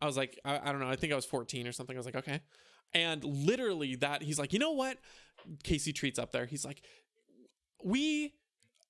I 0.01 0.05
was 0.05 0.17
like, 0.17 0.39
I, 0.45 0.59
I 0.63 0.71
don't 0.71 0.79
know, 0.79 0.89
I 0.89 0.95
think 0.95 1.11
I 1.11 1.15
was 1.15 1.25
14 1.25 1.67
or 1.67 1.71
something. 1.71 1.95
I 1.95 1.99
was 1.99 2.05
like, 2.05 2.15
okay, 2.15 2.41
and 2.93 3.23
literally 3.23 3.95
that 3.95 4.21
he's 4.21 4.39
like, 4.39 4.53
you 4.53 4.59
know 4.59 4.71
what? 4.71 4.97
Casey 5.63 5.93
Treat's 5.93 6.19
up 6.19 6.31
there. 6.31 6.45
He's 6.45 6.65
like, 6.65 6.81
we 7.83 8.33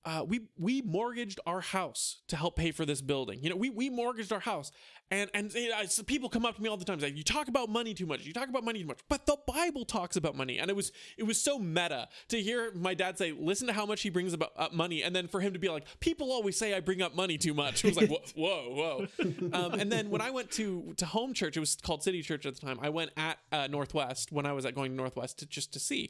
uh, 0.06 0.24
we 0.26 0.42
we 0.58 0.82
mortgaged 0.82 1.40
our 1.46 1.60
house 1.60 2.22
to 2.30 2.38
help 2.38 2.56
pay 2.56 2.72
for 2.72 2.86
this 2.86 3.02
building. 3.02 3.40
You 3.44 3.50
know, 3.50 3.56
we 3.56 3.70
we 3.70 3.90
mortgaged 3.90 4.32
our 4.32 4.40
house, 4.40 4.72
and 5.12 5.30
and 5.34 5.54
you 5.54 5.70
know, 5.70 5.84
so 5.86 6.02
people 6.02 6.30
come 6.30 6.46
up 6.46 6.56
to 6.56 6.62
me 6.62 6.70
all 6.70 6.78
the 6.78 6.86
time, 6.86 7.00
like, 7.00 7.18
"You 7.18 7.24
talk 7.24 7.50
about 7.50 7.70
money 7.70 7.94
too 7.94 8.06
much. 8.06 8.26
You 8.26 8.32
talk 8.32 8.48
about 8.48 8.64
money 8.64 8.80
too 8.80 8.88
much." 8.88 9.00
But 9.10 9.26
the 9.26 9.38
Bible 9.46 9.84
talks 9.84 10.16
about 10.16 10.36
money, 10.36 10.60
and 10.60 10.70
it 10.70 10.76
was 10.76 10.94
it 11.18 11.24
was 11.24 11.42
so 11.42 11.60
meta 11.60 12.08
to 12.30 12.42
hear 12.42 12.72
my 12.74 12.94
dad 12.94 13.18
say, 13.18 13.34
"Listen 13.38 13.68
to 13.68 13.74
how 13.74 13.86
much 13.86 14.02
he 14.02 14.10
brings 14.10 14.34
about 14.34 14.52
up 14.56 14.74
money," 14.74 15.04
and 15.04 15.16
then 15.16 15.28
for 15.28 15.42
him 15.42 15.52
to 15.54 15.60
be 15.60 15.68
like, 15.68 15.84
"People 16.00 16.32
always 16.32 16.58
say 16.58 16.74
I 16.74 16.80
bring 16.80 17.02
up 17.02 17.14
money 17.16 17.38
too 17.38 17.54
much." 17.54 17.84
It 17.84 17.90
was 17.90 17.98
like, 17.98 18.10
"Whoa, 18.10 18.24
whoa, 18.36 19.08
whoa." 19.20 19.52
um, 19.54 19.74
and 19.74 19.92
then 19.92 20.10
when 20.10 20.22
I 20.22 20.32
went 20.32 20.52
to 20.52 20.94
to 20.98 21.06
home 21.06 21.34
church, 21.34 21.58
it 21.58 21.60
was 21.60 21.76
called 21.76 22.04
City 22.04 22.22
Church 22.22 22.46
at 22.46 22.56
the 22.56 22.66
time. 22.66 22.80
I 22.82 22.90
went 22.90 23.12
at 23.18 23.40
uh, 23.52 23.68
Northwest 23.68 24.32
when 24.32 24.46
I 24.46 24.54
was 24.54 24.66
at 24.66 24.74
going 24.74 24.92
to 24.92 24.98
Northwest 24.98 25.40
to 25.40 25.46
just 25.46 25.74
to 25.74 25.80
see 25.80 26.10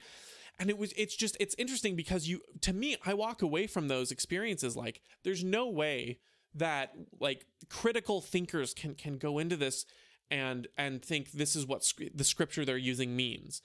and 0.60 0.70
it 0.70 0.78
was 0.78 0.94
it's 0.98 1.16
just 1.16 1.38
it's 1.40 1.56
interesting 1.58 1.96
because 1.96 2.28
you 2.28 2.42
to 2.62 2.74
me 2.74 2.98
i 3.06 3.14
walk 3.14 3.42
away 3.42 3.68
from 3.68 3.88
those 3.88 4.12
experiences 4.12 4.76
like 4.76 5.02
there's 5.24 5.44
no 5.44 5.68
way 5.70 6.20
that 6.54 6.94
like 7.20 7.46
critical 7.70 8.22
thinkers 8.22 8.74
can 8.74 8.96
can 8.96 9.18
go 9.18 9.40
into 9.40 9.56
this 9.56 9.86
and 10.30 10.68
and 10.78 11.04
think 11.04 11.32
this 11.32 11.56
is 11.56 11.66
what 11.66 11.84
sc- 11.84 12.14
the 12.14 12.24
scripture 12.24 12.66
they're 12.66 12.78
using 12.78 13.16
means. 13.16 13.62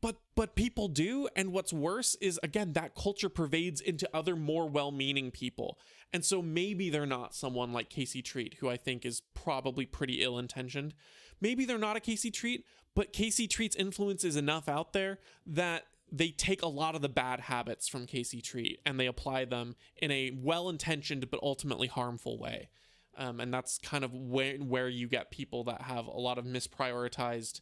But 0.00 0.16
but 0.34 0.54
people 0.54 0.88
do 0.88 1.28
and 1.34 1.52
what's 1.52 1.72
worse 1.72 2.14
is 2.16 2.38
again 2.42 2.74
that 2.74 2.94
culture 2.94 3.28
pervades 3.28 3.80
into 3.80 4.08
other 4.12 4.36
more 4.36 4.68
well-meaning 4.68 5.30
people. 5.30 5.78
And 6.12 6.24
so 6.24 6.42
maybe 6.42 6.90
they're 6.90 7.06
not 7.06 7.34
someone 7.34 7.72
like 7.72 7.88
casey 7.88 8.22
treat 8.22 8.54
who 8.60 8.68
i 8.68 8.76
think 8.76 9.04
is 9.04 9.22
probably 9.34 9.86
pretty 9.86 10.22
ill-intentioned. 10.22 10.94
Maybe 11.40 11.64
they're 11.64 11.78
not 11.78 11.96
a 11.96 12.00
casey 12.00 12.30
treat 12.30 12.64
but 12.94 13.12
casey 13.12 13.46
treat's 13.48 13.76
influence 13.76 14.24
is 14.24 14.36
enough 14.36 14.68
out 14.68 14.92
there 14.92 15.18
that 15.46 15.86
they 16.12 16.28
take 16.28 16.62
a 16.62 16.68
lot 16.68 16.94
of 16.94 17.02
the 17.02 17.08
bad 17.08 17.40
habits 17.40 17.88
from 17.88 18.06
casey 18.06 18.40
treat 18.40 18.80
and 18.86 19.00
they 19.00 19.06
apply 19.06 19.44
them 19.44 19.74
in 19.96 20.10
a 20.10 20.30
well-intentioned 20.36 21.28
but 21.30 21.40
ultimately 21.42 21.88
harmful 21.88 22.38
way 22.38 22.68
um, 23.16 23.40
and 23.40 23.52
that's 23.54 23.78
kind 23.78 24.04
of 24.04 24.12
where, 24.12 24.56
where 24.56 24.88
you 24.88 25.06
get 25.08 25.30
people 25.30 25.64
that 25.64 25.82
have 25.82 26.06
a 26.06 26.18
lot 26.18 26.36
of 26.38 26.44
misprioritized 26.44 27.60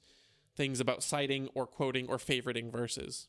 things 0.57 0.81
about 0.81 1.03
citing 1.03 1.49
or 1.55 1.67
quoting 1.67 2.07
or 2.09 2.17
favoriting 2.19 2.71
verses. 2.71 3.29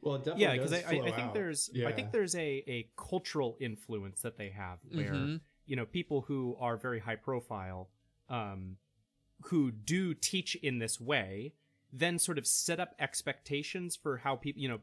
Well, 0.00 0.16
it 0.16 0.18
definitely 0.24 0.42
yeah 0.44 0.52
because 0.52 0.72
I, 0.72 0.76
I, 0.78 0.80
I 0.80 1.10
think 1.10 1.28
out. 1.28 1.34
there's 1.34 1.70
i 1.86 1.92
think 1.92 2.12
there's 2.12 2.34
a, 2.34 2.62
a 2.66 2.88
cultural 2.96 3.56
influence 3.60 4.20
that 4.22 4.36
they 4.36 4.50
have 4.50 4.78
where 4.92 5.12
Mhm. 5.12 5.40
you 5.66 5.76
know 5.76 5.86
people 5.86 6.22
who 6.22 6.56
are 6.60 6.76
very 6.76 7.00
high 7.00 7.16
profile 7.16 7.88
um 8.28 8.76
who 9.42 9.70
do 9.70 10.14
teach 10.14 10.54
in 10.56 10.78
this 10.78 11.00
way 11.00 11.52
then 11.92 12.18
sort 12.18 12.38
of 12.38 12.46
set 12.46 12.80
up 12.80 12.94
expectations 12.98 13.94
for 13.94 14.18
how 14.18 14.36
people 14.36 14.60
you 14.60 14.68
know 14.68 14.80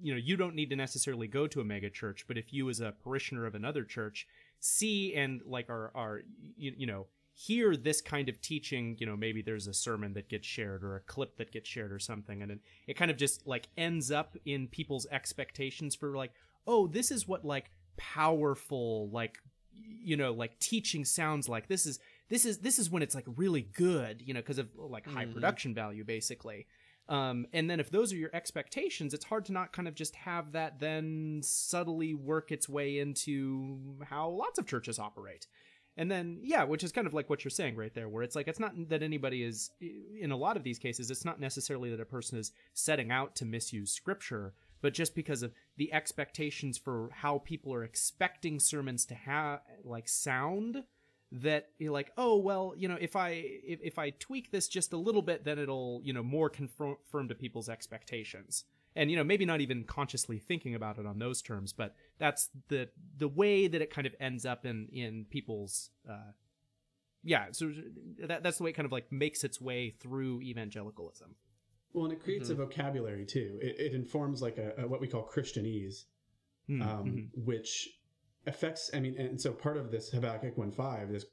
you 0.00 0.12
know 0.12 0.18
you 0.18 0.36
don't 0.36 0.54
need 0.54 0.70
to 0.70 0.76
necessarily 0.76 1.26
go 1.26 1.46
to 1.46 1.60
a 1.60 1.64
mega 1.64 1.90
church 1.90 2.24
but 2.28 2.36
if 2.36 2.52
you 2.52 2.68
as 2.68 2.80
a 2.80 2.94
parishioner 3.02 3.46
of 3.46 3.54
another 3.54 3.84
church 3.84 4.26
see 4.60 5.14
and 5.14 5.40
like 5.46 5.70
are 5.70 5.90
are 5.94 6.22
you, 6.56 6.72
you 6.76 6.86
know 6.86 7.06
hear 7.34 7.76
this 7.76 8.00
kind 8.00 8.28
of 8.28 8.40
teaching 8.40 8.96
you 8.98 9.06
know 9.06 9.16
maybe 9.16 9.42
there's 9.42 9.66
a 9.66 9.74
sermon 9.74 10.14
that 10.14 10.28
gets 10.28 10.46
shared 10.46 10.82
or 10.82 10.96
a 10.96 11.00
clip 11.00 11.36
that 11.36 11.52
gets 11.52 11.68
shared 11.68 11.92
or 11.92 11.98
something 11.98 12.42
and 12.42 12.50
it, 12.50 12.60
it 12.86 12.94
kind 12.94 13.10
of 13.10 13.16
just 13.16 13.46
like 13.46 13.68
ends 13.76 14.10
up 14.10 14.36
in 14.46 14.66
people's 14.66 15.06
expectations 15.10 15.94
for 15.94 16.16
like 16.16 16.32
oh 16.66 16.86
this 16.86 17.10
is 17.10 17.28
what 17.28 17.44
like 17.44 17.70
powerful 17.96 19.08
like 19.10 19.38
you 20.02 20.16
know 20.16 20.32
like 20.32 20.58
teaching 20.58 21.04
sounds 21.04 21.48
like. 21.48 21.68
This 21.68 21.86
is 21.86 21.98
this 22.28 22.44
is 22.44 22.58
this 22.58 22.78
is 22.78 22.90
when 22.90 23.02
it's 23.02 23.14
like 23.14 23.24
really 23.36 23.62
good 23.62 24.22
you 24.24 24.34
know 24.34 24.40
because 24.40 24.58
of 24.58 24.68
like 24.76 25.06
high 25.06 25.26
Mhm. 25.26 25.32
production 25.34 25.74
value 25.74 26.04
basically 26.04 26.66
Um, 27.08 27.46
and 27.52 27.70
then 27.70 27.78
if 27.78 27.88
those 27.90 28.12
are 28.12 28.16
your 28.16 28.34
expectations, 28.34 29.14
it's 29.14 29.24
hard 29.26 29.44
to 29.44 29.52
not 29.52 29.72
kind 29.72 29.86
of 29.86 29.94
just 29.94 30.16
have 30.16 30.50
that 30.52 30.80
then 30.80 31.40
subtly 31.40 32.14
work 32.14 32.50
its 32.50 32.68
way 32.68 32.98
into 32.98 33.96
how 34.04 34.28
lots 34.28 34.58
of 34.58 34.66
churches 34.66 34.98
operate. 34.98 35.46
And 35.96 36.10
then, 36.10 36.40
yeah, 36.42 36.64
which 36.64 36.82
is 36.82 36.90
kind 36.90 37.06
of 37.06 37.14
like 37.14 37.30
what 37.30 37.44
you're 37.44 37.50
saying 37.50 37.76
right 37.76 37.94
there, 37.94 38.08
where 38.08 38.24
it's 38.24 38.34
like, 38.34 38.48
it's 38.48 38.58
not 38.58 38.72
that 38.88 39.04
anybody 39.04 39.44
is, 39.44 39.70
in 39.80 40.32
a 40.32 40.36
lot 40.36 40.56
of 40.56 40.64
these 40.64 40.80
cases, 40.80 41.08
it's 41.12 41.24
not 41.24 41.38
necessarily 41.38 41.90
that 41.90 42.00
a 42.00 42.04
person 42.04 42.38
is 42.40 42.50
setting 42.74 43.12
out 43.12 43.36
to 43.36 43.44
misuse 43.44 43.92
scripture, 43.92 44.52
but 44.82 44.92
just 44.92 45.14
because 45.14 45.42
of 45.44 45.54
the 45.76 45.92
expectations 45.92 46.76
for 46.76 47.08
how 47.12 47.38
people 47.38 47.72
are 47.72 47.84
expecting 47.84 48.58
sermons 48.58 49.06
to 49.06 49.14
have, 49.14 49.60
like, 49.84 50.08
sound, 50.08 50.82
that 51.42 51.68
you're 51.78 51.92
like, 51.92 52.12
oh, 52.16 52.36
well, 52.36 52.74
you 52.76 52.88
know, 52.88 52.96
if 53.00 53.16
I, 53.16 53.30
if, 53.30 53.80
if 53.82 53.98
I 53.98 54.10
tweak 54.10 54.50
this 54.50 54.68
just 54.68 54.92
a 54.92 54.96
little 54.96 55.22
bit, 55.22 55.44
then 55.44 55.58
it'll, 55.58 56.00
you 56.02 56.12
know, 56.12 56.22
more 56.22 56.48
confirm, 56.48 56.96
to 57.28 57.34
people's 57.34 57.68
expectations 57.68 58.64
and 58.96 59.10
you 59.10 59.16
know 59.16 59.24
maybe 59.24 59.44
not 59.44 59.60
even 59.60 59.84
consciously 59.84 60.38
thinking 60.38 60.74
about 60.74 60.98
it 60.98 61.06
on 61.06 61.18
those 61.18 61.42
terms 61.42 61.72
but 61.72 61.94
that's 62.18 62.48
the 62.68 62.88
the 63.16 63.28
way 63.28 63.68
that 63.68 63.80
it 63.80 63.90
kind 63.90 64.06
of 64.06 64.14
ends 64.18 64.44
up 64.44 64.64
in 64.64 64.88
in 64.92 65.26
people's 65.30 65.90
uh 66.08 66.32
yeah 67.22 67.46
so 67.52 67.70
that, 68.26 68.42
that's 68.42 68.58
the 68.58 68.64
way 68.64 68.70
it 68.70 68.72
kind 68.74 68.86
of 68.86 68.92
like 68.92 69.10
makes 69.12 69.44
its 69.44 69.60
way 69.60 69.90
through 69.90 70.40
evangelicalism 70.42 71.34
well 71.92 72.04
and 72.04 72.12
it 72.12 72.22
creates 72.22 72.50
mm-hmm. 72.50 72.62
a 72.62 72.66
vocabulary 72.66 73.24
too 73.24 73.58
it, 73.62 73.76
it 73.78 73.94
informs 73.94 74.42
like 74.42 74.58
a, 74.58 74.82
a, 74.82 74.88
what 74.88 75.00
we 75.00 75.08
call 75.08 75.28
christianese 75.32 76.04
mm-hmm. 76.68 76.82
um, 76.82 77.30
which 77.34 77.88
affects 78.46 78.90
i 78.94 79.00
mean 79.00 79.16
and 79.18 79.40
so 79.40 79.52
part 79.52 79.76
of 79.76 79.90
this 79.90 80.10
habakkuk 80.10 80.56
1.5 80.56 81.14
is 81.14 81.26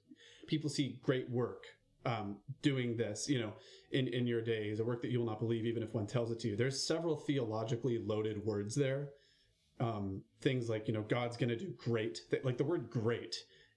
people 0.48 0.70
see 0.70 1.00
great 1.04 1.30
work 1.30 1.66
um, 2.06 2.38
doing 2.62 2.98
this, 2.98 3.30
you 3.30 3.40
know, 3.40 3.54
in, 3.92 4.08
in 4.08 4.28
your 4.28 4.42
days, 4.42 4.80
a 4.80 4.84
work 4.84 5.02
that 5.02 5.12
you 5.12 5.20
will 5.20 5.26
not 5.26 5.40
believe, 5.40 5.66
even 5.66 5.84
if 5.84 5.94
one 5.94 6.08
tells 6.08 6.32
it 6.32 6.40
to 6.42 6.50
you. 6.50 6.56
There's 6.56 6.86
several 6.86 7.16
theologically 7.16 8.00
loaded 8.00 8.44
words 8.46 8.76
there. 8.76 9.10
Um, 9.80 10.22
things 10.42 10.70
like, 10.70 10.88
you 10.88 10.94
know, 10.94 11.02
God's 11.02 11.38
going 11.38 11.50
to 11.50 11.58
do 11.58 11.74
great, 11.78 12.20
like 12.44 12.58
the 12.58 12.64
word 12.64 12.90
great. 12.90 13.36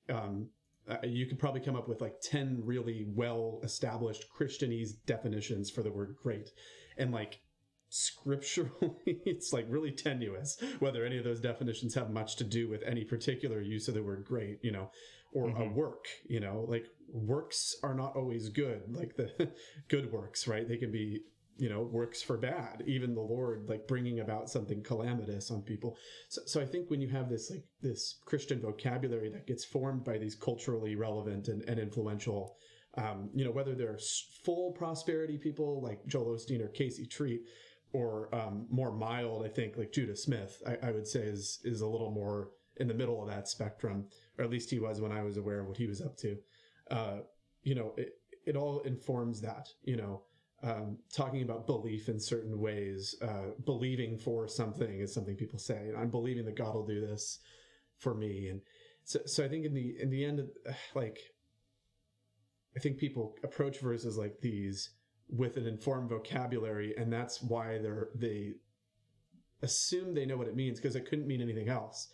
Um, 0.09 0.49
uh, 0.89 0.99
you 1.03 1.27
could 1.27 1.39
probably 1.39 1.61
come 1.61 1.75
up 1.75 1.89
with 1.89 2.01
like 2.01 2.21
10 2.21 2.61
really 2.65 3.07
well 3.15 3.61
established 3.65 4.27
Christianese 4.37 4.91
definitions 5.07 5.71
for 5.71 5.83
the 5.83 5.91
word 5.91 6.15
great. 6.23 6.51
And 6.97 7.13
like 7.13 7.41
scripturally, 7.89 8.71
it's 9.07 9.53
like 9.53 9.67
really 9.69 9.93
tenuous 9.93 10.59
whether 10.79 11.05
any 11.05 11.19
of 11.19 11.25
those 11.25 11.41
definitions 11.41 11.95
have 11.95 12.11
much 12.11 12.37
to 12.37 12.45
do 12.45 12.69
with 12.69 12.83
any 12.83 13.05
particular 13.05 13.61
use 13.61 13.89
of 13.89 13.95
the 13.95 14.03
word 14.03 14.25
great, 14.25 14.59
you 14.63 14.73
know, 14.73 14.91
or 15.33 15.49
mm-hmm. 15.49 15.63
a 15.63 15.73
work, 15.73 16.07
you 16.29 16.41
know, 16.41 16.65
like 16.69 16.87
works 17.13 17.77
are 17.83 17.95
not 17.95 18.17
always 18.17 18.49
good, 18.49 18.83
like 18.89 19.17
the 19.17 19.53
good 19.89 20.11
works, 20.13 20.49
right? 20.49 20.69
They 20.69 20.77
can 20.77 20.91
be, 20.91 21.21
you 21.59 21.69
know, 21.69 21.83
works 21.83 22.23
for 22.23 22.37
bad. 22.37 22.83
Even 22.87 23.15
the 23.15 23.21
Lord, 23.21 23.69
like 23.69 23.87
bringing 23.87 24.21
about 24.21 24.51
something 24.51 24.83
calamitous 24.83 25.51
on 25.51 25.63
people. 25.63 25.97
So, 26.29 26.43
so 26.47 26.61
I 26.61 26.67
think 26.67 26.91
when 26.91 27.01
you 27.01 27.09
have 27.09 27.29
this, 27.29 27.51
like, 27.51 27.65
this 27.83 28.19
Christian 28.25 28.61
vocabulary 28.61 29.31
that 29.31 29.47
gets 29.47 29.65
formed 29.65 30.05
by 30.05 30.19
these 30.19 30.35
culturally 30.35 30.97
relevant 30.97 31.49
and, 31.49 31.63
and 31.69 31.79
influential, 31.79 32.57
um, 32.97 33.31
you 33.35 33.45
know, 33.45 33.51
whether 33.51 33.75
they're 33.75 33.99
full 34.45 34.73
prosperity 34.73 35.39
people 35.39 35.83
like 35.83 36.07
Joel 36.07 36.37
Osteen 36.37 36.63
or 36.63 36.69
Casey 36.69 37.07
Treat, 37.07 37.43
or 37.93 38.35
um, 38.35 38.67
more 38.71 38.93
mild, 38.93 39.45
I 39.45 39.49
think, 39.49 39.77
like 39.77 39.93
Judah 39.93 40.17
Smith, 40.17 40.63
I, 40.67 40.89
I 40.89 40.91
would 40.93 41.07
say 41.07 41.21
is 41.21 41.61
is 41.65 41.81
a 41.81 41.87
little 41.87 42.11
more 42.11 42.51
in 42.79 42.89
the 42.89 42.95
middle 42.95 43.23
of 43.23 43.29
that 43.29 43.49
spectrum, 43.49 44.07
or 44.39 44.45
at 44.45 44.51
least 44.51 44.71
he 44.71 44.79
was 44.79 45.01
when 45.01 45.13
I 45.13 45.23
was 45.23 45.37
aware 45.37 45.61
of 45.61 45.67
what 45.67 45.79
he 45.79 45.87
was 45.87 46.03
up 46.03 46.17
to 46.19 46.37
uh, 46.91 47.19
you 47.63 47.75
know, 47.75 47.95
it, 47.97 48.19
it 48.45 48.57
all 48.57 48.81
informs 48.81 49.41
that, 49.41 49.69
you 49.83 49.97
know, 49.97 50.23
um, 50.63 50.99
talking 51.15 51.43
about 51.43 51.67
belief 51.67 52.09
in 52.09 52.19
certain 52.19 52.59
ways, 52.59 53.15
uh, 53.23 53.51
believing 53.65 54.19
for 54.19 54.49
something 54.49 55.01
is 55.01 55.13
something 55.13 55.37
people 55.37 55.59
say. 55.59 55.93
I'm 55.97 56.11
believing 56.11 56.45
that 56.47 56.57
God 56.57 56.75
will 56.75 56.87
do 56.87 57.01
this 57.01 57.41
for 57.99 58.15
me. 58.15 58.49
And 58.49 58.61
so, 59.05 59.21
so 59.27 59.45
I 59.45 59.49
think 59.49 59.67
in 59.67 59.75
the, 59.75 59.97
in 60.01 60.11
the 60.11 60.25
end, 60.25 60.41
like, 60.95 61.19
I 62.77 62.81
think 62.81 62.99
people 62.99 63.37
approach 63.43 63.81
verses 63.81 64.17
like 64.17 64.41
these 64.41 64.91
with 65.29 65.57
an 65.57 65.67
informed 65.67 66.11
vocabulary, 66.11 66.95
and 66.97 67.13
that's 67.13 67.43
why 67.43 67.79
they're, 67.79 68.09
they 68.15 68.55
assume 69.63 70.15
they 70.15 70.27
know 70.27 70.37
what 70.37 70.49
it 70.49 70.57
means 70.57 70.79
because 70.79 70.97
it 70.97 71.09
couldn't 71.09 71.27
mean 71.27 71.43
anything 71.43 71.69
else 71.69 72.09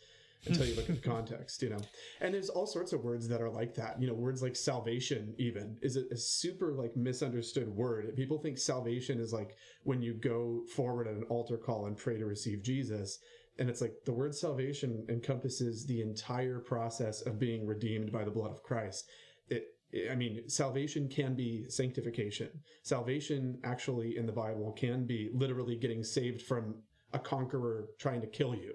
until 0.46 0.66
you 0.66 0.74
look 0.74 0.88
at 0.88 1.02
the 1.02 1.08
context, 1.08 1.62
you 1.62 1.70
know. 1.70 1.78
And 2.20 2.34
there's 2.34 2.48
all 2.48 2.66
sorts 2.66 2.92
of 2.92 3.04
words 3.04 3.28
that 3.28 3.40
are 3.40 3.50
like 3.50 3.74
that. 3.74 4.00
You 4.00 4.08
know, 4.08 4.14
words 4.14 4.42
like 4.42 4.56
salvation 4.56 5.34
even 5.38 5.76
is 5.82 5.96
a, 5.96 6.02
a, 6.10 6.16
super 6.16 6.72
like 6.72 6.96
misunderstood 6.96 7.68
word. 7.68 8.14
People 8.16 8.38
think 8.38 8.58
salvation 8.58 9.20
is 9.20 9.32
like 9.32 9.56
when 9.84 10.02
you 10.02 10.14
go 10.14 10.62
forward 10.74 11.06
at 11.06 11.14
an 11.14 11.24
altar 11.24 11.56
call 11.56 11.86
and 11.86 11.96
pray 11.96 12.18
to 12.18 12.26
receive 12.26 12.62
Jesus. 12.62 13.18
And 13.58 13.68
it's 13.68 13.80
like 13.80 13.94
the 14.04 14.14
word 14.14 14.34
salvation 14.34 15.04
encompasses 15.08 15.86
the 15.86 16.00
entire 16.00 16.58
process 16.58 17.20
of 17.22 17.38
being 17.38 17.66
redeemed 17.66 18.10
by 18.10 18.24
the 18.24 18.30
blood 18.30 18.50
of 18.50 18.62
Christ. 18.62 19.08
It, 19.48 19.64
I 20.10 20.14
mean, 20.14 20.48
salvation 20.48 21.08
can 21.08 21.34
be 21.34 21.68
sanctification. 21.68 22.48
Salvation 22.82 23.58
actually 23.64 24.16
in 24.16 24.26
the 24.26 24.32
Bible 24.32 24.72
can 24.72 25.06
be 25.06 25.30
literally 25.34 25.76
getting 25.76 26.02
saved 26.02 26.42
from 26.42 26.76
a 27.12 27.18
conqueror 27.18 27.88
trying 27.98 28.22
to 28.22 28.26
kill 28.26 28.54
you 28.54 28.74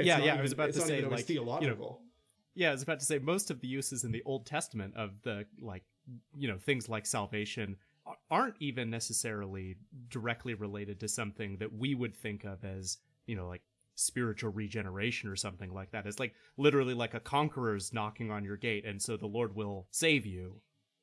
it's 0.00 0.06
yeah, 0.06 0.18
yeah. 0.18 0.24
Even, 0.24 0.38
I 0.38 0.42
was 0.42 0.52
about 0.52 0.72
to 0.72 0.80
say 0.80 1.02
like 1.02 1.26
theological. 1.26 1.68
You 1.68 1.76
know, 1.76 1.98
yeah, 2.54 2.68
I 2.70 2.72
was 2.72 2.82
about 2.82 3.00
to 3.00 3.06
say 3.06 3.18
most 3.18 3.50
of 3.50 3.60
the 3.60 3.68
uses 3.68 4.04
in 4.04 4.12
the 4.12 4.22
Old 4.24 4.46
Testament 4.46 4.94
of 4.96 5.10
the 5.22 5.44
like 5.60 5.84
you 6.36 6.48
know 6.48 6.58
things 6.58 6.88
like 6.88 7.06
salvation 7.06 7.76
aren't 8.30 8.56
even 8.58 8.90
necessarily 8.90 9.76
directly 10.08 10.54
related 10.54 10.98
to 11.00 11.08
something 11.08 11.58
that 11.58 11.72
we 11.72 11.94
would 11.94 12.16
think 12.16 12.44
of 12.44 12.64
as 12.64 12.98
you 13.26 13.36
know 13.36 13.46
like 13.46 13.62
spiritual 14.00 14.50
regeneration 14.50 15.28
or 15.28 15.36
something 15.36 15.72
like 15.72 15.90
that. 15.92 16.06
It's 16.06 16.18
like 16.18 16.34
literally 16.56 16.94
like 16.94 17.14
a 17.14 17.20
conqueror's 17.20 17.92
knocking 17.92 18.30
on 18.30 18.44
your 18.44 18.56
gate, 18.56 18.84
and 18.84 19.00
so 19.00 19.16
the 19.16 19.26
Lord 19.26 19.54
will 19.54 19.86
save 19.90 20.26
you. 20.26 20.60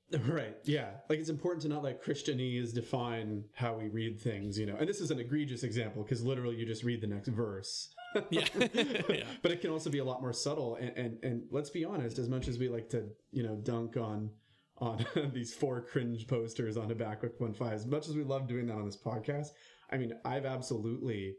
Right. 0.25 0.55
Yeah. 0.63 0.91
Like 1.09 1.19
it's 1.19 1.29
important 1.29 1.63
to 1.63 1.67
not 1.67 1.83
let 1.83 2.01
Christianese 2.03 2.73
define 2.73 3.43
how 3.53 3.73
we 3.73 3.89
read 3.89 4.19
things, 4.19 4.57
you 4.57 4.65
know. 4.65 4.75
And 4.77 4.87
this 4.87 5.01
is 5.01 5.11
an 5.11 5.19
egregious 5.19 5.63
example 5.63 6.03
because 6.03 6.23
literally 6.23 6.55
you 6.55 6.65
just 6.65 6.83
read 6.83 7.01
the 7.01 7.07
next 7.07 7.27
verse. 7.27 7.89
yeah. 8.29 8.45
yeah. 8.73 9.25
But 9.41 9.51
it 9.51 9.61
can 9.61 9.69
also 9.69 9.89
be 9.89 9.99
a 9.99 10.05
lot 10.05 10.21
more 10.21 10.33
subtle. 10.33 10.75
And, 10.75 10.97
and, 10.97 11.17
and 11.23 11.43
let's 11.51 11.69
be 11.69 11.83
honest, 11.83 12.19
as 12.19 12.29
much 12.29 12.47
as 12.47 12.57
we 12.57 12.69
like 12.69 12.89
to, 12.91 13.09
you 13.31 13.43
know, 13.43 13.55
dunk 13.55 13.97
on, 13.97 14.29
on 14.77 15.05
these 15.33 15.53
four 15.53 15.81
cringe 15.81 16.27
posters 16.27 16.77
on 16.77 16.87
Habakkuk 16.87 17.37
1.5, 17.39 17.73
as 17.73 17.85
much 17.85 18.07
as 18.07 18.15
we 18.15 18.23
love 18.23 18.47
doing 18.47 18.67
that 18.67 18.75
on 18.75 18.85
this 18.85 18.97
podcast, 18.97 19.47
I 19.91 19.97
mean, 19.97 20.13
I've 20.23 20.45
absolutely 20.45 21.35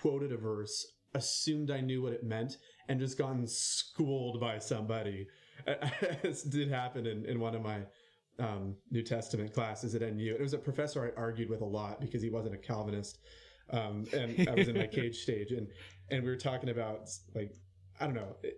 quoted 0.00 0.32
a 0.32 0.36
verse, 0.36 0.86
assumed 1.14 1.70
I 1.70 1.80
knew 1.80 2.02
what 2.02 2.12
it 2.12 2.24
meant, 2.24 2.58
and 2.88 3.00
just 3.00 3.18
gotten 3.18 3.46
schooled 3.46 4.40
by 4.40 4.58
somebody. 4.58 5.26
As 6.24 6.42
did 6.42 6.70
happen 6.70 7.06
in, 7.06 7.24
in 7.24 7.40
one 7.40 7.54
of 7.54 7.62
my 7.62 7.80
um, 8.38 8.76
New 8.90 9.02
Testament 9.02 9.52
classes 9.52 9.94
at 9.94 10.02
NU. 10.02 10.34
It 10.34 10.40
was 10.40 10.54
a 10.54 10.58
professor 10.58 11.04
I 11.04 11.20
argued 11.20 11.50
with 11.50 11.60
a 11.60 11.66
lot 11.66 12.00
because 12.00 12.22
he 12.22 12.30
wasn't 12.30 12.54
a 12.54 12.58
Calvinist 12.58 13.18
um, 13.70 14.06
and 14.12 14.48
I 14.48 14.54
was 14.54 14.68
in 14.68 14.76
my 14.76 14.86
cage 14.86 15.18
stage, 15.22 15.52
and 15.52 15.68
and 16.10 16.22
we 16.22 16.30
were 16.30 16.36
talking 16.36 16.70
about 16.70 17.08
like 17.34 17.54
I 18.00 18.06
don't 18.06 18.14
know. 18.14 18.36
It, 18.42 18.54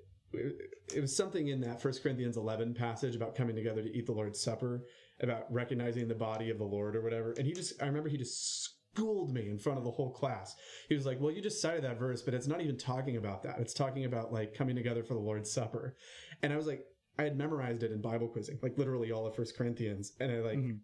it 0.95 1.01
was 1.01 1.17
something 1.17 1.49
in 1.49 1.61
that 1.63 1.83
First 1.83 2.05
Corinthians 2.05 2.37
11 2.37 2.75
passage 2.75 3.17
about 3.17 3.35
coming 3.35 3.57
together 3.57 3.83
to 3.83 3.89
eat 3.89 4.07
the 4.07 4.13
Lord's 4.13 4.41
Supper, 4.41 4.85
about 5.21 5.53
recognizing 5.53 6.07
the 6.07 6.15
body 6.15 6.51
of 6.51 6.59
the 6.59 6.65
Lord 6.65 6.95
or 6.95 7.03
whatever. 7.03 7.33
And 7.33 7.45
he 7.45 7.53
just, 7.53 7.83
I 7.83 7.87
remember 7.87 8.09
he 8.09 8.17
just 8.17 8.77
schooled 8.95 9.33
me 9.33 9.49
in 9.49 9.59
front 9.59 9.79
of 9.79 9.85
the 9.85 9.91
whole 9.91 10.11
class. 10.11 10.55
He 10.89 10.95
was 10.95 11.07
like, 11.07 11.21
well, 11.21 11.31
you 11.31 11.41
just 11.41 11.61
cited 11.61 11.85
that 11.85 11.99
verse, 11.99 12.23
but 12.23 12.35
it's 12.35 12.47
not 12.47 12.61
even 12.61 12.77
talking 12.77 13.17
about 13.17 13.43
that. 13.43 13.59
It's 13.59 13.75
talking 13.75 14.05
about 14.05 14.33
like 14.33 14.55
coming 14.55 14.77
together 14.77 15.03
for 15.03 15.15
the 15.15 15.21
Lord's 15.21 15.53
Supper. 15.53 15.97
And 16.43 16.53
I 16.53 16.57
was 16.57 16.67
like, 16.67 16.85
I 17.19 17.23
had 17.25 17.37
memorized 17.37 17.83
it 17.83 17.93
in 17.93 18.01
Bible 18.01 18.29
quizzing, 18.29 18.59
like 18.63 18.79
literally 18.79 19.13
all 19.13 19.27
of 19.27 19.37
First 19.37 19.57
Corinthians. 19.57 20.13
And 20.21 20.33
I 20.33 20.39
like 20.41 20.59
mm-hmm. 20.59 20.77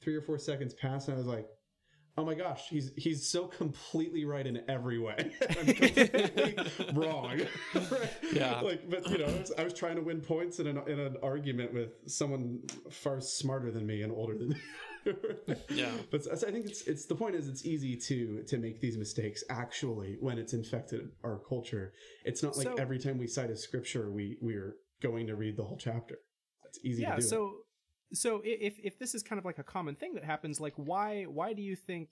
three 0.00 0.14
or 0.14 0.22
four 0.22 0.38
seconds 0.38 0.74
passed 0.74 1.08
and 1.08 1.16
I 1.16 1.18
was 1.18 1.26
like, 1.26 1.46
oh 2.16 2.24
my 2.24 2.34
gosh, 2.34 2.68
he's 2.68 2.92
he's 2.96 3.28
so 3.28 3.46
completely 3.46 4.24
right 4.24 4.46
in 4.46 4.62
every 4.68 4.98
way. 4.98 5.32
I'm 5.50 5.66
completely 5.66 6.56
wrong. 6.94 7.40
right? 7.74 8.10
Yeah. 8.32 8.60
Like, 8.60 8.88
but 8.88 9.08
you 9.10 9.18
know, 9.18 9.26
I 9.26 9.38
was, 9.38 9.52
I 9.58 9.64
was, 9.64 9.74
trying 9.74 9.96
to 9.96 10.02
win 10.02 10.20
points 10.20 10.58
in 10.58 10.66
an 10.66 10.80
in 10.86 10.98
an 10.98 11.16
argument 11.22 11.72
with 11.72 11.90
someone 12.06 12.60
far 12.90 13.20
smarter 13.20 13.70
than 13.70 13.86
me 13.86 14.02
and 14.02 14.12
older 14.12 14.36
than 14.36 14.50
me. 14.50 14.56
yeah. 15.70 15.90
But 16.10 16.22
I 16.32 16.50
think 16.50 16.66
it's 16.66 16.82
it's 16.82 17.06
the 17.06 17.14
point 17.14 17.34
is 17.34 17.48
it's 17.48 17.64
easy 17.64 17.96
to 17.96 18.42
to 18.46 18.58
make 18.58 18.80
these 18.80 18.96
mistakes 18.96 19.44
actually 19.50 20.16
when 20.20 20.38
it's 20.38 20.52
infected 20.52 21.10
our 21.22 21.40
culture. 21.48 21.92
It's 22.24 22.42
not 22.42 22.56
like 22.56 22.66
so, 22.66 22.74
every 22.74 22.98
time 22.98 23.18
we 23.18 23.26
cite 23.26 23.50
a 23.50 23.56
scripture 23.56 24.10
we 24.10 24.38
we're 24.40 24.76
going 25.02 25.26
to 25.26 25.36
read 25.36 25.56
the 25.56 25.64
whole 25.64 25.76
chapter. 25.76 26.18
It's 26.64 26.78
easy 26.84 27.02
yeah, 27.02 27.16
to 27.16 27.20
do. 27.20 27.24
Yeah, 27.24 27.30
so 27.30 27.52
so 28.12 28.40
if 28.44 28.78
if 28.82 28.98
this 28.98 29.14
is 29.14 29.22
kind 29.22 29.38
of 29.38 29.44
like 29.44 29.58
a 29.58 29.64
common 29.64 29.94
thing 29.94 30.14
that 30.14 30.24
happens, 30.24 30.60
like 30.60 30.74
why 30.76 31.24
why 31.24 31.52
do 31.52 31.62
you 31.62 31.76
think 31.76 32.08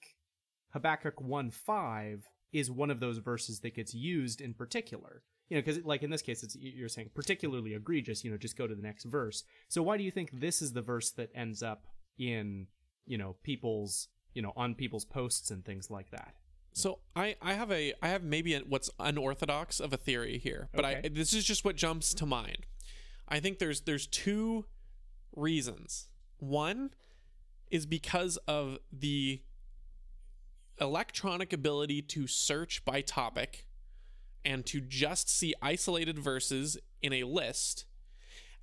Habakkuk 0.72 1.20
one 1.20 1.50
five 1.50 2.28
is 2.52 2.70
one 2.70 2.90
of 2.90 3.00
those 3.00 3.18
verses 3.18 3.60
that 3.60 3.74
gets 3.74 3.94
used 3.94 4.40
in 4.40 4.54
particular? 4.54 5.22
You 5.48 5.56
know, 5.56 5.62
because 5.62 5.84
like 5.84 6.02
in 6.02 6.10
this 6.10 6.22
case, 6.22 6.42
it's 6.42 6.56
you're 6.56 6.88
saying 6.88 7.10
particularly 7.14 7.74
egregious. 7.74 8.24
You 8.24 8.30
know, 8.30 8.36
just 8.36 8.56
go 8.56 8.66
to 8.66 8.74
the 8.74 8.82
next 8.82 9.04
verse. 9.04 9.44
So 9.68 9.82
why 9.82 9.96
do 9.96 10.04
you 10.04 10.10
think 10.10 10.30
this 10.32 10.62
is 10.62 10.72
the 10.72 10.82
verse 10.82 11.10
that 11.12 11.30
ends 11.34 11.62
up 11.62 11.86
in 12.18 12.66
you 13.06 13.18
know 13.18 13.36
people's 13.42 14.08
you 14.34 14.42
know, 14.42 14.52
on 14.56 14.74
people's 14.74 15.04
posts 15.04 15.50
and 15.50 15.64
things 15.64 15.90
like 15.90 16.10
that. 16.10 16.34
So 16.74 17.00
I, 17.14 17.36
I 17.42 17.52
have 17.52 17.70
a 17.70 17.92
I 18.02 18.08
have 18.08 18.22
maybe 18.22 18.54
a, 18.54 18.60
what's 18.60 18.88
unorthodox 18.98 19.78
of 19.78 19.92
a 19.92 19.98
theory 19.98 20.38
here, 20.38 20.68
but 20.72 20.84
I 20.84 21.02
this 21.12 21.34
is 21.34 21.44
just 21.44 21.64
what 21.64 21.76
jumps 21.76 22.14
to 22.14 22.24
mind. 22.24 22.66
I 23.28 23.40
think 23.40 23.58
there's 23.58 23.82
there's 23.82 24.06
two 24.06 24.64
reasons. 25.36 26.08
One 26.38 26.94
is 27.70 27.84
because 27.84 28.38
of 28.48 28.78
the 28.90 29.42
electronic 30.80 31.52
ability 31.52 32.02
to 32.02 32.26
search 32.26 32.84
by 32.86 33.02
topic 33.02 33.66
and 34.44 34.64
to 34.66 34.80
just 34.80 35.28
see 35.28 35.54
isolated 35.60 36.18
verses 36.18 36.78
in 37.02 37.12
a 37.12 37.24
list. 37.24 37.84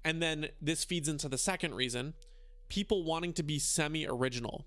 And 0.04 0.22
then 0.22 0.50
this 0.60 0.84
feeds 0.84 1.08
into 1.08 1.30
the 1.30 1.38
second 1.38 1.76
reason 1.76 2.16
people 2.70 3.04
wanting 3.04 3.34
to 3.34 3.44
be 3.44 3.60
semi 3.60 4.08
original. 4.08 4.66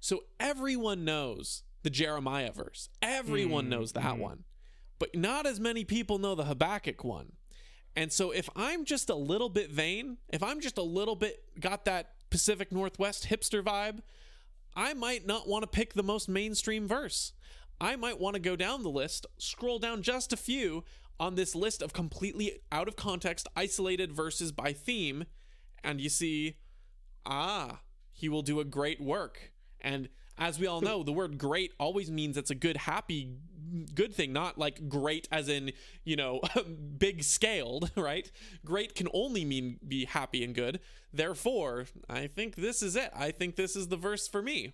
So 0.00 0.24
everyone 0.40 1.04
knows 1.04 1.62
the 1.82 1.90
Jeremiah 1.90 2.52
verse, 2.52 2.88
everyone 3.00 3.68
knows 3.68 3.92
that 3.92 4.04
mm-hmm. 4.04 4.20
one, 4.20 4.44
but 4.98 5.14
not 5.14 5.46
as 5.46 5.60
many 5.60 5.84
people 5.84 6.18
know 6.18 6.34
the 6.34 6.44
Habakkuk 6.44 7.04
one. 7.04 7.32
And 7.94 8.12
so 8.12 8.30
if 8.30 8.48
I'm 8.56 8.84
just 8.84 9.10
a 9.10 9.14
little 9.14 9.48
bit 9.48 9.70
vain, 9.70 10.16
if 10.28 10.42
I'm 10.42 10.60
just 10.60 10.78
a 10.78 10.82
little 10.82 11.16
bit 11.16 11.44
got 11.60 11.84
that 11.84 12.14
Pacific 12.30 12.72
Northwest 12.72 13.28
hipster 13.28 13.62
vibe, 13.62 14.00
I 14.74 14.94
might 14.94 15.26
not 15.26 15.46
want 15.46 15.62
to 15.64 15.66
pick 15.66 15.92
the 15.92 16.02
most 16.02 16.28
mainstream 16.28 16.88
verse. 16.88 17.32
I 17.80 17.96
might 17.96 18.20
want 18.20 18.34
to 18.34 18.40
go 18.40 18.56
down 18.56 18.82
the 18.82 18.90
list, 18.90 19.26
scroll 19.38 19.78
down 19.78 20.02
just 20.02 20.32
a 20.32 20.36
few 20.36 20.84
on 21.20 21.34
this 21.34 21.54
list 21.54 21.82
of 21.82 21.92
completely 21.92 22.60
out 22.70 22.88
of 22.88 22.96
context, 22.96 23.48
isolated 23.54 24.12
verses 24.12 24.52
by 24.52 24.72
theme, 24.72 25.24
and 25.84 26.00
you 26.00 26.08
see, 26.08 26.56
ah, 27.26 27.80
he 28.10 28.28
will 28.28 28.42
do 28.42 28.60
a 28.60 28.64
great 28.64 29.00
work. 29.00 29.52
And 29.80 30.08
as 30.38 30.58
we 30.58 30.66
all 30.66 30.80
know, 30.80 31.02
the 31.02 31.12
word 31.12 31.38
great 31.38 31.72
always 31.78 32.10
means 32.10 32.36
it's 32.36 32.50
a 32.50 32.54
good, 32.54 32.76
happy, 32.76 33.36
good 33.94 34.14
thing, 34.14 34.32
not 34.32 34.58
like 34.58 34.88
great 34.88 35.28
as 35.30 35.48
in, 35.48 35.72
you 36.04 36.16
know, 36.16 36.40
big 36.98 37.22
scaled, 37.22 37.90
right? 37.96 38.30
Great 38.64 38.94
can 38.94 39.08
only 39.12 39.44
mean 39.44 39.78
be 39.86 40.04
happy 40.04 40.44
and 40.44 40.54
good. 40.54 40.80
Therefore, 41.12 41.86
I 42.08 42.26
think 42.26 42.56
this 42.56 42.82
is 42.82 42.96
it. 42.96 43.10
I 43.14 43.30
think 43.30 43.56
this 43.56 43.76
is 43.76 43.88
the 43.88 43.96
verse 43.96 44.26
for 44.26 44.42
me. 44.42 44.72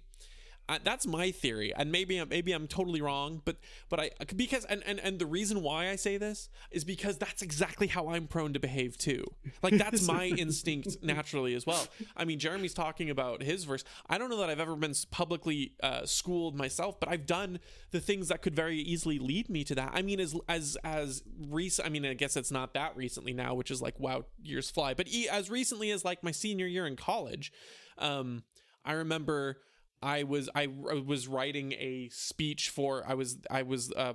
I, 0.69 0.79
that's 0.79 1.07
my 1.07 1.31
theory, 1.31 1.73
and 1.75 1.91
maybe 1.91 2.19
I'm 2.19 2.29
maybe 2.29 2.53
I'm 2.53 2.67
totally 2.67 3.01
wrong, 3.01 3.41
but 3.45 3.57
but 3.89 4.01
I 4.01 4.11
because 4.37 4.65
and, 4.67 4.83
and 4.87 5.01
and 5.01 5.19
the 5.19 5.27
reason 5.27 5.63
why 5.63 5.89
I 5.89 5.97
say 5.97 6.17
this 6.17 6.49
is 6.71 6.85
because 6.85 7.17
that's 7.17 7.43
exactly 7.43 7.87
how 7.87 8.11
I'm 8.11 8.27
prone 8.27 8.53
to 8.53 8.61
behave 8.61 8.99
too. 8.99 9.25
Like 9.63 9.79
that's 9.79 10.07
my 10.07 10.27
instinct 10.39 10.99
naturally 11.03 11.55
as 11.55 11.67
well. 11.67 11.87
I 12.17 12.25
mean, 12.25 12.39
Jeremy's 12.39 12.75
talking 12.75 13.11
about 13.11 13.43
his 13.43 13.65
verse. 13.65 13.85
I 14.09 14.19
don't 14.19 14.31
know 14.31 14.39
that 14.39 14.51
I've 14.51 14.61
ever 14.61 14.77
been 14.77 14.95
publicly 15.11 15.73
uh, 15.83 16.05
schooled 16.05 16.57
myself, 16.57 17.01
but 17.01 17.09
I've 17.09 17.27
done 17.27 17.61
the 17.91 18.01
things 18.01 18.29
that 18.29 18.43
could 18.43 18.55
very 18.55 18.79
easily 18.79 19.19
lead 19.19 19.49
me 19.49 19.65
to 19.65 19.75
that. 19.77 19.91
I 19.95 20.03
mean, 20.03 20.21
as 20.21 20.35
as 20.49 20.77
as 20.85 21.23
recent. 21.49 21.87
I 21.87 21.91
mean, 21.91 22.05
I 22.05 22.15
guess 22.15 22.37
it's 22.37 22.51
not 22.51 22.75
that 22.75 22.97
recently 22.97 23.33
now, 23.33 23.55
which 23.55 23.71
is 23.71 23.81
like 23.81 23.99
wow, 23.99 24.25
years 24.43 24.71
fly. 24.71 24.95
But 24.95 25.09
e- 25.09 25.29
as 25.29 25.51
recently 25.51 25.91
as 25.91 26.05
like 26.05 26.23
my 26.23 26.31
senior 26.33 26.67
year 26.67 26.87
in 26.87 26.97
college, 26.97 27.53
um, 27.97 28.43
I 28.85 28.93
remember. 28.93 29.59
I 30.03 30.23
was 30.23 30.49
I 30.55 30.67
was 30.67 31.27
writing 31.27 31.73
a 31.73 32.09
speech 32.13 32.71
for 32.71 33.03
I 33.07 33.15
was 33.15 33.39
I 33.51 33.63
was 33.63 33.93
uh, 33.93 34.15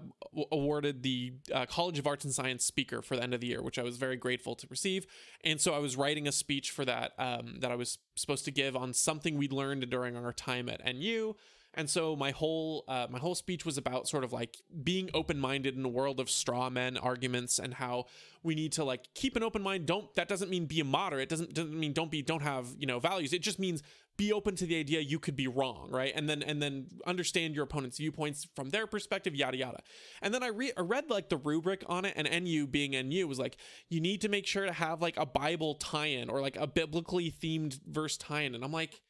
awarded 0.52 1.04
the 1.04 1.34
uh, 1.54 1.66
College 1.66 2.00
of 2.00 2.08
Arts 2.08 2.24
and 2.24 2.34
Science 2.34 2.64
speaker 2.64 3.02
for 3.02 3.16
the 3.16 3.24
end 3.24 3.34
of 3.34 3.42
the 3.42 3.48
year, 3.48 3.62
which 3.62 3.78
I 3.78 3.84
was 3.84 3.98
very 3.98 4.16
grateful 4.16 4.56
to 4.56 4.68
receive. 4.70 5.06
And 5.44 5.60
so 5.60 5.74
I 5.74 5.80
was 5.80 5.98
writing 5.98 6.28
a 6.28 6.32
speech 6.32 6.72
for 6.72 6.86
that 6.86 7.12
um, 7.18 7.58
that 7.60 7.72
I 7.72 7.76
was 7.76 7.98
supposed 8.16 8.46
to 8.46 8.52
give 8.52 8.76
on 8.78 8.94
something 8.94 9.38
we'd 9.38 9.52
learned 9.52 9.90
during 9.90 10.16
our 10.16 10.34
time 10.34 10.70
at 10.70 10.82
NU. 10.86 11.34
And 11.76 11.90
so 11.90 12.16
my 12.16 12.32
whole 12.32 12.84
uh, 12.88 13.08
my 13.10 13.20
whole 13.20 13.36
speech 13.36 13.66
was 13.66 13.78
about 13.78 14.08
sort 14.08 14.24
of 14.24 14.32
like 14.32 14.58
being 14.84 15.10
open 15.14 15.40
minded 15.40 15.76
in 15.76 15.84
a 15.84 15.90
world 15.90 16.20
of 16.20 16.30
straw 16.30 16.70
men 16.70 16.98
arguments 16.98 17.58
and 17.58 17.74
how 17.74 18.06
we 18.44 18.54
need 18.54 18.74
to 18.74 18.84
like 18.84 19.08
keep 19.16 19.36
an 19.36 19.44
open 19.44 19.62
mind. 19.62 19.88
Don't 19.88 20.14
that 20.14 20.28
doesn't 20.28 20.52
mean 20.52 20.66
be 20.66 20.80
a 20.80 20.86
moderate. 20.86 21.30
Doesn't 21.30 21.54
doesn't 21.54 21.78
mean 21.78 21.92
don't 21.92 22.12
be 22.12 22.22
don't 22.22 22.44
have 22.44 22.68
you 22.78 22.86
know 22.86 23.00
values. 23.00 23.34
It 23.34 23.42
just 23.42 23.58
means 23.58 23.82
be 24.18 24.32
open 24.32 24.56
to 24.56 24.66
the 24.66 24.78
idea 24.78 25.00
you 25.00 25.20
could 25.20 25.36
be 25.36 25.48
wrong, 25.48 25.90
right? 25.92 26.14
And 26.16 26.30
then 26.30 26.44
and 26.44 26.62
then 26.62 26.88
understand 27.06 27.56
your 27.56 27.64
opponent's 27.64 27.98
viewpoints 27.98 28.48
from 28.56 28.70
their 28.70 28.86
perspective, 28.86 29.36
yada 29.36 29.58
yada. 29.58 29.80
And 30.22 30.34
then 30.34 30.44
I, 30.44 30.48
re- 30.48 30.74
I 30.78 30.82
read 30.82 31.10
like 31.10 31.30
the 31.30 31.38
rubric 31.38 31.84
on 31.88 32.06
it, 32.06 32.14
and 32.16 32.28
NU 32.46 32.68
being 32.68 32.92
NU 32.92 33.28
was 33.28 33.40
like 33.40 33.58
you 33.90 34.00
need 34.00 34.22
to 34.22 34.30
make 34.30 34.46
sure 34.46 34.66
to 34.66 34.74
have 34.74 35.02
like 35.02 35.18
a 35.18 35.26
Bible 35.26 35.76
tie-in 35.76 36.30
or 36.30 36.42
like 36.42 36.58
a 36.58 36.68
biblically 36.68 37.32
themed 37.32 37.80
verse 37.88 38.18
tie-in, 38.18 38.56
and 38.56 38.64
I'm 38.64 38.72
like, 38.72 39.02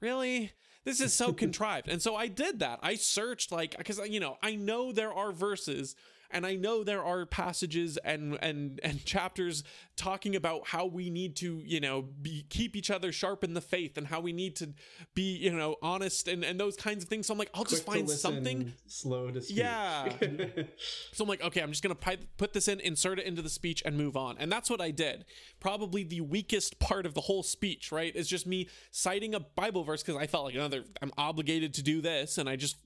really? 0.00 0.52
This 0.84 1.00
is 1.00 1.12
so 1.12 1.32
contrived. 1.32 1.88
And 1.88 2.02
so 2.02 2.16
I 2.16 2.26
did 2.26 2.58
that. 2.58 2.80
I 2.82 2.96
searched 2.96 3.52
like 3.52 3.76
because 3.78 4.00
you 4.08 4.20
know 4.20 4.38
I 4.42 4.56
know 4.56 4.92
there 4.92 5.12
are 5.12 5.32
verses 5.32 5.94
and 6.32 6.46
I 6.46 6.54
know 6.54 6.84
there 6.84 7.04
are 7.04 7.26
passages 7.26 7.96
and 7.98 8.38
and 8.42 8.80
and 8.82 9.04
chapters 9.04 9.64
talking 9.96 10.34
about 10.36 10.68
how 10.68 10.86
we 10.86 11.10
need 11.10 11.36
to 11.36 11.62
you 11.64 11.80
know 11.80 12.02
be 12.02 12.44
keep 12.48 12.76
each 12.76 12.90
other 12.90 13.12
sharp 13.12 13.44
in 13.44 13.54
the 13.54 13.60
faith 13.60 13.96
and 13.98 14.06
how 14.06 14.20
we 14.20 14.32
need 14.32 14.56
to 14.56 14.70
be 15.14 15.36
you 15.36 15.52
know 15.52 15.76
honest 15.82 16.28
and 16.28 16.44
and 16.44 16.58
those 16.58 16.76
kinds 16.76 17.02
of 17.04 17.08
things. 17.08 17.26
So 17.26 17.34
I'm 17.34 17.38
like 17.38 17.50
I'll 17.54 17.64
just 17.64 17.84
Quick 17.84 17.94
to 17.94 17.98
find 18.00 18.08
listen, 18.08 18.34
something. 18.34 18.72
slow 18.86 19.30
to 19.30 19.40
speak. 19.40 19.58
Yeah. 19.58 20.12
So 21.12 21.24
I'm 21.24 21.28
like, 21.28 21.42
okay, 21.42 21.60
I'm 21.60 21.70
just 21.70 21.82
gonna 21.82 21.94
put 22.36 22.52
this 22.52 22.68
in, 22.68 22.80
insert 22.80 23.18
it 23.18 23.26
into 23.26 23.42
the 23.42 23.50
speech, 23.50 23.82
and 23.84 23.96
move 23.96 24.16
on. 24.16 24.36
And 24.38 24.50
that's 24.50 24.70
what 24.70 24.80
I 24.80 24.90
did. 24.90 25.24
Probably 25.60 26.04
the 26.04 26.20
weakest 26.20 26.78
part 26.78 27.06
of 27.06 27.14
the 27.14 27.20
whole 27.20 27.42
speech, 27.42 27.92
right, 27.92 28.14
is 28.14 28.28
just 28.28 28.46
me 28.46 28.68
citing 28.90 29.34
a 29.34 29.40
Bible 29.40 29.84
verse 29.84 30.02
because 30.02 30.20
I 30.20 30.26
felt 30.26 30.44
like 30.46 30.54
another. 30.54 30.84
I'm 31.00 31.12
obligated 31.18 31.74
to 31.74 31.82
do 31.82 32.00
this, 32.00 32.38
and 32.38 32.48
I 32.48 32.56
just 32.56 32.76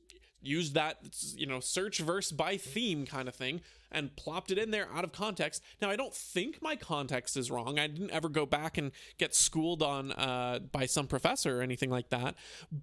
used 0.47 0.75
that, 0.75 0.99
you 1.37 1.47
know, 1.47 1.61
search 1.61 1.99
verse 1.99 2.31
by 2.31 2.57
theme 2.57 3.07
kind 3.07 3.29
of 3.29 3.35
thing 3.35 3.61
and 3.91 4.15
plopped 4.17 4.51
it 4.51 4.59
in 4.59 4.71
there 4.71 4.89
out 4.95 5.05
of 5.05 5.13
context. 5.13 5.63
Now 5.81 5.91
I 5.91 5.97
don't 5.97 6.15
think 6.15 6.61
my 6.63 6.77
context 6.77 7.37
is 7.37 7.51
wrong. 7.51 7.79
I 7.79 7.87
didn't 7.87 8.11
ever 8.11 8.29
go 8.29 8.47
back 8.47 8.79
and 8.79 8.93
get 9.19 9.35
schooled 9.35 9.83
on 9.83 10.13
uh, 10.13 10.61
by 10.71 10.87
some 10.87 11.07
professor 11.07 11.59
or 11.59 11.63
anything 11.63 11.91
like 11.91 12.11
that. 12.11 12.35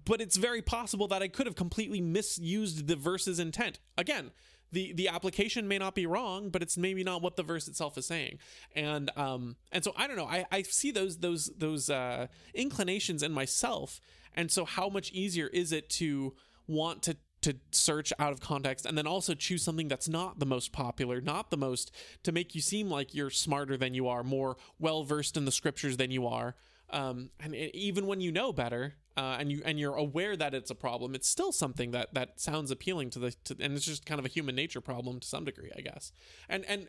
But 0.04 0.20
it's 0.20 0.36
very 0.36 0.62
possible 0.62 1.08
that 1.08 1.22
I 1.22 1.28
could 1.28 1.46
have 1.46 1.56
completely 1.56 2.00
misused 2.00 2.86
the 2.86 2.96
verse's 2.96 3.38
intent. 3.38 3.78
Again, 3.96 4.30
the 4.72 4.92
the 4.92 5.08
application 5.08 5.68
may 5.68 5.78
not 5.78 5.94
be 5.94 6.04
wrong, 6.04 6.50
but 6.50 6.62
it's 6.62 6.76
maybe 6.76 7.04
not 7.04 7.22
what 7.22 7.36
the 7.36 7.42
verse 7.42 7.68
itself 7.68 7.96
is 7.96 8.06
saying. 8.06 8.38
And 8.74 9.10
um 9.16 9.56
and 9.72 9.84
so 9.84 9.92
I 9.96 10.06
don't 10.06 10.16
know. 10.16 10.26
I 10.26 10.44
I 10.50 10.62
see 10.62 10.90
those 10.90 11.18
those 11.18 11.50
those 11.56 11.88
uh, 11.88 12.26
inclinations 12.54 13.22
in 13.22 13.32
myself. 13.32 14.00
And 14.34 14.50
so 14.50 14.64
how 14.64 14.88
much 14.88 15.12
easier 15.12 15.46
is 15.46 15.70
it 15.70 15.88
to 15.90 16.34
want 16.66 17.02
to 17.04 17.16
to 17.44 17.56
search 17.72 18.10
out 18.18 18.32
of 18.32 18.40
context 18.40 18.86
and 18.86 18.96
then 18.96 19.06
also 19.06 19.34
choose 19.34 19.62
something 19.62 19.86
that's 19.86 20.08
not 20.08 20.38
the 20.38 20.46
most 20.46 20.72
popular, 20.72 21.20
not 21.20 21.50
the 21.50 21.58
most 21.58 21.92
to 22.22 22.32
make 22.32 22.54
you 22.54 22.62
seem 22.62 22.90
like 22.90 23.14
you're 23.14 23.28
smarter 23.28 23.76
than 23.76 23.92
you 23.92 24.08
are, 24.08 24.24
more 24.24 24.56
well 24.78 25.04
versed 25.04 25.36
in 25.36 25.44
the 25.44 25.52
scriptures 25.52 25.98
than 25.98 26.10
you 26.10 26.26
are. 26.26 26.54
Um, 26.88 27.30
and 27.38 27.54
it, 27.54 27.74
even 27.76 28.06
when 28.06 28.20
you 28.22 28.32
know 28.32 28.50
better, 28.50 28.94
uh, 29.16 29.36
and 29.38 29.52
you 29.52 29.62
and 29.64 29.78
you're 29.78 29.94
aware 29.94 30.36
that 30.36 30.54
it's 30.54 30.70
a 30.70 30.74
problem, 30.74 31.14
it's 31.14 31.28
still 31.28 31.52
something 31.52 31.90
that 31.90 32.14
that 32.14 32.40
sounds 32.40 32.70
appealing 32.70 33.10
to 33.10 33.18
the 33.18 33.30
to, 33.44 33.56
and 33.60 33.74
it's 33.74 33.84
just 33.84 34.06
kind 34.06 34.18
of 34.18 34.24
a 34.24 34.28
human 34.28 34.54
nature 34.54 34.80
problem 34.80 35.20
to 35.20 35.26
some 35.26 35.44
degree, 35.44 35.70
I 35.76 35.82
guess. 35.82 36.12
And 36.48 36.64
and 36.64 36.88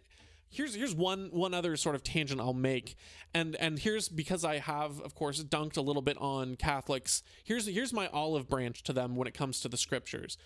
here's 0.49 0.75
here's 0.75 0.95
one 0.95 1.29
one 1.31 1.53
other 1.53 1.75
sort 1.75 1.95
of 1.95 2.03
tangent 2.03 2.39
I'll 2.39 2.53
make, 2.53 2.95
and 3.33 3.55
and 3.57 3.79
here's 3.79 4.09
because 4.09 4.43
I 4.43 4.57
have 4.57 4.99
of 5.01 5.15
course 5.15 5.43
dunked 5.43 5.77
a 5.77 5.81
little 5.81 6.01
bit 6.01 6.17
on 6.19 6.55
Catholics. 6.55 7.23
Here's 7.43 7.67
here's 7.67 7.93
my 7.93 8.07
olive 8.07 8.47
branch 8.47 8.83
to 8.83 8.93
them 8.93 9.15
when 9.15 9.27
it 9.27 9.33
comes 9.33 9.59
to 9.61 9.69
the 9.69 9.77
scriptures. 9.77 10.37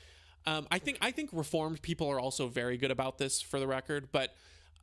Um, 0.45 0.67
I 0.71 0.79
think 0.79 0.97
I 1.01 1.11
think 1.11 1.29
Reformed 1.33 1.81
people 1.81 2.09
are 2.09 2.19
also 2.19 2.47
very 2.47 2.77
good 2.77 2.91
about 2.91 3.17
this, 3.17 3.41
for 3.41 3.59
the 3.59 3.67
record, 3.67 4.09
but. 4.11 4.35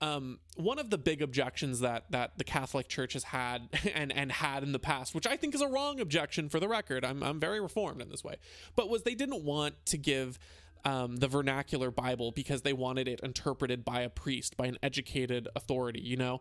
Um, 0.02 0.40
one 0.56 0.78
of 0.78 0.90
the 0.90 0.98
big 0.98 1.22
objections 1.22 1.80
that 1.80 2.10
that 2.10 2.36
the 2.36 2.44
Catholic 2.44 2.86
Church 2.86 3.14
has 3.14 3.24
had 3.24 3.70
and 3.94 4.12
and 4.12 4.30
had 4.30 4.62
in 4.62 4.72
the 4.72 4.78
past, 4.78 5.14
which 5.14 5.26
I 5.26 5.38
think 5.38 5.54
is 5.54 5.62
a 5.62 5.68
wrong 5.68 6.00
objection 6.00 6.50
for 6.50 6.60
the 6.60 6.68
record, 6.68 7.02
I'm 7.02 7.22
I'm 7.22 7.40
very 7.40 7.62
reformed 7.62 8.02
in 8.02 8.10
this 8.10 8.22
way, 8.22 8.34
but 8.74 8.90
was 8.90 9.04
they 9.04 9.14
didn't 9.14 9.42
want 9.42 9.74
to 9.86 9.96
give 9.96 10.38
um, 10.86 11.16
the 11.16 11.26
vernacular 11.26 11.90
Bible 11.90 12.30
because 12.30 12.62
they 12.62 12.72
wanted 12.72 13.08
it 13.08 13.18
interpreted 13.20 13.84
by 13.84 14.02
a 14.02 14.08
priest, 14.08 14.56
by 14.56 14.66
an 14.66 14.78
educated 14.84 15.48
authority, 15.56 16.00
you 16.00 16.16
know. 16.16 16.40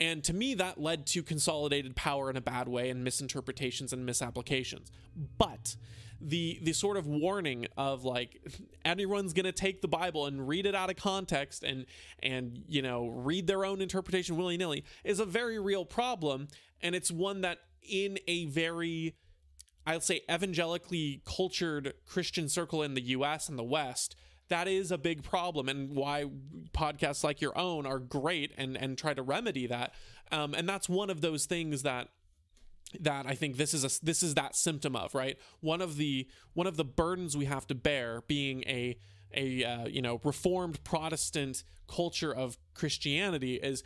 And 0.00 0.24
to 0.24 0.34
me, 0.34 0.54
that 0.54 0.80
led 0.80 1.06
to 1.08 1.22
consolidated 1.22 1.94
power 1.94 2.28
in 2.28 2.36
a 2.36 2.40
bad 2.40 2.66
way 2.68 2.90
and 2.90 3.04
misinterpretations 3.04 3.92
and 3.92 4.04
misapplications. 4.04 4.90
But 5.38 5.76
the 6.20 6.58
the 6.60 6.72
sort 6.72 6.96
of 6.96 7.06
warning 7.06 7.68
of 7.76 8.04
like 8.04 8.42
anyone's 8.84 9.32
gonna 9.32 9.52
take 9.52 9.80
the 9.80 9.88
Bible 9.88 10.26
and 10.26 10.48
read 10.48 10.66
it 10.66 10.74
out 10.74 10.90
of 10.90 10.96
context 10.96 11.62
and 11.62 11.86
and 12.20 12.64
you 12.66 12.82
know 12.82 13.06
read 13.06 13.46
their 13.46 13.64
own 13.64 13.80
interpretation 13.80 14.36
willy 14.36 14.56
nilly 14.56 14.84
is 15.04 15.20
a 15.20 15.24
very 15.24 15.60
real 15.60 15.84
problem, 15.84 16.48
and 16.82 16.96
it's 16.96 17.12
one 17.12 17.42
that 17.42 17.60
in 17.80 18.18
a 18.26 18.46
very 18.46 19.14
I'll 19.86 20.00
say 20.00 20.22
evangelically 20.30 21.22
cultured 21.24 21.94
Christian 22.06 22.48
circle 22.48 22.82
in 22.82 22.94
the 22.94 23.02
US 23.02 23.48
and 23.48 23.58
the 23.58 23.64
West, 23.64 24.16
that 24.48 24.68
is 24.68 24.90
a 24.90 24.98
big 24.98 25.22
problem 25.22 25.68
and 25.68 25.94
why 25.94 26.26
podcasts 26.72 27.24
like 27.24 27.40
your 27.40 27.56
own 27.56 27.86
are 27.86 27.98
great 27.98 28.52
and 28.56 28.76
and 28.76 28.96
try 28.98 29.14
to 29.14 29.22
remedy 29.22 29.66
that. 29.66 29.94
Um, 30.32 30.54
and 30.54 30.68
that's 30.68 30.88
one 30.88 31.10
of 31.10 31.20
those 31.20 31.46
things 31.46 31.82
that 31.82 32.08
that 33.00 33.26
I 33.26 33.34
think 33.34 33.56
this 33.56 33.74
is 33.74 33.84
a 33.84 34.04
this 34.04 34.22
is 34.22 34.34
that 34.34 34.54
symptom 34.56 34.96
of 34.96 35.14
right. 35.14 35.38
One 35.60 35.80
of 35.80 35.96
the 35.96 36.28
one 36.52 36.66
of 36.66 36.76
the 36.76 36.84
burdens 36.84 37.36
we 37.36 37.46
have 37.46 37.66
to 37.68 37.74
bear 37.74 38.22
being 38.26 38.62
a 38.66 38.96
a 39.34 39.64
uh, 39.64 39.86
you 39.86 40.02
know 40.02 40.20
reformed 40.24 40.82
Protestant 40.84 41.64
culture 41.88 42.32
of 42.32 42.56
Christianity 42.74 43.54
is 43.56 43.82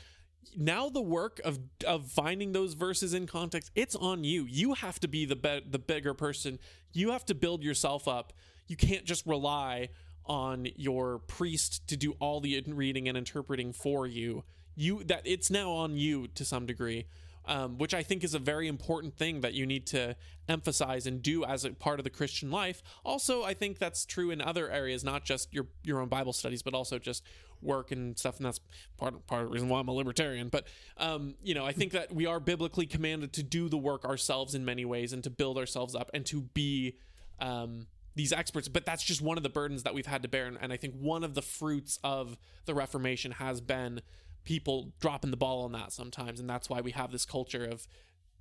now 0.56 0.89
the 0.89 1.02
work 1.02 1.40
of 1.44 1.59
of 1.86 2.10
finding 2.10 2.52
those 2.52 2.74
verses 2.74 3.15
in 3.15 3.27
context 3.27 3.70
it's 3.74 3.94
on 3.94 4.24
you. 4.24 4.44
You 4.44 4.74
have 4.74 4.98
to 5.01 5.09
be 5.09 5.24
the 5.24 5.36
be- 5.36 5.65
the 5.69 5.78
bigger 5.78 6.15
person. 6.15 6.59
You 6.93 7.10
have 7.10 7.24
to 7.27 7.35
build 7.35 7.62
yourself 7.62 8.09
up. 8.09 8.32
You 8.66 8.77
can't 8.77 9.05
just 9.05 9.27
rely 9.27 9.90
on 10.27 10.69
your 10.77 11.20
priest 11.20 11.86
to 11.89 11.97
do 11.97 12.12
all 12.20 12.40
the 12.40 12.62
reading 12.66 13.09
and 13.09 13.16
interpreting 13.16 13.73
for 13.73 14.06
you. 14.06 14.44
You 14.74 15.02
that 15.05 15.23
it's 15.24 15.51
now 15.51 15.70
on 15.70 15.97
you 15.97 16.28
to 16.28 16.44
some 16.44 16.66
degree 16.66 17.06
um, 17.49 17.79
which 17.79 17.95
I 17.95 18.03
think 18.03 18.23
is 18.23 18.35
a 18.35 18.39
very 18.39 18.69
important 18.69 19.16
thing 19.16 19.41
that 19.41 19.55
you 19.55 19.66
need 19.66 19.87
to 19.89 20.15
emphasize 20.49 21.07
and 21.07 21.23
do 21.23 21.45
as 21.45 21.65
a 21.65 21.70
part 21.70 21.99
of 21.99 22.05
the 22.05 22.11
Christian 22.11 22.51
life. 22.51 22.83
Also, 23.05 23.43
I 23.43 23.55
think 23.55 23.79
that's 23.79 24.05
true 24.05 24.31
in 24.31 24.41
other 24.41 24.70
areas, 24.70 25.03
not 25.03 25.25
just 25.25 25.53
your 25.53 25.66
your 25.83 26.01
own 26.01 26.09
Bible 26.09 26.35
studies, 26.35 26.62
but 26.62 26.75
also 26.75 26.99
just 26.99 27.25
work 27.62 27.91
and 27.91 28.16
stuff. 28.19 28.37
And 28.37 28.47
that's 28.47 28.61
part 28.99 29.27
part 29.27 29.43
of 29.43 29.49
the 29.49 29.53
reason 29.55 29.70
why 29.70 29.81
I'm 29.81 29.89
a 29.89 29.93
libertarian. 29.93 30.51
But 30.51 30.66
um, 30.99 31.37
you 31.43 31.55
know, 31.55 31.65
I 31.65 31.73
think 31.73 31.93
that 31.93 32.15
we 32.15 32.27
are 32.27 32.39
biblically 32.39 32.87
commanded 32.87 33.33
to 33.33 33.43
do 33.43 33.70
the 33.70 33.79
work 33.79 34.05
ourselves 34.05 34.55
in 34.55 34.65
many 34.65 34.85
ways 34.85 35.15
and 35.15 35.25
to 35.25 35.31
build 35.31 35.57
ourselves 35.57 35.95
up 35.95 36.11
and 36.12 36.27
to 36.27 36.43
be 36.43 36.97
um, 37.41 37.87
these 38.15 38.33
experts. 38.33 38.69
But 38.69 38.85
that's 38.85 39.03
just 39.03 39.23
one 39.23 39.39
of 39.39 39.43
the 39.43 39.49
burdens 39.49 39.85
that 39.85 39.95
we've 39.95 40.07
had 40.07 40.20
to 40.23 40.29
bear. 40.29 40.47
And, 40.47 40.59
and 40.61 40.70
I 40.70 40.77
think 40.77 40.97
one 40.97 41.25
of 41.25 41.33
the 41.33 41.43
fruits 41.43 41.99
of 42.05 42.37
the 42.66 42.75
Reformation 42.75 43.33
has 43.33 43.62
been 43.62 44.03
people 44.44 44.93
dropping 45.01 45.31
the 45.31 45.36
ball 45.36 45.65
on 45.65 45.73
that 45.73 45.93
sometimes, 45.93 46.40
and 46.40 46.48
that's 46.48 46.69
why 46.69 46.81
we 46.81 46.93
have 46.93 47.12
this 47.12 47.24
culture 47.24 47.65
of 47.65 47.86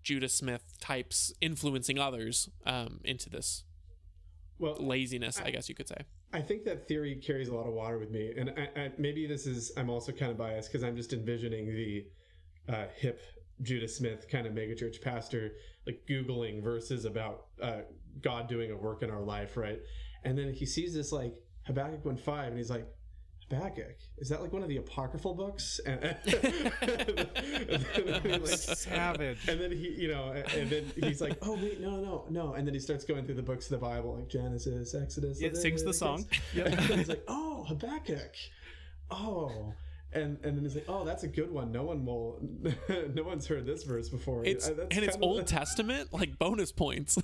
Judah 0.04 0.30
Smith 0.30 0.64
types 0.80 1.34
influencing 1.42 2.00
others 2.00 2.50
um, 2.66 3.02
into 3.04 3.30
this 3.30 3.64
well 4.60 4.78
laziness, 4.80 5.40
I, 5.44 5.48
I, 5.48 5.52
guess 5.52 5.70
you 5.70 5.76
could 5.76 5.88
say. 5.88 5.98
I 6.34 6.42
think 6.42 6.64
that 6.66 6.88
theory 6.88 7.16
carries 7.16 7.48
a 7.50 7.56
lot 7.56 7.68
of 7.68 7.74
water 7.74 8.00
with 8.00 8.12
me, 8.12 8.34
and 8.38 8.52
I, 8.52 8.80
I, 8.80 8.92
maybe 8.98 9.28
this 9.28 9.46
is 9.46 9.72
I'm 9.78 9.90
also 9.90 10.12
kind 10.12 10.32
of 10.32 10.38
biased 10.38 10.72
because 10.72 10.84
I'm 10.84 10.96
just 10.96 11.14
envisioning 11.14 11.68
the 11.68 12.06
uh, 12.70 12.86
hip 12.96 13.22
Judah 13.62 13.88
Smith 13.88 14.28
kind 14.30 14.46
of 14.46 14.54
megachurch 14.54 15.02
pastor 15.02 15.54
like 15.86 16.02
googling 16.10 16.62
verses 16.62 17.06
about 17.06 17.48
uh, 17.62 17.82
God 18.22 18.48
doing 18.48 18.72
a 18.72 18.78
work 18.78 19.04
in 19.04 19.10
our 19.10 19.22
life, 19.22 19.58
right? 19.58 19.80
And 20.24 20.38
then 20.38 20.54
he 20.54 20.66
sees 20.66 20.94
this 20.94 21.12
like 21.12 21.34
Habakkuk 21.66 22.04
1:5, 22.04 22.48
and 22.48 22.58
he's 22.58 22.70
like, 22.70 22.88
Habakkuk. 23.50 23.98
Is 24.18 24.30
that 24.30 24.42
like 24.42 24.52
one 24.52 24.62
of 24.62 24.70
the 24.70 24.78
apocryphal 24.78 25.34
books? 25.34 25.80
And, 25.88 26.04
and, 26.26 27.86
and 28.26 28.44
like, 28.44 28.58
Savage. 28.58 29.48
And 29.48 29.60
then 29.60 29.72
he, 29.72 29.90
you 29.90 30.10
know, 30.10 30.32
and 30.56 30.70
then 30.70 30.92
he's 31.02 31.22
like, 31.22 31.38
"Oh 31.42 31.54
wait, 31.56 31.80
no, 31.80 31.98
no, 31.98 32.26
no!" 32.30 32.54
And 32.54 32.68
then 32.68 32.74
he 32.74 32.80
starts 32.80 33.06
going 33.06 33.26
through 33.26 33.36
the 33.36 33.44
books 33.44 33.72
of 33.72 33.80
the 33.80 33.86
Bible, 33.86 34.16
like 34.16 34.28
Genesis, 34.28 34.94
Exodus. 34.94 35.42
It 35.42 35.56
sings 35.56 35.84
the 35.84 35.94
song. 35.94 36.26
Yep. 36.54 36.66
And 36.68 36.80
he's 36.80 37.08
like, 37.08 37.24
"Oh, 37.28 37.66
Habakkuk. 37.68 38.36
Oh." 39.10 39.74
And, 40.14 40.38
and 40.44 40.56
then 40.56 40.64
he's 40.64 40.74
like, 40.74 40.86
oh, 40.88 41.04
that's 41.04 41.24
a 41.24 41.28
good 41.28 41.52
one. 41.52 41.72
No 41.74 41.84
one 41.84 42.06
will, 42.06 42.40
no 43.14 43.24
one's 43.24 43.46
heard 43.46 43.66
this 43.66 43.84
verse 43.84 44.08
before. 44.08 44.46
It's, 44.46 44.68
and 44.68 45.04
it's 45.04 45.18
Old 45.20 45.46
Testament, 45.48 46.14
like 46.14 46.40
bonus 46.40 46.72
points. 46.72 47.18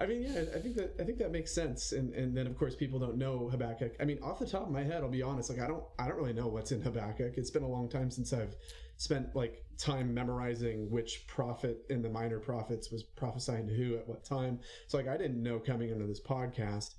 I 0.00 0.06
mean, 0.06 0.22
yeah, 0.22 0.44
I 0.54 0.60
think 0.60 0.76
that 0.76 0.94
I 1.00 1.04
think 1.04 1.18
that 1.18 1.32
makes 1.32 1.52
sense. 1.52 1.92
And 1.92 2.14
and 2.14 2.36
then 2.36 2.46
of 2.46 2.56
course 2.56 2.74
people 2.74 2.98
don't 2.98 3.16
know 3.16 3.48
Habakkuk. 3.48 3.94
I 4.00 4.04
mean, 4.04 4.18
off 4.22 4.38
the 4.38 4.46
top 4.46 4.62
of 4.62 4.70
my 4.70 4.82
head, 4.82 5.02
I'll 5.02 5.08
be 5.08 5.22
honest, 5.22 5.50
like 5.50 5.60
I 5.60 5.66
don't 5.66 5.82
I 5.98 6.06
don't 6.06 6.16
really 6.16 6.32
know 6.32 6.46
what's 6.46 6.72
in 6.72 6.80
Habakkuk. 6.80 7.34
It's 7.36 7.50
been 7.50 7.62
a 7.64 7.68
long 7.68 7.88
time 7.88 8.10
since 8.10 8.32
I've 8.32 8.54
spent 8.96 9.34
like 9.34 9.64
time 9.76 10.12
memorizing 10.12 10.90
which 10.90 11.26
prophet 11.26 11.84
in 11.88 12.02
the 12.02 12.08
minor 12.08 12.38
prophets 12.38 12.90
was 12.90 13.02
prophesying 13.02 13.66
to 13.66 13.74
who 13.74 13.96
at 13.96 14.08
what 14.08 14.24
time. 14.24 14.60
So 14.86 14.98
like 14.98 15.08
I 15.08 15.16
didn't 15.16 15.42
know 15.42 15.58
coming 15.58 15.90
into 15.90 16.06
this 16.06 16.20
podcast. 16.20 16.94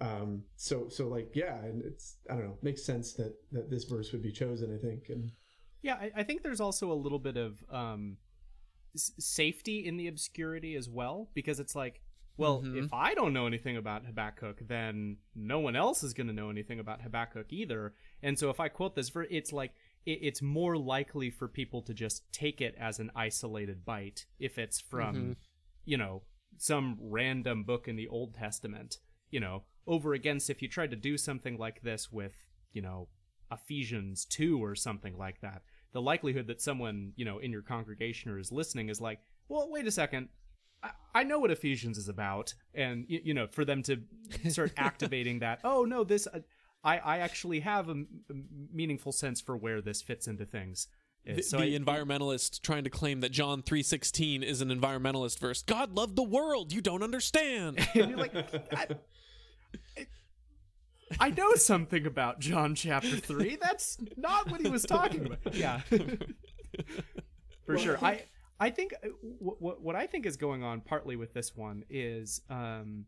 Um, 0.00 0.42
so 0.56 0.88
so 0.88 1.08
like 1.08 1.30
yeah, 1.34 1.56
and 1.58 1.82
it's 1.84 2.16
I 2.30 2.34
don't 2.34 2.44
know, 2.44 2.58
makes 2.62 2.84
sense 2.84 3.14
that 3.14 3.34
that 3.52 3.70
this 3.70 3.84
verse 3.84 4.12
would 4.12 4.22
be 4.22 4.32
chosen. 4.32 4.74
I 4.74 4.78
think 4.78 5.08
and 5.08 5.30
yeah, 5.82 5.94
I, 5.94 6.10
I 6.16 6.22
think 6.22 6.42
there's 6.42 6.60
also 6.60 6.90
a 6.90 6.94
little 6.94 7.18
bit 7.18 7.36
of 7.36 7.62
um, 7.70 8.16
safety 8.96 9.86
in 9.86 9.96
the 9.96 10.08
obscurity 10.08 10.76
as 10.76 10.88
well 10.88 11.28
because 11.34 11.60
it's 11.60 11.76
like 11.76 12.00
well, 12.36 12.62
mm-hmm. 12.62 12.84
if 12.84 12.92
I 12.92 13.14
don't 13.14 13.32
know 13.32 13.46
anything 13.46 13.76
about 13.76 14.06
Habakkuk, 14.06 14.66
then 14.66 15.18
no 15.36 15.60
one 15.60 15.76
else 15.76 16.02
is 16.02 16.14
going 16.14 16.26
to 16.26 16.32
know 16.32 16.50
anything 16.50 16.80
about 16.80 17.02
Habakkuk 17.02 17.52
either. 17.52 17.94
And 18.22 18.38
so 18.38 18.50
if 18.50 18.58
I 18.58 18.68
quote 18.68 18.96
this, 18.96 19.08
for 19.08 19.22
it's 19.24 19.52
like 19.52 19.72
it, 20.04 20.18
it's 20.22 20.42
more 20.42 20.76
likely 20.76 21.30
for 21.30 21.46
people 21.46 21.82
to 21.82 21.94
just 21.94 22.30
take 22.32 22.60
it 22.60 22.74
as 22.78 22.98
an 22.98 23.10
isolated 23.14 23.84
bite 23.84 24.26
if 24.40 24.58
it's 24.58 24.80
from, 24.80 25.14
mm-hmm. 25.14 25.32
you 25.84 25.96
know, 25.96 26.22
some 26.56 26.98
random 27.00 27.62
book 27.62 27.86
in 27.86 27.96
the 27.96 28.08
Old 28.08 28.34
Testament. 28.34 28.98
You 29.30 29.40
know, 29.40 29.62
over 29.86 30.12
against 30.12 30.50
if 30.50 30.60
you 30.60 30.68
tried 30.68 30.90
to 30.90 30.96
do 30.96 31.16
something 31.16 31.56
like 31.56 31.82
this 31.82 32.10
with, 32.10 32.32
you 32.72 32.82
know, 32.82 33.08
Ephesians 33.50 34.24
2 34.24 34.62
or 34.62 34.74
something 34.74 35.16
like 35.16 35.40
that, 35.40 35.62
the 35.92 36.02
likelihood 36.02 36.48
that 36.48 36.60
someone, 36.60 37.12
you 37.14 37.24
know, 37.24 37.38
in 37.38 37.52
your 37.52 37.62
congregation 37.62 38.30
or 38.30 38.38
is 38.38 38.50
listening 38.50 38.88
is 38.88 39.00
like, 39.00 39.20
well, 39.48 39.68
wait 39.70 39.86
a 39.86 39.90
second 39.92 40.28
I 41.14 41.22
know 41.22 41.38
what 41.38 41.50
Ephesians 41.50 41.96
is 41.96 42.08
about, 42.08 42.54
and 42.74 43.04
you, 43.08 43.34
know, 43.34 43.46
for 43.46 43.64
them 43.64 43.82
to 43.84 44.00
start 44.48 44.72
activating 44.76 45.38
that. 45.40 45.60
Oh 45.62 45.84
no, 45.84 46.04
this 46.04 46.26
uh, 46.26 46.40
I 46.82 46.98
I 46.98 47.18
actually 47.18 47.60
have 47.60 47.88
a, 47.88 48.04
meaningful 48.72 49.12
sense 49.12 49.40
for 49.40 49.56
where 49.56 49.80
this 49.80 50.02
fits 50.02 50.26
into 50.26 50.44
things. 50.44 50.88
The, 51.24 51.40
so 51.42 51.58
the 51.58 51.64
I, 51.64 51.78
environmentalist 51.78 52.60
trying 52.62 52.84
to 52.84 52.90
claim 52.90 53.20
that 53.20 53.30
John 53.30 53.62
three 53.62 53.82
sixteen 53.82 54.42
is 54.42 54.60
an 54.60 54.68
environmentalist 54.68 55.38
verse. 55.38 55.62
God 55.62 55.94
loved 55.94 56.16
the 56.16 56.24
world. 56.24 56.72
You 56.72 56.80
don't 56.80 57.02
understand. 57.02 57.78
and 57.94 58.10
you're 58.10 58.18
like, 58.18 58.34
I, 58.72 58.86
I 61.20 61.30
know 61.30 61.54
something 61.54 62.06
about 62.06 62.40
John 62.40 62.74
chapter 62.74 63.16
three. 63.16 63.56
That's 63.60 63.98
not 64.16 64.50
what 64.50 64.60
he 64.60 64.68
was 64.68 64.82
talking 64.82 65.26
about. 65.26 65.54
Yeah, 65.54 65.78
for 65.88 66.08
well, 67.68 67.78
sure. 67.78 67.98
I 68.02 68.24
I 68.60 68.70
think 68.70 68.94
uh, 69.02 69.08
what 69.38 69.82
what 69.82 69.96
I 69.96 70.06
think 70.06 70.26
is 70.26 70.36
going 70.36 70.62
on 70.62 70.80
partly 70.80 71.16
with 71.16 71.34
this 71.34 71.56
one 71.56 71.84
is 71.90 72.40
um, 72.48 73.06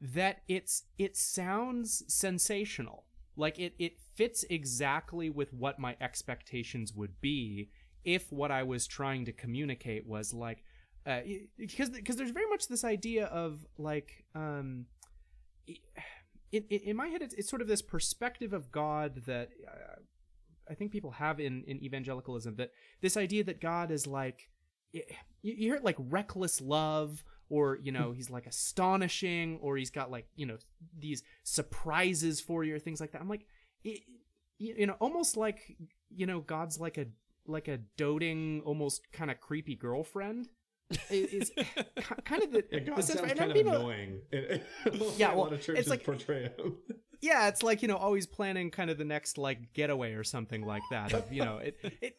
that 0.00 0.42
it's 0.48 0.84
it 0.98 1.16
sounds 1.16 2.02
sensational. 2.08 3.04
Like 3.36 3.58
it 3.58 3.74
it 3.78 3.98
fits 4.14 4.44
exactly 4.48 5.28
with 5.28 5.52
what 5.52 5.78
my 5.78 5.96
expectations 6.00 6.94
would 6.94 7.20
be 7.20 7.70
if 8.04 8.32
what 8.32 8.50
I 8.50 8.62
was 8.62 8.86
trying 8.86 9.24
to 9.26 9.32
communicate 9.32 10.06
was 10.06 10.32
like 10.32 10.62
uh, 11.04 11.20
because 11.58 11.90
because 11.90 12.16
there's 12.16 12.30
very 12.30 12.48
much 12.48 12.68
this 12.68 12.84
idea 12.84 13.26
of 13.26 13.66
like 13.76 14.24
um, 14.34 14.86
in, 16.52 16.62
in 16.62 16.96
my 16.96 17.08
head 17.08 17.20
it's, 17.20 17.34
it's 17.34 17.50
sort 17.50 17.60
of 17.60 17.68
this 17.68 17.82
perspective 17.82 18.52
of 18.52 18.72
God 18.72 19.22
that 19.26 19.50
uh, 19.68 20.00
I 20.70 20.74
think 20.74 20.90
people 20.90 21.12
have 21.12 21.38
in 21.38 21.64
in 21.66 21.82
evangelicalism 21.82 22.56
that 22.56 22.70
this 23.02 23.16
idea 23.16 23.44
that 23.44 23.60
God 23.60 23.90
is 23.90 24.06
like 24.06 24.48
you, 25.42 25.54
hear 25.54 25.74
it 25.74 25.84
like 25.84 25.96
reckless 25.98 26.60
love 26.60 27.24
or 27.48 27.78
you 27.82 27.92
know 27.92 28.10
hmm. 28.10 28.14
he's 28.14 28.30
like 28.30 28.46
astonishing 28.46 29.58
or 29.60 29.76
he's 29.76 29.90
got 29.90 30.10
like 30.10 30.26
you 30.34 30.46
know 30.46 30.58
these 30.98 31.22
surprises 31.44 32.40
for 32.40 32.64
you 32.64 32.74
or 32.74 32.78
things 32.78 33.00
like 33.00 33.12
that 33.12 33.20
i'm 33.20 33.28
like 33.28 33.46
it, 33.84 34.00
you 34.58 34.86
know 34.86 34.96
almost 35.00 35.36
like 35.36 35.76
you 36.10 36.26
know 36.26 36.40
god's 36.40 36.80
like 36.80 36.98
a 36.98 37.06
like 37.46 37.68
a 37.68 37.78
doting 37.96 38.62
almost 38.64 39.12
kind 39.12 39.30
of 39.30 39.40
creepy 39.40 39.76
girlfriend 39.76 40.48
is 41.10 41.50
kind 42.24 42.42
of 42.42 42.52
the, 42.52 42.64
yeah, 42.70 42.78
God 42.80 42.98
the 42.98 43.02
sounds 43.02 43.32
kind 43.32 43.50
of 43.50 43.56
annoying. 43.56 44.20
yeah, 45.16 45.34
well, 45.34 45.52
it's 45.52 45.88
like 45.88 46.04
portray 46.04 46.50
him. 46.56 46.76
yeah, 47.20 47.48
it's 47.48 47.62
like 47.62 47.82
you 47.82 47.88
know 47.88 47.96
always 47.96 48.26
planning 48.26 48.70
kind 48.70 48.90
of 48.90 48.98
the 48.98 49.04
next 49.04 49.38
like 49.38 49.72
getaway 49.72 50.14
or 50.14 50.24
something 50.24 50.64
like 50.64 50.82
that. 50.90 51.12
Of 51.12 51.32
you 51.32 51.44
know 51.44 51.58
it 51.58 51.76
it 52.00 52.16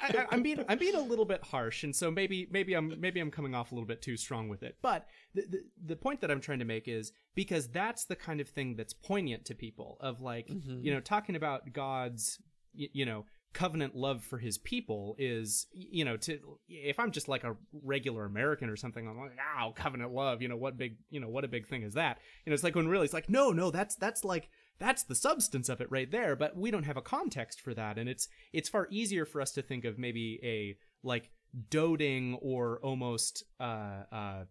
I, 0.00 0.26
am 0.32 0.42
being 0.42 0.64
I'm 0.68 0.78
being 0.78 0.94
a 0.94 1.00
little 1.00 1.24
bit 1.24 1.42
harsh, 1.44 1.84
and 1.84 1.94
so 1.94 2.10
maybe 2.10 2.48
maybe 2.50 2.74
I'm 2.74 2.98
maybe 2.98 3.20
I'm 3.20 3.30
coming 3.30 3.54
off 3.54 3.70
a 3.70 3.74
little 3.74 3.86
bit 3.86 4.02
too 4.02 4.16
strong 4.16 4.48
with 4.48 4.62
it. 4.62 4.76
But 4.82 5.06
the, 5.34 5.42
the, 5.42 5.60
the 5.86 5.96
point 5.96 6.20
that 6.22 6.30
I'm 6.30 6.40
trying 6.40 6.60
to 6.60 6.64
make 6.64 6.88
is 6.88 7.12
because 7.34 7.68
that's 7.68 8.04
the 8.04 8.16
kind 8.16 8.40
of 8.40 8.48
thing 8.48 8.76
that's 8.76 8.92
poignant 8.92 9.44
to 9.46 9.54
people 9.54 9.98
of 10.00 10.20
like 10.20 10.48
mm-hmm. 10.48 10.80
you 10.82 10.92
know 10.92 11.00
talking 11.00 11.36
about 11.36 11.72
God's 11.72 12.38
you, 12.72 12.88
you 12.92 13.06
know 13.06 13.24
covenant 13.54 13.96
love 13.96 14.22
for 14.22 14.38
his 14.38 14.58
people 14.58 15.16
is 15.18 15.66
you 15.72 16.04
know 16.04 16.18
to 16.18 16.38
if 16.68 16.98
i'm 16.98 17.10
just 17.10 17.28
like 17.28 17.44
a 17.44 17.56
regular 17.82 18.26
american 18.26 18.68
or 18.68 18.76
something 18.76 19.08
i'm 19.08 19.18
like 19.18 19.32
oh 19.58 19.72
covenant 19.74 20.12
love 20.12 20.42
you 20.42 20.48
know 20.48 20.56
what 20.56 20.76
big 20.76 20.96
you 21.10 21.18
know 21.18 21.28
what 21.28 21.44
a 21.44 21.48
big 21.48 21.66
thing 21.66 21.82
is 21.82 21.94
that 21.94 22.18
you 22.44 22.50
know 22.50 22.54
it's 22.54 22.62
like 22.62 22.74
when 22.74 22.86
really 22.86 23.06
it's 23.06 23.14
like 23.14 23.30
no 23.30 23.50
no 23.50 23.70
that's 23.70 23.96
that's 23.96 24.22
like 24.22 24.50
that's 24.78 25.02
the 25.02 25.14
substance 25.14 25.68
of 25.68 25.80
it 25.80 25.90
right 25.90 26.10
there 26.10 26.36
but 26.36 26.56
we 26.56 26.70
don't 26.70 26.84
have 26.84 26.96
a 26.96 27.02
context 27.02 27.60
for 27.60 27.74
that 27.74 27.98
and 27.98 28.08
it's 28.08 28.28
it's 28.52 28.68
far 28.68 28.86
easier 28.90 29.24
for 29.24 29.40
us 29.40 29.52
to 29.52 29.62
think 29.62 29.84
of 29.84 29.98
maybe 29.98 30.38
a 30.42 30.76
like 31.06 31.30
doting 31.70 32.38
or 32.42 32.78
almost 32.82 33.44
uh 33.60 34.02
uh 34.12 34.44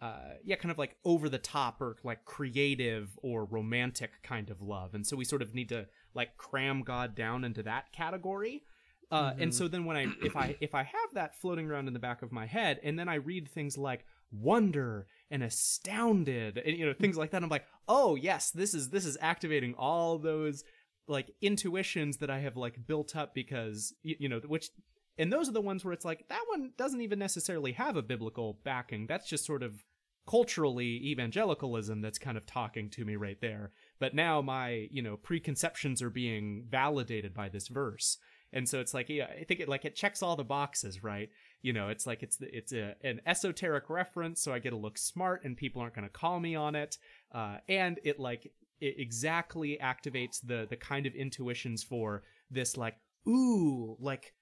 uh, 0.00 0.30
yeah, 0.44 0.56
kind 0.56 0.72
of 0.72 0.78
like 0.78 0.96
over 1.04 1.28
the 1.28 1.38
top 1.38 1.78
or 1.80 1.96
like 2.02 2.24
creative 2.24 3.10
or 3.22 3.44
romantic 3.44 4.10
kind 4.22 4.48
of 4.48 4.62
love. 4.62 4.94
And 4.94 5.06
so 5.06 5.14
we 5.14 5.26
sort 5.26 5.42
of 5.42 5.54
need 5.54 5.68
to 5.68 5.86
like 6.14 6.38
cram 6.38 6.82
God 6.82 7.14
down 7.14 7.44
into 7.44 7.62
that 7.64 7.92
category. 7.92 8.62
Uh, 9.10 9.34
And 9.38 9.54
so 9.54 9.68
then 9.68 9.84
when 9.84 9.96
I 9.98 10.06
if 10.24 10.36
I 10.36 10.56
if 10.60 10.74
I 10.74 10.84
have 10.84 11.14
that 11.14 11.36
floating 11.36 11.70
around 11.70 11.86
in 11.86 11.92
the 11.92 12.00
back 12.00 12.22
of 12.22 12.32
my 12.32 12.46
head, 12.46 12.80
and 12.82 12.98
then 12.98 13.08
I 13.10 13.16
read 13.16 13.48
things 13.48 13.76
like 13.76 14.06
wonder 14.32 15.06
and 15.30 15.42
astounded, 15.42 16.58
and 16.58 16.76
you 16.76 16.86
know 16.86 16.92
things 16.92 17.16
like 17.16 17.30
that, 17.30 17.42
I'm 17.42 17.48
like, 17.48 17.66
oh 17.88 18.14
yes, 18.16 18.50
this 18.50 18.74
is 18.74 18.90
this 18.90 19.06
is 19.06 19.16
activating 19.20 19.74
all 19.74 20.18
those 20.18 20.64
like 21.08 21.30
intuitions 21.40 22.18
that 22.18 22.30
I 22.30 22.40
have 22.40 22.56
like 22.56 22.86
built 22.86 23.16
up 23.16 23.34
because 23.34 23.94
y- 24.04 24.16
you 24.18 24.28
know 24.28 24.40
which. 24.46 24.70
And 25.18 25.30
those 25.30 25.50
are 25.50 25.52
the 25.52 25.60
ones 25.60 25.84
where 25.84 25.92
it's 25.92 26.04
like 26.04 26.28
that 26.28 26.44
one 26.48 26.72
doesn't 26.78 27.02
even 27.02 27.18
necessarily 27.18 27.72
have 27.72 27.96
a 27.96 28.02
biblical 28.02 28.58
backing. 28.64 29.06
That's 29.06 29.28
just 29.28 29.44
sort 29.44 29.62
of 29.62 29.84
culturally 30.28 31.00
evangelicalism 31.10 32.00
that's 32.00 32.18
kind 32.18 32.36
of 32.36 32.46
talking 32.46 32.88
to 32.90 33.04
me 33.04 33.16
right 33.16 33.40
there. 33.40 33.72
But 33.98 34.14
now 34.14 34.40
my, 34.40 34.86
you 34.90 35.02
know, 35.02 35.16
preconceptions 35.16 36.02
are 36.02 36.10
being 36.10 36.64
validated 36.70 37.34
by 37.34 37.48
this 37.48 37.68
verse. 37.68 38.16
And 38.52 38.68
so 38.68 38.80
it's 38.80 38.94
like, 38.94 39.08
yeah, 39.08 39.26
I 39.26 39.44
think 39.44 39.60
it 39.60 39.68
like 39.68 39.84
it 39.84 39.96
checks 39.96 40.22
all 40.22 40.36
the 40.36 40.44
boxes, 40.44 41.02
right? 41.02 41.30
You 41.62 41.72
know, 41.74 41.88
it's 41.88 42.06
like 42.06 42.22
it's 42.22 42.38
it's 42.40 42.72
a, 42.72 42.94
an 43.02 43.20
esoteric 43.26 43.90
reference, 43.90 44.42
so 44.42 44.52
I 44.52 44.58
get 44.60 44.70
to 44.70 44.76
look 44.76 44.96
smart, 44.98 45.44
and 45.44 45.56
people 45.56 45.82
aren't 45.82 45.94
going 45.94 46.06
to 46.06 46.12
call 46.12 46.40
me 46.40 46.54
on 46.54 46.74
it. 46.74 46.96
Uh, 47.34 47.56
and 47.68 47.98
it 48.04 48.18
like 48.18 48.50
it 48.80 48.94
exactly 48.98 49.78
activates 49.82 50.38
the 50.42 50.66
the 50.70 50.76
kind 50.76 51.04
of 51.06 51.14
intuitions 51.14 51.82
for 51.82 52.22
this 52.50 52.76
like 52.78 52.94
ooh 53.28 53.96
like 54.00 54.32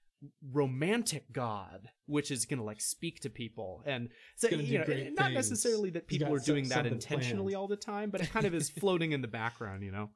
romantic 0.52 1.24
god 1.32 1.88
which 2.06 2.30
is 2.30 2.44
going 2.44 2.58
to 2.58 2.64
like 2.64 2.80
speak 2.80 3.20
to 3.20 3.30
people 3.30 3.82
and 3.86 4.08
so 4.36 4.48
you 4.48 4.78
know 4.78 4.84
not 5.16 5.26
things. 5.26 5.34
necessarily 5.34 5.90
that 5.90 6.06
people 6.08 6.34
are 6.34 6.38
doing 6.40 6.68
that 6.68 6.86
intentionally 6.86 7.52
planned. 7.52 7.56
all 7.60 7.68
the 7.68 7.76
time 7.76 8.10
but 8.10 8.20
it 8.20 8.30
kind 8.30 8.46
of 8.46 8.54
is 8.54 8.68
floating 8.70 9.12
in 9.12 9.20
the 9.22 9.28
background 9.28 9.82
you 9.82 9.90
know 9.92 10.10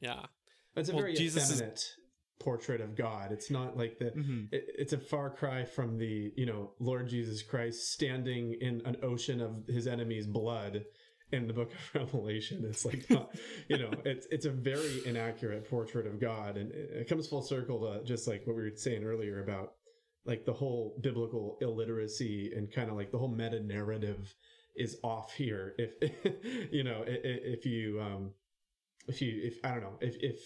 Yeah. 0.00 0.26
It's 0.76 0.90
a 0.90 0.92
Well, 0.92 1.02
very 1.02 1.14
Jesus 1.14 1.50
is- 1.50 1.60
effeminate 1.60 1.84
portrait 2.38 2.80
of 2.80 2.94
God. 2.94 3.32
It's 3.32 3.50
not 3.50 3.76
like 3.76 3.98
the. 3.98 4.06
Mhm. 4.10 4.48
It, 4.52 4.64
it's 4.78 4.92
a 4.92 4.98
far 4.98 5.30
cry 5.30 5.64
from 5.64 5.98
the 5.98 6.32
you 6.36 6.46
know 6.46 6.72
Lord 6.78 7.08
Jesus 7.08 7.42
Christ 7.42 7.92
standing 7.92 8.54
in 8.60 8.82
an 8.84 8.96
ocean 9.02 9.40
of 9.40 9.66
his 9.66 9.86
enemies' 9.86 10.26
blood 10.26 10.84
in 11.32 11.46
the 11.48 11.52
Book 11.52 11.72
of 11.72 11.94
Revelation. 11.94 12.64
It's 12.68 12.84
like 12.84 13.08
not, 13.10 13.34
you 13.68 13.78
know 13.78 13.90
it's 14.04 14.26
it's 14.30 14.46
a 14.46 14.50
very 14.50 15.02
inaccurate 15.06 15.68
portrait 15.68 16.06
of 16.06 16.20
God, 16.20 16.56
and 16.56 16.70
it, 16.72 16.90
it 16.92 17.08
comes 17.08 17.26
full 17.26 17.42
circle 17.42 17.80
to 17.80 18.04
just 18.04 18.28
like 18.28 18.46
what 18.46 18.56
we 18.56 18.62
were 18.62 18.76
saying 18.76 19.02
earlier 19.04 19.42
about 19.42 19.72
like 20.24 20.44
the 20.44 20.52
whole 20.52 20.98
biblical 21.02 21.56
illiteracy 21.60 22.52
and 22.56 22.72
kind 22.72 22.90
of 22.90 22.96
like 22.96 23.12
the 23.12 23.18
whole 23.18 23.28
meta 23.28 23.60
narrative 23.60 24.34
is 24.76 24.98
off 25.02 25.32
here. 25.32 25.74
If 25.78 26.70
you 26.72 26.84
know 26.84 27.02
i- 27.06 27.10
i- 27.10 27.42
if 27.54 27.64
you 27.64 28.00
um 28.00 28.32
if 29.08 29.22
you 29.22 29.40
if 29.42 29.58
I 29.64 29.70
don't 29.70 29.82
know 29.82 29.98
if 30.00 30.16
if 30.20 30.40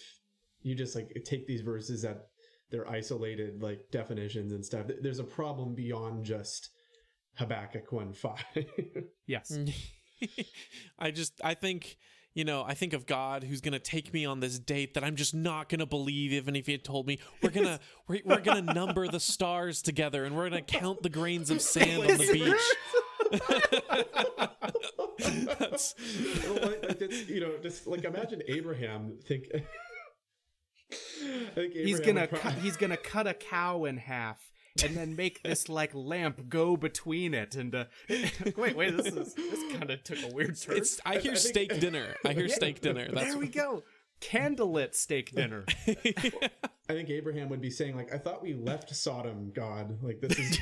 you 0.62 0.74
just 0.74 0.94
like 0.94 1.10
take 1.24 1.46
these 1.46 1.62
verses 1.62 2.02
that 2.02 2.26
they're 2.70 2.88
isolated 2.88 3.62
like 3.62 3.90
definitions 3.90 4.52
and 4.52 4.64
stuff. 4.64 4.86
There's 5.00 5.18
a 5.18 5.24
problem 5.24 5.74
beyond 5.74 6.24
just 6.24 6.70
Habakkuk 7.34 7.90
one 7.92 8.12
five. 8.12 8.44
yes 9.26 9.52
mm. 9.52 9.74
I 10.98 11.10
just 11.10 11.40
I 11.42 11.54
think 11.54 11.96
you 12.34 12.44
know 12.44 12.62
I 12.62 12.74
think 12.74 12.92
of 12.92 13.06
God 13.06 13.42
who's 13.42 13.60
gonna 13.60 13.78
take 13.78 14.12
me 14.12 14.24
on 14.24 14.40
this 14.40 14.58
date 14.58 14.94
that 14.94 15.04
I'm 15.04 15.16
just 15.16 15.34
not 15.34 15.68
gonna 15.68 15.86
believe 15.86 16.32
even 16.32 16.54
if 16.54 16.66
he 16.66 16.72
had 16.72 16.84
told 16.84 17.06
me 17.06 17.18
we're 17.42 17.50
gonna 17.50 17.80
we're, 18.08 18.20
we're 18.24 18.40
gonna 18.40 18.72
number 18.72 19.08
the 19.08 19.20
stars 19.20 19.82
together 19.82 20.24
and 20.24 20.36
we're 20.36 20.48
gonna 20.48 20.62
count 20.62 21.02
the 21.02 21.08
grains 21.08 21.50
of 21.50 21.60
sand 21.60 22.02
on 22.02 22.18
the 22.18 22.32
beach. 22.32 22.54
That's 25.58 25.94
like, 26.48 26.88
like 26.88 27.00
it's, 27.00 27.28
you 27.28 27.40
know, 27.40 27.52
just 27.62 27.86
like 27.86 28.04
imagine 28.04 28.42
Abraham 28.48 29.18
think. 29.26 29.44
I 31.56 31.70
he's 31.72 32.00
gonna 32.00 32.22
would 32.22 32.30
prob- 32.30 32.42
cut, 32.42 32.54
he's 32.54 32.76
gonna 32.76 32.96
cut 32.96 33.26
a 33.26 33.34
cow 33.34 33.84
in 33.84 33.96
half 33.96 34.50
and 34.82 34.96
then 34.96 35.16
make 35.16 35.42
this 35.44 35.68
like 35.68 35.94
lamp 35.94 36.48
go 36.48 36.76
between 36.76 37.34
it 37.34 37.54
and 37.54 37.74
uh, 37.74 37.84
wait 38.56 38.76
wait 38.76 38.96
this 38.96 39.06
is 39.06 39.34
this 39.34 39.72
kind 39.76 39.90
of 39.90 40.02
took 40.04 40.22
a 40.22 40.34
weird 40.34 40.60
turn 40.60 40.76
it's 40.76 41.00
I 41.04 41.18
hear 41.18 41.36
steak 41.36 41.80
dinner. 41.80 42.14
I 42.24 42.32
hear 42.32 42.48
steak 42.48 42.80
dinner. 42.80 43.08
That's 43.12 43.26
there 43.26 43.38
we 43.38 43.48
go 43.48 43.82
candlelit 44.20 44.94
steak 44.94 45.34
dinner 45.34 45.64
I 46.90 46.92
think 46.92 47.08
Abraham 47.10 47.48
would 47.50 47.60
be 47.60 47.70
saying 47.70 47.94
like, 47.94 48.12
I 48.12 48.18
thought 48.18 48.42
we 48.42 48.52
left 48.52 48.92
Sodom, 48.96 49.52
God. 49.54 49.96
Like 50.02 50.20
this 50.20 50.36
is. 50.36 50.60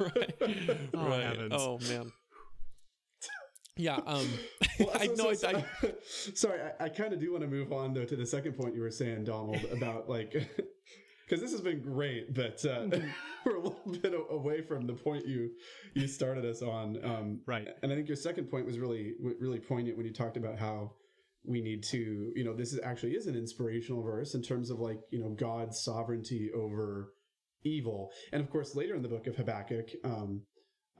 right. 0.00 0.34
Oh, 0.92 1.08
right. 1.08 1.22
heavens. 1.22 1.52
Oh 1.54 1.78
man. 1.88 2.10
Yeah, 3.76 3.96
um 4.06 4.26
Well, 4.78 4.90
I 4.94 5.06
know 5.08 5.32
so- 5.34 5.48
I, 5.48 5.64
I 5.82 5.92
sorry, 6.34 6.60
I, 6.80 6.84
I 6.84 6.88
kind 6.88 7.12
of 7.12 7.20
do 7.20 7.32
want 7.32 7.42
to 7.42 7.48
move 7.48 7.72
on 7.72 7.92
though 7.94 8.04
to 8.04 8.16
the 8.16 8.26
second 8.26 8.52
point 8.56 8.74
you 8.74 8.82
were 8.82 8.90
saying, 8.90 9.24
Donald, 9.24 9.64
about 9.72 10.08
like 10.08 10.32
because 10.32 11.40
this 11.40 11.52
has 11.52 11.60
been 11.60 11.80
great, 11.80 12.34
but 12.34 12.64
uh, 12.66 12.86
we're 13.46 13.56
a 13.56 13.60
little 13.60 13.80
bit 14.00 14.14
away 14.30 14.60
from 14.62 14.86
the 14.86 14.92
point 14.92 15.26
you 15.26 15.50
you 15.94 16.06
started 16.06 16.44
us 16.44 16.62
on. 16.62 16.98
Um, 17.04 17.40
Right. 17.46 17.68
and 17.82 17.92
I 17.92 17.94
think 17.96 18.08
your 18.08 18.16
second 18.16 18.50
point 18.50 18.66
was 18.66 18.78
really 18.78 19.14
really 19.40 19.58
poignant 19.60 19.96
when 19.96 20.06
you 20.06 20.12
talked 20.12 20.36
about 20.36 20.58
how 20.58 20.92
we 21.46 21.60
need 21.60 21.82
to, 21.84 22.32
you 22.34 22.42
know, 22.44 22.54
this 22.54 22.72
is 22.72 22.80
actually 22.82 23.12
is 23.12 23.26
an 23.26 23.36
inspirational 23.36 24.02
verse 24.02 24.34
in 24.34 24.42
terms 24.42 24.70
of 24.70 24.78
like 24.78 24.98
you 25.10 25.20
know 25.20 25.30
God's 25.30 25.80
sovereignty 25.82 26.50
over 26.54 27.12
evil, 27.64 28.10
and 28.32 28.40
of 28.42 28.50
course 28.50 28.74
later 28.76 28.94
in 28.94 29.02
the 29.02 29.08
book 29.08 29.26
of 29.26 29.36
Habakkuk. 29.36 29.88
Um, 30.04 30.42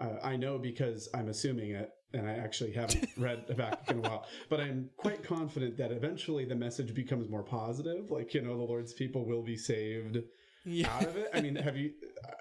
uh, 0.00 0.16
I 0.24 0.36
know 0.36 0.58
because 0.58 1.08
I'm 1.14 1.28
assuming 1.28 1.70
it, 1.70 1.88
and 2.14 2.28
I 2.28 2.34
actually 2.34 2.72
haven't 2.72 3.08
read 3.16 3.44
Habakkuk 3.48 3.90
in 3.90 3.98
a 3.98 4.00
while, 4.00 4.26
but 4.48 4.60
I'm 4.60 4.90
quite 4.96 5.22
confident 5.22 5.76
that 5.78 5.92
eventually 5.92 6.44
the 6.44 6.54
message 6.54 6.94
becomes 6.94 7.28
more 7.28 7.42
positive. 7.42 8.10
Like, 8.10 8.34
you 8.34 8.42
know, 8.42 8.56
the 8.56 8.64
Lord's 8.64 8.92
people 8.92 9.24
will 9.26 9.42
be 9.42 9.56
saved 9.56 10.18
yeah. 10.64 10.94
out 10.94 11.04
of 11.04 11.16
it. 11.16 11.28
I 11.34 11.40
mean, 11.40 11.56
have 11.56 11.76
you, 11.76 11.92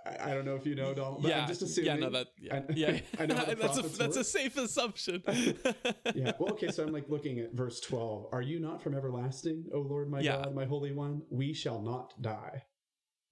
I, 0.05 0.31
I 0.31 0.33
don't 0.33 0.45
know 0.45 0.55
if 0.55 0.65
you 0.65 0.75
know, 0.75 0.93
Donald, 0.93 1.21
but 1.23 1.29
yeah, 1.29 1.41
I'm 1.41 1.47
just 1.47 1.61
assuming. 1.61 1.91
yeah, 1.91 1.95
no, 1.97 2.09
that, 2.11 2.27
yeah, 2.39 2.55
I- 2.55 2.73
yeah. 2.73 2.99
I 3.19 3.25
know 3.25 3.35
that's 3.59 3.77
a 3.77 3.81
that's 3.81 4.17
a 4.17 4.23
safe 4.23 4.57
assumption. 4.57 5.23
yeah. 6.15 6.31
Well, 6.39 6.53
okay. 6.53 6.69
So 6.69 6.83
I'm 6.83 6.93
like 6.93 7.09
looking 7.09 7.39
at 7.39 7.53
verse 7.53 7.79
12. 7.81 8.27
Are 8.31 8.41
you 8.41 8.59
not 8.59 8.81
from 8.81 8.95
everlasting, 8.95 9.65
O 9.73 9.79
Lord, 9.79 10.09
my 10.09 10.19
Yeah. 10.21 10.37
God, 10.37 10.55
my 10.55 10.65
Holy 10.65 10.91
One? 10.93 11.23
We 11.29 11.53
shall 11.53 11.81
not 11.81 12.13
die. 12.21 12.63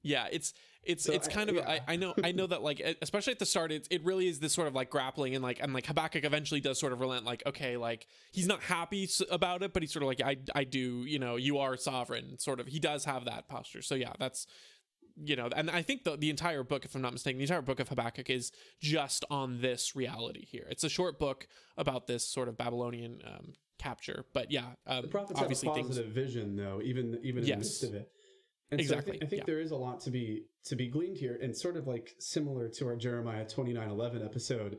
Yeah, 0.03 0.27
it's 0.31 0.53
it's 0.83 1.03
So 1.03 1.13
it's 1.13 1.27
I- 1.27 1.31
kind 1.31 1.49
of 1.49 1.55
yeah. 1.57 1.69
I, 1.87 1.93
I 1.93 1.95
know 1.95 2.13
I 2.23 2.31
know 2.31 2.47
that 2.47 2.63
like 2.63 2.79
especially 3.01 3.33
at 3.33 3.39
the 3.39 3.45
start 3.45 3.71
it, 3.71 3.87
it 3.91 4.03
really 4.03 4.27
is 4.27 4.39
this 4.39 4.51
sort 4.53 4.67
of 4.67 4.73
like 4.73 4.89
grappling 4.89 5.35
and 5.35 5.43
like 5.43 5.59
and 5.61 5.73
like 5.73 5.85
Habakkuk 5.85 6.23
eventually 6.23 6.59
does 6.59 6.79
sort 6.79 6.91
of 6.91 6.99
relent 6.99 7.23
like 7.23 7.43
okay 7.45 7.77
like 7.77 8.07
he's 8.31 8.47
not 8.47 8.61
happy 8.61 9.07
about 9.29 9.61
it 9.61 9.73
but 9.73 9.83
he's 9.83 9.91
sort 9.93 10.01
of 10.01 10.07
like 10.07 10.21
I 10.21 10.37
I 10.55 10.63
do 10.63 11.03
you 11.05 11.19
know 11.19 11.35
you 11.35 11.59
are 11.59 11.77
sovereign 11.77 12.39
sort 12.39 12.59
of 12.59 12.65
he 12.67 12.79
does 12.79 13.05
have 13.05 13.25
that 13.25 13.47
posture 13.47 13.83
so 13.83 13.93
yeah 13.93 14.13
that's 14.17 14.47
you 15.23 15.35
know 15.35 15.49
and 15.55 15.69
I 15.69 15.83
think 15.83 16.03
the 16.03 16.17
the 16.17 16.31
entire 16.31 16.63
book 16.63 16.83
if 16.83 16.95
I'm 16.95 17.01
not 17.03 17.13
mistaken 17.13 17.37
the 17.37 17.43
entire 17.43 17.61
book 17.61 17.79
of 17.79 17.89
Habakkuk 17.89 18.29
is 18.31 18.51
just 18.79 19.23
on 19.29 19.61
this 19.61 19.95
reality 19.95 20.45
here 20.45 20.65
it's 20.69 20.83
a 20.83 20.89
short 20.89 21.19
book 21.19 21.47
about 21.77 22.07
this 22.07 22.25
sort 22.27 22.47
of 22.47 22.57
Babylonian 22.57 23.21
um, 23.27 23.53
capture 23.77 24.25
but 24.33 24.49
yeah 24.51 24.65
um, 24.87 25.03
The 25.03 25.07
prophets 25.09 25.39
have 25.39 25.43
a 25.43 25.45
obviously 25.45 25.69
things 25.75 25.87
positive 25.89 26.11
vision, 26.11 26.55
though, 26.55 26.81
even 26.83 27.19
even 27.23 27.43
in 27.43 27.49
Yes. 27.49 27.57
the 27.57 27.59
midst 27.59 27.83
of 27.83 27.93
it. 27.95 28.11
And 28.71 28.79
Exactly, 28.79 29.13
So 29.13 29.15
I 29.15 29.19
think, 29.19 29.23
I 29.23 29.27
think 29.27 29.39
yeah. 29.41 29.45
there 29.45 29.59
is 29.59 29.71
a 29.71 29.75
lot 29.75 29.99
to 30.01 30.11
be 30.11 30.45
to 30.65 30.75
be 30.75 30.87
gleaned 30.87 31.17
here, 31.17 31.37
and 31.41 31.55
sort 31.55 31.77
of 31.77 31.87
like 31.87 32.15
similar 32.19 32.69
to 32.69 32.87
our 32.87 32.95
Jeremiah 32.95 33.45
twenty 33.47 33.73
nine 33.73 33.89
eleven 33.89 34.23
episode, 34.23 34.77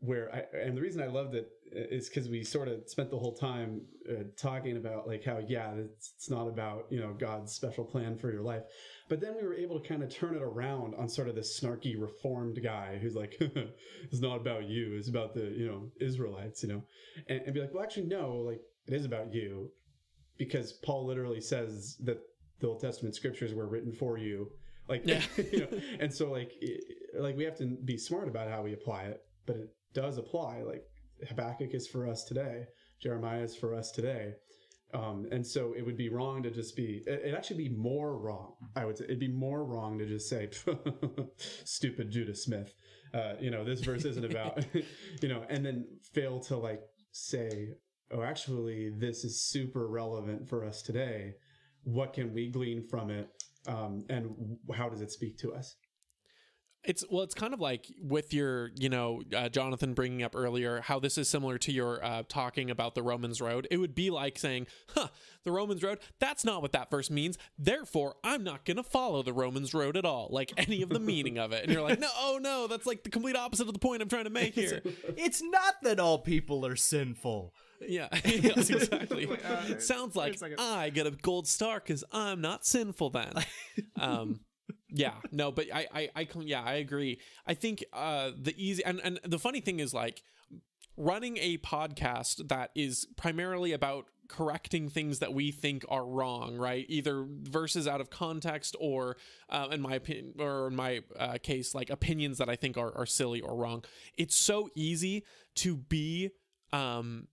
where 0.00 0.34
I 0.34 0.56
and 0.58 0.76
the 0.76 0.80
reason 0.80 1.02
I 1.02 1.06
loved 1.06 1.34
it 1.34 1.50
is 1.70 2.08
because 2.08 2.28
we 2.28 2.42
sort 2.44 2.68
of 2.68 2.88
spent 2.88 3.10
the 3.10 3.18
whole 3.18 3.34
time 3.34 3.82
uh, 4.10 4.22
talking 4.40 4.78
about 4.78 5.06
like 5.06 5.24
how 5.24 5.40
yeah 5.46 5.72
it's, 5.72 6.14
it's 6.16 6.30
not 6.30 6.48
about 6.48 6.86
you 6.90 7.00
know 7.00 7.12
God's 7.12 7.52
special 7.52 7.84
plan 7.84 8.16
for 8.16 8.32
your 8.32 8.42
life, 8.42 8.62
but 9.08 9.20
then 9.20 9.34
we 9.36 9.46
were 9.46 9.54
able 9.54 9.78
to 9.78 9.86
kind 9.86 10.02
of 10.02 10.08
turn 10.08 10.34
it 10.34 10.42
around 10.42 10.94
on 10.94 11.08
sort 11.08 11.28
of 11.28 11.34
this 11.34 11.60
snarky 11.60 12.00
reformed 12.00 12.58
guy 12.62 12.98
who's 13.00 13.14
like 13.14 13.36
it's 13.40 14.20
not 14.20 14.36
about 14.36 14.64
you, 14.64 14.96
it's 14.96 15.08
about 15.10 15.34
the 15.34 15.52
you 15.54 15.66
know 15.66 15.90
Israelites, 16.00 16.62
you 16.62 16.70
know, 16.70 16.82
and, 17.28 17.42
and 17.42 17.54
be 17.54 17.60
like 17.60 17.74
well 17.74 17.82
actually 17.82 18.06
no 18.06 18.36
like 18.36 18.60
it 18.86 18.94
is 18.94 19.04
about 19.04 19.34
you 19.34 19.70
because 20.38 20.72
Paul 20.72 21.06
literally 21.06 21.40
says 21.40 21.96
that 22.04 22.20
the 22.60 22.68
Old 22.68 22.80
Testament 22.80 23.14
scriptures 23.14 23.54
were 23.54 23.66
written 23.68 23.92
for 23.92 24.18
you. 24.18 24.50
Like, 24.88 25.02
Yeah. 25.06 25.22
you 25.52 25.60
know, 25.60 25.80
and 26.00 26.12
so 26.12 26.30
like, 26.30 26.52
i- 26.62 27.18
like 27.20 27.36
we 27.36 27.44
have 27.44 27.56
to 27.58 27.66
be 27.84 27.96
smart 27.98 28.28
about 28.28 28.48
how 28.50 28.62
we 28.62 28.72
apply 28.72 29.04
it, 29.04 29.20
but 29.46 29.56
it 29.56 29.68
does 29.94 30.18
apply. 30.18 30.62
Like 30.62 30.84
Habakkuk 31.28 31.74
is 31.74 31.86
for 31.88 32.06
us 32.08 32.24
today. 32.24 32.64
Jeremiah 33.00 33.42
is 33.42 33.54
for 33.56 33.74
us 33.74 33.90
today. 33.92 34.34
Um, 34.94 35.26
and 35.30 35.46
so 35.46 35.74
it 35.76 35.84
would 35.84 35.98
be 35.98 36.08
wrong 36.08 36.42
to 36.44 36.50
just 36.50 36.74
be, 36.74 37.02
it- 37.06 37.20
it'd 37.24 37.34
actually 37.34 37.68
be 37.68 37.74
more 37.76 38.16
wrong. 38.18 38.54
I 38.76 38.84
would 38.86 38.96
say 38.98 39.04
it'd 39.04 39.20
be 39.20 39.28
more 39.28 39.64
wrong 39.64 39.98
to 39.98 40.06
just 40.06 40.28
say, 40.28 40.48
stupid 41.64 42.10
Judah 42.10 42.34
Smith. 42.34 42.74
Uh, 43.14 43.34
you 43.40 43.50
know, 43.50 43.64
this 43.64 43.80
verse 43.80 44.04
isn't 44.04 44.24
about, 44.24 44.64
you 45.22 45.28
know, 45.28 45.44
and 45.48 45.64
then 45.64 45.86
fail 46.12 46.40
to 46.40 46.56
like 46.56 46.80
say, 47.12 47.70
oh, 48.10 48.22
actually, 48.22 48.90
this 48.90 49.24
is 49.24 49.40
super 49.42 49.86
relevant 49.88 50.48
for 50.48 50.64
us 50.64 50.82
today. 50.82 51.34
What 51.88 52.12
can 52.12 52.34
we 52.34 52.50
glean 52.50 52.86
from 52.86 53.08
it? 53.10 53.28
Um, 53.66 54.04
and 54.10 54.58
how 54.74 54.88
does 54.88 55.00
it 55.00 55.10
speak 55.10 55.38
to 55.38 55.54
us? 55.54 55.76
It's 56.84 57.04
well, 57.10 57.22
it's 57.22 57.34
kind 57.34 57.52
of 57.52 57.60
like 57.60 57.86
with 58.00 58.32
your, 58.32 58.70
you 58.76 58.88
know, 58.88 59.22
uh, 59.36 59.48
Jonathan 59.48 59.94
bringing 59.94 60.22
up 60.22 60.36
earlier 60.36 60.80
how 60.80 61.00
this 61.00 61.18
is 61.18 61.28
similar 61.28 61.58
to 61.58 61.72
your 61.72 62.04
uh, 62.04 62.22
talking 62.28 62.70
about 62.70 62.94
the 62.94 63.02
Romans 63.02 63.40
road. 63.40 63.66
It 63.70 63.78
would 63.78 63.94
be 63.94 64.10
like 64.10 64.38
saying, 64.38 64.68
"Huh, 64.90 65.08
the 65.44 65.50
Romans 65.50 65.82
road. 65.82 65.98
That's 66.20 66.44
not 66.44 66.62
what 66.62 66.72
that 66.72 66.88
verse 66.90 67.10
means. 67.10 67.36
Therefore, 67.58 68.14
I'm 68.22 68.44
not 68.44 68.64
gonna 68.64 68.84
follow 68.84 69.22
the 69.22 69.32
Romans 69.32 69.74
road 69.74 69.96
at 69.96 70.04
all, 70.04 70.28
like 70.30 70.52
any 70.56 70.82
of 70.82 70.90
the 70.90 71.00
meaning 71.00 71.36
of 71.36 71.52
it." 71.52 71.64
And 71.64 71.72
you're 71.72 71.82
like, 71.82 71.98
"No, 71.98 72.08
oh 72.16 72.38
no, 72.40 72.68
that's 72.68 72.86
like 72.86 73.02
the 73.02 73.10
complete 73.10 73.36
opposite 73.36 73.66
of 73.66 73.72
the 73.72 73.80
point 73.80 74.00
I'm 74.00 74.08
trying 74.08 74.24
to 74.24 74.30
make 74.30 74.54
here." 74.54 74.82
It's 75.16 75.42
not 75.42 75.74
that 75.82 75.98
all 75.98 76.18
people 76.18 76.64
are 76.64 76.76
sinful. 76.76 77.52
Yeah, 77.86 78.08
yes, 78.24 78.70
exactly. 78.70 79.28
Uh, 79.44 79.78
sounds 79.78 80.16
like. 80.16 80.38
I 80.58 80.90
get 80.90 81.06
a 81.06 81.10
gold 81.10 81.46
star 81.46 81.80
because 81.80 82.04
I'm 82.12 82.40
not 82.40 82.66
sinful. 82.66 83.10
Then, 83.10 83.32
um, 84.00 84.40
yeah, 84.90 85.14
no, 85.30 85.52
but 85.52 85.66
I, 85.72 85.86
I, 85.94 86.08
I, 86.16 86.24
can- 86.24 86.42
yeah, 86.42 86.62
I 86.62 86.74
agree. 86.74 87.20
I 87.46 87.54
think 87.54 87.84
uh, 87.92 88.30
the 88.40 88.54
easy 88.56 88.84
and 88.84 89.00
and 89.02 89.20
the 89.24 89.38
funny 89.38 89.60
thing 89.60 89.80
is 89.80 89.94
like 89.94 90.22
running 90.96 91.36
a 91.38 91.58
podcast 91.58 92.48
that 92.48 92.70
is 92.74 93.06
primarily 93.16 93.72
about 93.72 94.06
correcting 94.28 94.88
things 94.90 95.20
that 95.20 95.32
we 95.32 95.50
think 95.50 95.84
are 95.88 96.04
wrong 96.04 96.56
right 96.58 96.84
either 96.90 97.24
verses 97.44 97.88
out 97.88 97.98
of 97.98 98.10
context 98.10 98.76
or 98.78 99.16
uh, 99.48 99.68
in 99.70 99.80
my 99.80 99.94
opinion 99.94 100.34
or 100.38 100.66
in 100.66 100.76
my 100.76 101.00
uh, 101.18 101.38
case 101.42 101.74
like 101.74 101.88
opinions 101.88 102.36
that 102.36 102.46
i 102.46 102.54
think 102.54 102.76
are, 102.76 102.94
are 102.94 103.06
silly 103.06 103.40
or 103.40 103.56
wrong 103.56 103.82
it's 104.18 104.36
so 104.36 104.68
easy 104.74 105.24
to 105.54 105.76
be 105.76 106.28
um 106.74 107.26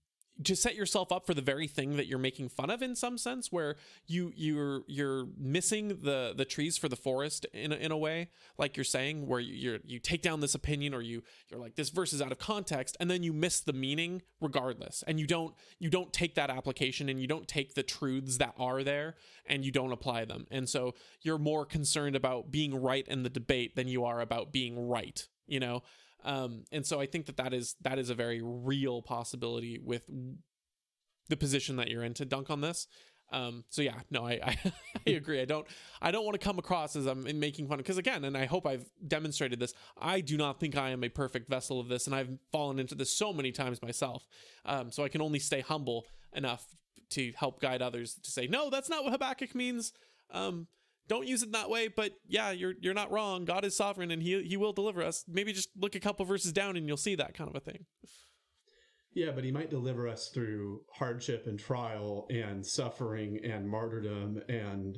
to 0.44 0.56
set 0.56 0.76
yourself 0.76 1.12
up 1.12 1.26
for 1.26 1.34
the 1.34 1.42
very 1.42 1.68
thing 1.68 1.98
that 1.98 2.08
you're 2.08 2.20
making 2.20 2.50
fun 2.50 2.70
of 2.70 2.82
in 2.82 2.96
some 2.96 3.18
sense 3.18 3.52
where 3.52 3.76
you 4.08 4.32
you're 4.36 4.84
you're 4.88 5.28
missing 5.38 6.00
the 6.02 6.34
the 6.36 6.46
trees 6.46 6.78
for 6.78 6.90
the 6.90 6.96
forest 6.96 7.46
in 7.54 7.72
a, 7.72 7.76
in 7.76 7.92
a 7.92 7.98
way 7.98 8.30
like 8.58 8.76
you're 8.76 8.84
saying 8.84 9.28
where 9.28 9.40
you 9.40 9.80
you 9.86 10.00
take 10.00 10.22
down 10.22 10.40
this 10.40 10.56
opinion 10.56 10.94
or 10.94 11.02
you 11.02 11.24
you're 11.50 11.60
like 11.60 11.76
this 11.76 11.90
verse 11.90 12.14
is 12.14 12.22
out 12.22 12.32
of 12.32 12.38
context 12.38 12.98
and 13.00 13.10
then 13.10 13.24
you 13.24 13.34
miss 13.34 13.60
the 13.60 13.74
meaning 13.74 14.22
regardless. 14.42 15.04
And 15.08 15.20
you 15.20 15.28
don't 15.28 15.54
you 15.80 15.90
don't 15.90 16.14
take 16.14 16.36
that 16.36 16.50
application 16.50 17.10
and 17.10 17.20
you 17.20 17.28
don't 17.28 17.48
take 17.48 17.74
the 17.74 17.84
truths 17.84 18.38
that 18.38 18.54
are 18.58 18.84
there 18.84 19.16
and 19.46 19.66
you 19.66 19.72
don't 19.72 19.92
apply 19.92 20.26
them. 20.26 20.48
And 20.52 20.70
so 20.70 20.96
you're 21.22 21.38
more 21.38 21.66
concerned 21.66 22.16
about 22.16 22.52
being 22.52 22.76
right 22.76 23.08
in 23.08 23.24
the 23.24 23.30
debate 23.30 23.76
than 23.76 23.88
you 23.88 24.06
are 24.06 24.22
about 24.22 24.52
being 24.52 24.88
right 24.88 25.28
you 25.48 25.60
know 25.60 25.84
um, 26.26 26.66
and 26.72 26.86
so 26.86 27.00
I 27.00 27.06
think 27.06 27.28
that 27.28 27.38
that 27.38 27.54
is 27.54 27.76
that 27.82 28.00
is 28.00 28.10
a 28.10 28.16
very 28.16 28.42
real 28.44 29.02
possibility 29.02 29.80
with 29.82 30.10
the 31.30 31.38
position 31.38 31.78
that 31.78 31.90
you're 31.90 32.04
in 32.04 32.14
to 32.16 32.26
dunk 32.26 32.50
on 32.50 32.62
this. 32.62 32.88
Um, 33.32 33.64
so 33.70 33.82
yeah, 33.82 34.00
no, 34.12 34.26
I, 34.26 34.40
I, 34.44 34.74
I 35.08 35.12
agree. 35.12 35.40
I 35.40 35.46
don't 35.46 35.68
I 36.02 36.12
don't 36.12 36.26
want 36.26 36.40
to 36.40 36.44
come 36.44 36.58
across 36.58 36.96
as 36.96 37.06
I'm 37.06 37.24
making 37.40 37.68
fun 37.68 37.80
of 37.80 37.86
because 37.86 38.00
again, 38.00 38.24
and 38.24 38.36
I 38.36 38.46
hope 38.46 38.66
I've 38.66 38.90
demonstrated 39.08 39.60
this. 39.60 39.74
I 40.02 40.22
do 40.22 40.36
not 40.36 40.60
think 40.60 40.76
I 40.76 40.90
am 40.90 41.04
a 41.04 41.10
perfect 41.10 41.48
vessel 41.48 41.80
of 41.80 41.88
this, 41.88 42.08
and 42.08 42.16
I've 42.16 42.30
fallen 42.52 42.80
into 42.80 42.96
this 42.96 43.16
so 43.16 43.32
many 43.32 43.52
times 43.52 43.82
myself. 43.82 44.26
Um, 44.66 44.92
so 44.92 45.04
I 45.04 45.10
can 45.10 45.22
only 45.22 45.40
stay 45.40 45.62
humble 45.62 46.06
enough 46.34 46.66
to 47.12 47.32
help 47.38 47.62
guide 47.62 47.84
others 47.84 48.16
to 48.24 48.32
say, 48.32 48.48
no, 48.48 48.72
that's 48.72 48.90
not 48.90 49.04
what 49.04 49.12
Habakkuk 49.12 49.54
means. 49.54 49.94
Um, 50.32 50.68
don't 51.08 51.28
use 51.28 51.44
it 51.44 51.52
that 51.52 51.70
way, 51.70 51.88
but 51.88 52.14
yeah, 52.28 52.52
you're 52.52 52.74
you're 52.82 52.94
not 52.94 53.12
wrong. 53.12 53.46
God 53.46 53.64
is 53.66 53.76
sovereign 53.78 54.12
and 54.12 54.22
he 54.22 54.42
he 54.44 54.58
will 54.58 54.74
deliver 54.74 55.02
us. 55.04 55.24
Maybe 55.28 55.54
just 55.54 55.70
look 55.78 55.96
a 55.96 56.00
couple 56.00 56.26
verses 56.26 56.52
down 56.52 56.76
and 56.76 56.88
you'll 56.88 56.98
see 56.98 57.16
that 57.16 57.34
kind 57.34 57.50
of 57.50 57.56
a 57.56 57.60
thing. 57.60 57.86
Yeah, 59.14 59.32
but 59.32 59.44
he 59.46 59.52
might 59.52 59.70
deliver 59.70 60.08
us 60.10 60.30
through 60.34 60.82
hardship 60.94 61.46
and 61.48 61.58
trial 61.58 62.28
and 62.30 62.66
suffering 62.66 63.40
and 63.46 63.66
martyrdom 63.68 64.42
and, 64.50 64.98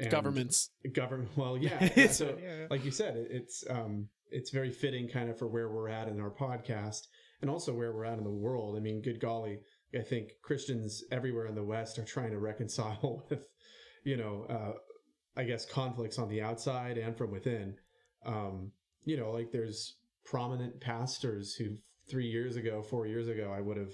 and 0.00 0.10
Governments. 0.10 0.70
government. 0.92 1.30
Well, 1.36 1.56
yeah. 1.56 1.78
It's- 1.84 2.18
so, 2.18 2.36
yeah. 2.42 2.66
like 2.70 2.84
you 2.84 2.90
said, 2.90 3.16
it, 3.16 3.28
it's 3.30 3.62
um, 3.70 4.08
it's 4.30 4.50
very 4.50 4.72
fitting 4.72 5.08
kind 5.08 5.30
of 5.30 5.38
for 5.38 5.46
where 5.46 5.68
we're 5.70 5.88
at 5.88 6.08
in 6.08 6.20
our 6.20 6.30
podcast 6.32 7.02
and 7.40 7.48
also 7.48 7.72
where 7.72 7.92
we're 7.92 8.04
at 8.04 8.18
in 8.18 8.24
the 8.24 8.30
world. 8.30 8.76
I 8.76 8.80
mean, 8.80 9.00
good 9.00 9.20
golly, 9.20 9.60
I 9.96 10.02
think 10.02 10.30
Christians 10.42 11.04
everywhere 11.12 11.46
in 11.46 11.54
the 11.54 11.62
West 11.62 11.98
are 12.00 12.04
trying 12.04 12.32
to 12.32 12.40
reconcile 12.40 13.22
with, 13.30 13.46
you 14.04 14.16
know, 14.16 14.46
uh, 14.50 14.72
I 15.36 15.44
guess 15.44 15.66
conflicts 15.66 16.18
on 16.18 16.28
the 16.28 16.42
outside 16.42 16.98
and 16.98 17.16
from 17.16 17.30
within. 17.30 17.74
Um, 18.24 18.72
you 19.04 19.16
know, 19.16 19.30
like 19.30 19.52
there's 19.52 19.96
prominent 20.24 20.80
pastors 20.80 21.54
who 21.54 21.76
three 22.08 22.26
years 22.26 22.56
ago, 22.56 22.82
four 22.82 23.06
years 23.06 23.28
ago, 23.28 23.52
I 23.56 23.60
would 23.60 23.76
have 23.76 23.92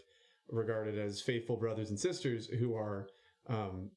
regarded 0.51 0.99
as 0.99 1.21
faithful 1.21 1.57
brothers 1.57 1.91
and 1.91 1.99
sisters 1.99 2.47
who 2.47 2.75
are, 2.75 3.09
um, 3.49 3.91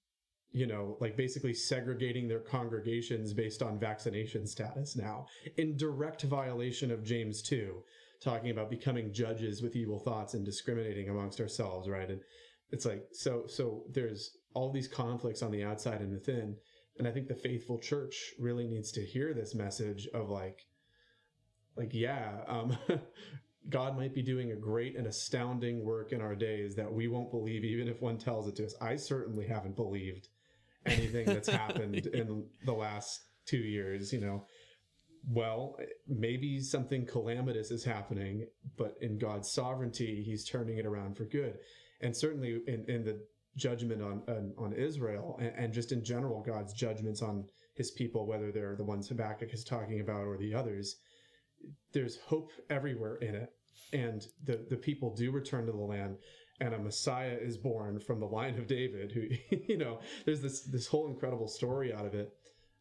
you 0.52 0.66
know, 0.68 0.98
like 1.02 1.18
basically 1.18 1.54
segregating 1.54 2.28
their 2.28 2.40
congregations 2.40 3.34
based 3.34 3.62
on 3.62 3.80
vaccination 3.80 4.48
status 4.48 4.96
now 4.96 5.26
in 5.58 5.76
direct 5.76 6.24
violation 6.24 6.92
of 6.92 7.04
James 7.04 7.42
2, 7.42 7.84
talking 8.22 8.52
about 8.52 8.70
becoming 8.70 9.14
judges 9.14 9.62
with 9.62 9.76
evil 9.76 10.00
thoughts 10.00 10.34
and 10.34 10.46
discriminating 10.46 11.10
amongst 11.10 11.42
ourselves, 11.42 11.90
right? 11.90 12.10
And 12.10 12.22
it's 12.72 12.86
like, 12.86 13.04
so, 13.12 13.44
so 13.48 13.84
there's 13.92 14.38
all 14.54 14.72
these 14.72 14.88
conflicts 14.88 15.42
on 15.42 15.52
the 15.52 15.64
outside 15.64 16.02
and 16.02 16.14
within. 16.14 16.56
And 16.98 17.08
I 17.08 17.12
think 17.12 17.28
the 17.28 17.36
faithful 17.36 17.78
church 17.78 18.34
really 18.40 18.68
needs 18.68 18.92
to 18.94 19.06
hear 19.06 19.34
this 19.34 19.54
message 19.54 20.08
of 20.14 20.30
like, 20.30 20.66
like, 21.76 21.94
yeah, 21.94 22.44
um, 22.48 22.78
God 23.70 23.98
might 23.98 24.14
be 24.14 24.22
doing 24.22 24.52
a 24.52 24.56
great 24.56 24.96
and 24.96 25.08
astounding 25.08 25.84
work 25.84 26.12
in 26.12 26.22
our 26.22 26.36
days 26.36 26.76
that 26.76 26.92
we 26.92 27.08
won't 27.08 27.32
believe 27.32 27.64
even 27.64 27.88
if 27.88 28.02
one 28.02 28.18
tells 28.18 28.48
it 28.48 28.56
to 28.58 28.66
us. 28.66 28.76
I 28.80 28.96
certainly 28.96 29.48
haven't 29.48 29.76
believed 29.76 30.30
anything 30.86 31.26
that's 31.26 31.50
happened 31.64 32.06
in 32.14 32.46
the 32.66 32.74
last 32.74 33.22
two 33.46 33.58
years, 33.58 34.14
you 34.14 34.22
know. 34.22 34.46
Well, 35.28 35.78
maybe 36.08 36.62
something 36.62 37.08
calamitous 37.08 37.72
is 37.72 37.84
happening, 37.84 38.48
but 38.78 38.96
in 39.02 39.18
God's 39.18 39.52
sovereignty, 39.52 40.22
He's 40.24 40.48
turning 40.48 40.78
it 40.78 40.86
around 40.86 41.18
for 41.18 41.26
good. 41.26 41.58
And 42.02 42.16
certainly 42.16 42.62
in, 42.68 42.86
in 42.88 43.04
the 43.04 43.26
judgment 43.56 44.02
on, 44.02 44.22
on, 44.28 44.54
on 44.58 44.74
Israel 44.74 45.38
and, 45.40 45.54
and 45.58 45.74
just 45.74 45.92
in 45.92 46.04
general, 46.04 46.42
God's 46.42 46.74
judgments 46.74 47.22
on 47.22 47.46
His 47.76 47.92
people, 47.92 48.28
whether 48.28 48.52
they're 48.52 48.76
the 48.76 48.84
ones 48.84 49.08
Habakkuk 49.08 49.54
is 49.54 49.64
talking 49.64 50.02
about 50.02 50.26
or 50.26 50.38
the 50.38 50.54
others, 50.54 50.98
there's 51.94 52.18
hope 52.18 52.52
everywhere 52.70 53.16
in 53.18 53.36
it. 53.36 53.50
And 53.94 54.26
the, 54.44 54.66
the 54.70 54.78
people 54.78 55.16
do 55.16 55.32
return 55.32 55.66
to 55.68 55.72
the 55.72 55.78
land 55.78 56.18
and 56.60 56.74
a 56.74 56.80
Messiah 56.80 57.38
is 57.40 57.58
born 57.58 58.00
from 58.00 58.20
the 58.20 58.26
line 58.26 58.58
of 58.58 58.68
David 58.68 59.12
who, 59.12 59.28
you 59.68 59.78
know, 59.78 60.00
there's 60.26 60.42
this, 60.42 60.64
this 60.64 60.88
whole 60.88 61.08
incredible 61.08 61.48
story 61.48 61.94
out 61.94 62.06
of 62.06 62.14
it. 62.14 62.34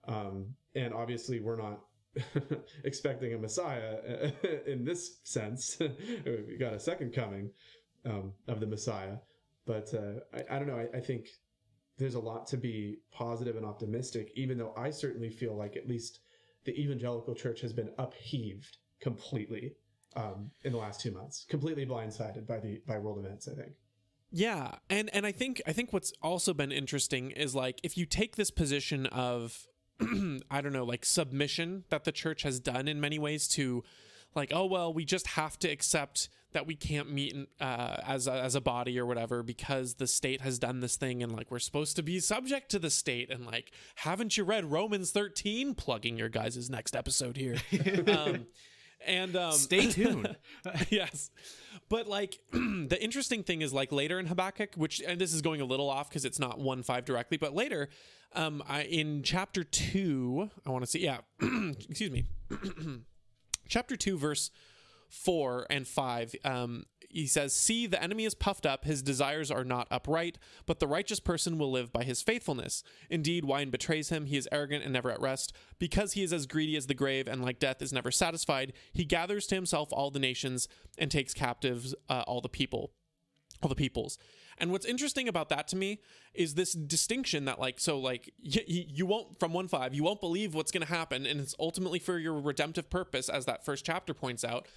Um, 0.07 0.55
and 0.75 0.93
obviously 0.93 1.41
we're 1.41 1.57
not 1.57 1.81
expecting 2.85 3.35
a 3.35 3.39
Messiah 3.39 4.33
in 4.67 4.85
this 4.85 5.19
sense. 5.25 5.79
we 5.81 6.57
got 6.59 6.75
a 6.75 6.81
second 6.81 7.15
coming, 7.15 7.51
um, 8.07 8.33
of 8.49 8.61
the 8.61 8.67
Messiah. 8.67 9.17
But, 9.67 9.93
uh, 9.95 10.21
I, 10.33 10.57
I 10.57 10.59
don't 10.59 10.69
know. 10.69 10.79
I, 10.79 10.99
I 10.99 11.01
think 11.01 11.29
there's 11.99 12.15
a 12.15 12.21
lot 12.21 12.47
to 12.49 12.57
be 12.57 12.99
positive 13.13 13.57
and 13.57 13.65
optimistic, 13.65 14.33
even 14.35 14.59
though 14.59 14.75
I 14.77 14.91
certainly 14.91 15.31
feel 15.31 15.57
like 15.57 15.77
at 15.77 15.89
least 15.89 16.21
the 16.65 16.73
evangelical 16.79 17.35
church 17.35 17.61
has 17.61 17.73
been 17.73 17.91
upheaved 17.99 18.79
completely 19.01 19.77
um, 20.17 20.51
in 20.65 20.73
the 20.73 20.79
last 20.79 21.01
two 21.01 21.11
months, 21.11 21.45
completely 21.49 21.87
blindsided 21.87 22.47
by 22.47 22.59
the 22.59 22.81
by 22.87 22.99
world 22.99 23.19
events. 23.19 23.49
I 23.49 23.55
think. 23.55 23.73
Yeah, 24.31 24.73
and 24.91 25.11
and 25.15 25.27
I 25.27 25.33
think 25.33 25.63
I 25.67 25.73
think 25.73 25.93
what's 25.93 26.13
also 26.23 26.55
been 26.55 26.73
interesting 26.73 27.31
is 27.31 27.55
like 27.55 27.81
if 27.83 27.97
you 27.97 28.07
take 28.07 28.37
this 28.37 28.51
position 28.51 29.07
of 29.07 29.67
I 30.51 30.61
don't 30.61 30.73
know, 30.73 30.85
like 30.85 31.05
submission 31.05 31.85
that 31.91 32.05
the 32.05 32.13
church 32.13 32.43
has 32.43 32.59
done 32.59 32.89
in 32.89 33.01
many 33.01 33.19
ways 33.19 33.47
to 33.49 33.85
like 34.35 34.53
oh 34.53 34.67
well, 34.67 34.93
we 34.93 35.05
just 35.05 35.29
have 35.29 35.59
to 35.61 35.69
accept 35.69 36.29
that 36.55 36.67
we 36.67 36.75
can't 36.75 37.13
meet 37.13 37.37
uh, 37.61 37.97
as 38.07 38.27
a, 38.27 38.33
as 38.33 38.55
a 38.55 38.61
body 38.61 38.99
or 38.99 39.07
whatever 39.07 39.43
because 39.43 39.95
the 39.95 40.07
state 40.07 40.41
has 40.41 40.59
done 40.59 40.81
this 40.81 40.97
thing 40.97 41.23
and 41.23 41.33
like 41.33 41.51
we're 41.51 41.59
supposed 41.59 41.97
to 41.97 42.03
be 42.03 42.19
subject 42.19 42.71
to 42.71 42.79
the 42.79 42.91
state 42.91 43.31
and 43.31 43.45
like 43.47 43.73
haven't 43.97 44.37
you 44.37 44.45
read 44.45 44.65
Romans 44.65 45.11
13 45.11 45.75
plugging 45.75 46.17
your 46.17 46.29
guys' 46.29 46.71
next 46.71 46.97
episode 46.97 47.37
here 47.37 47.57
um, 48.09 48.47
and 49.07 49.37
um, 49.37 49.53
Stay 49.53 49.91
tuned. 49.91 50.37
yes. 50.89 51.31
But 51.89 52.07
like 52.07 52.39
the 52.53 52.99
interesting 53.01 53.43
thing 53.43 53.63
is 53.63 53.73
like 53.73 53.93
later 53.93 54.19
in 54.19 54.27
Habakkuk, 54.27 54.75
which 54.77 55.03
and 55.07 55.21
this 55.21 55.33
is 55.33 55.43
going 55.43 55.61
a 55.61 55.65
little 55.65 55.91
off 55.91 56.09
because 56.09 56.25
it's 56.25 56.39
not 56.39 56.59
one 56.59 56.83
five 56.83 57.05
directly, 57.05 57.37
but 57.37 57.55
later, 57.55 57.89
um, 58.35 58.63
I, 58.69 58.83
in 58.83 59.23
chapter 59.23 59.63
two, 59.63 60.51
I 60.67 60.71
want 60.71 60.85
to 60.85 60.91
see, 60.91 61.01
yeah, 61.01 61.19
excuse 61.41 62.11
me, 62.11 62.25
chapter 63.69 63.97
two, 63.97 64.17
verse 64.19 64.51
four 65.15 65.67
and 65.71 65.87
five. 65.87 66.35
Um, 66.45 66.85
he 67.09 67.27
says, 67.27 67.55
See, 67.55 67.87
the 67.87 68.03
enemy 68.03 68.25
is 68.25 68.35
puffed 68.35 68.67
up, 68.67 68.85
his 68.85 69.03
desires 69.03 69.51
are 69.51 69.65
not 69.65 69.87
upright, 69.91 70.39
but 70.67 70.81
the 70.81 70.89
righteous 70.89 71.21
person 71.21 71.59
will 71.59 71.71
live 71.71 71.93
by 71.93 72.03
his 72.03 72.23
faithfulness. 72.23 72.83
Indeed, 73.09 73.45
wine 73.45 73.71
betrays 73.71 74.09
him, 74.09 74.27
he 74.27 74.37
is 74.37 74.49
arrogant 74.51 74.83
and 74.83 74.93
never 74.93 75.11
at 75.11 75.21
rest. 75.21 75.53
Because 75.79 76.13
he 76.15 76.23
is 76.23 76.33
as 76.33 76.47
greedy 76.47 76.77
as 76.77 76.89
the 76.89 76.95
grave, 76.95 77.29
and 77.29 77.43
like 77.43 77.59
death 77.61 77.81
is 77.81 77.93
never 77.93 78.11
satisfied, 78.11 78.73
he 78.93 79.05
gathers 79.05 79.47
to 79.47 79.55
himself 79.55 79.91
all 79.93 80.11
the 80.11 80.19
nations 80.19 80.69
and 80.99 81.11
takes 81.11 81.33
captives 81.33 81.95
uh, 82.09 82.25
all 82.27 82.41
the 82.41 82.49
people 82.49 82.93
all 83.63 83.69
the 83.69 83.75
peoples. 83.75 84.19
And 84.59 84.71
what's 84.71 84.87
interesting 84.87 85.27
about 85.27 85.49
that 85.49 85.67
to 85.69 85.77
me 85.77 86.01
is 86.33 86.55
this 86.55 86.73
distinction 86.73 87.45
that 87.47 87.59
like 87.59 87.81
so 87.81 87.99
like 87.99 88.33
you 88.43 89.07
won't 89.07 89.39
from 89.41 89.53
1 89.53 89.69
5 89.69 89.95
you 89.95 90.05
won't 90.05 90.21
believe 90.21 90.55
what's 90.55 90.71
going 90.71 90.87
to 90.87 90.93
happen 90.93 91.27
and 91.27 91.41
it's 91.41 91.55
ultimately 91.59 91.99
for 91.99 92.19
your 92.19 92.35
redemptive 92.35 92.89
purpose 92.89 93.29
as 93.29 93.47
that 93.47 93.65
first 93.65 93.85
chapter 93.85 94.15
points 94.15 94.45
out. 94.45 94.69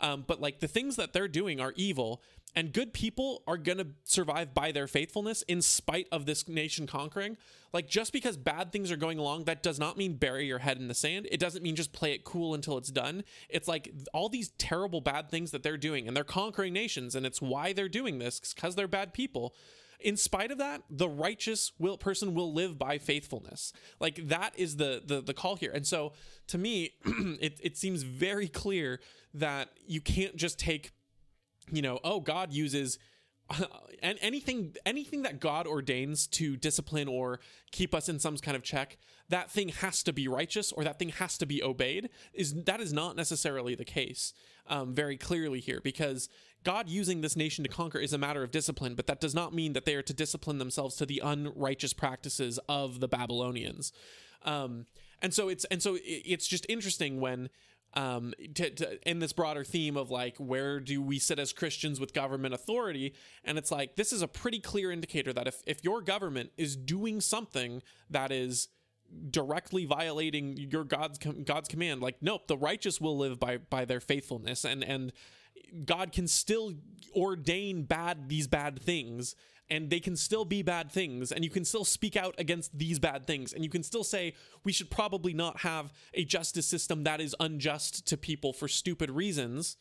Um, 0.00 0.24
but 0.26 0.40
like 0.40 0.60
the 0.60 0.68
things 0.68 0.96
that 0.96 1.12
they're 1.12 1.28
doing 1.28 1.60
are 1.60 1.72
evil, 1.76 2.22
and 2.54 2.72
good 2.72 2.94
people 2.94 3.42
are 3.46 3.58
going 3.58 3.78
to 3.78 3.88
survive 4.04 4.54
by 4.54 4.72
their 4.72 4.86
faithfulness 4.86 5.42
in 5.42 5.60
spite 5.60 6.08
of 6.10 6.24
this 6.24 6.48
nation 6.48 6.86
conquering. 6.86 7.36
Like 7.72 7.88
just 7.88 8.12
because 8.12 8.38
bad 8.38 8.72
things 8.72 8.90
are 8.90 8.96
going 8.96 9.18
along, 9.18 9.44
that 9.44 9.62
does 9.62 9.78
not 9.78 9.98
mean 9.98 10.14
bury 10.14 10.46
your 10.46 10.60
head 10.60 10.78
in 10.78 10.88
the 10.88 10.94
sand. 10.94 11.28
It 11.30 11.38
doesn't 11.38 11.62
mean 11.62 11.76
just 11.76 11.92
play 11.92 12.12
it 12.12 12.24
cool 12.24 12.54
until 12.54 12.78
it's 12.78 12.90
done. 12.90 13.24
It's 13.50 13.68
like 13.68 13.92
all 14.14 14.30
these 14.30 14.48
terrible 14.56 15.02
bad 15.02 15.30
things 15.30 15.50
that 15.50 15.62
they're 15.62 15.76
doing, 15.76 16.08
and 16.08 16.16
they're 16.16 16.24
conquering 16.24 16.72
nations, 16.72 17.14
and 17.14 17.26
it's 17.26 17.42
why 17.42 17.74
they're 17.74 17.88
doing 17.88 18.18
this 18.18 18.40
because 18.54 18.74
they're 18.74 18.88
bad 18.88 19.12
people 19.12 19.54
in 20.00 20.16
spite 20.16 20.50
of 20.50 20.58
that 20.58 20.82
the 20.90 21.08
righteous 21.08 21.72
will 21.78 21.98
person 21.98 22.34
will 22.34 22.52
live 22.52 22.78
by 22.78 22.98
faithfulness. 22.98 23.72
Like 24.00 24.28
that 24.28 24.52
is 24.58 24.76
the 24.76 25.02
the, 25.04 25.20
the 25.20 25.34
call 25.34 25.56
here. 25.56 25.72
And 25.72 25.86
so 25.86 26.12
to 26.48 26.58
me 26.58 26.92
it, 27.04 27.58
it 27.62 27.76
seems 27.76 28.02
very 28.02 28.48
clear 28.48 29.00
that 29.34 29.70
you 29.86 30.00
can't 30.00 30.36
just 30.36 30.58
take 30.58 30.92
you 31.70 31.82
know 31.82 31.98
oh 32.04 32.20
god 32.20 32.52
uses 32.52 32.98
and 34.02 34.18
anything 34.20 34.74
anything 34.84 35.22
that 35.22 35.38
god 35.40 35.66
ordains 35.66 36.26
to 36.26 36.56
discipline 36.56 37.06
or 37.06 37.38
keep 37.70 37.94
us 37.94 38.08
in 38.08 38.18
some 38.18 38.36
kind 38.38 38.56
of 38.56 38.62
check 38.62 38.98
that 39.28 39.50
thing 39.50 39.68
has 39.68 40.02
to 40.02 40.12
be 40.12 40.26
righteous 40.26 40.72
or 40.72 40.82
that 40.84 40.98
thing 40.98 41.10
has 41.10 41.38
to 41.38 41.46
be 41.46 41.62
obeyed 41.62 42.08
is 42.32 42.54
that 42.64 42.80
is 42.80 42.92
not 42.92 43.14
necessarily 43.14 43.74
the 43.74 43.84
case 43.84 44.32
um, 44.68 44.92
very 44.94 45.16
clearly 45.16 45.60
here 45.60 45.80
because 45.82 46.28
God 46.66 46.88
using 46.88 47.20
this 47.20 47.36
nation 47.36 47.62
to 47.62 47.70
conquer 47.70 48.00
is 48.00 48.12
a 48.12 48.18
matter 48.18 48.42
of 48.42 48.50
discipline, 48.50 48.96
but 48.96 49.06
that 49.06 49.20
does 49.20 49.36
not 49.36 49.54
mean 49.54 49.72
that 49.74 49.84
they 49.84 49.94
are 49.94 50.02
to 50.02 50.12
discipline 50.12 50.58
themselves 50.58 50.96
to 50.96 51.06
the 51.06 51.22
unrighteous 51.24 51.92
practices 51.92 52.58
of 52.68 52.98
the 52.98 53.06
Babylonians. 53.06 53.92
Um, 54.44 54.86
and 55.22 55.32
so 55.32 55.48
it's 55.48 55.64
and 55.66 55.80
so 55.80 55.96
it's 56.02 56.48
just 56.48 56.66
interesting 56.68 57.20
when 57.20 57.50
um, 57.94 58.34
to, 58.56 58.70
to, 58.70 59.08
in 59.08 59.20
this 59.20 59.32
broader 59.32 59.62
theme 59.62 59.96
of 59.96 60.10
like 60.10 60.36
where 60.38 60.80
do 60.80 61.00
we 61.00 61.20
sit 61.20 61.38
as 61.38 61.52
Christians 61.52 62.00
with 62.00 62.12
government 62.12 62.52
authority, 62.52 63.14
and 63.44 63.58
it's 63.58 63.70
like 63.70 63.94
this 63.94 64.12
is 64.12 64.20
a 64.20 64.28
pretty 64.28 64.58
clear 64.58 64.90
indicator 64.90 65.32
that 65.32 65.46
if 65.46 65.62
if 65.68 65.84
your 65.84 66.02
government 66.02 66.50
is 66.56 66.74
doing 66.74 67.20
something 67.20 67.80
that 68.10 68.32
is 68.32 68.66
directly 69.30 69.84
violating 69.84 70.56
your 70.56 70.82
God's 70.82 71.18
God's 71.18 71.68
command, 71.68 72.02
like 72.02 72.16
nope, 72.20 72.48
the 72.48 72.58
righteous 72.58 73.00
will 73.00 73.16
live 73.16 73.38
by 73.38 73.58
by 73.58 73.84
their 73.84 74.00
faithfulness, 74.00 74.64
and 74.64 74.82
and 74.82 75.12
God 75.84 76.12
can 76.12 76.26
still 76.26 76.74
ordain 77.14 77.84
bad 77.84 78.28
these 78.28 78.46
bad 78.46 78.80
things 78.80 79.34
and 79.68 79.90
they 79.90 80.00
can 80.00 80.16
still 80.16 80.44
be 80.44 80.62
bad 80.62 80.92
things 80.92 81.32
and 81.32 81.44
you 81.44 81.50
can 81.50 81.64
still 81.64 81.84
speak 81.84 82.16
out 82.16 82.34
against 82.38 82.76
these 82.76 82.98
bad 82.98 83.26
things 83.26 83.52
and 83.52 83.64
you 83.64 83.70
can 83.70 83.82
still 83.82 84.04
say 84.04 84.34
we 84.64 84.72
should 84.72 84.90
probably 84.90 85.32
not 85.32 85.60
have 85.60 85.92
a 86.14 86.24
justice 86.24 86.66
system 86.66 87.04
that 87.04 87.20
is 87.20 87.34
unjust 87.40 88.06
to 88.06 88.16
people 88.16 88.52
for 88.52 88.68
stupid 88.68 89.10
reasons. 89.10 89.76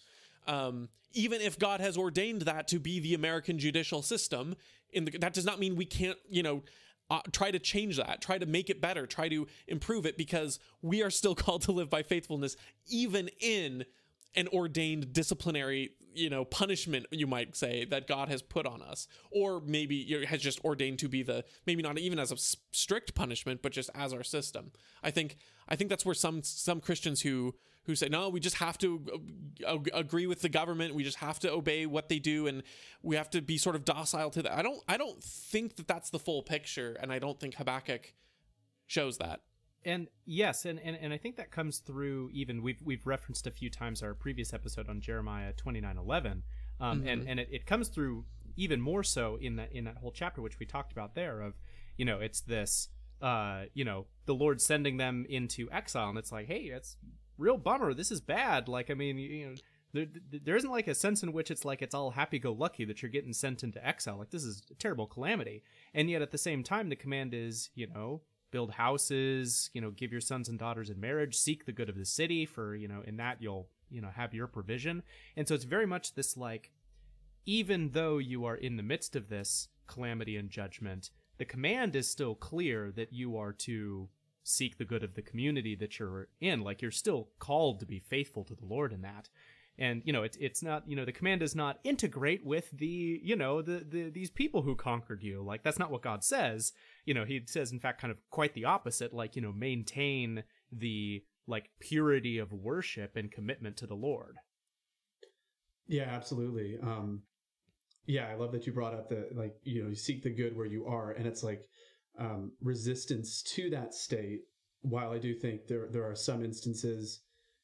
Um, 0.47 0.89
even 1.13 1.41
if 1.41 1.57
God 1.57 1.81
has 1.81 1.97
ordained 1.97 2.41
that 2.43 2.67
to 2.69 2.79
be 2.79 2.99
the 2.99 3.13
American 3.13 3.57
judicial 3.59 4.01
system 4.01 4.55
in 4.91 5.05
the, 5.05 5.17
that 5.19 5.33
does 5.33 5.45
not 5.45 5.59
mean 5.59 5.75
we 5.75 5.85
can't 5.85 6.17
you 6.29 6.43
know 6.43 6.63
uh, 7.09 7.21
try 7.31 7.51
to 7.51 7.59
change 7.59 7.97
that, 7.97 8.21
try 8.21 8.37
to 8.37 8.45
make 8.45 8.69
it 8.69 8.81
better, 8.81 9.05
try 9.05 9.29
to 9.29 9.47
improve 9.67 10.05
it 10.05 10.17
because 10.17 10.59
we 10.81 11.03
are 11.03 11.11
still 11.11 11.35
called 11.43 11.61
to 11.63 11.71
live 11.71 11.89
by 11.89 12.01
faithfulness, 12.03 12.55
even 12.87 13.29
in 13.39 13.85
an 14.35 14.47
ordained 14.49 15.13
disciplinary 15.13 15.91
you 16.13 16.29
know 16.29 16.45
punishment 16.45 17.05
you 17.11 17.27
might 17.27 17.55
say 17.55 17.85
that 17.85 18.07
god 18.07 18.29
has 18.29 18.41
put 18.41 18.65
on 18.65 18.81
us. 18.81 19.07
Or 19.31 19.61
maybe 19.61 20.25
has 20.27 20.41
just 20.41 20.63
ordained 20.63 20.99
to 20.99 21.09
be 21.09 21.23
the 21.23 21.43
maybe 21.65 21.83
not 21.83 21.97
even 21.97 22.19
as 22.19 22.31
a 22.31 22.37
strict 22.71 23.15
punishment 23.15 23.61
but 23.61 23.71
just 23.71 23.89
as 23.93 24.13
our 24.13 24.23
system. 24.23 24.71
I 25.03 25.11
think 25.11 25.37
i 25.67 25.75
think 25.75 25.89
that's 25.89 26.05
where 26.05 26.15
some 26.15 26.41
some 26.43 26.79
christians 26.79 27.21
who 27.21 27.55
who 27.83 27.95
say 27.95 28.07
no 28.07 28.29
we 28.29 28.39
just 28.39 28.57
have 28.57 28.77
to 28.79 29.05
uh, 29.67 29.77
agree 29.93 30.27
with 30.27 30.41
the 30.41 30.49
government. 30.49 30.95
We 30.95 31.03
just 31.03 31.17
have 31.17 31.39
to 31.39 31.51
obey 31.51 31.85
what 31.85 32.09
they 32.09 32.19
do 32.19 32.47
and 32.47 32.63
we 33.03 33.15
have 33.15 33.29
to 33.31 33.41
be 33.41 33.57
sort 33.57 33.75
of 33.75 33.85
docile 33.85 34.31
to 34.31 34.41
that. 34.43 34.53
I 34.53 34.61
don't 34.61 34.81
i 34.87 34.97
don't 34.97 35.21
think 35.23 35.75
that 35.75 35.87
that's 35.87 36.09
the 36.09 36.19
full 36.19 36.43
picture 36.43 36.97
and 36.99 37.11
i 37.11 37.19
don't 37.19 37.39
think 37.39 37.55
habakkuk 37.55 38.13
shows 38.87 39.17
that 39.17 39.41
and 39.85 40.07
yes, 40.25 40.65
and, 40.65 40.79
and, 40.79 40.97
and 40.99 41.13
I 41.13 41.17
think 41.17 41.37
that 41.37 41.51
comes 41.51 41.77
through 41.77 42.31
even 42.33 42.63
we've 42.63 42.81
we've 42.83 43.05
referenced 43.05 43.45
a 43.45 43.51
few 43.51 43.69
times 43.69 44.01
our 44.01 44.15
previous 44.15 44.53
episode 44.53 44.89
on 44.89 44.99
Jeremiah 44.99 45.53
twenty 45.53 45.79
nine 45.79 45.97
eleven, 45.97 46.43
um, 46.79 46.99
mm-hmm. 46.99 47.07
and 47.07 47.29
and 47.29 47.39
it, 47.39 47.49
it 47.51 47.65
comes 47.65 47.89
through 47.89 48.25
even 48.57 48.81
more 48.81 49.03
so 49.03 49.37
in 49.39 49.57
that 49.57 49.71
in 49.71 49.85
that 49.85 49.97
whole 49.97 50.11
chapter 50.11 50.41
which 50.41 50.59
we 50.59 50.65
talked 50.65 50.91
about 50.91 51.13
there 51.13 51.41
of 51.41 51.53
you 51.97 52.05
know 52.05 52.19
it's 52.19 52.41
this 52.41 52.89
uh 53.21 53.63
you 53.73 53.85
know 53.85 54.07
the 54.25 54.33
Lord 54.33 54.59
sending 54.59 54.97
them 54.97 55.25
into 55.29 55.69
exile. 55.71 56.09
And 56.09 56.17
it's 56.17 56.31
like 56.31 56.47
hey 56.47 56.71
it's 56.73 56.97
real 57.37 57.57
bummer. 57.57 57.93
This 57.93 58.11
is 58.11 58.21
bad. 58.21 58.67
Like 58.67 58.89
I 58.89 58.95
mean 58.95 59.17
you 59.19 59.49
know 59.49 59.55
there, 59.93 60.07
there 60.43 60.55
isn't 60.57 60.71
like 60.71 60.87
a 60.87 60.95
sense 60.95 61.23
in 61.23 61.31
which 61.31 61.51
it's 61.51 61.63
like 61.63 61.81
it's 61.81 61.95
all 61.95 62.11
happy 62.11 62.39
go 62.39 62.51
lucky 62.51 62.85
that 62.85 63.01
you're 63.01 63.11
getting 63.11 63.33
sent 63.33 63.63
into 63.63 63.85
exile. 63.85 64.17
Like 64.17 64.31
this 64.31 64.43
is 64.43 64.63
a 64.71 64.73
terrible 64.73 65.05
calamity. 65.05 65.63
And 65.93 66.09
yet 66.09 66.21
at 66.21 66.31
the 66.31 66.37
same 66.37 66.63
time 66.63 66.89
the 66.89 66.95
command 66.95 67.33
is 67.33 67.69
you 67.75 67.87
know 67.87 68.21
build 68.55 68.71
houses, 68.71 69.69
you 69.73 69.81
know, 69.81 69.91
give 69.91 70.13
your 70.13 70.21
sons 70.21 70.47
and 70.47 70.57
daughters 70.57 70.89
in 70.89 70.97
marriage, 70.97 71.35
seek 71.35 71.65
the 71.65 71.73
good 71.73 71.89
of 71.89 71.97
the 71.97 72.05
city 72.05 72.45
for, 72.45 72.73
you 72.73 72.87
know, 72.87 73.01
in 73.05 73.17
that 73.17 73.41
you'll, 73.41 73.67
you 73.91 73.99
know, 73.99 74.07
have 74.15 74.33
your 74.33 74.47
provision. 74.47 75.03
And 75.35 75.45
so 75.45 75.55
it's 75.55 75.65
very 75.65 75.85
much 75.85 76.15
this 76.15 76.37
like, 76.37 76.71
even 77.45 77.89
though 77.91 78.17
you 78.17 78.45
are 78.45 78.55
in 78.55 78.77
the 78.77 78.81
midst 78.81 79.13
of 79.13 79.27
this 79.27 79.67
calamity 79.87 80.37
and 80.37 80.49
judgment, 80.49 81.09
the 81.37 81.43
command 81.43 81.97
is 81.97 82.09
still 82.09 82.33
clear 82.33 82.93
that 82.95 83.11
you 83.11 83.35
are 83.35 83.51
to 83.51 84.07
seek 84.43 84.77
the 84.77 84.85
good 84.85 85.03
of 85.03 85.15
the 85.15 85.21
community 85.21 85.75
that 85.75 85.99
you're 85.99 86.29
in. 86.39 86.61
Like 86.61 86.81
you're 86.81 86.91
still 86.91 87.27
called 87.39 87.81
to 87.81 87.85
be 87.85 87.99
faithful 87.99 88.45
to 88.45 88.55
the 88.55 88.65
Lord 88.65 88.93
in 88.93 89.01
that 89.01 89.27
and 89.77 90.01
you 90.05 90.13
know 90.13 90.23
it's 90.23 90.37
it's 90.39 90.63
not 90.63 90.83
you 90.87 90.95
know 90.95 91.05
the 91.05 91.11
command 91.11 91.41
does 91.41 91.55
not 91.55 91.79
integrate 91.83 92.45
with 92.45 92.69
the 92.71 93.19
you 93.21 93.35
know 93.35 93.61
the, 93.61 93.85
the 93.89 94.09
these 94.09 94.29
people 94.29 94.61
who 94.61 94.75
conquered 94.75 95.21
you 95.21 95.41
like 95.41 95.63
that's 95.63 95.79
not 95.79 95.91
what 95.91 96.01
god 96.01 96.23
says 96.23 96.71
you 97.05 97.13
know 97.13 97.25
he 97.25 97.41
says 97.45 97.71
in 97.71 97.79
fact 97.79 98.01
kind 98.01 98.11
of 98.11 98.17
quite 98.29 98.53
the 98.53 98.65
opposite 98.65 99.13
like 99.13 99.35
you 99.35 99.41
know 99.41 99.53
maintain 99.53 100.43
the 100.71 101.23
like 101.47 101.69
purity 101.79 102.37
of 102.39 102.51
worship 102.51 103.15
and 103.15 103.31
commitment 103.31 103.77
to 103.77 103.87
the 103.87 103.95
lord. 103.95 104.35
Yeah 105.87 106.09
absolutely. 106.09 106.77
Um 106.81 107.21
yeah 108.07 108.27
i 108.27 108.35
love 108.35 108.51
that 108.51 108.67
you 108.67 108.71
brought 108.71 108.93
up 108.93 109.09
the 109.09 109.27
like 109.33 109.55
you 109.63 109.81
know 109.81 109.89
you 109.89 109.95
seek 109.95 110.21
the 110.21 110.29
good 110.29 110.55
where 110.55 110.67
you 110.67 110.85
are 110.85 111.11
and 111.13 111.25
it's 111.25 111.41
like 111.41 111.63
um 112.19 112.51
resistance 112.61 113.41
to 113.41 113.67
that 113.71 113.95
state 113.95 114.41
while 114.81 115.09
i 115.09 115.17
do 115.17 115.33
think 115.33 115.65
there 115.65 115.87
there 115.91 116.07
are 116.07 116.15
some 116.15 116.45
instances 116.45 117.21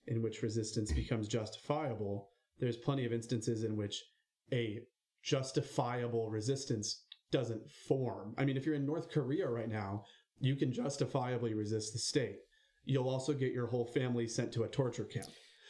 in 0.07 0.21
which 0.21 0.41
resistance 0.41 0.91
becomes 0.91 1.27
justifiable, 1.27 2.29
there's 2.59 2.77
plenty 2.77 3.05
of 3.05 3.13
instances 3.13 3.63
in 3.63 3.75
which 3.75 4.03
a 4.51 4.79
justifiable 5.23 6.29
resistance 6.29 7.05
doesn't 7.31 7.69
form. 7.87 8.33
I 8.37 8.45
mean, 8.45 8.57
if 8.57 8.65
you're 8.65 8.75
in 8.75 8.85
North 8.85 9.09
Korea 9.09 9.47
right 9.47 9.69
now, 9.69 10.05
you 10.39 10.55
can 10.55 10.71
justifiably 10.71 11.53
resist 11.53 11.93
the 11.93 11.99
state. 11.99 12.39
You'll 12.85 13.09
also 13.09 13.33
get 13.33 13.53
your 13.53 13.67
whole 13.67 13.85
family 13.85 14.27
sent 14.27 14.51
to 14.53 14.63
a 14.63 14.67
torture 14.67 15.03
camp. 15.03 15.27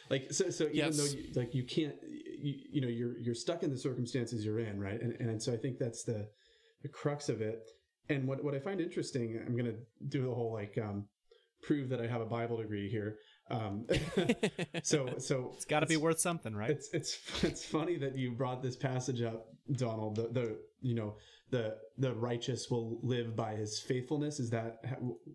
Like 0.09 0.31
so, 0.31 0.49
so 0.49 0.65
even 0.65 0.75
yes. 0.75 0.97
though 0.97 1.17
you, 1.17 1.23
like 1.35 1.55
you 1.55 1.63
can't, 1.63 1.95
you, 2.03 2.55
you 2.69 2.81
know, 2.81 2.87
you're 2.87 3.17
you're 3.17 3.35
stuck 3.35 3.63
in 3.63 3.69
the 3.69 3.77
circumstances 3.77 4.45
you're 4.45 4.59
in, 4.59 4.79
right? 4.79 5.01
And 5.01 5.13
and 5.19 5.41
so 5.41 5.53
I 5.53 5.57
think 5.57 5.77
that's 5.77 6.03
the 6.03 6.27
the 6.81 6.89
crux 6.89 7.29
of 7.29 7.41
it. 7.41 7.69
And 8.09 8.27
what 8.27 8.43
what 8.43 8.53
I 8.53 8.59
find 8.59 8.81
interesting, 8.81 9.41
I'm 9.45 9.55
gonna 9.55 9.75
do 10.09 10.23
the 10.23 10.33
whole 10.33 10.51
like 10.51 10.77
um, 10.77 11.05
prove 11.61 11.89
that 11.89 12.01
I 12.01 12.07
have 12.07 12.21
a 12.21 12.25
Bible 12.25 12.57
degree 12.57 12.89
here. 12.89 13.17
Um, 13.49 13.85
so 14.83 15.15
so 15.17 15.51
it's 15.55 15.65
got 15.65 15.81
to 15.81 15.85
be 15.85 15.97
worth 15.97 16.19
something, 16.19 16.53
right? 16.53 16.71
It's 16.71 16.89
it's 16.93 17.19
it's 17.43 17.65
funny 17.65 17.97
that 17.97 18.17
you 18.17 18.31
brought 18.31 18.61
this 18.61 18.75
passage 18.75 19.21
up, 19.21 19.47
Donald. 19.73 20.15
The 20.15 20.27
the 20.27 20.57
you 20.81 20.95
know 20.95 21.15
the 21.51 21.77
the 21.97 22.13
righteous 22.13 22.69
will 22.69 22.99
live 23.03 23.35
by 23.35 23.55
his 23.55 23.79
faithfulness. 23.79 24.39
Is 24.39 24.49
that 24.49 24.79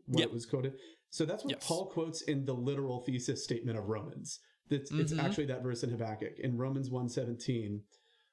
what 0.06 0.20
yep. 0.20 0.32
was 0.32 0.46
quoted? 0.46 0.74
So 1.10 1.24
that's 1.24 1.44
what 1.44 1.52
yes. 1.52 1.66
Paul 1.66 1.86
quotes 1.86 2.22
in 2.22 2.44
the 2.44 2.54
literal 2.54 3.00
thesis 3.00 3.44
statement 3.44 3.78
of 3.78 3.88
Romans. 3.88 4.40
It's, 4.68 4.90
mm-hmm. 4.90 5.00
it's 5.00 5.16
actually 5.16 5.46
that 5.46 5.62
verse 5.62 5.84
in 5.84 5.90
Habakkuk 5.90 6.40
in 6.40 6.58
Romans 6.58 6.90
one 6.90 7.08
seventeen 7.08 7.82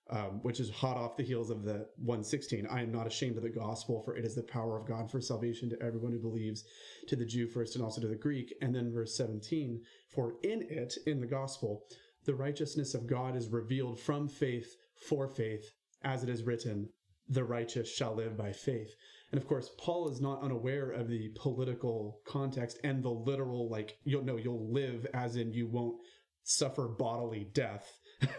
um, 0.09 0.41
which 0.41 0.59
is 0.59 0.69
hot 0.69 0.97
off 0.97 1.15
the 1.15 1.23
heels 1.23 1.49
of 1.49 1.63
the 1.63 1.87
116. 1.97 2.67
I 2.67 2.81
am 2.81 2.91
not 2.91 3.07
ashamed 3.07 3.37
of 3.37 3.43
the 3.43 3.49
gospel, 3.49 4.01
for 4.03 4.15
it 4.15 4.25
is 4.25 4.35
the 4.35 4.43
power 4.43 4.77
of 4.77 4.87
God 4.87 5.09
for 5.09 5.21
salvation 5.21 5.69
to 5.69 5.81
everyone 5.81 6.11
who 6.11 6.19
believes, 6.19 6.63
to 7.07 7.15
the 7.15 7.25
Jew 7.25 7.47
first 7.47 7.75
and 7.75 7.83
also 7.83 8.01
to 8.01 8.07
the 8.07 8.15
Greek. 8.15 8.53
And 8.61 8.75
then 8.75 8.91
verse 8.93 9.15
17, 9.15 9.81
for 10.13 10.35
in 10.43 10.63
it, 10.69 10.95
in 11.07 11.21
the 11.21 11.27
gospel, 11.27 11.83
the 12.25 12.35
righteousness 12.35 12.93
of 12.93 13.07
God 13.07 13.35
is 13.35 13.49
revealed 13.49 13.99
from 13.99 14.27
faith 14.27 14.75
for 15.07 15.27
faith, 15.27 15.71
as 16.03 16.23
it 16.23 16.29
is 16.29 16.43
written, 16.43 16.89
the 17.33 17.43
righteous 17.43 17.93
shall 17.93 18.15
live 18.15 18.37
by 18.37 18.51
faith. 18.51 18.93
And 19.31 19.41
of 19.41 19.47
course, 19.47 19.71
Paul 19.79 20.09
is 20.09 20.21
not 20.21 20.43
unaware 20.43 20.91
of 20.91 21.07
the 21.07 21.31
political 21.35 22.21
context 22.25 22.79
and 22.83 23.03
the 23.03 23.09
literal, 23.09 23.69
like, 23.69 23.97
you'll 24.03 24.23
know, 24.23 24.37
you'll 24.37 24.71
live 24.71 25.07
as 25.13 25.35
in 25.35 25.53
you 25.53 25.67
won't 25.67 25.99
suffer 26.43 26.87
bodily 26.87 27.49
death 27.53 27.99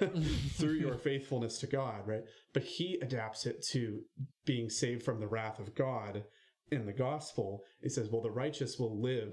through 0.53 0.75
your 0.75 0.97
faithfulness 0.97 1.59
to 1.59 1.66
God, 1.66 2.07
right? 2.07 2.23
But 2.53 2.62
he 2.62 2.99
adapts 3.03 3.45
it 3.47 3.65
to 3.73 4.03
being 4.45 4.71
saved 4.71 5.03
from 5.03 5.19
the 5.21 5.27
wrath 5.27 5.59
of 5.59 5.75
God 5.75 6.25
in 6.71 6.87
the 6.87 6.93
gospel. 6.93 7.62
It 7.83 7.93
says, 7.93 8.09
well, 8.11 8.23
the 8.23 8.31
righteous 8.31 8.79
will 8.79 9.01
live 9.01 9.33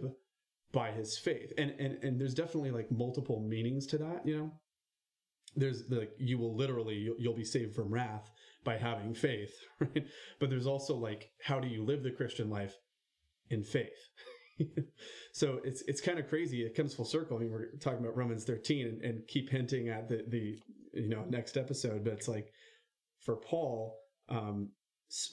by 0.71 0.91
his 0.91 1.17
faith. 1.17 1.51
And 1.57 1.71
and 1.79 2.03
and 2.03 2.19
there's 2.19 2.33
definitely 2.33 2.71
like 2.71 2.91
multiple 2.91 3.45
meanings 3.47 3.85
to 3.87 3.97
that, 3.99 4.25
you 4.25 4.37
know. 4.37 4.51
There's 5.55 5.87
the 5.87 6.09
you 6.17 6.37
will 6.37 6.55
literally 6.55 6.95
you'll, 6.95 7.17
you'll 7.19 7.35
be 7.35 7.43
saved 7.43 7.75
from 7.75 7.93
wrath 7.93 8.31
by 8.63 8.77
having 8.77 9.13
faith, 9.13 9.53
right? 9.79 10.05
But 10.39 10.49
there's 10.49 10.67
also 10.67 10.95
like 10.95 11.31
how 11.43 11.59
do 11.59 11.67
you 11.67 11.83
live 11.83 12.03
the 12.03 12.11
Christian 12.11 12.49
life 12.49 12.75
in 13.49 13.63
faith? 13.63 13.89
so 15.33 15.59
it's 15.63 15.81
it's 15.87 16.01
kind 16.01 16.19
of 16.19 16.27
crazy. 16.27 16.61
It 16.61 16.75
comes 16.75 16.93
full 16.93 17.05
circle. 17.05 17.37
I 17.37 17.41
mean, 17.41 17.51
we're 17.51 17.71
talking 17.79 17.99
about 17.99 18.17
Romans 18.17 18.43
13 18.43 18.87
and, 18.87 19.01
and 19.01 19.27
keep 19.27 19.49
hinting 19.49 19.89
at 19.89 20.07
the 20.07 20.23
the 20.27 20.57
you 20.93 21.09
know 21.09 21.25
next 21.29 21.57
episode, 21.57 22.03
but 22.03 22.13
it's 22.13 22.27
like 22.27 22.47
for 23.23 23.37
Paul, 23.37 23.95
um, 24.29 24.69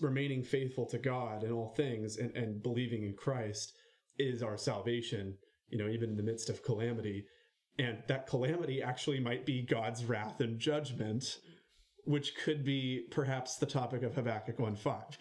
remaining 0.00 0.42
faithful 0.42 0.86
to 0.86 0.98
God 0.98 1.44
in 1.44 1.52
all 1.52 1.74
things 1.76 2.16
and, 2.16 2.34
and 2.36 2.62
believing 2.62 3.04
in 3.04 3.14
Christ 3.14 3.72
is 4.18 4.42
our 4.42 4.56
salvation. 4.56 5.36
You 5.68 5.78
know, 5.78 5.88
even 5.88 6.10
in 6.10 6.16
the 6.16 6.22
midst 6.22 6.48
of 6.48 6.62
calamity, 6.62 7.26
and 7.78 7.98
that 8.08 8.26
calamity 8.26 8.82
actually 8.82 9.20
might 9.20 9.44
be 9.44 9.66
God's 9.66 10.04
wrath 10.04 10.40
and 10.40 10.58
judgment 10.58 11.38
which 12.08 12.34
could 12.42 12.64
be 12.64 13.02
perhaps 13.10 13.56
the 13.56 13.66
topic 13.66 14.02
of 14.02 14.14
Habakkuk 14.14 14.58
1 14.58 14.76
5. 14.76 15.02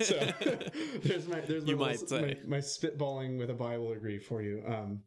so 0.00 0.28
there's 1.04 1.28
my 1.28 1.40
there's 1.40 1.64
my, 1.64 1.94
say. 1.94 2.20
my, 2.44 2.56
my 2.56 2.58
spitballing 2.58 3.38
with 3.38 3.48
a 3.48 3.54
Bible 3.54 3.94
degree 3.94 4.18
for 4.18 4.42
you. 4.42 4.60
Um, 4.66 5.02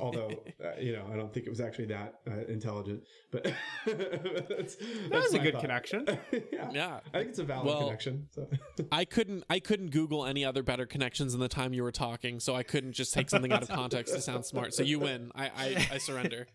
although 0.00 0.30
uh, 0.64 0.80
you 0.80 0.92
know 0.96 1.06
I 1.12 1.16
don't 1.16 1.34
think 1.34 1.44
it 1.46 1.50
was 1.50 1.60
actually 1.60 1.84
that 1.88 2.14
uh, 2.26 2.46
intelligent, 2.48 3.02
but 3.30 3.44
that's, 3.84 4.76
That 4.76 5.10
was 5.12 5.34
a 5.34 5.38
good 5.38 5.52
thought. 5.52 5.60
connection. 5.60 6.06
yeah. 6.50 6.70
Yeah. 6.72 7.00
I 7.12 7.18
think 7.18 7.28
it's 7.30 7.38
a 7.38 7.44
valid 7.44 7.66
Well, 7.66 7.80
connection. 7.80 8.26
So. 8.30 8.48
I 8.90 9.04
couldn't 9.04 9.44
I 9.50 9.60
couldn't 9.60 9.90
Google 9.90 10.24
any 10.24 10.46
other 10.46 10.62
better 10.62 10.86
connections 10.86 11.34
in 11.34 11.40
the 11.40 11.48
time 11.48 11.74
you 11.74 11.82
were 11.82 11.92
talking, 11.92 12.40
so 12.40 12.56
I 12.56 12.62
couldn't 12.62 12.94
just 12.94 13.12
take 13.12 13.28
something 13.28 13.52
out 13.52 13.62
of 13.62 13.68
context 13.68 14.14
to 14.14 14.22
sound 14.22 14.46
smart. 14.46 14.72
So 14.72 14.82
you 14.82 14.98
win. 14.98 15.30
I 15.34 15.44
I, 15.44 15.88
I 15.92 15.98
surrender. 15.98 16.46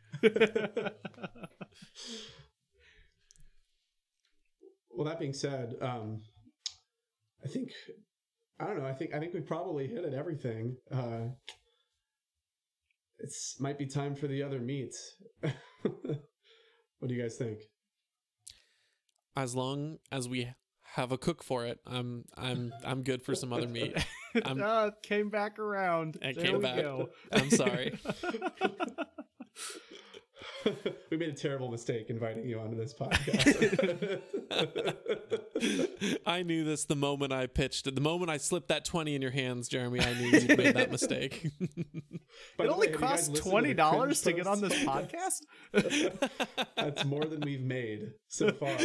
Well, 4.99 5.07
that 5.07 5.17
being 5.17 5.31
said, 5.33 5.75
um, 5.81 6.19
I 7.41 7.47
think 7.47 7.69
I 8.59 8.65
don't 8.65 8.79
know. 8.79 8.85
I 8.85 8.91
think 8.91 9.13
I 9.13 9.19
think 9.19 9.33
we 9.33 9.39
probably 9.39 9.87
hit 9.87 10.03
at 10.03 10.13
everything. 10.13 10.75
Uh, 10.91 11.29
it's 13.17 13.55
might 13.61 13.77
be 13.77 13.85
time 13.85 14.13
for 14.13 14.27
the 14.27 14.43
other 14.43 14.59
meats. 14.59 15.15
what 15.39 15.53
do 17.07 17.15
you 17.15 17.21
guys 17.21 17.37
think? 17.37 17.59
As 19.37 19.55
long 19.55 19.99
as 20.11 20.27
we 20.27 20.49
have 20.95 21.13
a 21.13 21.17
cook 21.17 21.43
for 21.43 21.65
it, 21.65 21.79
I'm 21.87 22.25
I'm 22.35 22.73
I'm 22.83 23.03
good 23.03 23.23
for 23.23 23.35
some 23.35 23.53
other 23.53 23.69
meat. 23.69 23.95
I'm- 24.43 24.59
it 24.61 24.95
came 25.01 25.29
back 25.29 25.59
around. 25.59 26.17
It 26.21 26.35
there 26.35 26.43
came 26.43 26.57
we 26.57 26.63
back. 26.63 26.75
go. 26.75 27.07
I'm 27.31 27.49
sorry. 27.51 27.97
we 31.11 31.17
made 31.17 31.29
a 31.29 31.33
terrible 31.33 31.69
mistake 31.69 32.09
inviting 32.09 32.47
you 32.47 32.59
onto 32.59 32.77
this 32.77 32.93
podcast. 32.93 34.21
I 36.25 36.43
knew 36.43 36.63
this 36.63 36.85
the 36.85 36.95
moment 36.95 37.33
I 37.33 37.47
pitched 37.47 37.87
it. 37.87 37.95
The 37.95 38.01
moment 38.01 38.29
I 38.29 38.37
slipped 38.37 38.69
that 38.69 38.85
20 38.85 39.15
in 39.15 39.21
your 39.21 39.31
hands, 39.31 39.67
Jeremy, 39.67 40.01
I 40.01 40.13
knew 40.13 40.29
you'd 40.29 40.57
made 40.57 40.75
that 40.75 40.91
mistake. 40.91 41.49
By 42.57 42.65
It 42.65 42.69
only 42.69 42.87
way, 42.87 42.93
have 42.93 43.01
costs 43.01 43.29
$20 43.29 44.23
to 44.23 44.23
cringe 44.23 44.37
get 44.37 44.47
on 44.47 44.61
this 44.61 44.73
podcast. 44.83 45.41
That's 46.75 47.05
more 47.05 47.25
than 47.25 47.41
we've 47.41 47.63
made 47.63 48.11
so 48.27 48.51
far. 48.51 48.77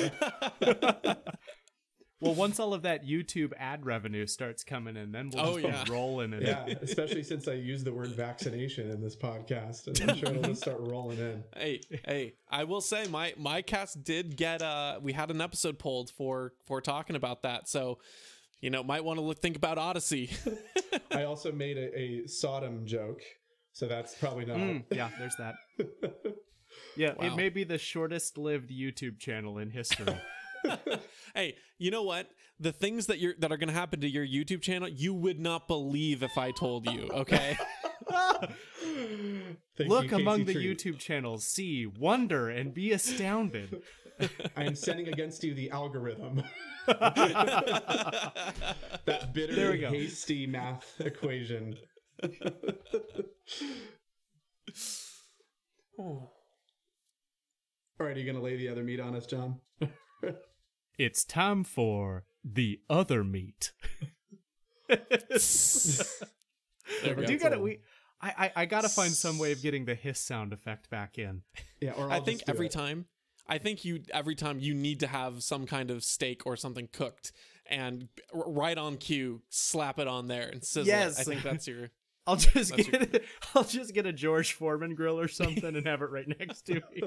Well, 2.24 2.34
once 2.34 2.58
all 2.58 2.74
of 2.74 2.82
that 2.82 3.04
YouTube 3.06 3.52
ad 3.58 3.84
revenue 3.86 4.26
starts 4.26 4.64
coming 4.64 4.96
in, 4.96 5.12
then 5.12 5.30
we'll 5.32 5.44
Oh, 5.46 5.60
just 5.60 5.64
yeah. 5.66 5.84
be 5.84 5.90
rolling 5.92 6.32
in 6.32 6.42
Yeah, 6.42 6.66
it. 6.66 6.78
especially 6.82 7.22
since 7.22 7.46
I 7.48 7.52
used 7.54 7.84
the 7.84 7.92
word 7.92 8.08
vaccination 8.10 8.90
in 8.90 9.00
this 9.00 9.14
podcast, 9.14 9.86
and 9.86 10.10
I'm 10.10 10.16
sure 10.16 10.30
it'll 10.30 10.42
just 10.42 10.62
start 10.62 10.78
rolling 10.80 11.18
in. 11.18 11.44
hey, 11.56 11.80
hey, 12.04 12.34
I 12.50 12.64
will 12.64 12.80
say 12.80 13.06
my 13.08 13.34
my 13.36 13.62
cast 13.62 14.02
did 14.04 14.36
get 14.36 14.62
uh 14.62 14.98
we 15.02 15.12
had 15.12 15.30
an 15.30 15.40
episode 15.40 15.78
pulled 15.78 16.10
for 16.10 16.52
for 16.66 16.80
talking 16.80 17.14
about 17.16 17.42
that. 17.42 17.68
So, 17.68 17.98
you 18.60 18.70
know, 18.70 18.82
might 18.82 19.04
want 19.04 19.18
to 19.18 19.24
look 19.24 19.38
think 19.40 19.56
about 19.56 19.76
Odysee. 19.78 20.30
I 21.10 21.24
also 21.24 21.52
made 21.52 21.76
a, 21.76 21.98
a 21.98 22.26
Sodom 22.26 22.86
joke, 22.86 23.20
so 23.72 23.86
that's 23.86 24.14
probably 24.16 24.46
not. 24.46 24.56
Mm, 24.56 24.84
yeah, 24.90 25.10
there's 25.18 25.36
that. 25.36 25.54
Yeah, 26.96 27.12
Wow. 27.18 27.26
it 27.26 27.36
may 27.36 27.48
be 27.50 27.64
the 27.64 27.78
shortest 27.78 28.36
lived 28.38 28.70
YouTube 28.70 29.18
channel 29.18 29.58
in 29.58 29.70
history. 29.70 30.06
hey, 31.34 31.56
you 31.78 31.90
know 31.90 32.02
what? 32.02 32.28
The 32.60 32.72
things 32.72 33.06
that 33.06 33.18
you're 33.18 33.34
that 33.40 33.50
are 33.52 33.56
going 33.56 33.68
to 33.68 33.74
happen 33.74 34.00
to 34.00 34.08
your 34.08 34.26
YouTube 34.26 34.62
channel, 34.62 34.88
you 34.88 35.12
would 35.14 35.40
not 35.40 35.66
believe 35.68 36.22
if 36.22 36.36
I 36.38 36.50
told 36.52 36.88
you, 36.90 37.08
okay? 37.12 37.56
Look 39.78 40.04
you, 40.04 40.10
Casey 40.10 40.22
among 40.22 40.44
the 40.44 40.54
Treat. 40.54 40.78
YouTube 40.78 40.98
channels, 40.98 41.46
see, 41.46 41.86
wonder, 41.86 42.48
and 42.48 42.72
be 42.72 42.92
astounded. 42.92 43.82
I 44.56 44.64
am 44.64 44.76
sending 44.76 45.08
against 45.08 45.42
you 45.42 45.54
the 45.54 45.70
algorithm. 45.70 46.42
that 46.86 48.04
bitter, 49.32 49.54
There 49.54 49.72
we 49.72 49.78
go. 49.78 49.90
hasty 49.90 50.46
math 50.46 50.94
equation. 51.00 51.76
All 55.98 56.32
right, 57.98 58.16
are 58.16 58.18
you 58.18 58.24
going 58.24 58.36
to 58.36 58.42
lay 58.42 58.56
the 58.56 58.68
other 58.68 58.84
meat 58.84 59.00
on 59.00 59.16
us, 59.16 59.26
John? 59.26 59.60
It's 60.98 61.24
time 61.24 61.64
for 61.64 62.24
the 62.44 62.80
other 62.88 63.24
meat. 63.24 63.72
Do 64.88 64.96
you 67.28 67.38
got 67.38 67.52
it? 67.52 67.60
We, 67.60 67.78
I, 68.20 68.28
I, 68.38 68.52
I 68.62 68.66
gotta 68.66 68.88
find 68.88 69.12
some 69.12 69.38
way 69.38 69.52
of 69.52 69.62
getting 69.62 69.84
the 69.84 69.94
hiss 69.94 70.20
sound 70.20 70.52
effect 70.52 70.90
back 70.90 71.18
in. 71.18 71.42
Yeah, 71.80 71.92
or 71.92 72.08
I 72.10 72.16
I'll 72.16 72.24
think 72.24 72.42
every 72.48 72.66
it. 72.66 72.72
time 72.72 73.06
I 73.48 73.58
think 73.58 73.84
you 73.84 74.02
every 74.12 74.34
time 74.34 74.58
you 74.60 74.74
need 74.74 75.00
to 75.00 75.06
have 75.06 75.42
some 75.42 75.66
kind 75.66 75.90
of 75.90 76.04
steak 76.04 76.46
or 76.46 76.56
something 76.56 76.88
cooked 76.92 77.32
and 77.66 78.08
r- 78.34 78.44
right 78.50 78.76
on 78.78 78.96
cue 78.96 79.42
slap 79.48 79.98
it 79.98 80.06
on 80.08 80.28
there 80.28 80.48
and 80.48 80.62
sizzle 80.64 80.86
Yes. 80.86 81.18
it. 81.18 81.20
I 81.20 81.24
think 81.24 81.42
that's 81.42 81.66
your 81.66 81.90
I'll 82.26 82.36
just 82.36 82.74
That's 82.74 82.88
get 82.88 83.22
I'll 83.54 83.64
just 83.64 83.92
get 83.94 84.06
a 84.06 84.12
George 84.12 84.52
Foreman 84.54 84.94
grill 84.94 85.20
or 85.20 85.28
something 85.28 85.76
and 85.76 85.86
have 85.86 86.00
it 86.00 86.10
right 86.10 86.26
next 86.40 86.62
to 86.62 86.74
me. 86.76 87.02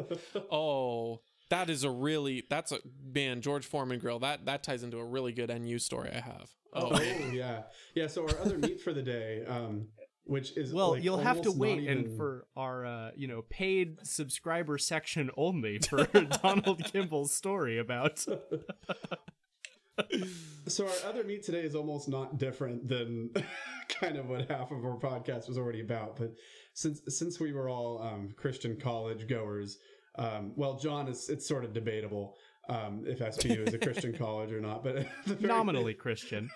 Oh, 0.51 1.21
that 1.49 1.69
is 1.69 1.83
a 1.83 1.89
really 1.89 2.43
that's 2.49 2.71
a 2.71 2.79
man 3.13 3.41
George 3.41 3.65
Foreman 3.65 3.99
grill. 3.99 4.19
That 4.19 4.45
that 4.45 4.63
ties 4.63 4.83
into 4.83 4.97
a 4.97 5.05
really 5.05 5.31
good 5.33 5.49
NU 5.49 5.79
story 5.79 6.09
I 6.13 6.19
have. 6.19 6.49
Oh, 6.73 6.89
Oh, 6.93 7.01
yeah, 7.31 7.63
yeah. 7.95 8.07
So 8.07 8.23
our 8.27 8.37
other 8.39 8.57
meat 8.57 8.81
for 8.81 8.93
the 8.93 9.01
day, 9.01 9.43
um, 9.47 9.87
which 10.25 10.57
is 10.57 10.73
Well, 10.73 10.91
like, 10.91 11.03
you'll 11.03 11.17
have 11.17 11.41
to 11.41 11.49
almost 11.49 11.57
not 11.57 11.61
wait 11.61 11.87
and 11.87 12.01
even- 12.05 12.17
for 12.17 12.45
our 12.55 12.85
uh, 12.85 13.11
you 13.15 13.27
know 13.27 13.43
paid 13.49 14.05
subscriber 14.05 14.77
section 14.77 15.31
only 15.37 15.79
for 15.79 16.05
Donald 16.43 16.83
Kimball's 16.83 17.33
story 17.33 17.77
about 17.79 18.25
So 20.67 20.85
our 20.85 21.09
other 21.09 21.23
meat 21.23 21.43
today 21.43 21.61
is 21.61 21.73
almost 21.73 22.07
not 22.07 22.37
different 22.37 22.87
than 22.87 23.31
kind 23.89 24.15
of 24.17 24.27
what 24.29 24.47
half 24.49 24.69
of 24.69 24.85
our 24.85 24.97
podcast 24.99 25.47
was 25.47 25.57
already 25.57 25.79
about. 25.81 26.17
But 26.17 26.33
since 26.73 27.01
since 27.07 27.39
we 27.39 27.51
were 27.51 27.67
all 27.67 27.99
um, 28.03 28.29
Christian 28.37 28.77
college 28.79 29.27
goers, 29.27 29.77
um, 30.17 30.53
well, 30.55 30.77
John 30.77 31.07
is 31.07 31.29
it's 31.29 31.47
sort 31.47 31.63
of 31.63 31.73
debatable 31.73 32.35
um, 32.69 33.03
if 33.05 33.19
SPU 33.19 33.67
is 33.67 33.73
a 33.73 33.77
Christian 33.77 34.13
college 34.17 34.51
or 34.51 34.59
not. 34.59 34.83
But 34.83 35.07
very- 35.25 35.47
nominally 35.47 35.93
Christian. 36.05 36.49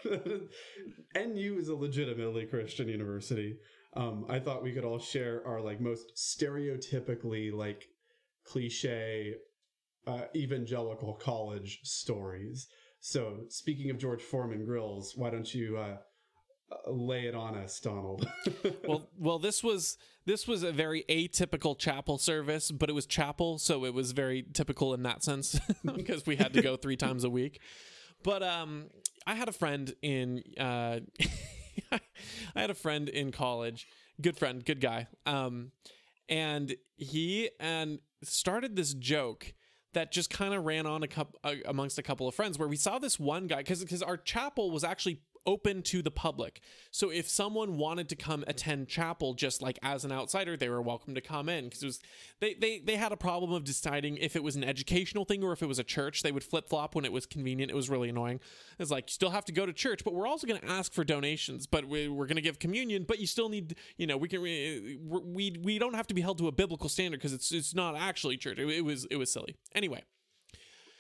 NU 1.16 1.58
is 1.60 1.70
a 1.70 1.76
legitimately 1.76 2.46
Christian 2.46 2.88
university. 2.88 3.58
Um, 3.94 4.26
I 4.30 4.40
thought 4.40 4.64
we 4.64 4.72
could 4.72 4.86
all 4.86 5.00
share 5.00 5.46
our 5.46 5.62
like 5.62 5.82
most 5.82 6.14
stereotypically 6.16 7.52
like 7.54 7.86
cliche 8.46 9.36
uh, 10.08 10.22
evangelical 10.36 11.14
college 11.14 11.80
stories. 11.84 12.68
So 13.00 13.46
speaking 13.50 13.90
of 13.90 13.98
George 13.98 14.22
Foreman 14.22 14.66
grills, 14.66 15.14
why 15.16 15.30
don't 15.30 15.54
you 15.54 15.78
uh, 15.78 15.98
lay 16.88 17.26
it 17.26 17.36
on 17.36 17.56
us, 17.56 17.80
Donald? 17.80 18.28
well, 18.88 19.10
well, 19.18 19.40
this 19.40 19.64
was 19.64 19.98
this 20.26 20.48
was 20.48 20.64
a 20.64 20.72
very 20.72 21.04
atypical 21.10 21.78
chapel 21.78 22.18
service, 22.18 22.72
but 22.72 22.90
it 22.90 22.94
was 22.94 23.06
chapel, 23.06 23.58
so 23.58 23.86
it 23.86 23.94
was 23.94 24.12
very 24.12 24.44
typical 24.54 24.94
in 24.94 25.04
that 25.04 25.24
sense 25.24 25.60
because 25.96 26.26
we 26.26 26.36
had 26.36 26.54
to 26.54 26.62
go 26.62 26.76
three 26.76 26.98
times 26.98 27.24
a 27.24 27.30
week. 27.30 27.60
But 28.24 28.44
um, 28.44 28.90
I 29.26 29.36
had 29.36 29.50
a 29.50 29.52
friend 29.52 29.94
in 30.02 30.44
uh, 30.60 31.00
I 31.92 32.00
had 32.56 32.70
a 32.70 32.76
friend 32.76 33.10
in 33.10 33.32
college, 33.32 33.88
good 34.22 34.38
friend, 34.38 34.64
good 34.64 34.82
guy, 34.82 35.08
um, 35.26 35.72
and 36.30 36.76
he 36.98 37.50
and 37.60 38.00
started 38.24 38.76
this 38.76 38.94
joke 38.94 39.54
that 39.94 40.12
just 40.12 40.30
kind 40.30 40.54
of 40.54 40.64
ran 40.64 40.86
on 40.86 41.04
a 41.04 41.08
couple 41.08 41.40
uh, 41.44 41.56
amongst 41.66 41.98
a 41.98 42.04
couple 42.04 42.28
of 42.28 42.36
friends 42.36 42.58
where 42.58 42.68
we 42.68 42.78
saw 42.78 43.00
this 43.00 43.20
one 43.20 43.48
guy 43.48 43.58
because 43.58 43.82
because 43.84 44.02
our 44.02 44.18
chapel 44.18 44.72
was 44.72 44.84
actually 44.84 45.22
open 45.46 45.82
to 45.82 46.02
the 46.02 46.12
public. 46.12 46.62
So 46.92 47.10
if 47.10 47.28
someone 47.28 47.78
wanted 47.78 48.10
to 48.10 48.16
come 48.16 48.44
attend 48.48 48.88
chapel 48.88 49.34
just 49.34 49.62
like 49.62 49.80
as 49.82 50.06
an 50.06 50.12
outsider, 50.12 50.56
they 50.56 50.70
were 50.70 50.82
welcome 50.82 51.16
to 51.16 51.22
come 51.22 51.50
in 51.50 51.66
because 51.66 51.84
it 51.84 51.86
was 51.86 52.00
they, 52.40 52.54
they 52.54 52.80
they 52.80 52.96
had 52.96 53.12
a 53.12 53.18
problem 53.18 53.52
of 53.52 53.64
deciding 53.64 54.18
if 54.18 54.36
it 54.36 54.44
was 54.44 54.56
an 54.56 54.64
educational 54.64 55.26
thing 55.26 55.44
or 55.44 55.52
if 55.52 55.62
it 55.62 55.68
was 55.68 55.80
a 55.80 55.84
church. 55.84 56.24
They 56.24 56.32
would 56.32 56.44
flip 56.44 56.68
flop 56.68 56.96
when 56.96 57.06
it 57.06 57.12
was 57.12 57.26
convenient. 57.26 57.72
It 57.72 57.76
was 57.76 57.90
really 57.90 58.10
annoying. 58.10 58.40
It's 58.80 58.92
like 58.92 59.10
you 59.10 59.14
still 59.14 59.32
have 59.32 59.46
to 59.46 59.52
go 59.52 59.66
to 59.66 59.74
church, 59.74 60.04
but 60.04 60.14
we're 60.14 60.28
also 60.28 60.48
going 60.48 60.60
to 60.60 60.70
ask 60.70 60.94
for 60.94 61.04
donations. 61.04 61.68
But 61.68 61.86
we, 61.86 62.08
we're 62.08 62.28
going 62.28 62.36
to 62.36 62.42
give 62.42 62.60
communion, 62.60 63.06
but 63.08 63.20
you 63.20 63.28
still 63.28 63.50
need 63.50 63.76
you 63.98 64.08
know 64.08 64.18
we 64.18 64.28
can 64.28 64.42
we 64.42 65.58
we, 65.64 65.80
don't 65.80 65.96
have 65.96 66.08
to 66.08 66.14
be 66.14 66.22
held 66.22 66.38
to 66.38 66.48
a 66.48 66.52
biblical 66.52 66.90
standard 66.90 67.18
because 67.20 67.34
it's 67.34 67.52
it's 67.52 67.74
not 67.74 67.96
actually 67.96 68.38
church. 68.38 68.60
It, 68.60 68.70
it 68.70 68.86
was 68.86 69.06
it 69.06 69.16
was 69.16 69.32
silly 69.32 69.56
anyway. 69.74 70.04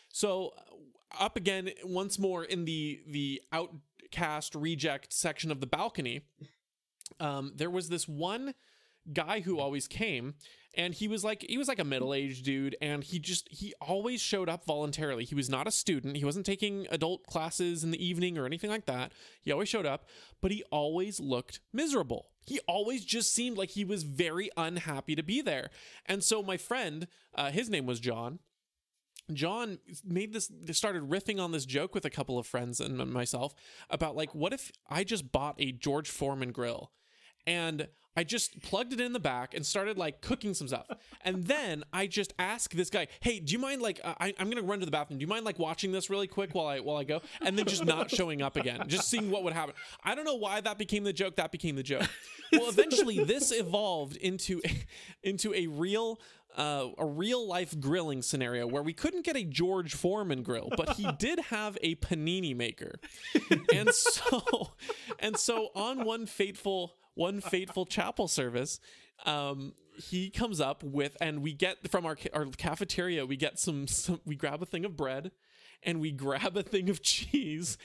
So 0.10 0.54
up 1.20 1.36
again 1.36 1.70
once 1.84 2.18
more 2.18 2.44
in 2.44 2.66
the 2.66 3.02
the 3.08 3.42
outcast 4.12 4.56
reject 4.56 5.14
section 5.14 5.52
of 5.52 5.60
the 5.60 5.68
balcony 5.68 6.22
um, 7.20 7.54
there 7.56 7.70
was 7.70 7.90
this 7.90 8.08
one 8.08 8.54
guy 9.14 9.42
who 9.42 9.60
always 9.60 9.88
came 9.88 10.36
and 10.76 10.94
he 10.94 11.08
was 11.08 11.24
like 11.24 11.46
he 11.50 11.58
was 11.58 11.68
like 11.68 11.80
a 11.80 11.84
middle-aged 11.84 12.46
dude 12.46 12.76
and 12.82 13.04
he 13.04 13.20
just 13.20 13.50
he 13.50 13.74
always 13.82 14.22
showed 14.22 14.48
up 14.48 14.64
voluntarily. 14.66 15.26
He 15.26 15.36
was 15.36 15.50
not 15.50 15.68
a 15.68 15.72
student. 15.72 16.16
He 16.16 16.24
wasn't 16.24 16.46
taking 16.46 16.88
adult 16.90 17.26
classes 17.26 17.84
in 17.84 17.92
the 17.92 18.04
evening 18.04 18.38
or 18.38 18.46
anything 18.46 18.70
like 18.70 18.86
that. 18.86 19.12
He 19.42 19.52
always 19.52 19.68
showed 19.68 19.86
up 19.86 20.06
but 20.42 20.52
he 20.52 20.64
always 20.72 21.20
looked 21.20 21.60
miserable. 21.74 22.28
He 22.46 22.60
always 22.68 23.04
just 23.04 23.34
seemed 23.34 23.58
like 23.58 23.72
he 23.72 23.84
was 23.84 24.04
very 24.04 24.50
unhappy 24.56 25.16
to 25.16 25.24
be 25.24 25.42
there. 25.42 25.70
And 26.06 26.24
so 26.24 26.42
my 26.42 26.58
friend 26.58 27.08
uh, 27.36 27.52
his 27.52 27.70
name 27.70 27.86
was 27.86 28.00
john 28.00 28.40
John 29.36 29.80
made 30.06 30.34
this 30.34 30.52
started 30.72 31.10
riffing 31.10 31.40
on 31.40 31.52
this 31.52 31.66
joke 31.66 31.94
with 31.94 32.06
a 32.06 32.10
couple 32.10 32.38
of 32.38 32.48
friends 32.48 32.80
and 32.80 32.98
myself 33.12 33.54
about 33.90 34.16
like 34.16 34.34
what 34.36 34.54
if 34.54 34.72
I 34.90 35.04
just 35.04 35.32
bought 35.32 35.56
a 35.60 35.72
George 35.72 36.10
Foreman 36.10 36.52
grill 36.52 36.92
and 37.48 37.88
I 38.16 38.26
just 38.26 38.62
plugged 38.62 38.92
it 38.92 39.00
in 39.00 39.14
the 39.14 39.20
back 39.20 39.54
and 39.54 39.66
started 39.66 39.98
like 39.98 40.22
cooking 40.22 40.54
some 40.54 40.68
stuff. 40.68 40.88
And 41.24 41.46
then 41.46 41.84
I 41.94 42.08
just 42.08 42.34
asked 42.38 42.76
this 42.76 42.90
guy, 42.90 43.08
"Hey, 43.22 43.40
do 43.40 43.54
you 43.54 43.60
mind 43.60 43.82
like 43.82 44.02
uh, 44.04 44.16
I, 44.20 44.34
am 44.38 44.50
gonna 44.50 44.64
run 44.64 44.80
to 44.80 44.86
the 44.86 44.92
bathroom? 44.92 45.20
Do 45.20 45.24
you 45.24 45.28
mind 45.28 45.46
like 45.46 45.60
watching 45.60 45.92
this 45.92 46.10
really 46.10 46.28
quick 46.28 46.54
while 46.54 46.68
I 46.68 46.80
while 46.82 46.98
I 46.98 47.04
go?" 47.04 47.22
And 47.42 47.58
then 47.58 47.66
just 47.66 47.86
not 47.86 48.12
showing 48.12 48.42
up 48.42 48.58
again, 48.58 48.84
just 48.88 49.10
seeing 49.10 49.32
what 49.32 49.44
would 49.44 49.54
happen. 49.54 49.76
I 50.04 50.14
don't 50.16 50.26
know 50.26 50.36
why 50.36 50.60
that 50.60 50.78
became 50.78 51.04
the 51.04 51.14
joke. 51.14 51.38
That 51.38 51.52
became 51.52 51.76
the 51.76 51.84
joke. 51.84 52.08
Well, 52.52 52.68
eventually 52.68 53.24
this 53.24 53.52
evolved 53.54 54.18
into 54.18 54.62
into 55.24 55.54
a 55.54 55.68
real 55.68 56.20
uh, 56.58 56.88
a 56.98 57.06
real 57.06 57.48
life 57.48 57.80
grilling 57.80 58.22
scenario 58.22 58.68
where 58.68 58.84
we 58.84 58.94
couldn't 58.94 59.24
get 59.24 59.36
a 59.36 59.44
George 59.44 59.94
Foreman 59.94 60.44
grill, 60.44 60.70
but 60.76 60.92
he 60.92 61.10
did 61.20 61.40
have 61.40 61.78
a 61.82 61.96
panini 61.96 62.56
maker, 62.56 62.96
and 63.74 63.90
so 63.94 64.72
and 65.20 65.38
so 65.38 65.70
on 65.76 66.06
one 66.06 66.26
fateful 66.26 66.94
one 67.14 67.42
fateful 67.42 67.86
chapel 67.86 68.28
service, 68.28 68.80
um, 69.26 69.74
he 69.96 70.30
comes 70.30 70.62
up 70.62 70.84
with, 70.84 71.18
and 71.22 71.42
we 71.42 71.54
get 71.54 71.90
from 71.90 72.06
our 72.06 72.18
our 72.34 72.46
cafeteria, 72.46 73.26
we 73.26 73.36
get 73.36 73.60
some, 73.60 73.88
some 73.88 74.20
we 74.26 74.36
grab 74.36 74.62
a 74.62 74.66
thing 74.66 74.86
of 74.86 74.96
bread 74.96 75.32
and 75.84 76.00
we 76.00 76.12
grab 76.12 76.56
a 76.56 76.64
thing 76.64 76.90
of 76.90 77.02
cheese 77.02 77.78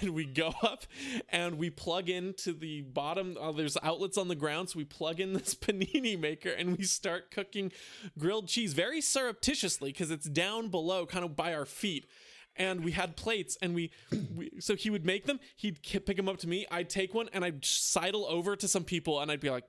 and 0.00 0.10
we 0.10 0.24
go 0.24 0.54
up 0.62 0.84
and 1.30 1.58
we 1.58 1.70
plug 1.70 2.08
into 2.08 2.52
the 2.52 2.82
bottom 2.82 3.36
uh, 3.40 3.52
there's 3.52 3.76
outlets 3.82 4.18
on 4.18 4.28
the 4.28 4.34
ground 4.34 4.70
so 4.70 4.78
we 4.78 4.84
plug 4.84 5.20
in 5.20 5.32
this 5.32 5.54
panini 5.54 6.18
maker 6.18 6.50
and 6.50 6.76
we 6.76 6.84
start 6.84 7.30
cooking 7.30 7.72
grilled 8.18 8.48
cheese 8.48 8.72
very 8.72 9.00
surreptitiously 9.00 9.90
because 9.90 10.10
it's 10.10 10.28
down 10.28 10.68
below 10.68 11.06
kind 11.06 11.24
of 11.24 11.36
by 11.36 11.54
our 11.54 11.64
feet. 11.64 12.06
And 12.56 12.82
we 12.84 12.90
had 12.90 13.16
plates 13.16 13.56
and 13.62 13.72
we, 13.72 13.92
we, 14.34 14.50
so 14.58 14.74
he 14.74 14.90
would 14.90 15.06
make 15.06 15.26
them 15.26 15.38
he'd 15.56 15.80
pick 15.80 16.16
them 16.16 16.28
up 16.28 16.38
to 16.38 16.48
me 16.48 16.66
i'd 16.72 16.90
take 16.90 17.14
one 17.14 17.28
and 17.32 17.44
i'd 17.44 17.64
sidle 17.64 18.26
over 18.26 18.56
to 18.56 18.66
some 18.66 18.82
people 18.82 19.20
and 19.20 19.30
i'd 19.30 19.38
be 19.38 19.48
like 19.48 19.62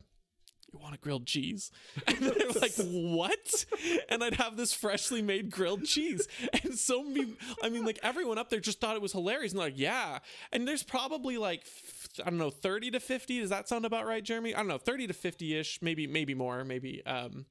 you 0.73 0.79
want 0.79 0.95
a 0.95 0.97
grilled 0.97 1.25
cheese? 1.25 1.71
And 2.07 2.17
they're 2.17 2.49
like, 2.61 2.73
what? 2.77 3.65
And 4.09 4.23
I'd 4.23 4.35
have 4.35 4.57
this 4.57 4.73
freshly 4.73 5.21
made 5.21 5.49
grilled 5.49 5.85
cheese. 5.85 6.27
And 6.63 6.77
so 6.77 7.03
me, 7.03 7.35
I 7.63 7.69
mean, 7.69 7.85
like 7.85 7.99
everyone 8.03 8.37
up 8.37 8.49
there 8.49 8.59
just 8.59 8.79
thought 8.79 8.95
it 8.95 9.01
was 9.01 9.11
hilarious. 9.11 9.51
And 9.51 9.59
like, 9.59 9.77
yeah. 9.77 10.19
And 10.51 10.67
there's 10.67 10.83
probably 10.83 11.37
like, 11.37 11.63
I 12.23 12.29
don't 12.29 12.39
know, 12.39 12.49
30 12.49 12.91
to 12.91 12.99
50. 12.99 13.39
Does 13.41 13.49
that 13.49 13.67
sound 13.69 13.85
about 13.85 14.05
right, 14.05 14.23
Jeremy? 14.23 14.55
I 14.55 14.59
don't 14.59 14.67
know, 14.67 14.77
30 14.77 15.07
to 15.07 15.13
50 15.13 15.55
ish, 15.57 15.81
maybe, 15.81 16.07
maybe 16.07 16.33
more, 16.33 16.63
maybe. 16.63 17.05
Um, 17.05 17.45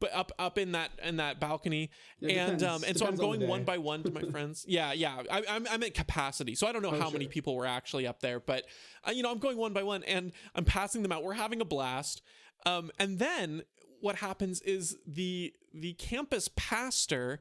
but 0.00 0.14
up 0.14 0.32
up 0.38 0.58
in 0.58 0.72
that 0.72 0.90
in 1.02 1.16
that 1.16 1.40
balcony 1.40 1.90
and 2.20 2.62
um 2.62 2.84
and 2.86 2.96
so 2.96 3.06
i'm 3.06 3.16
going 3.16 3.46
one 3.46 3.64
by 3.64 3.78
one 3.78 4.02
to 4.02 4.10
my 4.10 4.20
friends 4.30 4.64
yeah 4.68 4.92
yeah 4.92 5.22
I, 5.30 5.38
am 5.38 5.44
I'm, 5.48 5.66
I'm 5.70 5.82
at 5.82 5.94
capacity 5.94 6.54
so 6.54 6.66
i 6.66 6.72
don't 6.72 6.82
know 6.82 6.90
oh, 6.90 6.98
how 6.98 7.06
sure. 7.06 7.12
many 7.12 7.26
people 7.26 7.56
were 7.56 7.66
actually 7.66 8.06
up 8.06 8.20
there 8.20 8.40
but 8.40 8.64
uh, 9.06 9.12
you 9.12 9.22
know 9.22 9.30
i'm 9.30 9.38
going 9.38 9.56
one 9.56 9.72
by 9.72 9.82
one 9.82 10.02
and 10.04 10.32
i'm 10.54 10.64
passing 10.64 11.02
them 11.02 11.12
out 11.12 11.22
we're 11.22 11.34
having 11.34 11.60
a 11.60 11.64
blast 11.64 12.22
um, 12.66 12.90
and 12.98 13.18
then 13.18 13.62
what 14.00 14.16
happens 14.16 14.60
is 14.62 14.96
the 15.06 15.54
the 15.72 15.94
campus 15.94 16.48
pastor 16.56 17.40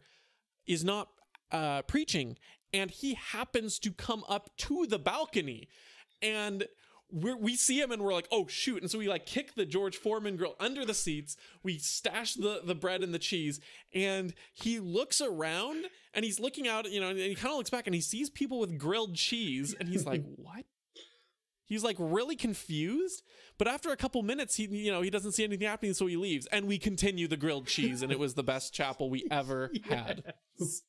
is 0.65 0.83
not 0.83 1.09
uh, 1.51 1.81
preaching, 1.83 2.37
and 2.73 2.89
he 2.89 3.15
happens 3.15 3.79
to 3.79 3.91
come 3.91 4.23
up 4.27 4.49
to 4.57 4.85
the 4.87 4.99
balcony, 4.99 5.67
and 6.21 6.65
we 7.11 7.33
we 7.33 7.55
see 7.55 7.79
him 7.79 7.91
and 7.91 8.01
we're 8.01 8.13
like, 8.13 8.27
oh 8.31 8.47
shoot! 8.47 8.81
And 8.81 8.89
so 8.89 8.97
we 8.97 9.07
like 9.07 9.25
kick 9.25 9.55
the 9.55 9.65
George 9.65 9.97
Foreman 9.97 10.35
grill 10.35 10.55
under 10.59 10.83
the 10.83 10.93
seats. 10.93 11.37
We 11.61 11.77
stash 11.77 12.33
the 12.33 12.61
the 12.63 12.75
bread 12.75 13.03
and 13.03 13.13
the 13.13 13.19
cheese, 13.19 13.59
and 13.93 14.33
he 14.53 14.79
looks 14.79 15.21
around 15.21 15.85
and 16.13 16.25
he's 16.25 16.39
looking 16.39 16.67
out, 16.67 16.89
you 16.89 16.99
know, 16.99 17.09
and 17.09 17.19
he 17.19 17.35
kind 17.35 17.51
of 17.51 17.57
looks 17.57 17.69
back 17.69 17.87
and 17.87 17.95
he 17.95 18.01
sees 18.01 18.29
people 18.29 18.59
with 18.59 18.77
grilled 18.77 19.15
cheese, 19.15 19.75
and 19.79 19.87
he's 19.87 20.05
like, 20.05 20.23
what? 20.37 20.65
He's 21.65 21.83
like 21.83 21.95
really 21.99 22.35
confused, 22.35 23.23
but 23.57 23.67
after 23.67 23.91
a 23.91 23.97
couple 23.97 24.21
minutes, 24.21 24.55
he 24.55 24.65
you 24.65 24.91
know 24.91 25.01
he 25.01 25.09
doesn't 25.09 25.31
see 25.31 25.43
anything 25.43 25.67
happening, 25.67 25.93
so 25.93 26.07
he 26.07 26.17
leaves, 26.17 26.45
and 26.47 26.67
we 26.67 26.77
continue 26.77 27.27
the 27.27 27.37
grilled 27.37 27.67
cheese, 27.67 28.01
and 28.01 28.11
it 28.11 28.19
was 28.19 28.33
the 28.33 28.43
best 28.43 28.73
chapel 28.73 29.09
we 29.09 29.25
ever 29.31 29.71
yes. 29.89 29.89
had. 29.89 30.33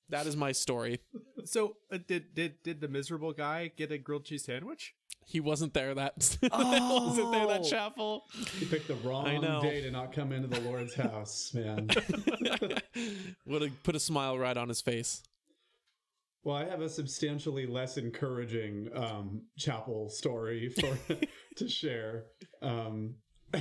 That 0.08 0.26
is 0.26 0.36
my 0.36 0.52
story. 0.52 1.00
So 1.44 1.76
uh, 1.92 1.98
did 2.06 2.34
did 2.34 2.62
did 2.62 2.80
the 2.80 2.88
miserable 2.88 3.32
guy 3.32 3.70
get 3.76 3.92
a 3.92 3.98
grilled 3.98 4.24
cheese 4.24 4.44
sandwich? 4.44 4.94
He 5.26 5.40
wasn't 5.40 5.72
there 5.74 5.94
that 5.94 6.36
oh. 6.52 7.06
wasn't 7.08 7.32
there 7.32 7.46
that 7.46 7.64
chapel. 7.64 8.24
He 8.58 8.66
picked 8.66 8.88
the 8.88 8.94
wrong 8.96 9.40
day 9.62 9.80
to 9.82 9.90
not 9.90 10.12
come 10.12 10.32
into 10.32 10.48
the 10.48 10.60
Lord's 10.60 10.94
house, 10.94 11.52
man. 11.54 11.88
Would 13.46 13.62
have 13.62 13.82
put 13.82 13.96
a 13.96 14.00
smile 14.00 14.38
right 14.38 14.56
on 14.56 14.68
his 14.68 14.80
face. 14.80 15.22
Well, 16.44 16.56
I 16.56 16.66
have 16.66 16.82
a 16.82 16.90
substantially 16.90 17.66
less 17.66 17.96
encouraging 17.96 18.90
um, 18.94 19.42
chapel 19.56 20.10
story 20.10 20.68
for 20.68 20.98
to 21.56 21.68
share. 21.68 22.24
Um, 22.60 23.14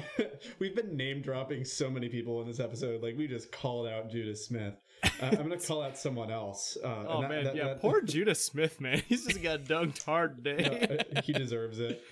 we've 0.59 0.75
been 0.75 0.97
name 0.97 1.21
dropping 1.21 1.63
so 1.63 1.89
many 1.89 2.09
people 2.09 2.41
in 2.41 2.47
this 2.47 2.59
episode. 2.59 3.01
Like 3.01 3.15
we 3.17 3.27
just 3.27 3.53
called 3.53 3.87
out 3.87 4.11
Judah 4.11 4.35
Smith. 4.35 4.73
Uh, 5.01 5.09
I'm 5.21 5.47
going 5.47 5.57
to 5.57 5.65
call 5.65 5.81
out 5.81 5.97
someone 5.97 6.29
else. 6.29 6.77
Uh, 6.83 7.05
oh 7.07 7.21
that, 7.21 7.29
man, 7.29 7.43
that, 7.45 7.55
yeah, 7.55 7.67
that, 7.69 7.81
poor 7.81 8.01
Judah 8.03 8.35
Smith, 8.35 8.81
man. 8.81 9.01
He's 9.07 9.25
just 9.25 9.41
got 9.41 9.63
dunked 9.63 10.03
hard 10.03 10.43
today. 10.43 11.05
Uh, 11.15 11.21
he 11.21 11.31
deserves 11.31 11.79
it. 11.79 12.03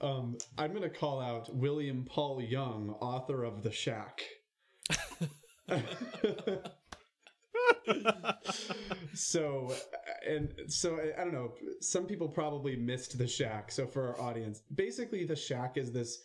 um, 0.00 0.36
I'm 0.58 0.70
going 0.70 0.82
to 0.82 0.90
call 0.90 1.20
out 1.20 1.54
William 1.54 2.04
Paul 2.08 2.42
Young, 2.42 2.90
author 3.00 3.44
of 3.44 3.62
The 3.62 3.70
Shack 3.70 4.22
so 9.14 9.72
and 10.28 10.52
so 10.68 10.98
I, 11.18 11.24
don't 11.24 11.32
know 11.32 11.54
some 11.80 12.06
people 12.06 12.28
probably 12.28 12.76
missed 12.76 13.18
the 13.18 13.26
shack 13.26 13.70
so 13.70 13.86
for 13.86 14.08
our 14.08 14.20
audience 14.20 14.62
basically 14.74 15.24
the 15.24 15.36
shack 15.36 15.76
is 15.76 15.92
this 15.92 16.18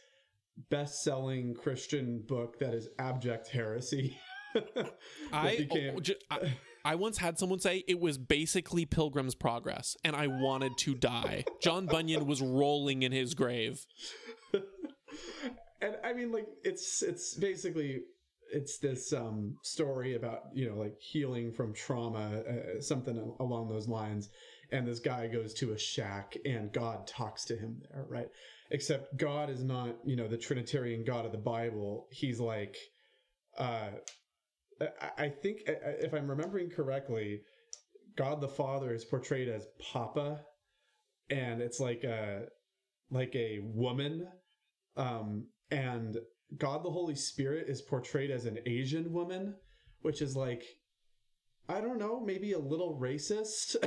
best-selling 0.69 1.55
christian 1.55 2.23
book 2.27 2.59
that 2.59 2.73
is 2.73 2.89
abject 2.99 3.47
heresy 3.47 4.17
I, 5.33 5.57
became... 5.57 5.97
oh, 5.97 6.13
I 6.29 6.53
I 6.83 6.95
once 6.95 7.17
had 7.17 7.37
someone 7.37 7.59
say 7.59 7.83
it 7.87 7.99
was 7.99 8.17
basically 8.17 8.85
Pilgrim's 8.85 9.35
Progress, 9.35 9.95
and 10.03 10.15
I 10.15 10.27
wanted 10.27 10.77
to 10.79 10.95
die. 10.95 11.45
John 11.61 11.85
Bunyan 11.85 12.25
was 12.25 12.41
rolling 12.41 13.03
in 13.03 13.11
his 13.11 13.33
grave. 13.33 13.85
and 15.81 15.97
I 16.03 16.13
mean, 16.13 16.31
like 16.31 16.47
it's 16.63 17.03
it's 17.03 17.35
basically 17.35 18.01
it's 18.51 18.77
this 18.79 19.13
um, 19.13 19.55
story 19.63 20.15
about 20.15 20.43
you 20.53 20.69
know 20.69 20.75
like 20.75 20.95
healing 20.99 21.51
from 21.51 21.73
trauma, 21.73 22.43
uh, 22.47 22.81
something 22.81 23.35
along 23.39 23.69
those 23.69 23.87
lines. 23.87 24.29
And 24.73 24.87
this 24.87 24.99
guy 24.99 25.27
goes 25.27 25.53
to 25.55 25.73
a 25.73 25.77
shack, 25.77 26.37
and 26.45 26.71
God 26.71 27.05
talks 27.05 27.43
to 27.45 27.57
him 27.57 27.81
there, 27.89 28.05
right? 28.07 28.27
Except 28.71 29.17
God 29.17 29.49
is 29.49 29.63
not 29.63 29.97
you 30.05 30.15
know 30.15 30.27
the 30.27 30.37
Trinitarian 30.37 31.03
God 31.03 31.25
of 31.25 31.31
the 31.31 31.37
Bible. 31.37 32.07
He's 32.11 32.39
like, 32.39 32.77
uh, 33.57 33.89
I 35.17 35.29
think 35.29 35.59
if 35.65 36.13
I'm 36.13 36.29
remembering 36.29 36.69
correctly, 36.69 37.41
God 38.15 38.41
the 38.41 38.47
Father 38.47 38.93
is 38.93 39.05
portrayed 39.05 39.49
as 39.49 39.67
Papa, 39.91 40.41
and 41.29 41.61
it's 41.61 41.79
like 41.79 42.03
a 42.03 42.45
like 43.09 43.35
a 43.35 43.59
woman 43.61 44.27
um, 44.95 45.47
and 45.69 46.17
God 46.57 46.83
the 46.83 46.89
Holy 46.91 47.15
Spirit 47.15 47.67
is 47.69 47.81
portrayed 47.81 48.31
as 48.31 48.45
an 48.45 48.59
Asian 48.65 49.11
woman, 49.13 49.55
which 50.01 50.21
is 50.21 50.35
like, 50.35 50.63
I 51.69 51.79
don't 51.81 51.97
know, 51.99 52.19
maybe 52.19 52.51
a 52.53 52.59
little 52.59 52.99
racist. 53.01 53.75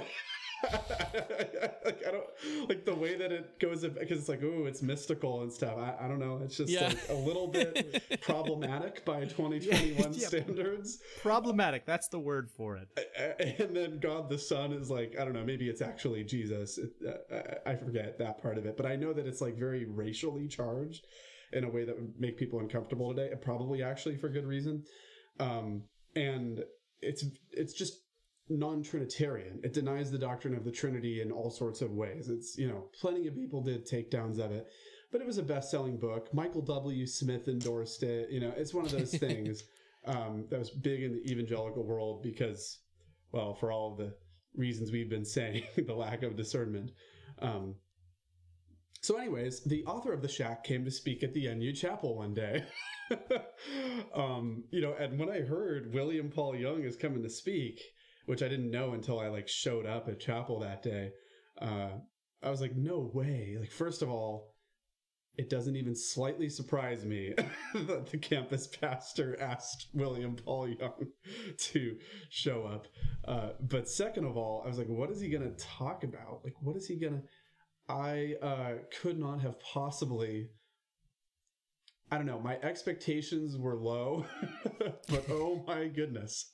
like 0.65 2.03
I 2.07 2.11
don't 2.11 2.69
like 2.69 2.85
the 2.87 2.95
way 2.95 3.17
that 3.17 3.31
it 3.33 3.61
goes 3.61 3.83
because 3.87 4.19
it's 4.19 4.29
like 4.31 4.41
oh 4.43 4.65
it's 4.65 4.81
mystical 4.83 5.43
and 5.43 5.53
stuff. 5.53 5.77
I, 5.77 6.05
I 6.05 6.09
don't 6.09 6.19
know. 6.19 6.41
It's 6.43 6.57
just 6.57 6.71
Yeah. 6.73 6.89
like 6.89 7.09
a 7.11 7.15
little 7.15 7.49
bit 7.49 8.03
problematic 8.23 9.05
by 9.05 9.25
2021 9.27 10.15
Yeah. 10.15 10.27
standards. 10.29 11.01
Problematic. 11.21 11.85
That's 11.85 12.09
the 12.09 12.19
word 12.19 12.51
for 12.51 12.79
it. 12.79 13.59
And 13.61 13.77
then 13.77 13.99
God 14.01 14.31
the 14.31 14.39
Son 14.39 14.73
is 14.73 14.89
like 14.91 15.17
I 15.21 15.25
don't 15.25 15.35
know. 15.35 15.45
Maybe 15.45 15.69
it's 15.69 15.83
actually 15.83 16.25
Jesus. 16.25 16.79
Uh, 17.07 17.41
I 17.67 17.75
forget 17.77 18.19
that 18.19 18.41
part 18.41 18.57
of 18.57 18.65
it, 18.67 18.77
but 18.79 18.87
I 18.87 18.97
know 18.97 19.13
that 19.13 19.27
it's 19.27 19.41
like 19.43 19.59
very 19.59 19.85
racially 19.85 20.49
charged 20.49 21.07
in 21.55 21.65
a 21.65 21.71
way 21.71 21.85
that 21.85 21.95
would 21.95 22.13
make 22.19 22.37
people 22.37 22.61
uncomfortable 22.61 23.15
today, 23.15 23.31
and 23.31 23.41
probably 23.41 23.83
actually 23.83 24.17
for 24.17 24.29
good 24.29 24.47
reason. 24.47 24.85
Um, 25.41 25.85
and 26.15 26.65
it's 27.01 27.25
it's 27.51 27.73
just 27.73 28.01
non-trinitarian. 28.49 29.61
It 29.65 29.73
denies 29.73 30.11
the 30.11 30.19
doctrine 30.19 30.55
of 30.55 30.65
the 30.65 30.73
trinity 30.73 31.23
in 31.23 31.33
all 31.33 31.51
sorts 31.51 31.81
of 31.81 31.93
ways. 31.93 32.29
It's 32.29 32.59
you 32.59 32.69
know 32.69 32.89
plenty 33.01 33.27
of 33.27 33.35
people 33.35 33.63
did 33.63 33.89
takedowns 33.89 34.39
of 34.39 34.53
it 34.53 34.67
but 35.15 35.21
it 35.21 35.29
was 35.29 35.39
a 35.39 35.45
best-selling 35.45 35.97
book. 35.97 36.29
Michael 36.35 36.61
w. 36.61 37.07
Smith 37.07 37.47
endorsed 37.47 38.03
it. 38.03 38.31
You 38.31 38.41
know 38.41 38.53
it's 38.57 38.75
one 38.75 38.85
of 38.85 38.91
those 38.91 39.15
things 39.17 39.63
um, 40.07 40.47
that 40.51 40.59
was 40.59 40.71
big 40.71 41.05
in 41.05 41.13
the 41.13 41.31
evangelical 41.31 41.85
world 41.85 42.21
because 42.21 42.81
well 43.31 43.55
for 43.55 43.71
all 43.71 43.93
of 43.93 43.99
the 43.99 44.13
reasons 44.57 44.91
we've 44.91 45.09
been 45.09 45.25
saying 45.25 45.63
the 45.87 45.95
lack 45.95 46.25
of 46.25 46.35
discernment. 46.35 46.91
Um, 47.39 47.77
so 49.05 49.17
anyways 49.17 49.63
the 49.65 49.85
author 49.85 50.13
of 50.13 50.23
the 50.23 50.29
shack 50.29 50.65
came 50.65 50.85
to 50.85 50.91
speak 50.91 51.23
at 51.23 51.33
the 51.35 51.53
nu 51.55 51.73
chapel 51.73 52.17
one 52.17 52.35
day 52.35 52.65
um, 54.15 54.65
you 54.71 54.81
know 54.81 54.95
and 54.99 55.19
when 55.19 55.31
i 55.31 55.41
heard 55.41 55.93
william 55.93 56.31
paul 56.31 56.57
young 56.57 56.83
is 56.83 56.97
coming 56.97 57.23
to 57.23 57.31
speak 57.31 57.81
which 58.27 58.43
I 58.43 58.49
didn't 58.49 58.71
know 58.71 58.93
until 58.93 59.21
I 59.21 59.29
like 59.29 59.49
showed 59.49 59.87
up 59.87 60.09
at 60.09 60.21
chapel 60.21 60.61
that 60.61 60.83
day. 60.83 61.11
Uh, 61.61 61.91
I 62.43 62.51
was 62.51 62.61
like, 62.61 62.77
no 62.77 63.11
way. 63.13 63.57
Like, 63.59 63.71
first 63.71 64.03
of 64.03 64.11
all, 64.11 64.55
it 65.37 65.51
doesn't 65.51 65.77
even 65.77 65.97
slightly 65.97 66.49
surprise 66.49 67.05
me 67.05 67.35
that 67.75 68.07
the 68.11 68.19
campus 68.19 68.69
pastor 68.69 69.37
asked 69.41 69.89
William 69.93 70.37
Paul 70.37 70.69
Young 70.69 71.09
to 71.59 71.97
show 72.31 72.65
up. 72.65 72.87
Uh, 73.27 73.51
but 73.61 73.89
second 73.89 74.27
of 74.27 74.37
all, 74.37 74.63
I 74.65 74.69
was 74.69 74.79
like, 74.79 74.89
what 74.89 75.11
is 75.11 75.21
he 75.21 75.29
going 75.29 75.43
to 75.43 75.65
talk 75.65 76.05
about? 76.05 76.41
Like, 76.45 76.55
what 76.61 76.77
is 76.77 76.87
he 76.87 76.97
going 76.97 77.15
to. 77.15 77.23
I 77.89 78.35
uh, 78.43 78.73
could 79.01 79.19
not 79.19 79.41
have 79.41 79.61
possibly. 79.61 80.49
I 82.11 82.17
don't 82.17 82.27
know. 82.27 82.41
My 82.41 82.57
expectations 82.63 83.57
were 83.57 83.77
low, 83.77 84.27
but 84.79 85.25
oh 85.31 85.65
my 85.67 85.89
goodness. 85.89 86.53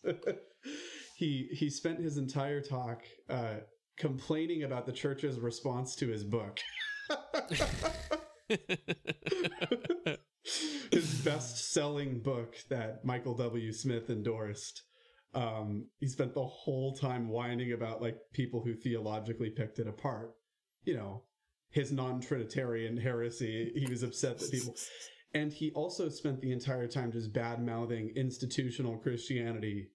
he 1.16 1.48
he 1.52 1.70
spent 1.70 2.00
his 2.00 2.16
entire 2.16 2.60
talk 2.60 3.02
uh, 3.28 3.56
complaining 3.96 4.64
about 4.64 4.86
the 4.86 4.92
church's 4.92 5.38
response 5.38 5.94
to 5.96 6.08
his 6.08 6.24
book. 6.24 6.58
his 10.90 11.14
best-selling 11.24 12.20
book 12.20 12.56
that 12.68 13.04
Michael 13.04 13.34
W. 13.36 13.72
Smith 13.72 14.10
endorsed. 14.10 14.82
Um, 15.34 15.86
he 16.00 16.08
spent 16.08 16.34
the 16.34 16.44
whole 16.44 16.96
time 16.96 17.28
whining 17.28 17.72
about 17.72 18.02
like 18.02 18.16
people 18.32 18.62
who 18.64 18.74
theologically 18.74 19.50
picked 19.50 19.78
it 19.78 19.86
apart. 19.86 20.32
You 20.84 20.96
know, 20.96 21.22
his 21.70 21.92
non-Trinitarian 21.92 22.96
heresy. 22.96 23.72
He 23.74 23.86
was 23.90 24.02
upset 24.02 24.38
that 24.38 24.50
people. 24.50 24.74
And 25.32 25.52
he 25.52 25.70
also 25.76 26.08
spent 26.08 26.40
the 26.40 26.50
entire 26.50 26.88
time 26.88 27.12
just 27.12 27.32
bad 27.32 27.64
mouthing 27.64 28.12
institutional 28.16 28.96
Christianity 28.98 29.90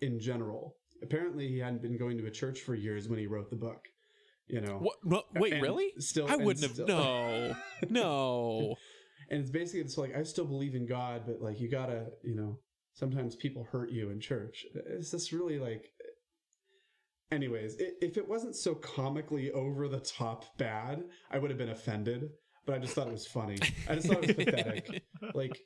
in 0.00 0.18
general. 0.18 0.76
Apparently, 1.02 1.46
he 1.46 1.58
hadn't 1.58 1.82
been 1.82 1.98
going 1.98 2.16
to 2.16 2.24
a 2.26 2.30
church 2.30 2.60
for 2.60 2.74
years 2.74 3.06
when 3.06 3.18
he 3.18 3.26
wrote 3.26 3.50
the 3.50 3.56
book. 3.56 3.84
You 4.46 4.62
know, 4.62 4.78
What? 4.78 4.96
No, 5.04 5.24
wait, 5.34 5.52
And 5.52 5.62
really? 5.62 5.92
Still, 5.98 6.26
I 6.26 6.36
wouldn't 6.36 6.62
have. 6.62 6.72
still- 6.72 6.86
No, 6.88 7.54
no. 7.90 8.76
and 9.28 9.42
it's 9.42 9.50
basically 9.50 9.80
it's 9.80 9.98
like 9.98 10.16
I 10.16 10.22
still 10.22 10.46
believe 10.46 10.74
in 10.74 10.86
God, 10.86 11.24
but 11.26 11.42
like 11.42 11.60
you 11.60 11.68
gotta, 11.70 12.06
you 12.24 12.34
know, 12.34 12.58
sometimes 12.94 13.36
people 13.36 13.64
hurt 13.70 13.90
you 13.90 14.08
in 14.08 14.20
church. 14.20 14.64
It's 14.74 15.10
just 15.10 15.32
really 15.32 15.58
like. 15.58 15.84
Anyways, 17.30 17.76
i 17.80 17.90
if 18.00 18.16
it 18.16 18.26
wasn't 18.28 18.56
so 18.56 18.74
comically 18.74 19.50
over 19.52 19.86
the 19.88 20.00
top 20.00 20.56
bad, 20.58 21.04
I 21.30 21.38
would 21.38 21.50
have 21.50 21.58
been 21.58 21.70
offended. 21.70 22.30
But 22.66 22.74
I 22.76 22.78
just 22.80 22.94
thought 22.94 23.06
it 23.08 23.12
was 23.12 23.26
funny. 23.26 23.58
I 23.88 23.94
just 23.94 24.08
thought 24.08 24.22
it 24.24 24.36
was 24.36 24.44
pathetic. 24.46 25.02
Like 25.34 25.58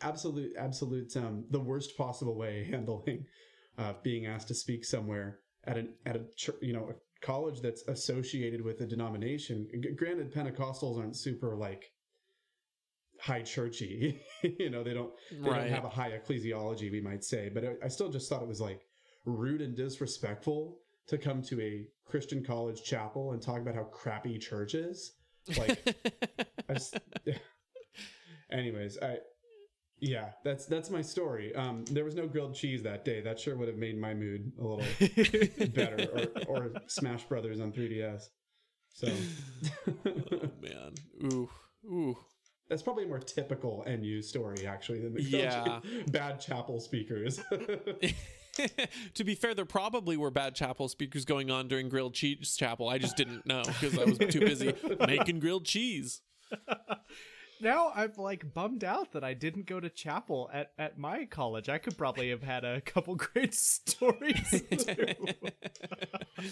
absolute, 0.00 0.52
absolute, 0.56 1.16
um, 1.16 1.44
the 1.50 1.60
worst 1.60 1.96
possible 1.96 2.36
way 2.36 2.66
handling 2.70 3.26
uh, 3.78 3.94
being 4.02 4.26
asked 4.26 4.48
to 4.48 4.54
speak 4.54 4.84
somewhere 4.84 5.40
at 5.64 5.76
an 5.76 5.94
at 6.06 6.16
a 6.16 6.22
you 6.62 6.72
know 6.72 6.88
a 6.90 7.24
college 7.24 7.60
that's 7.60 7.82
associated 7.88 8.62
with 8.62 8.80
a 8.80 8.86
denomination. 8.86 9.68
G- 9.82 9.90
Granted, 9.96 10.32
Pentecostals 10.32 10.98
aren't 10.98 11.16
super 11.16 11.56
like 11.56 11.92
high 13.20 13.42
churchy. 13.42 14.20
you 14.42 14.70
know, 14.70 14.82
they 14.82 14.94
don't 14.94 15.12
they 15.30 15.50
Right. 15.50 15.58
don't 15.64 15.70
have 15.70 15.84
a 15.84 15.88
high 15.88 16.12
ecclesiology, 16.12 16.90
we 16.90 17.00
might 17.00 17.24
say. 17.24 17.48
But 17.52 17.64
I, 17.64 17.72
I 17.84 17.88
still 17.88 18.08
just 18.10 18.28
thought 18.28 18.42
it 18.42 18.48
was 18.48 18.60
like 18.60 18.80
rude 19.24 19.60
and 19.60 19.76
disrespectful 19.76 20.78
to 21.08 21.18
come 21.18 21.42
to 21.42 21.60
a 21.60 21.86
Christian 22.04 22.44
college 22.44 22.82
chapel 22.82 23.32
and 23.32 23.42
talk 23.42 23.60
about 23.60 23.74
how 23.74 23.84
crappy 23.84 24.38
church 24.38 24.74
is. 24.74 25.12
Like, 25.56 25.96
I 26.68 26.74
just, 26.74 26.98
anyways, 28.52 28.98
I. 29.02 29.18
Yeah, 30.02 30.30
that's 30.44 30.64
that's 30.64 30.88
my 30.88 31.02
story. 31.02 31.54
Um, 31.54 31.84
there 31.90 32.04
was 32.06 32.14
no 32.14 32.26
grilled 32.26 32.54
cheese 32.54 32.82
that 32.84 33.04
day. 33.04 33.20
That 33.20 33.38
sure 33.38 33.54
would 33.56 33.68
have 33.68 33.76
made 33.76 34.00
my 34.00 34.14
mood 34.14 34.50
a 34.58 34.62
little 34.62 35.66
better, 35.74 36.30
or, 36.48 36.70
or 36.70 36.72
Smash 36.86 37.24
Brothers 37.24 37.60
on 37.60 37.70
3DS. 37.70 38.22
So 38.94 39.08
oh 40.06 40.50
man. 40.62 40.94
Ooh. 41.24 41.50
Ooh. 41.84 42.16
that's 42.70 42.82
probably 42.82 43.04
a 43.04 43.08
more 43.08 43.18
typical 43.18 43.84
NU 43.86 44.22
story 44.22 44.66
actually 44.66 45.00
than 45.00 45.12
the 45.12 45.22
Yeah. 45.22 45.80
bad 46.08 46.40
chapel 46.40 46.80
speakers. 46.80 47.38
to 49.14 49.24
be 49.24 49.34
fair, 49.34 49.54
there 49.54 49.64
probably 49.64 50.16
were 50.16 50.30
bad 50.30 50.54
chapel 50.54 50.88
speakers 50.88 51.24
going 51.24 51.50
on 51.50 51.68
during 51.68 51.88
grilled 51.88 52.14
cheese 52.14 52.54
chapel. 52.56 52.88
I 52.88 52.98
just 52.98 53.16
didn't 53.16 53.46
know 53.46 53.62
because 53.64 53.98
I 53.98 54.04
was 54.04 54.18
too 54.18 54.40
busy 54.40 54.74
making 55.06 55.40
grilled 55.40 55.64
cheese. 55.64 56.22
now 57.60 57.92
I'm 57.94 58.12
like 58.16 58.52
bummed 58.52 58.84
out 58.84 59.12
that 59.12 59.24
I 59.24 59.34
didn't 59.34 59.66
go 59.66 59.80
to 59.80 59.88
chapel 59.88 60.50
at, 60.52 60.72
at 60.78 60.98
my 60.98 61.24
college. 61.26 61.68
I 61.68 61.78
could 61.78 61.96
probably 61.96 62.30
have 62.30 62.42
had 62.42 62.64
a 62.64 62.80
couple 62.80 63.14
great 63.16 63.54
stories. 63.54 64.62
too. 64.70 65.06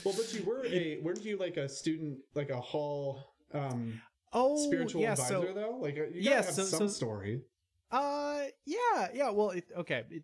well, 0.05 0.15
but 0.17 0.33
you 0.35 0.45
were 0.45 0.65
a 0.67 1.01
weren't 1.03 1.25
you 1.25 1.37
like 1.39 1.57
a 1.57 1.69
student, 1.69 2.19
like 2.35 2.51
a 2.51 2.61
hall 2.61 3.35
um, 3.53 4.01
oh, 4.33 4.57
spiritual 4.67 5.03
yeah, 5.03 5.13
advisor 5.13 5.49
so 5.49 5.53
though? 5.55 5.79
Like 5.81 5.97
you 5.97 6.25
gotta 6.25 6.37
have 6.37 6.55
so- 6.55 6.65
some 6.65 6.79
so- 6.81 6.89
story. 6.89 7.43
Uh, 7.91 8.43
yeah, 8.67 9.09
yeah. 9.15 9.31
Well, 9.31 9.51
it, 9.51 9.65
okay. 9.79 10.05
It, 10.11 10.23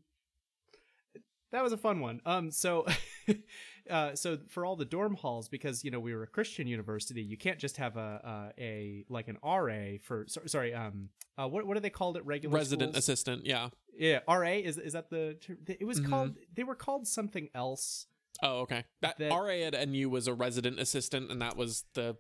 that 1.55 1.63
was 1.63 1.73
a 1.73 1.77
fun 1.79 2.01
one. 2.01 2.21
Um, 2.27 2.51
so, 2.51 2.85
uh, 3.91 4.15
so 4.15 4.39
for 4.49 4.67
all 4.67 4.77
the 4.77 4.85
dorm 4.85 5.15
halls, 5.15 5.49
because 5.49 5.85
you 5.85 5.91
know 5.91 6.01
we 6.01 6.15
were 6.15 6.25
a 6.25 6.27
Christian 6.27 6.67
university, 6.67 7.23
you 7.23 7.37
can't 7.37 7.59
just 7.59 7.77
have 7.77 7.97
a 7.97 8.53
a, 8.59 8.63
a 8.63 9.05
like 9.09 9.29
an 9.29 9.39
RA 9.43 9.99
for 10.03 10.25
so, 10.27 10.43
sorry. 10.47 10.75
Um, 10.75 11.09
uh, 11.39 11.49
what 11.49 11.67
what 11.67 11.75
do 11.75 11.81
they 11.81 11.91
called 11.91 12.17
it? 12.17 12.27
Regular 12.27 12.55
Resident 12.57 12.93
schools? 12.93 13.05
assistant. 13.05 13.47
Yeah. 13.47 13.69
Yeah, 13.97 14.21
RA 14.29 14.49
is 14.49 14.77
is 14.79 14.95
that 14.95 15.09
the? 15.11 15.37
term? 15.41 15.59
It 15.69 15.87
was 15.87 16.01
Mhm. 16.01 16.11
called. 16.11 16.35
They 16.55 16.65
were 16.65 16.75
called 16.75 17.07
something 17.07 17.49
else. 17.55 18.07
Oh, 18.43 18.61
okay. 18.63 18.85
That, 19.01 19.17
That- 19.19 19.31
RA 19.31 19.63
at 19.63 19.89
NU 19.89 20.09
was 20.09 20.27
a 20.27 20.35
resident 20.35 20.81
assistant, 20.81 21.31
and 21.31 21.41
that 21.41 21.57
was 21.57 21.85
the 21.95 22.17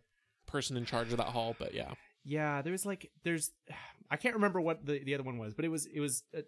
person 0.47 0.77
in 0.77 0.85
charge 0.85 1.11
of 1.11 1.19
that 1.19 1.29
hall. 1.29 1.57
But 1.59 1.75
yeah. 1.75 1.95
Yeah, 2.25 2.63
there 2.63 2.71
was 2.73 2.87
like 2.87 3.11
there's 3.25 3.51
I 4.11 4.17
can't 4.17 4.35
remember 4.35 4.61
what 4.61 4.85
the, 4.87 5.03
the 5.03 5.15
other 5.15 5.25
one 5.25 5.39
was, 5.39 5.55
but 5.55 5.65
it 5.65 5.69
was 5.69 5.87
it 5.87 5.99
was 5.99 6.23
uh, 6.37 6.43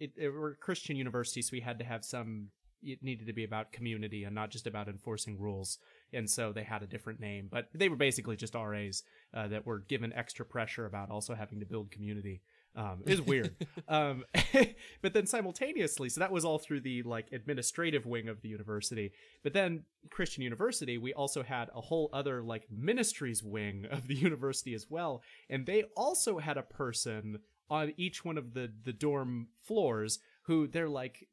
it, 0.00 0.12
it 0.16 0.28
were 0.28 0.50
a 0.50 0.56
Christian 0.56 0.96
university, 0.96 1.42
so 1.42 1.50
we 1.52 1.60
had 1.60 1.78
to 1.78 1.84
have 1.84 2.04
some. 2.04 2.48
It 2.82 3.02
needed 3.02 3.26
to 3.28 3.32
be 3.32 3.44
about 3.44 3.72
community 3.72 4.24
and 4.24 4.34
not 4.34 4.50
just 4.50 4.66
about 4.66 4.88
enforcing 4.88 5.38
rules, 5.38 5.78
and 6.12 6.28
so 6.28 6.52
they 6.52 6.64
had 6.64 6.82
a 6.82 6.86
different 6.86 7.18
name, 7.18 7.48
but 7.50 7.68
they 7.74 7.88
were 7.88 7.96
basically 7.96 8.36
just 8.36 8.54
RAs 8.54 9.02
uh, 9.32 9.48
that 9.48 9.64
were 9.64 9.78
given 9.78 10.12
extra 10.12 10.44
pressure 10.44 10.84
about 10.84 11.10
also 11.10 11.34
having 11.34 11.60
to 11.60 11.66
build 11.66 11.90
community. 11.90 12.42
Um, 12.76 13.02
it 13.06 13.10
was 13.10 13.22
weird, 13.22 13.54
um, 13.88 14.24
but 15.02 15.14
then 15.14 15.26
simultaneously, 15.26 16.08
so 16.08 16.20
that 16.20 16.32
was 16.32 16.44
all 16.44 16.58
through 16.58 16.80
the 16.80 17.02
like 17.04 17.28
administrative 17.32 18.04
wing 18.04 18.28
of 18.28 18.42
the 18.42 18.48
university. 18.48 19.12
But 19.42 19.52
then 19.52 19.84
Christian 20.10 20.42
University, 20.42 20.98
we 20.98 21.14
also 21.14 21.42
had 21.42 21.70
a 21.74 21.80
whole 21.80 22.10
other 22.12 22.42
like 22.42 22.66
ministries 22.70 23.42
wing 23.42 23.86
of 23.90 24.08
the 24.08 24.14
university 24.28 24.74
as 24.74 24.90
well, 24.90 25.22
and 25.48 25.64
they 25.64 25.84
also 25.96 26.38
had 26.38 26.56
a 26.56 26.62
person 26.62 27.38
on 27.70 27.92
each 27.96 28.24
one 28.24 28.38
of 28.38 28.54
the 28.54 28.70
the 28.84 28.92
dorm 28.92 29.48
floors 29.62 30.18
who 30.42 30.66
they're 30.66 30.88
like 30.88 31.28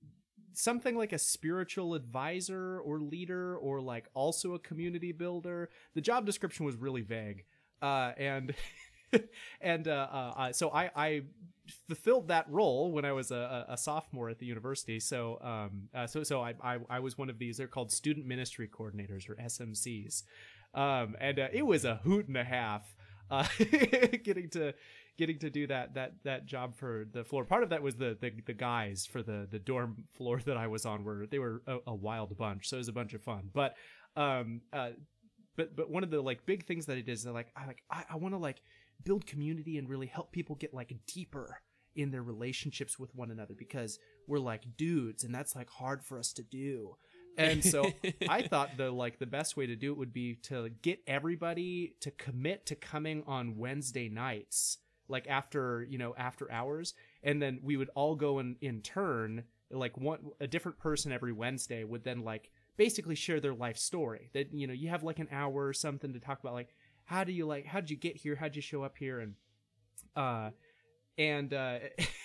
something 0.53 0.97
like 0.97 1.13
a 1.13 1.19
spiritual 1.19 1.93
advisor 1.93 2.79
or 2.79 2.99
leader 2.99 3.57
or 3.57 3.81
like 3.81 4.07
also 4.13 4.53
a 4.53 4.59
community 4.59 5.11
builder. 5.11 5.69
The 5.95 6.01
job 6.01 6.25
description 6.25 6.65
was 6.65 6.75
really 6.75 7.01
vague, 7.01 7.45
uh, 7.81 8.11
and 8.17 8.53
and 9.61 9.87
uh, 9.87 10.07
uh, 10.11 10.33
uh, 10.37 10.53
so 10.53 10.69
I 10.69 10.91
I 10.95 11.21
fulfilled 11.87 12.27
that 12.29 12.49
role 12.49 12.91
when 12.91 13.05
I 13.05 13.11
was 13.11 13.31
a, 13.31 13.65
a, 13.69 13.77
sophomore 13.77 14.29
at 14.29 14.39
the 14.39 14.45
university. 14.45 14.99
So, 14.99 15.39
um, 15.41 15.89
uh, 15.95 16.05
so, 16.05 16.21
so 16.23 16.41
I, 16.41 16.53
I, 16.61 16.79
I, 16.89 16.99
was 16.99 17.17
one 17.17 17.29
of 17.29 17.39
these. 17.39 17.55
They're 17.55 17.67
called 17.67 17.93
student 17.93 18.25
ministry 18.25 18.67
coordinators 18.67 19.29
or 19.29 19.35
SMCs, 19.35 20.23
um, 20.73 21.15
and 21.19 21.39
uh, 21.39 21.47
it 21.53 21.65
was 21.65 21.85
a 21.85 21.97
hoot 21.97 22.27
and 22.27 22.35
a 22.35 22.43
half 22.43 22.93
getting 24.23 24.49
to 24.49 24.73
getting 25.21 25.37
to 25.37 25.51
do 25.51 25.67
that 25.67 25.93
that 25.93 26.13
that 26.23 26.47
job 26.47 26.75
for 26.75 27.05
the 27.13 27.23
floor. 27.23 27.45
Part 27.45 27.61
of 27.61 27.69
that 27.69 27.83
was 27.83 27.95
the 27.95 28.17
the, 28.19 28.31
the 28.47 28.53
guys 28.53 29.05
for 29.05 29.21
the 29.21 29.47
the 29.49 29.59
dorm 29.59 30.05
floor 30.17 30.41
that 30.45 30.57
I 30.57 30.65
was 30.65 30.83
on 30.83 31.03
were 31.03 31.27
they 31.29 31.37
were 31.37 31.61
a, 31.67 31.77
a 31.85 31.93
wild 31.93 32.35
bunch, 32.35 32.67
so 32.67 32.77
it 32.77 32.79
was 32.79 32.87
a 32.87 32.93
bunch 32.93 33.13
of 33.13 33.21
fun. 33.21 33.51
But 33.53 33.75
um, 34.15 34.61
uh, 34.73 34.89
but 35.55 35.75
but 35.75 35.91
one 35.91 36.03
of 36.03 36.09
the 36.09 36.21
like 36.21 36.47
big 36.47 36.65
things 36.65 36.87
that 36.87 36.97
it 36.97 37.07
is 37.07 37.23
like 37.27 37.51
I 37.55 37.67
like 37.67 37.83
I, 37.91 38.03
I 38.09 38.15
want 38.15 38.33
to 38.33 38.39
like 38.39 38.63
build 39.03 39.27
community 39.27 39.77
and 39.77 39.87
really 39.87 40.07
help 40.07 40.31
people 40.31 40.55
get 40.55 40.73
like 40.73 40.91
deeper 41.05 41.61
in 41.95 42.09
their 42.09 42.23
relationships 42.23 42.97
with 42.97 43.13
one 43.13 43.29
another 43.29 43.53
because 43.55 43.99
we're 44.27 44.39
like 44.39 44.63
dudes 44.77 45.23
and 45.23 45.35
that's 45.35 45.55
like 45.55 45.69
hard 45.69 46.03
for 46.03 46.17
us 46.17 46.31
to 46.33 46.41
do 46.41 46.95
and 47.37 47.63
so 47.63 47.91
i 48.29 48.41
thought 48.41 48.77
the 48.77 48.89
like 48.89 49.19
the 49.19 49.25
best 49.25 49.57
way 49.57 49.65
to 49.65 49.75
do 49.75 49.91
it 49.91 49.97
would 49.97 50.13
be 50.13 50.35
to 50.35 50.69
get 50.81 50.99
everybody 51.05 51.95
to 51.99 52.09
commit 52.11 52.65
to 52.65 52.75
coming 52.75 53.23
on 53.27 53.57
wednesday 53.57 54.07
nights 54.07 54.77
like 55.11 55.27
after 55.27 55.85
you 55.89 55.97
know 55.97 56.15
after 56.17 56.51
hours 56.51 56.93
and 57.23 57.41
then 57.41 57.59
we 57.61 57.77
would 57.77 57.89
all 57.93 58.15
go 58.15 58.39
in 58.39 58.55
in 58.61 58.81
turn 58.81 59.43
like 59.69 59.97
one 59.97 60.19
a 60.39 60.47
different 60.47 60.79
person 60.79 61.11
every 61.11 61.33
wednesday 61.33 61.83
would 61.83 62.03
then 62.03 62.23
like 62.23 62.49
basically 62.77 63.13
share 63.13 63.39
their 63.39 63.53
life 63.53 63.77
story. 63.77 64.29
That 64.33 64.53
you 64.53 64.67
know 64.67 64.73
you 64.73 64.89
have 64.89 65.03
like 65.03 65.19
an 65.19 65.27
hour 65.31 65.67
or 65.67 65.73
something 65.73 66.13
to 66.13 66.19
talk 66.19 66.39
about 66.39 66.53
like 66.53 66.73
how 67.05 67.23
do 67.23 67.31
you 67.31 67.45
like 67.45 67.65
how 67.65 67.79
did 67.79 67.91
you 67.91 67.97
get 67.97 68.15
here? 68.15 68.35
How'd 68.35 68.55
you 68.55 68.61
show 68.61 68.83
up 68.83 68.97
here? 68.97 69.19
And 69.19 69.35
uh 70.15 70.49
and 71.17 71.53
uh 71.53 71.79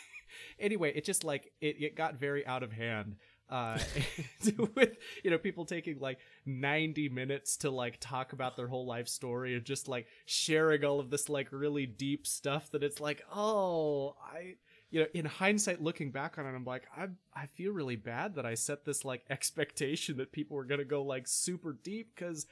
anyway 0.59 0.93
it 0.95 1.05
just 1.05 1.25
like 1.25 1.53
it, 1.61 1.77
it 1.81 1.97
got 1.97 2.19
very 2.19 2.47
out 2.47 2.63
of 2.63 2.73
hand 2.73 3.17
uh 3.49 3.79
with 4.75 4.97
you 5.23 5.31
know 5.31 5.39
people 5.39 5.65
taking 5.65 5.99
like 6.01 6.19
90 6.47 7.09
minutes 7.11 7.57
to 7.59 7.71
like 7.71 7.97
talk 8.01 8.33
about 8.33 8.57
their 8.57 8.67
whole 8.67 8.87
life 8.87 9.09
story 9.09 9.55
and 9.55 9.65
just 9.65 9.87
like 9.89 10.07
sharing 10.25 10.85
all 10.85 10.99
of 10.99 11.11
this 11.11 11.29
like 11.29 11.49
really 11.53 11.87
deep 11.87 12.27
stuff 12.27 12.71
that 12.73 12.83
it's 12.83 13.01
like 13.01 13.23
oh 13.35 14.17
i 14.33 14.55
you 14.91 15.01
know 15.01 15.07
in 15.15 15.25
hindsight 15.25 15.81
looking 15.81 16.11
back 16.11 16.39
on 16.39 16.47
it 16.47 16.55
i'm 16.55 16.65
like 16.65 16.85
i 16.97 17.07
i 17.35 17.47
feel 17.47 17.73
really 17.73 17.97
bad 17.97 18.35
that 18.35 18.47
i 18.47 18.55
set 18.55 18.85
this 18.85 19.05
like 19.05 19.23
expectation 19.31 20.17
that 20.17 20.33
people 20.33 20.57
were 20.57 20.65
going 20.65 20.81
to 20.81 20.85
go 20.85 21.03
like 21.03 21.29
super 21.29 21.77
deep 21.85 22.15
cuz 22.17 22.47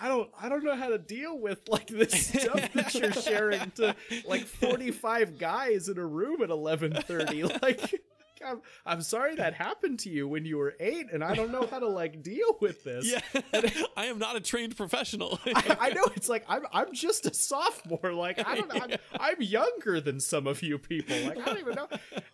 I 0.00 0.08
don't 0.08 0.30
I 0.38 0.48
don't 0.48 0.62
know 0.64 0.76
how 0.76 0.90
to 0.90 0.98
deal 0.98 1.38
with 1.38 1.66
like 1.68 1.86
this 1.86 2.26
stuff 2.28 2.72
that 2.74 2.94
you're 2.94 3.12
sharing 3.12 3.70
to 3.72 3.96
like 4.26 4.44
45 4.44 5.38
guys 5.38 5.88
in 5.88 5.98
a 5.98 6.06
room 6.06 6.42
at 6.42 6.50
11:30 6.50 7.62
like 7.62 8.02
I'm, 8.44 8.60
I'm 8.86 9.02
sorry 9.02 9.36
that 9.36 9.54
happened 9.54 10.00
to 10.00 10.10
you 10.10 10.28
when 10.28 10.44
you 10.44 10.58
were 10.58 10.74
eight, 10.80 11.06
and 11.12 11.22
I 11.22 11.34
don't 11.34 11.50
know 11.50 11.66
how 11.70 11.78
to 11.78 11.88
like 11.88 12.22
deal 12.22 12.56
with 12.60 12.84
this. 12.84 13.10
Yeah, 13.10 13.40
I 13.96 14.06
am 14.06 14.18
not 14.18 14.36
a 14.36 14.40
trained 14.40 14.76
professional. 14.76 15.38
I, 15.46 15.76
I, 15.80 15.90
know 15.90 16.04
it's 16.16 16.28
like 16.28 16.44
I'm 16.48 16.64
I'm 16.72 16.92
just 16.92 17.26
a 17.26 17.34
sophomore. 17.34 18.12
Like 18.12 18.46
I 18.46 18.56
don't 18.56 18.72
know. 18.72 18.80
I'm, 18.80 18.98
I'm, 19.20 19.42
younger 19.42 20.00
than 20.00 20.20
some 20.20 20.46
of 20.46 20.62
you 20.62 20.78
people. 20.78 21.16
Like 21.22 21.38
I 21.38 21.44
don't 21.44 21.58
even 21.58 21.74
know. 21.74 21.88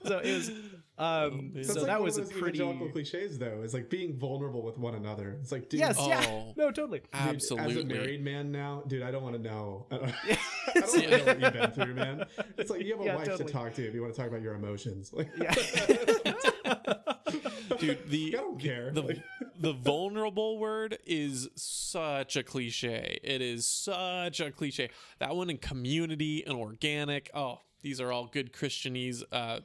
So 0.04 0.18
it 0.18 0.32
was. 0.32 0.50
Um, 0.96 1.52
oh, 1.56 1.62
so 1.62 1.80
like 1.80 1.86
that 1.86 2.02
was 2.02 2.18
a 2.18 2.22
pretty 2.22 2.58
evangelical 2.58 2.90
cliches, 2.90 3.38
though. 3.38 3.62
Is 3.62 3.74
like 3.74 3.90
being 3.90 4.16
vulnerable 4.16 4.62
with 4.62 4.78
one 4.78 4.94
another. 4.94 5.38
It's 5.40 5.50
like, 5.50 5.68
dude, 5.68 5.80
yes, 5.80 5.96
oh, 5.98 6.08
yeah, 6.08 6.52
no, 6.56 6.70
totally, 6.70 7.00
dude, 7.00 7.08
absolutely. 7.12 7.72
As 7.72 7.82
a 7.82 7.84
married 7.84 8.24
man 8.24 8.52
now, 8.52 8.84
dude, 8.86 9.02
I 9.02 9.10
don't 9.10 9.24
want 9.24 9.34
to 9.34 9.42
know. 9.42 9.86
I 9.90 9.96
don't, 9.96 10.14
I 10.28 10.38
don't 10.74 10.76
want 10.76 10.92
to 10.92 11.08
know 11.08 11.24
what 11.24 11.40
you've 11.40 11.52
been 11.52 11.70
through, 11.72 11.94
man. 11.94 12.24
It's 12.58 12.70
like 12.70 12.82
you 12.82 12.92
have 12.92 13.00
a 13.00 13.04
yeah, 13.04 13.16
wife 13.16 13.26
totally. 13.26 13.46
to 13.46 13.52
talk 13.52 13.74
to 13.74 13.86
if 13.86 13.92
you 13.92 14.02
want 14.02 14.14
to 14.14 14.20
talk 14.20 14.28
about 14.28 14.42
your 14.42 14.54
emotions. 14.54 15.12
Like, 15.12 15.30
yeah. 15.36 15.52
Dude, 17.78 18.08
the 18.08 18.36
the, 18.92 19.22
the 19.58 19.72
vulnerable 19.72 20.58
word 20.58 20.98
is 21.04 21.48
such 21.56 22.36
a 22.36 22.42
cliche. 22.42 23.18
It 23.22 23.42
is 23.42 23.66
such 23.66 24.40
a 24.40 24.52
cliche. 24.52 24.90
That 25.18 25.34
one 25.34 25.50
in 25.50 25.58
community 25.58 26.44
and 26.46 26.56
organic. 26.56 27.30
Oh, 27.34 27.60
these 27.82 28.00
are 28.00 28.12
all 28.12 28.26
good 28.26 28.52
Christianese, 28.52 29.24
uh, 29.30 29.60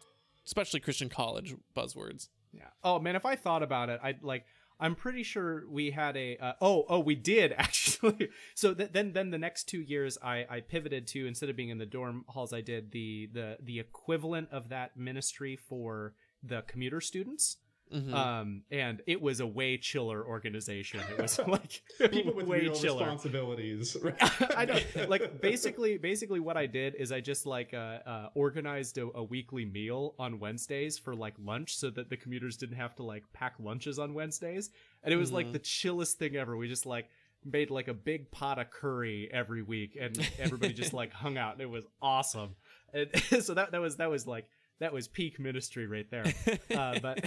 especially 0.50 0.80
Christian 0.80 1.10
college 1.10 1.56
buzzwords. 1.78 2.30
Yeah. 2.52 2.64
Oh 2.84 2.98
man, 3.00 3.16
if 3.16 3.24
I 3.24 3.36
thought 3.36 3.62
about 3.62 3.90
it, 3.90 4.00
I'd 4.02 4.24
like. 4.24 4.46
I'm 4.82 4.96
pretty 4.96 5.24
sure 5.24 5.66
we 5.70 5.92
had 5.92 6.16
a. 6.18 6.38
Uh, 6.38 6.54
oh, 6.62 6.86
oh, 6.90 7.00
we 7.00 7.14
did 7.14 7.54
actually. 7.58 8.30
so 8.56 8.74
th- 8.74 8.92
then, 8.94 9.12
then 9.14 9.30
the 9.30 9.38
next 9.38 9.66
two 9.66 9.82
years, 9.82 10.18
I, 10.24 10.46
I 10.50 10.62
pivoted 10.62 11.06
to 11.08 11.28
instead 11.28 11.50
of 11.50 11.58
being 11.58 11.70
in 11.70 11.78
the 11.78 11.86
dorm 11.86 12.24
halls, 12.30 12.54
I 12.54 12.62
did 12.62 12.92
the 12.92 13.30
the 13.32 13.58
the 13.62 13.80
equivalent 13.80 14.50
of 14.52 14.70
that 14.70 14.98
ministry 14.98 15.56
for 15.56 16.14
the 16.42 16.64
commuter 16.64 17.02
students. 17.02 17.58
Mm-hmm. 17.94 18.14
Um, 18.14 18.62
and 18.70 19.02
it 19.08 19.20
was 19.20 19.40
a 19.40 19.48
way 19.48 19.78
chiller 19.78 20.24
organization. 20.24 21.02
It 21.10 21.20
was 21.20 21.40
like 21.48 21.82
people 22.12 22.34
with 22.34 22.46
way 22.46 22.62
real 22.62 22.76
chiller. 22.76 23.00
responsibilities. 23.00 23.98
I 24.56 24.66
know. 24.66 24.80
Like 25.08 25.42
basically, 25.42 25.98
basically 25.98 26.40
what 26.40 26.56
I 26.56 26.68
did 26.68 26.96
is 26.96 27.12
I 27.12 27.20
just 27.20 27.46
like 27.46 27.74
uh, 27.74 28.00
uh, 28.06 28.30
organized 28.36 29.00
a, 29.00 29.08
a, 29.16 29.24
weekly 29.24 29.66
meal 29.66 30.14
on 30.20 30.40
Wednesdays 30.40 31.00
for 31.00 31.16
like 31.16 31.34
lunch, 31.44 31.76
so 31.78 31.90
that 31.90 32.10
the 32.10 32.18
commuters 32.18 32.58
didn't 32.58 32.78
have 32.78 32.96
to 32.98 33.04
like 33.04 33.24
pack 33.34 33.56
lunches 33.60 33.98
on 33.98 34.14
Wednesdays. 34.14 34.70
And 35.04 35.14
it 35.14 35.18
was 35.18 35.30
mm-hmm. 35.30 35.38
like 35.38 35.52
the 35.52 35.60
chillest 35.60 36.20
thing 36.20 36.36
ever. 36.36 36.56
We 36.56 36.68
just 36.68 36.86
like 36.86 37.10
made 37.44 37.72
like 37.72 37.88
a 37.88 37.94
big 37.94 38.30
pot 38.30 38.60
of 38.60 38.70
curry 38.70 39.30
every 39.34 39.64
week, 39.64 39.98
and 40.00 40.30
everybody 40.38 40.74
just 40.74 40.94
like 40.94 41.12
hung 41.12 41.40
out. 41.40 41.54
And 41.54 41.62
it 41.62 41.70
was 41.70 41.86
awesome. 42.04 42.56
And 42.94 43.10
so 43.42 43.56
that 43.56 43.72
that 43.72 43.82
was 43.82 43.98
that 43.98 44.12
was 44.12 44.28
like 44.28 44.48
that 44.80 44.94
was 44.94 45.08
peak 45.08 45.40
ministry 45.40 45.88
right 45.88 46.10
there. 46.12 46.26
Uh, 46.70 47.00
but 47.02 47.26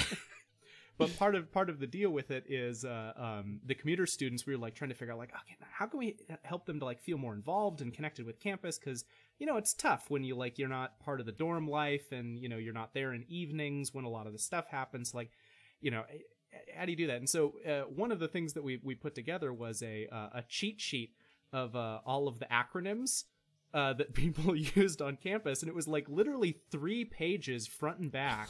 but 1.06 1.18
part 1.18 1.34
of 1.34 1.52
part 1.52 1.70
of 1.70 1.78
the 1.78 1.86
deal 1.86 2.10
with 2.10 2.30
it 2.30 2.44
is 2.48 2.84
uh, 2.84 3.12
um, 3.16 3.60
the 3.64 3.74
commuter 3.74 4.06
students. 4.06 4.46
We 4.46 4.54
were 4.54 4.60
like 4.60 4.74
trying 4.74 4.90
to 4.90 4.96
figure 4.96 5.12
out 5.12 5.18
like, 5.18 5.30
okay, 5.30 5.56
how 5.70 5.86
can 5.86 5.98
we 5.98 6.16
help 6.42 6.66
them 6.66 6.78
to 6.80 6.84
like 6.84 7.00
feel 7.00 7.18
more 7.18 7.34
involved 7.34 7.80
and 7.80 7.92
connected 7.92 8.26
with 8.26 8.40
campus? 8.40 8.78
Because 8.78 9.04
you 9.38 9.46
know 9.46 9.56
it's 9.56 9.74
tough 9.74 10.06
when 10.08 10.24
you 10.24 10.34
like 10.34 10.58
you're 10.58 10.68
not 10.68 10.98
part 11.00 11.20
of 11.20 11.26
the 11.26 11.32
dorm 11.32 11.68
life 11.68 12.12
and 12.12 12.38
you 12.38 12.48
know 12.48 12.56
you're 12.56 12.72
not 12.72 12.94
there 12.94 13.12
in 13.12 13.24
evenings 13.28 13.92
when 13.92 14.04
a 14.04 14.10
lot 14.10 14.26
of 14.26 14.32
the 14.32 14.38
stuff 14.38 14.66
happens. 14.68 15.14
Like, 15.14 15.30
you 15.80 15.90
know, 15.90 16.04
how 16.76 16.84
do 16.84 16.90
you 16.90 16.96
do 16.96 17.06
that? 17.08 17.16
And 17.16 17.28
so 17.28 17.54
uh, 17.66 17.82
one 17.82 18.12
of 18.12 18.18
the 18.18 18.28
things 18.28 18.52
that 18.54 18.64
we 18.64 18.80
we 18.82 18.94
put 18.94 19.14
together 19.14 19.52
was 19.52 19.82
a 19.82 20.06
uh, 20.10 20.28
a 20.34 20.44
cheat 20.48 20.80
sheet 20.80 21.12
of 21.52 21.76
uh, 21.76 21.98
all 22.06 22.28
of 22.28 22.38
the 22.38 22.46
acronyms 22.46 23.24
uh, 23.74 23.92
that 23.94 24.14
people 24.14 24.54
used 24.54 25.02
on 25.02 25.16
campus, 25.16 25.62
and 25.62 25.68
it 25.68 25.74
was 25.74 25.88
like 25.88 26.08
literally 26.08 26.58
three 26.70 27.04
pages 27.04 27.66
front 27.66 27.98
and 27.98 28.12
back, 28.12 28.48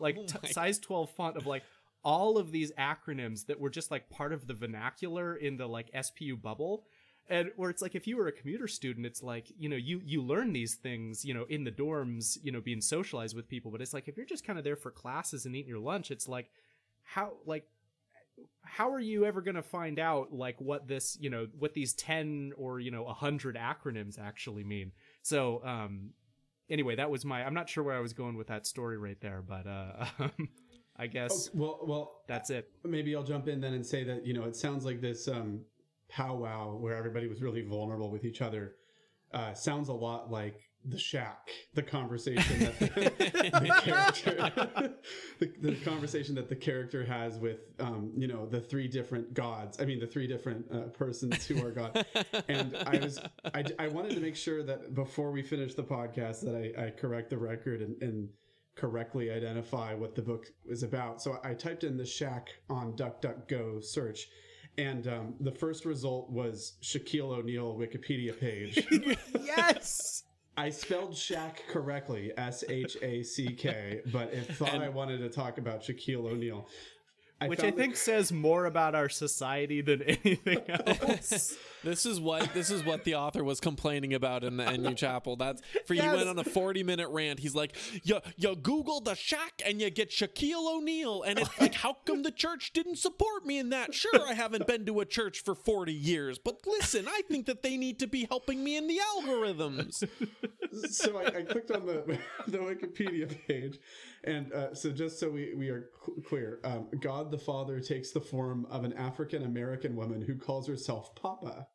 like 0.00 0.16
oh 0.20 0.26
t- 0.26 0.52
size 0.52 0.78
twelve 0.78 1.10
font 1.10 1.36
of 1.36 1.46
like 1.46 1.62
all 2.06 2.38
of 2.38 2.52
these 2.52 2.70
acronyms 2.78 3.46
that 3.46 3.58
were 3.58 3.68
just 3.68 3.90
like 3.90 4.08
part 4.08 4.32
of 4.32 4.46
the 4.46 4.54
vernacular 4.54 5.34
in 5.34 5.56
the 5.56 5.66
like 5.66 5.90
SPU 5.92 6.40
bubble. 6.40 6.84
And 7.28 7.50
where 7.56 7.68
it's 7.68 7.82
like 7.82 7.96
if 7.96 8.06
you 8.06 8.16
were 8.16 8.28
a 8.28 8.32
commuter 8.32 8.68
student, 8.68 9.04
it's 9.04 9.24
like, 9.24 9.52
you 9.58 9.68
know, 9.68 9.74
you 9.74 10.00
you 10.04 10.22
learn 10.22 10.52
these 10.52 10.76
things, 10.76 11.24
you 11.24 11.34
know, 11.34 11.44
in 11.48 11.64
the 11.64 11.72
dorms, 11.72 12.38
you 12.40 12.52
know, 12.52 12.60
being 12.60 12.80
socialized 12.80 13.34
with 13.34 13.48
people. 13.48 13.72
But 13.72 13.80
it's 13.82 13.92
like 13.92 14.06
if 14.06 14.16
you're 14.16 14.24
just 14.24 14.46
kind 14.46 14.56
of 14.56 14.64
there 14.64 14.76
for 14.76 14.92
classes 14.92 15.46
and 15.46 15.56
eating 15.56 15.68
your 15.68 15.80
lunch, 15.80 16.12
it's 16.12 16.28
like 16.28 16.48
how 17.02 17.32
like 17.44 17.64
how 18.62 18.92
are 18.92 19.00
you 19.00 19.24
ever 19.24 19.40
going 19.40 19.56
to 19.56 19.62
find 19.62 19.98
out 19.98 20.32
like 20.32 20.60
what 20.60 20.86
this 20.86 21.18
you 21.20 21.28
know 21.28 21.48
what 21.58 21.74
these 21.74 21.92
10 21.94 22.52
or 22.56 22.78
you 22.78 22.92
know 22.92 23.02
100 23.02 23.56
acronyms 23.56 24.18
actually 24.18 24.62
mean 24.62 24.92
so 25.22 25.62
um 25.64 26.10
anyway 26.68 26.94
that 26.94 27.10
was 27.10 27.24
my 27.24 27.42
i'm 27.44 27.54
not 27.54 27.68
sure 27.70 27.82
where 27.82 27.96
i 27.96 28.00
was 28.00 28.12
going 28.12 28.36
with 28.36 28.48
that 28.48 28.66
story 28.66 28.98
right 28.98 29.20
there 29.22 29.42
but 29.46 29.66
uh 29.66 30.04
um, 30.18 30.48
i 30.98 31.06
guess. 31.06 31.48
Oh, 31.48 31.58
well 31.58 31.80
well 31.82 32.22
that's 32.26 32.50
it. 32.50 32.68
maybe 32.84 33.14
i'll 33.14 33.22
jump 33.22 33.48
in 33.48 33.60
then 33.60 33.74
and 33.74 33.84
say 33.84 34.04
that 34.04 34.26
you 34.26 34.34
know 34.34 34.44
it 34.44 34.56
sounds 34.56 34.84
like 34.84 35.00
this 35.00 35.28
um 35.28 35.60
powwow 36.08 36.76
where 36.76 36.94
everybody 36.94 37.26
was 37.26 37.42
really 37.42 37.62
vulnerable 37.62 38.10
with 38.10 38.24
each 38.24 38.42
other 38.42 38.76
uh 39.34 39.52
sounds 39.52 39.88
a 39.88 39.92
lot 39.92 40.30
like 40.30 40.66
the 40.88 40.98
shack 40.98 41.48
the 41.74 41.82
conversation 41.82 42.60
that 42.60 42.78
the, 42.78 42.86
the 43.60 43.80
character 43.82 44.92
the, 45.40 45.52
the, 45.60 45.74
conversation 45.84 46.34
that 46.34 46.48
the 46.48 46.54
character 46.54 47.04
has 47.04 47.38
with 47.38 47.58
um, 47.80 48.12
you 48.16 48.28
know 48.28 48.46
the 48.46 48.60
three 48.60 48.86
different 48.86 49.34
gods 49.34 49.80
i 49.80 49.84
mean 49.84 49.98
the 49.98 50.06
three 50.06 50.26
different 50.26 50.64
uh, 50.72 50.82
persons 50.96 51.44
who 51.46 51.64
are 51.64 51.70
god 51.70 52.06
and 52.48 52.76
i 52.86 52.98
was 52.98 53.20
I, 53.52 53.64
I 53.78 53.88
wanted 53.88 54.14
to 54.14 54.20
make 54.20 54.36
sure 54.36 54.62
that 54.62 54.94
before 54.94 55.32
we 55.32 55.42
finish 55.42 55.74
the 55.74 55.84
podcast 55.84 56.40
that 56.42 56.54
i, 56.54 56.86
I 56.86 56.90
correct 56.90 57.30
the 57.30 57.38
record 57.38 57.82
and, 57.82 58.00
and 58.00 58.28
correctly 58.76 59.30
identify 59.30 59.94
what 59.94 60.14
the 60.14 60.22
book 60.22 60.46
is 60.66 60.82
about 60.82 61.20
so 61.22 61.40
i 61.42 61.52
typed 61.54 61.82
in 61.82 61.96
the 61.96 62.04
shack 62.06 62.48
on 62.70 62.92
duckduckgo 62.92 63.82
search 63.82 64.28
and 64.78 65.08
um, 65.08 65.34
the 65.40 65.52
first 65.52 65.86
result 65.86 66.30
was 66.30 66.74
Shaquille 66.82 67.30
O'Neal 67.38 67.74
Wikipedia 67.74 68.38
page. 68.38 68.86
yes. 69.42 70.24
I 70.58 70.68
spelled 70.70 71.12
Shaq 71.12 71.66
correctly, 71.68 72.32
S 72.36 72.62
H 72.68 72.96
A 73.02 73.22
C 73.22 73.54
K, 73.54 74.00
but 74.12 74.32
it 74.32 74.54
thought 74.54 74.74
and, 74.74 74.82
I 74.82 74.90
wanted 74.90 75.18
to 75.18 75.28
talk 75.30 75.56
about 75.58 75.80
Shaquille 75.82 76.30
O'Neal. 76.30 76.68
I 77.40 77.48
Which 77.48 77.60
I 77.60 77.62
found 77.62 77.72
that- 77.74 77.80
think 77.80 77.96
says 77.96 78.32
more 78.32 78.66
about 78.66 78.94
our 78.94 79.08
society 79.08 79.80
than 79.80 80.02
anything 80.02 80.60
else. 80.68 81.56
This 81.84 82.06
is 82.06 82.20
what 82.20 82.52
this 82.54 82.70
is 82.70 82.84
what 82.84 83.04
the 83.04 83.14
author 83.14 83.44
was 83.44 83.60
complaining 83.60 84.14
about 84.14 84.42
in 84.44 84.56
the 84.56 84.76
NU 84.76 84.94
Chapel. 84.94 85.36
That's 85.36 85.62
for 85.86 85.94
you 85.94 86.02
Yes. 86.02 86.16
went 86.16 86.28
on 86.28 86.38
a 86.38 86.44
forty 86.44 86.82
minute 86.82 87.08
rant. 87.10 87.38
He's 87.40 87.54
like, 87.54 87.76
you 88.02 88.20
you 88.36 88.56
Google 88.56 89.00
the 89.00 89.14
shack 89.14 89.62
and 89.64 89.80
you 89.80 89.90
get 89.90 90.10
Shaquille 90.10 90.66
O'Neal, 90.76 91.22
and 91.22 91.38
it's 91.38 91.60
like, 91.60 91.74
how 91.74 91.94
come 92.04 92.22
the 92.22 92.30
church 92.30 92.72
didn't 92.72 92.96
support 92.96 93.44
me 93.46 93.58
in 93.58 93.70
that? 93.70 93.94
Sure, 93.94 94.26
I 94.26 94.34
haven't 94.34 94.66
been 94.66 94.84
to 94.86 95.00
a 95.00 95.04
church 95.04 95.42
for 95.44 95.54
forty 95.54 95.92
years, 95.92 96.38
but 96.38 96.60
listen, 96.66 97.06
I 97.08 97.22
think 97.28 97.46
that 97.46 97.62
they 97.62 97.76
need 97.76 97.98
to 98.00 98.06
be 98.06 98.26
helping 98.28 98.62
me 98.64 98.76
in 98.76 98.86
the 98.86 98.98
algorithms. 99.16 100.02
so 100.90 101.18
I, 101.18 101.26
I 101.26 101.42
clicked 101.42 101.70
on 101.70 101.86
the 101.86 102.18
the 102.48 102.58
Wikipedia 102.58 103.34
page, 103.46 103.78
and 104.24 104.52
uh, 104.52 104.74
so 104.74 104.90
just 104.90 105.18
so 105.20 105.28
we 105.30 105.54
we 105.54 105.68
are 105.68 105.90
clear, 106.26 106.60
um, 106.64 106.88
God 107.00 107.30
the 107.30 107.38
Father 107.38 107.80
takes 107.80 108.10
the 108.10 108.20
form 108.20 108.66
of 108.70 108.84
an 108.84 108.92
African 108.94 109.44
American 109.44 109.94
woman 109.96 110.22
who 110.22 110.36
calls 110.36 110.66
herself 110.66 111.14
Papa. 111.14 111.68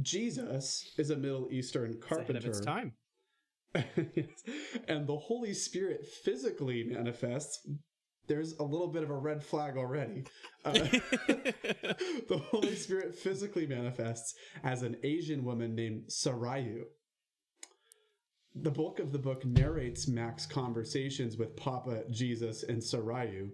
Jesus 0.00 0.92
is 0.96 1.10
a 1.10 1.16
Middle 1.16 1.48
Eastern 1.50 1.98
carpenter. 2.00 2.48
its 2.48 2.60
time. 2.60 2.92
Yes. 3.74 4.26
and 4.88 5.06
the 5.06 5.16
Holy 5.16 5.54
Spirit 5.54 6.06
physically 6.24 6.84
manifests. 6.84 7.66
There's 8.26 8.52
a 8.58 8.62
little 8.62 8.88
bit 8.88 9.02
of 9.02 9.10
a 9.10 9.16
red 9.16 9.42
flag 9.42 9.76
already. 9.76 10.24
Uh, 10.64 10.72
the 10.72 12.42
Holy 12.50 12.74
Spirit 12.74 13.14
physically 13.14 13.66
manifests 13.66 14.34
as 14.62 14.82
an 14.82 14.96
Asian 15.02 15.44
woman 15.44 15.74
named 15.74 16.04
Sarayu. 16.08 16.82
The 18.54 18.70
bulk 18.70 18.98
of 18.98 19.12
the 19.12 19.18
book 19.18 19.44
narrates 19.44 20.08
Mac's 20.08 20.44
conversations 20.44 21.36
with 21.36 21.56
Papa, 21.56 22.04
Jesus, 22.10 22.64
and 22.64 22.82
Sarayu 22.82 23.50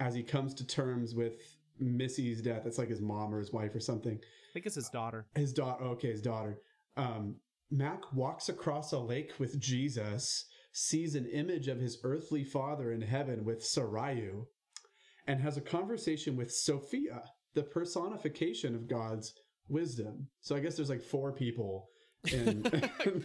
as 0.00 0.14
he 0.14 0.22
comes 0.22 0.54
to 0.54 0.66
terms 0.66 1.14
with 1.14 1.34
Missy's 1.78 2.40
death. 2.40 2.66
It's 2.66 2.78
like 2.78 2.88
his 2.88 3.00
mom 3.00 3.34
or 3.34 3.40
his 3.40 3.52
wife 3.52 3.74
or 3.74 3.80
something 3.80 4.20
think 4.54 4.66
it's 4.66 4.76
his 4.76 4.88
daughter. 4.88 5.26
his 5.34 5.52
daughter 5.52 5.84
okay 5.84 6.12
his 6.12 6.22
daughter 6.22 6.58
um 6.96 7.34
mac 7.70 8.00
walks 8.14 8.48
across 8.48 8.92
a 8.92 8.98
lake 8.98 9.32
with 9.38 9.60
jesus 9.60 10.46
sees 10.72 11.14
an 11.14 11.26
image 11.26 11.68
of 11.68 11.78
his 11.80 11.98
earthly 12.04 12.44
father 12.44 12.92
in 12.92 13.02
heaven 13.02 13.44
with 13.44 13.60
sarayu 13.60 14.46
and 15.26 15.40
has 15.40 15.56
a 15.56 15.60
conversation 15.60 16.36
with 16.36 16.50
sophia 16.52 17.22
the 17.54 17.62
personification 17.62 18.74
of 18.74 18.88
god's 18.88 19.34
wisdom 19.68 20.28
so 20.40 20.54
i 20.54 20.60
guess 20.60 20.76
there's 20.76 20.90
like 20.90 21.02
four 21.02 21.32
people 21.32 21.88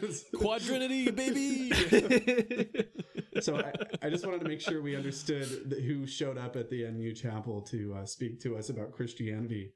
this 0.01 0.25
Quadrinity, 0.35 1.09
baby. 1.09 1.71
so 3.39 3.55
I, 3.55 3.71
I 4.01 4.09
just 4.09 4.25
wanted 4.25 4.41
to 4.41 4.47
make 4.47 4.59
sure 4.59 4.81
we 4.81 4.93
understood 4.97 5.47
who 5.87 6.05
showed 6.05 6.37
up 6.37 6.57
at 6.57 6.69
the 6.69 6.83
NU 6.91 7.13
chapel 7.13 7.61
to 7.69 7.95
uh, 7.97 8.05
speak 8.05 8.41
to 8.41 8.57
us 8.57 8.69
about 8.69 8.91
Christianity 8.91 9.71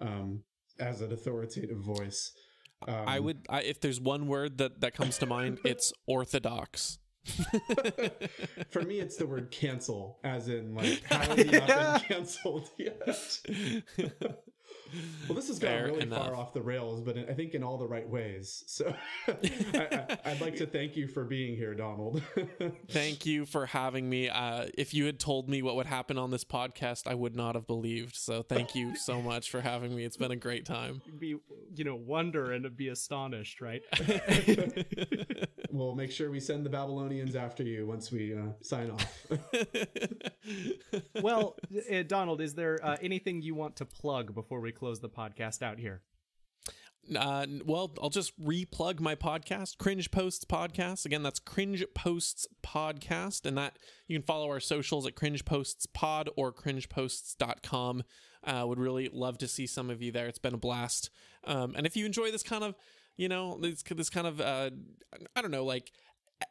um, 0.00 0.40
as 0.78 1.00
an 1.00 1.12
authoritative 1.12 1.78
voice. 1.78 2.32
Um, 2.86 3.04
I 3.06 3.20
would, 3.20 3.46
I, 3.48 3.62
if 3.62 3.80
there's 3.80 4.00
one 4.00 4.26
word 4.26 4.58
that 4.58 4.80
that 4.80 4.94
comes 4.94 5.18
to 5.18 5.26
mind, 5.26 5.58
it's 5.64 5.92
orthodox. 6.06 6.98
For 8.70 8.82
me, 8.82 9.00
it's 9.00 9.16
the 9.16 9.26
word 9.26 9.50
cancel, 9.50 10.18
as 10.22 10.48
in 10.48 10.74
like 10.74 11.02
how 11.08 11.34
he 11.34 11.44
not 11.44 11.68
been 11.68 12.00
canceled 12.08 12.68
yet? 12.76 13.40
well, 15.28 15.36
this 15.36 15.48
has 15.48 15.58
gone 15.58 15.70
Fair 15.70 15.84
really 15.86 16.02
enough. 16.02 16.26
far 16.26 16.36
off 16.36 16.52
the 16.52 16.62
rails, 16.62 17.00
but 17.00 17.16
I 17.16 17.34
think 17.34 17.54
in 17.54 17.62
all 17.62 17.78
the 17.78 17.86
right 17.86 18.08
ways. 18.08 18.64
So 18.66 18.94
I, 19.28 19.36
I, 19.74 20.18
I'd 20.24 20.40
like 20.40 20.56
to 20.56 20.66
thank 20.66 20.96
you 20.96 21.08
for 21.08 21.24
being 21.24 21.56
here, 21.56 21.74
Donald. 21.74 22.22
Thank 22.88 23.26
you 23.26 23.46
for 23.46 23.66
having 23.66 24.08
me. 24.08 24.28
Uh, 24.28 24.66
if 24.76 24.94
you 24.94 25.06
had 25.06 25.18
told 25.18 25.48
me 25.48 25.62
what 25.62 25.76
would 25.76 25.86
happen 25.86 26.18
on 26.18 26.30
this 26.30 26.44
podcast, 26.44 27.06
I 27.06 27.14
would 27.14 27.34
not 27.34 27.54
have 27.54 27.66
believed. 27.66 28.16
So 28.16 28.42
thank 28.42 28.74
you 28.74 28.96
so 28.96 29.20
much 29.20 29.50
for 29.50 29.60
having 29.60 29.94
me. 29.94 30.04
It's 30.04 30.16
been 30.16 30.30
a 30.30 30.36
great 30.36 30.64
time. 30.64 31.02
Be 31.18 31.36
you 31.74 31.84
know 31.84 31.96
wonder 31.96 32.52
and 32.52 32.76
be 32.76 32.88
astonished, 32.88 33.60
right? 33.60 33.82
We'll 35.74 35.94
make 35.94 36.10
sure 36.10 36.30
we 36.30 36.40
send 36.40 36.64
the 36.64 36.70
Babylonians 36.70 37.34
after 37.34 37.62
you 37.62 37.86
once 37.86 38.10
we 38.12 38.34
uh, 38.34 38.52
sign 38.62 38.90
off. 38.90 39.26
well, 41.22 41.56
uh, 41.92 42.02
Donald, 42.06 42.40
is 42.40 42.54
there 42.54 42.78
uh, 42.82 42.96
anything 43.02 43.42
you 43.42 43.54
want 43.54 43.76
to 43.76 43.84
plug 43.84 44.34
before 44.34 44.60
we 44.60 44.72
close 44.72 45.00
the 45.00 45.08
podcast 45.08 45.62
out 45.62 45.78
here? 45.78 46.02
Uh, 47.14 47.46
well, 47.66 47.92
I'll 48.00 48.08
just 48.08 48.38
replug 48.40 49.00
my 49.00 49.14
podcast, 49.14 49.78
Cringe 49.78 50.10
Posts 50.10 50.46
Podcast. 50.46 51.04
Again, 51.04 51.22
that's 51.22 51.38
Cringe 51.38 51.84
Posts 51.94 52.46
Podcast. 52.62 53.44
And 53.44 53.58
that 53.58 53.78
you 54.08 54.18
can 54.18 54.24
follow 54.24 54.48
our 54.48 54.60
socials 54.60 55.06
at 55.06 55.14
Cringe 55.14 55.44
Posts 55.44 55.86
Pod 55.86 56.30
or 56.36 56.52
cringeposts.com. 56.52 58.04
Uh, 58.42 58.64
would 58.66 58.78
really 58.78 59.08
love 59.12 59.38
to 59.38 59.48
see 59.48 59.66
some 59.66 59.90
of 59.90 60.02
you 60.02 60.12
there. 60.12 60.26
It's 60.26 60.38
been 60.38 60.54
a 60.54 60.58
blast. 60.58 61.10
Um, 61.44 61.74
and 61.76 61.86
if 61.86 61.96
you 61.96 62.06
enjoy 62.06 62.30
this 62.30 62.42
kind 62.42 62.64
of, 62.64 62.74
you 63.16 63.28
know, 63.28 63.58
this, 63.60 63.82
this 63.82 64.10
kind 64.10 64.26
of, 64.26 64.40
uh, 64.40 64.70
I 65.34 65.42
don't 65.42 65.50
know, 65.50 65.64
like, 65.64 65.92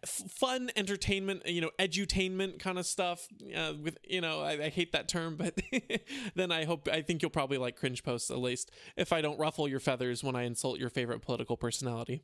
f- 0.02 0.32
fun 0.32 0.72
entertainment 0.76 1.46
you 1.46 1.60
know 1.62 1.70
edutainment 1.78 2.58
kind 2.58 2.80
of 2.80 2.86
stuff 2.86 3.28
uh, 3.56 3.74
with 3.82 3.98
you 4.08 4.22
know 4.22 4.42
I, 4.42 4.52
I 4.54 4.70
hate 4.70 4.94
that 4.94 5.08
term 5.08 5.36
but 5.36 5.60
then 6.36 6.52
i 6.54 6.64
hope 6.64 6.88
i 6.92 7.02
think 7.02 7.22
you'll 7.22 7.30
probably 7.30 7.58
like 7.58 7.76
cringe 7.76 8.02
posts 8.02 8.32
at 8.32 8.40
least 8.40 8.72
if 8.96 9.12
i 9.12 9.22
don't 9.22 9.38
ruffle 9.38 9.68
your 9.68 9.82
feathers 9.82 10.24
when 10.24 10.36
i 10.38 10.44
insult 10.44 10.80
your 10.80 10.90
favorite 10.90 11.22
political 11.22 11.58
personality 11.58 12.24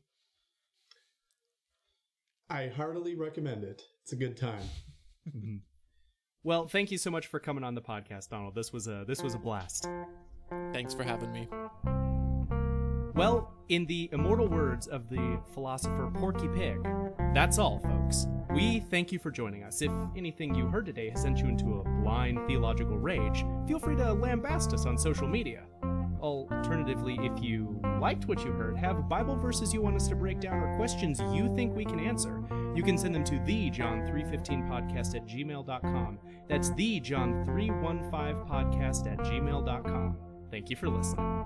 I 2.50 2.68
heartily 2.68 3.16
recommend 3.16 3.64
it. 3.64 3.84
It's 4.04 4.14
a 4.14 4.16
good 4.16 4.36
time. 4.36 4.64
Well, 6.44 6.68
thank 6.68 6.90
you 6.90 6.98
so 6.98 7.12
much 7.12 7.28
for 7.28 7.40
coming 7.40 7.64
on 7.64 7.76
the 7.76 7.82
podcast, 7.82 8.30
Donald. 8.30 8.56
This 8.56 8.74
was 8.74 8.88
a 8.88 9.04
this 9.08 9.22
was 9.22 9.36
a 9.36 9.38
blast. 9.38 9.88
thanks 10.74 10.94
for 10.94 11.04
having 11.04 11.32
me 11.32 11.48
Well, 13.20 13.52
in 13.68 13.86
the 13.86 14.10
immortal 14.14 14.48
words 14.48 14.88
of 14.88 15.10
the 15.10 15.42
philosopher 15.54 16.10
Porky 16.16 16.48
Pig, 16.56 16.82
that's 17.34 17.60
all, 17.60 17.80
folks. 17.80 18.28
We 18.50 18.80
thank 18.80 19.12
you 19.12 19.20
for 19.20 19.30
joining 19.30 19.66
us. 19.66 19.82
If 19.82 19.92
anything 20.16 20.56
you 20.56 20.68
heard 20.68 20.86
today 20.86 21.10
has 21.10 21.24
sent 21.24 21.40
you 21.40 21.50
into 21.50 21.80
a 21.80 21.84
blind 22.02 22.40
theological 22.48 22.98
rage, 22.98 23.44
feel 23.68 23.78
free 23.78 23.98
to 23.98 24.04
lambast 24.04 24.74
us 24.74 24.86
on 24.86 24.98
social 24.98 25.28
media. 25.28 25.64
Alternatively, 26.22 27.20
if 27.22 27.44
you 27.44 27.82
liked 28.00 28.30
what 28.30 28.46
you 28.46 28.54
heard, 28.54 28.78
have 28.78 29.10
Bible 29.10 29.36
verses 29.36 29.74
you 29.74 29.82
want 29.82 29.98
us 29.98 30.08
to 30.08 30.16
break 30.16 30.40
down, 30.40 30.54
or 30.54 30.78
questions 30.78 31.20
you 31.36 31.54
think 31.58 31.76
we 31.76 31.84
can 31.84 32.00
answer, 32.00 32.42
you 32.74 32.84
can 32.84 32.98
send 32.98 33.14
them 33.14 33.26
to 33.26 33.38
the 33.40 33.70
John315podcast 33.70 35.18
at 35.18 35.28
gmail.com. 35.28 36.20
That's 36.48 36.74
the 36.76 37.02
John315podcast 37.02 39.12
at 39.12 39.20
gmail.com. 39.20 40.18
Thank 40.50 40.70
you 40.70 40.78
for 40.78 40.88
listening. 40.88 41.46